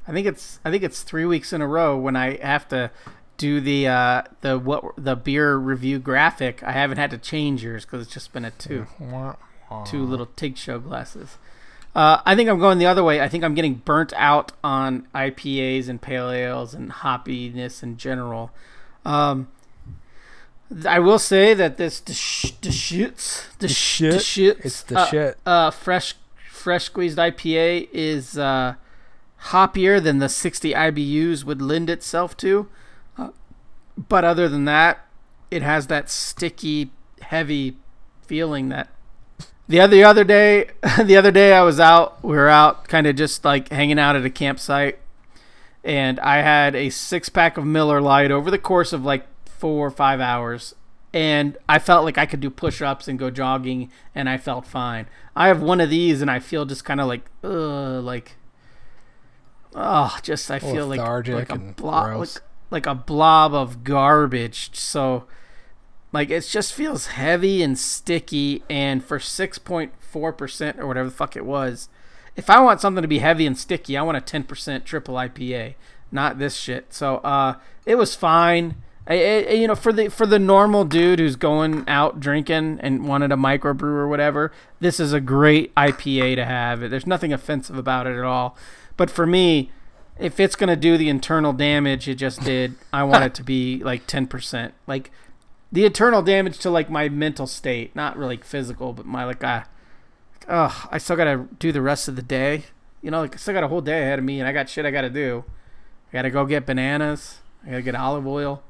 I 0.08 0.12
think 0.12 0.26
it's 0.26 0.60
I 0.64 0.70
think 0.70 0.82
it's 0.82 1.02
three 1.02 1.24
weeks 1.24 1.52
in 1.52 1.60
a 1.60 1.66
row 1.66 1.96
when 1.96 2.16
I 2.16 2.36
have 2.44 2.68
to 2.68 2.90
do 3.36 3.60
the 3.60 3.88
uh, 3.88 4.22
the 4.40 4.58
what 4.58 4.84
the 4.96 5.16
beer 5.16 5.56
review 5.56 5.98
graphic, 5.98 6.62
I 6.62 6.72
haven't 6.72 6.98
had 6.98 7.10
to 7.10 7.18
change 7.18 7.62
yours 7.62 7.84
because 7.84 8.02
it's 8.02 8.14
just 8.14 8.32
been 8.32 8.44
a 8.44 8.50
two 8.52 8.86
two 9.84 10.04
little 10.04 10.26
Tig 10.36 10.56
Show 10.56 10.78
glasses. 10.78 11.38
Uh, 11.94 12.20
I 12.26 12.36
think 12.36 12.48
I'm 12.48 12.58
going 12.58 12.78
the 12.78 12.86
other 12.86 13.02
way. 13.02 13.20
I 13.20 13.28
think 13.28 13.42
I'm 13.42 13.54
getting 13.54 13.74
burnt 13.76 14.12
out 14.16 14.52
on 14.62 15.08
IPAs 15.14 15.88
and 15.88 16.00
pale 16.00 16.30
ales 16.30 16.74
and 16.74 16.90
hoppiness 16.90 17.82
in 17.82 17.96
general. 17.96 18.50
Um, 19.04 19.48
I 20.86 20.98
will 20.98 21.18
say 21.18 21.54
that 21.54 21.76
this 21.76 22.00
the 22.00 22.12
sh- 22.12 22.52
the 22.60 22.70
shits 22.70 23.56
the 23.58 23.68
sh- 23.68 24.00
the 24.00 24.18
shit? 24.18 24.56
shits 24.58 24.64
It's 24.64 24.82
the 24.82 24.98
uh, 24.98 25.06
shit. 25.06 25.38
uh, 25.46 25.70
fresh 25.70 26.14
fresh 26.50 26.84
squeezed 26.84 27.18
IPA 27.18 27.88
is 27.92 28.36
uh, 28.36 28.74
hoppier 29.44 30.02
than 30.02 30.18
the 30.18 30.28
60 30.28 30.72
IBUs 30.72 31.44
would 31.44 31.62
lend 31.62 31.88
itself 31.88 32.36
to. 32.38 32.68
Uh, 33.16 33.28
but 33.96 34.24
other 34.24 34.48
than 34.48 34.64
that, 34.64 35.06
it 35.50 35.62
has 35.62 35.86
that 35.86 36.10
sticky, 36.10 36.90
heavy 37.20 37.76
feeling 38.26 38.68
that 38.70 38.88
the 39.68 39.80
other 39.80 39.94
the 39.96 40.04
other 40.04 40.24
day 40.24 40.70
the 41.04 41.16
other 41.16 41.30
day 41.30 41.52
I 41.52 41.62
was 41.62 41.78
out 41.78 42.22
we 42.24 42.36
were 42.36 42.48
out 42.48 42.88
kind 42.88 43.06
of 43.06 43.14
just 43.14 43.44
like 43.44 43.68
hanging 43.70 43.98
out 43.98 44.16
at 44.16 44.24
a 44.24 44.30
campsite 44.30 44.98
and 45.84 46.18
I 46.20 46.38
had 46.38 46.74
a 46.74 46.90
six 46.90 47.28
pack 47.28 47.56
of 47.56 47.64
Miller 47.64 48.00
Lite 48.00 48.32
over 48.32 48.50
the 48.50 48.58
course 48.58 48.92
of 48.92 49.04
like 49.04 49.26
four 49.58 49.86
or 49.86 49.90
five 49.90 50.20
hours 50.20 50.74
and 51.12 51.56
I 51.68 51.78
felt 51.78 52.04
like 52.04 52.18
I 52.18 52.26
could 52.26 52.40
do 52.40 52.50
push 52.50 52.82
ups 52.82 53.08
and 53.08 53.18
go 53.18 53.30
jogging 53.30 53.90
and 54.14 54.28
I 54.28 54.36
felt 54.36 54.66
fine. 54.66 55.06
I 55.34 55.48
have 55.48 55.62
one 55.62 55.80
of 55.80 55.88
these 55.88 56.20
and 56.20 56.30
I 56.30 56.40
feel 56.40 56.66
just 56.66 56.84
kind 56.84 57.00
of 57.00 57.06
like 57.06 57.24
ugh 57.42 58.04
like 58.04 58.36
oh 59.74 60.18
just 60.22 60.50
I 60.50 60.58
feel 60.58 60.86
like 60.86 61.00
like 61.00 61.50
a 61.50 61.56
blob 61.58 62.18
like, 62.18 62.28
like 62.70 62.86
a 62.86 62.94
blob 62.94 63.54
of 63.54 63.82
garbage. 63.82 64.70
So 64.74 65.24
like 66.12 66.30
it 66.30 66.42
just 66.42 66.74
feels 66.74 67.06
heavy 67.06 67.62
and 67.62 67.78
sticky 67.78 68.62
and 68.68 69.04
for 69.04 69.18
6.4% 69.18 70.78
or 70.78 70.86
whatever 70.86 71.08
the 71.08 71.14
fuck 71.14 71.36
it 71.36 71.44
was 71.44 71.88
if 72.36 72.48
i 72.48 72.60
want 72.60 72.80
something 72.80 73.02
to 73.02 73.08
be 73.08 73.18
heavy 73.18 73.46
and 73.46 73.58
sticky 73.58 73.96
i 73.96 74.02
want 74.02 74.16
a 74.16 74.20
10% 74.20 74.84
triple 74.84 75.14
ipa 75.14 75.74
not 76.12 76.38
this 76.38 76.56
shit. 76.56 76.92
So 76.92 77.16
uh 77.18 77.56
it 77.84 77.96
was 77.96 78.14
fine 78.14 78.76
I, 79.08 79.14
I, 79.14 79.38
you 79.52 79.68
know 79.68 79.74
for 79.74 79.92
the 79.92 80.08
for 80.08 80.26
the 80.26 80.38
normal 80.38 80.84
dude 80.84 81.18
who's 81.18 81.36
going 81.36 81.84
out 81.88 82.18
drinking 82.18 82.80
and 82.82 83.06
wanted 83.06 83.30
a 83.30 83.36
microbrew 83.36 83.82
or 83.82 84.08
whatever 84.08 84.50
this 84.80 84.98
is 84.98 85.12
a 85.12 85.20
great 85.20 85.72
ipa 85.76 86.34
to 86.34 86.44
have 86.44 86.80
there's 86.90 87.06
nothing 87.06 87.32
offensive 87.32 87.78
about 87.78 88.08
it 88.08 88.16
at 88.16 88.24
all 88.24 88.56
but 88.96 89.08
for 89.08 89.24
me 89.24 89.70
if 90.18 90.40
it's 90.40 90.56
to 90.56 90.74
do 90.74 90.96
the 90.96 91.08
internal 91.08 91.52
damage 91.52 92.08
it 92.08 92.16
just 92.16 92.42
did 92.42 92.74
i 92.92 93.04
want 93.04 93.22
it 93.22 93.32
to 93.34 93.44
be 93.44 93.80
like 93.84 94.06
10% 94.08 94.72
like 94.88 95.12
the 95.72 95.84
internal 95.84 96.22
damage 96.22 96.58
to 96.60 96.70
like 96.70 96.88
my 96.88 97.08
mental 97.08 97.46
state, 97.46 97.94
not 97.94 98.16
really 98.16 98.36
physical, 98.38 98.92
but 98.92 99.04
my 99.04 99.24
like, 99.24 99.42
uh, 99.42 99.64
oh, 100.48 100.88
I 100.90 100.98
still 100.98 101.16
gotta 101.16 101.46
do 101.58 101.72
the 101.72 101.82
rest 101.82 102.08
of 102.08 102.16
the 102.16 102.22
day. 102.22 102.64
You 103.02 103.10
know, 103.10 103.20
like 103.20 103.34
I 103.34 103.38
still 103.38 103.54
got 103.54 103.64
a 103.64 103.68
whole 103.68 103.80
day 103.80 104.02
ahead 104.02 104.18
of 104.18 104.24
me, 104.24 104.38
and 104.40 104.48
I 104.48 104.52
got 104.52 104.68
shit 104.68 104.86
I 104.86 104.90
gotta 104.90 105.10
do. 105.10 105.44
I 106.10 106.12
gotta 106.12 106.30
go 106.30 106.46
get 106.46 106.66
bananas. 106.66 107.38
I 107.64 107.70
gotta 107.70 107.82
get 107.82 107.94
olive 107.94 108.26
oil. 108.26 108.62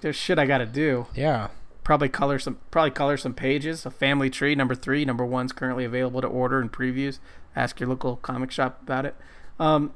There's 0.00 0.16
shit 0.16 0.38
I 0.38 0.46
gotta 0.46 0.66
do. 0.66 1.06
Yeah. 1.14 1.48
Probably 1.84 2.08
color 2.08 2.38
some, 2.38 2.58
probably 2.70 2.90
color 2.90 3.16
some 3.16 3.34
pages. 3.34 3.86
A 3.86 3.90
family 3.90 4.30
tree, 4.30 4.54
number 4.54 4.74
three, 4.74 5.04
number 5.04 5.24
one's 5.24 5.52
currently 5.52 5.84
available 5.84 6.20
to 6.20 6.26
order 6.26 6.60
in 6.60 6.68
previews. 6.68 7.18
Ask 7.56 7.80
your 7.80 7.88
local 7.88 8.16
comic 8.16 8.50
shop 8.50 8.82
about 8.82 9.06
it. 9.06 9.16
Um, 9.58 9.92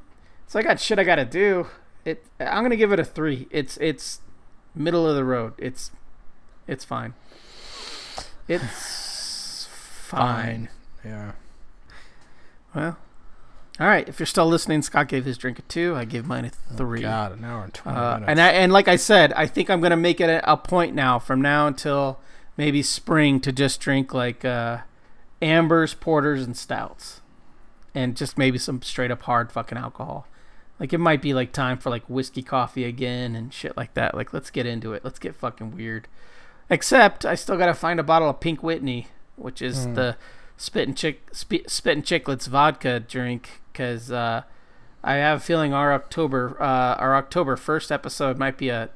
so 0.46 0.58
I 0.58 0.62
got 0.62 0.80
shit 0.80 0.98
I 0.98 1.04
gotta 1.04 1.24
do. 1.24 1.68
It, 2.04 2.24
I'm 2.40 2.64
gonna 2.64 2.76
give 2.76 2.92
it 2.92 3.00
a 3.00 3.04
three. 3.04 3.46
It's 3.50 3.76
it's 3.80 4.20
middle 4.74 5.06
of 5.06 5.16
the 5.16 5.24
road. 5.24 5.52
It's 5.58 5.92
it's 6.66 6.84
fine. 6.84 7.14
It's 8.48 9.68
fine. 10.02 10.68
Yeah. 11.04 11.32
Well, 12.74 12.96
all 13.80 13.86
right. 13.86 14.08
If 14.08 14.18
you're 14.20 14.26
still 14.26 14.46
listening, 14.46 14.82
Scott 14.82 15.08
gave 15.08 15.24
his 15.24 15.38
drink 15.38 15.58
a 15.58 15.62
two. 15.62 15.94
I 15.96 16.04
give 16.04 16.26
mine 16.26 16.44
a 16.44 16.50
three. 16.50 17.00
God, 17.00 17.38
an 17.38 17.44
hour 17.44 17.64
and 17.64 17.74
twenty 17.74 17.98
Uh, 17.98 18.14
minutes. 18.14 18.30
and 18.30 18.40
I 18.40 18.48
and 18.48 18.72
like 18.72 18.88
I 18.88 18.96
said, 18.96 19.32
I 19.34 19.46
think 19.46 19.70
I'm 19.70 19.80
gonna 19.80 19.96
make 19.96 20.20
it 20.20 20.28
a, 20.28 20.52
a 20.52 20.56
point 20.56 20.94
now 20.94 21.18
from 21.18 21.40
now 21.40 21.66
until 21.66 22.18
maybe 22.56 22.82
spring 22.82 23.40
to 23.40 23.50
just 23.52 23.80
drink 23.80 24.12
like 24.12 24.44
uh, 24.44 24.78
ambers, 25.40 25.94
porters, 25.94 26.44
and 26.44 26.56
stouts, 26.56 27.20
and 27.94 28.16
just 28.16 28.36
maybe 28.36 28.58
some 28.58 28.82
straight 28.82 29.10
up 29.10 29.22
hard 29.22 29.50
fucking 29.50 29.78
alcohol. 29.78 30.26
Like 30.78 30.92
it 30.92 30.98
might 30.98 31.22
be 31.22 31.32
like 31.32 31.52
time 31.52 31.78
for 31.78 31.90
like 31.90 32.04
whiskey 32.10 32.42
coffee 32.42 32.84
again 32.84 33.34
and 33.36 33.54
shit 33.54 33.76
like 33.76 33.94
that. 33.94 34.14
Like 34.14 34.32
let's 34.32 34.50
get 34.50 34.66
into 34.66 34.92
it. 34.92 35.04
Let's 35.04 35.18
get 35.18 35.34
fucking 35.34 35.74
weird. 35.76 36.08
Except 36.68 37.24
I 37.24 37.34
still 37.36 37.56
gotta 37.56 37.74
find 37.74 37.98
a 38.00 38.02
bottle 38.02 38.28
of 38.28 38.40
Pink 38.40 38.62
Whitney, 38.62 39.08
which 39.36 39.62
is 39.62 39.84
Hmm. 39.84 39.94
the 39.94 40.16
spit 40.56 40.86
and 40.88 40.96
chick 40.96 41.22
spit, 41.32 41.70
spit 41.70 41.96
and 41.96 42.04
Chiclets 42.04 42.46
vodka 42.48 43.00
drink, 43.00 43.61
because 43.72 44.10
uh, 44.12 44.42
I 45.02 45.14
have 45.14 45.38
a 45.38 45.40
feeling 45.40 45.72
our 45.72 45.92
October 45.92 46.56
uh, 46.60 46.94
our 46.96 47.16
October 47.16 47.56
first 47.56 47.90
episode 47.90 48.38
might 48.38 48.56
be 48.56 48.68
a 48.68 48.90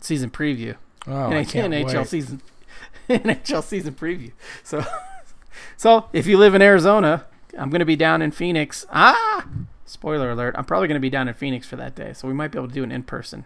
season 0.00 0.30
preview. 0.30 0.76
oh, 1.06 1.26
I 1.32 1.44
can't 1.44 1.72
NHL 1.72 1.98
wait. 1.98 2.06
season 2.06 2.42
NHL 3.08 3.62
season 3.62 3.94
preview. 3.94 4.32
So 4.62 4.84
so 5.76 6.08
if 6.12 6.26
you 6.26 6.38
live 6.38 6.54
in 6.54 6.62
Arizona, 6.62 7.26
I'm 7.58 7.70
gonna 7.70 7.84
be 7.84 7.96
down 7.96 8.22
in 8.22 8.30
Phoenix. 8.30 8.86
Ah 8.90 9.46
spoiler 9.92 10.30
alert, 10.30 10.54
I'm 10.56 10.64
probably 10.64 10.88
gonna 10.88 11.00
be 11.00 11.10
down 11.10 11.28
in 11.28 11.34
Phoenix 11.34 11.66
for 11.66 11.76
that 11.76 11.94
day. 11.94 12.12
So 12.14 12.26
we 12.26 12.34
might 12.34 12.50
be 12.50 12.58
able 12.58 12.68
to 12.68 12.74
do 12.74 12.82
an 12.82 12.90
in 12.90 13.02
person 13.02 13.44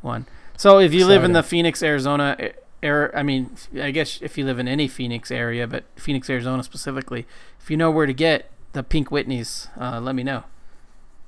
one. 0.00 0.26
So 0.56 0.78
if 0.78 0.92
you 0.92 1.06
live 1.06 1.24
in 1.24 1.32
the 1.32 1.42
Phoenix, 1.42 1.82
Arizona 1.82 2.36
a- 2.38 2.52
area, 2.82 3.10
I 3.14 3.22
mean, 3.22 3.54
I 3.80 3.90
guess 3.90 4.20
if 4.22 4.36
you 4.36 4.44
live 4.44 4.58
in 4.58 4.66
any 4.66 4.88
Phoenix 4.88 5.30
area, 5.30 5.66
but 5.66 5.84
Phoenix, 5.96 6.28
Arizona 6.28 6.62
specifically, 6.62 7.26
if 7.60 7.70
you 7.70 7.76
know 7.76 7.90
where 7.90 8.06
to 8.06 8.12
get 8.14 8.50
the 8.72 8.82
Pink 8.82 9.08
Whitneys, 9.10 9.68
uh, 9.80 10.00
let 10.00 10.14
me 10.14 10.22
know. 10.22 10.44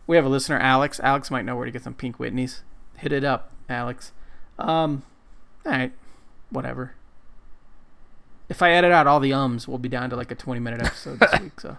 We 0.07 0.17
have 0.17 0.25
a 0.25 0.29
listener, 0.29 0.59
Alex. 0.59 1.01
Alex 1.01 1.31
might 1.31 1.45
know 1.45 1.57
where 1.57 1.67
to 1.67 1.71
get 1.73 1.83
some 1.83 1.95
Pink 1.95 2.19
Whitneys. 2.19 2.61
Hit 2.97 3.13
it 3.13 3.25
up, 3.25 3.53
Alex. 3.69 4.13
Um, 4.59 5.03
all 5.65 5.73
right, 5.73 5.93
whatever. 6.51 6.95
If 8.49 8.61
I 8.63 8.73
edit 8.73 8.93
out 8.93 9.07
all 9.07 9.21
the 9.21 9.33
ums, 9.33 9.67
we'll 9.67 9.79
be 9.79 9.89
down 9.89 10.11
to 10.11 10.17
like 10.17 10.31
a 10.31 10.35
20 10.35 10.61
minute 10.61 10.83
episode 10.83 11.21
this 11.21 11.41
week. 11.41 11.61
So, 11.61 11.77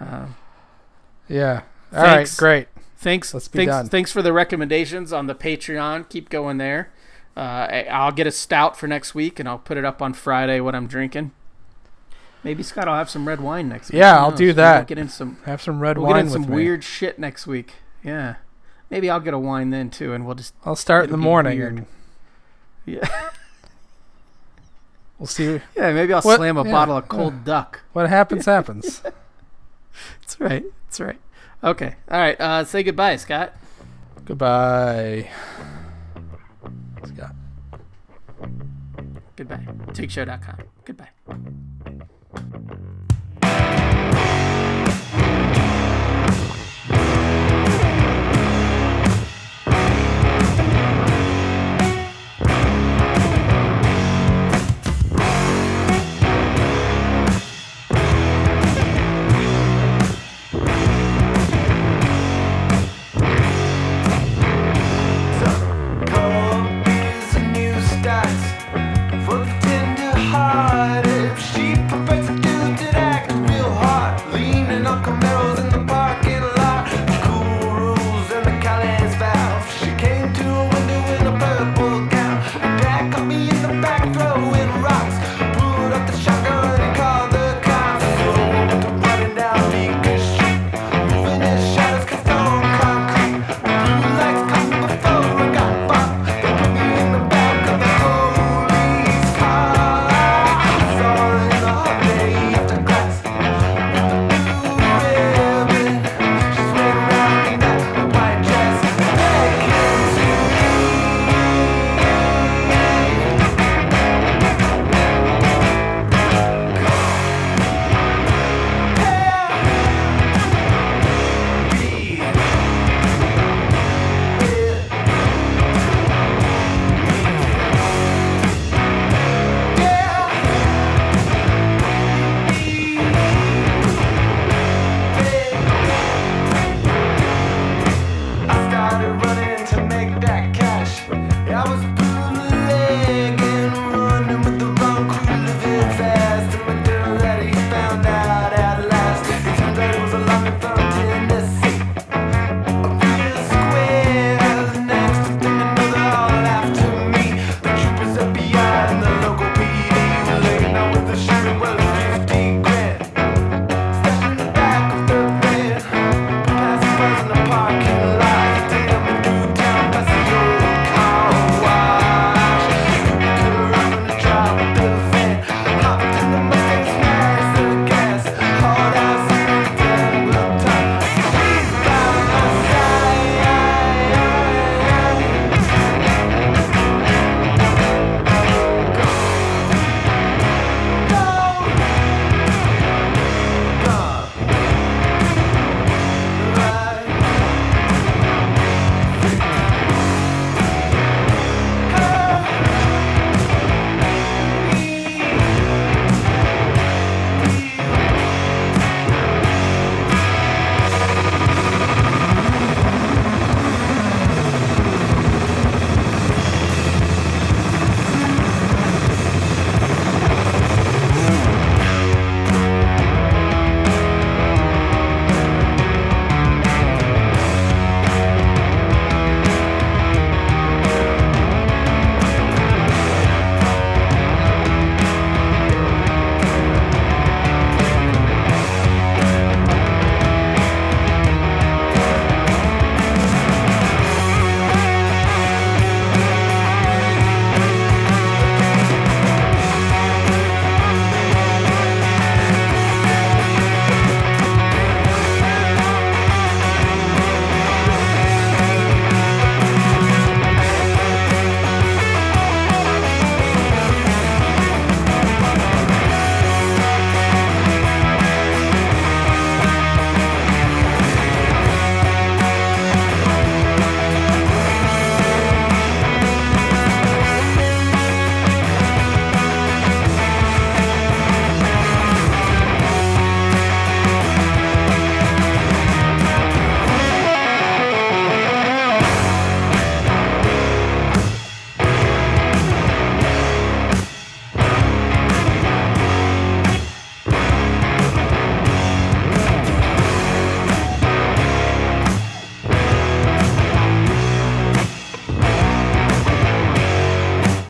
uh, 0.00 0.26
Yeah. 1.28 1.62
All 1.92 2.02
right. 2.02 2.16
Thanks. 2.16 2.36
Great. 2.36 2.68
thanks, 2.98 3.32
Let's 3.32 3.48
be 3.48 3.58
thanks, 3.58 3.70
done. 3.70 3.88
thanks 3.88 4.12
for 4.12 4.20
the 4.22 4.32
recommendations 4.32 5.12
on 5.12 5.26
the 5.26 5.34
Patreon. 5.34 6.08
Keep 6.08 6.28
going 6.28 6.58
there. 6.58 6.92
Uh, 7.36 7.40
I'll 7.90 8.12
get 8.12 8.26
a 8.26 8.30
stout 8.32 8.76
for 8.76 8.86
next 8.86 9.14
week, 9.14 9.38
and 9.38 9.48
I'll 9.48 9.58
put 9.58 9.78
it 9.78 9.84
up 9.84 10.02
on 10.02 10.12
Friday 10.12 10.60
what 10.60 10.74
I'm 10.74 10.86
drinking. 10.86 11.30
Maybe 12.44 12.62
Scott 12.62 12.88
I'll 12.88 12.96
have 12.96 13.08
some 13.10 13.26
red 13.28 13.40
wine 13.40 13.68
next 13.68 13.90
week. 13.92 13.98
Yeah, 13.98 14.18
I'll 14.18 14.30
knows? 14.30 14.38
do 14.38 14.52
that. 14.54 14.76
We'll 14.78 14.84
get 14.86 14.98
in 14.98 15.08
some 15.08 15.36
Have 15.44 15.62
some 15.62 15.80
red 15.80 15.96
we'll 15.96 16.08
get 16.08 16.12
wine 16.12 16.20
into 16.26 16.32
some 16.32 16.42
me. 16.42 16.48
weird 16.56 16.82
shit 16.84 17.18
next 17.18 17.46
week. 17.46 17.74
Yeah, 18.02 18.36
maybe 18.90 19.08
I'll 19.08 19.20
get 19.20 19.32
a 19.34 19.38
wine 19.38 19.70
then 19.70 19.90
too, 19.90 20.12
and 20.12 20.26
we'll 20.26 20.34
just 20.34 20.54
I'll 20.64 20.74
start 20.76 21.04
in 21.04 21.10
the 21.10 21.16
morning. 21.16 21.60
and 21.62 21.86
yeah, 22.84 23.08
We'll 25.18 25.28
see 25.28 25.60
yeah. 25.76 25.92
Maybe 25.92 26.12
I'll 26.12 26.20
What- 26.22 26.36
slam 26.38 26.56
a 26.56 26.64
yeah, 26.64 26.70
bottle 26.72 26.96
of 26.96 27.04
yeah. 27.04 27.08
cold 27.08 27.44
duck. 27.44 27.82
what 27.92 28.08
happens. 28.08 28.44
Happens. 28.52 29.02
That's 30.20 30.40
right. 30.40 30.64
That's 30.86 31.00
right. 31.00 31.20
Okay. 31.62 31.94
All 32.10 32.18
right. 32.18 32.40
Uh, 32.40 32.64
say 32.64 32.82
goodbye, 32.82 33.14
Scott. 33.16 33.52
Goodbye. 34.24 35.28
Scott. 37.04 37.34
Goodbye. 39.36 39.66
TigShow.com. 39.92 40.56
Goodbye. 40.84 42.08
Thank 42.34 42.54
you. 45.56 45.61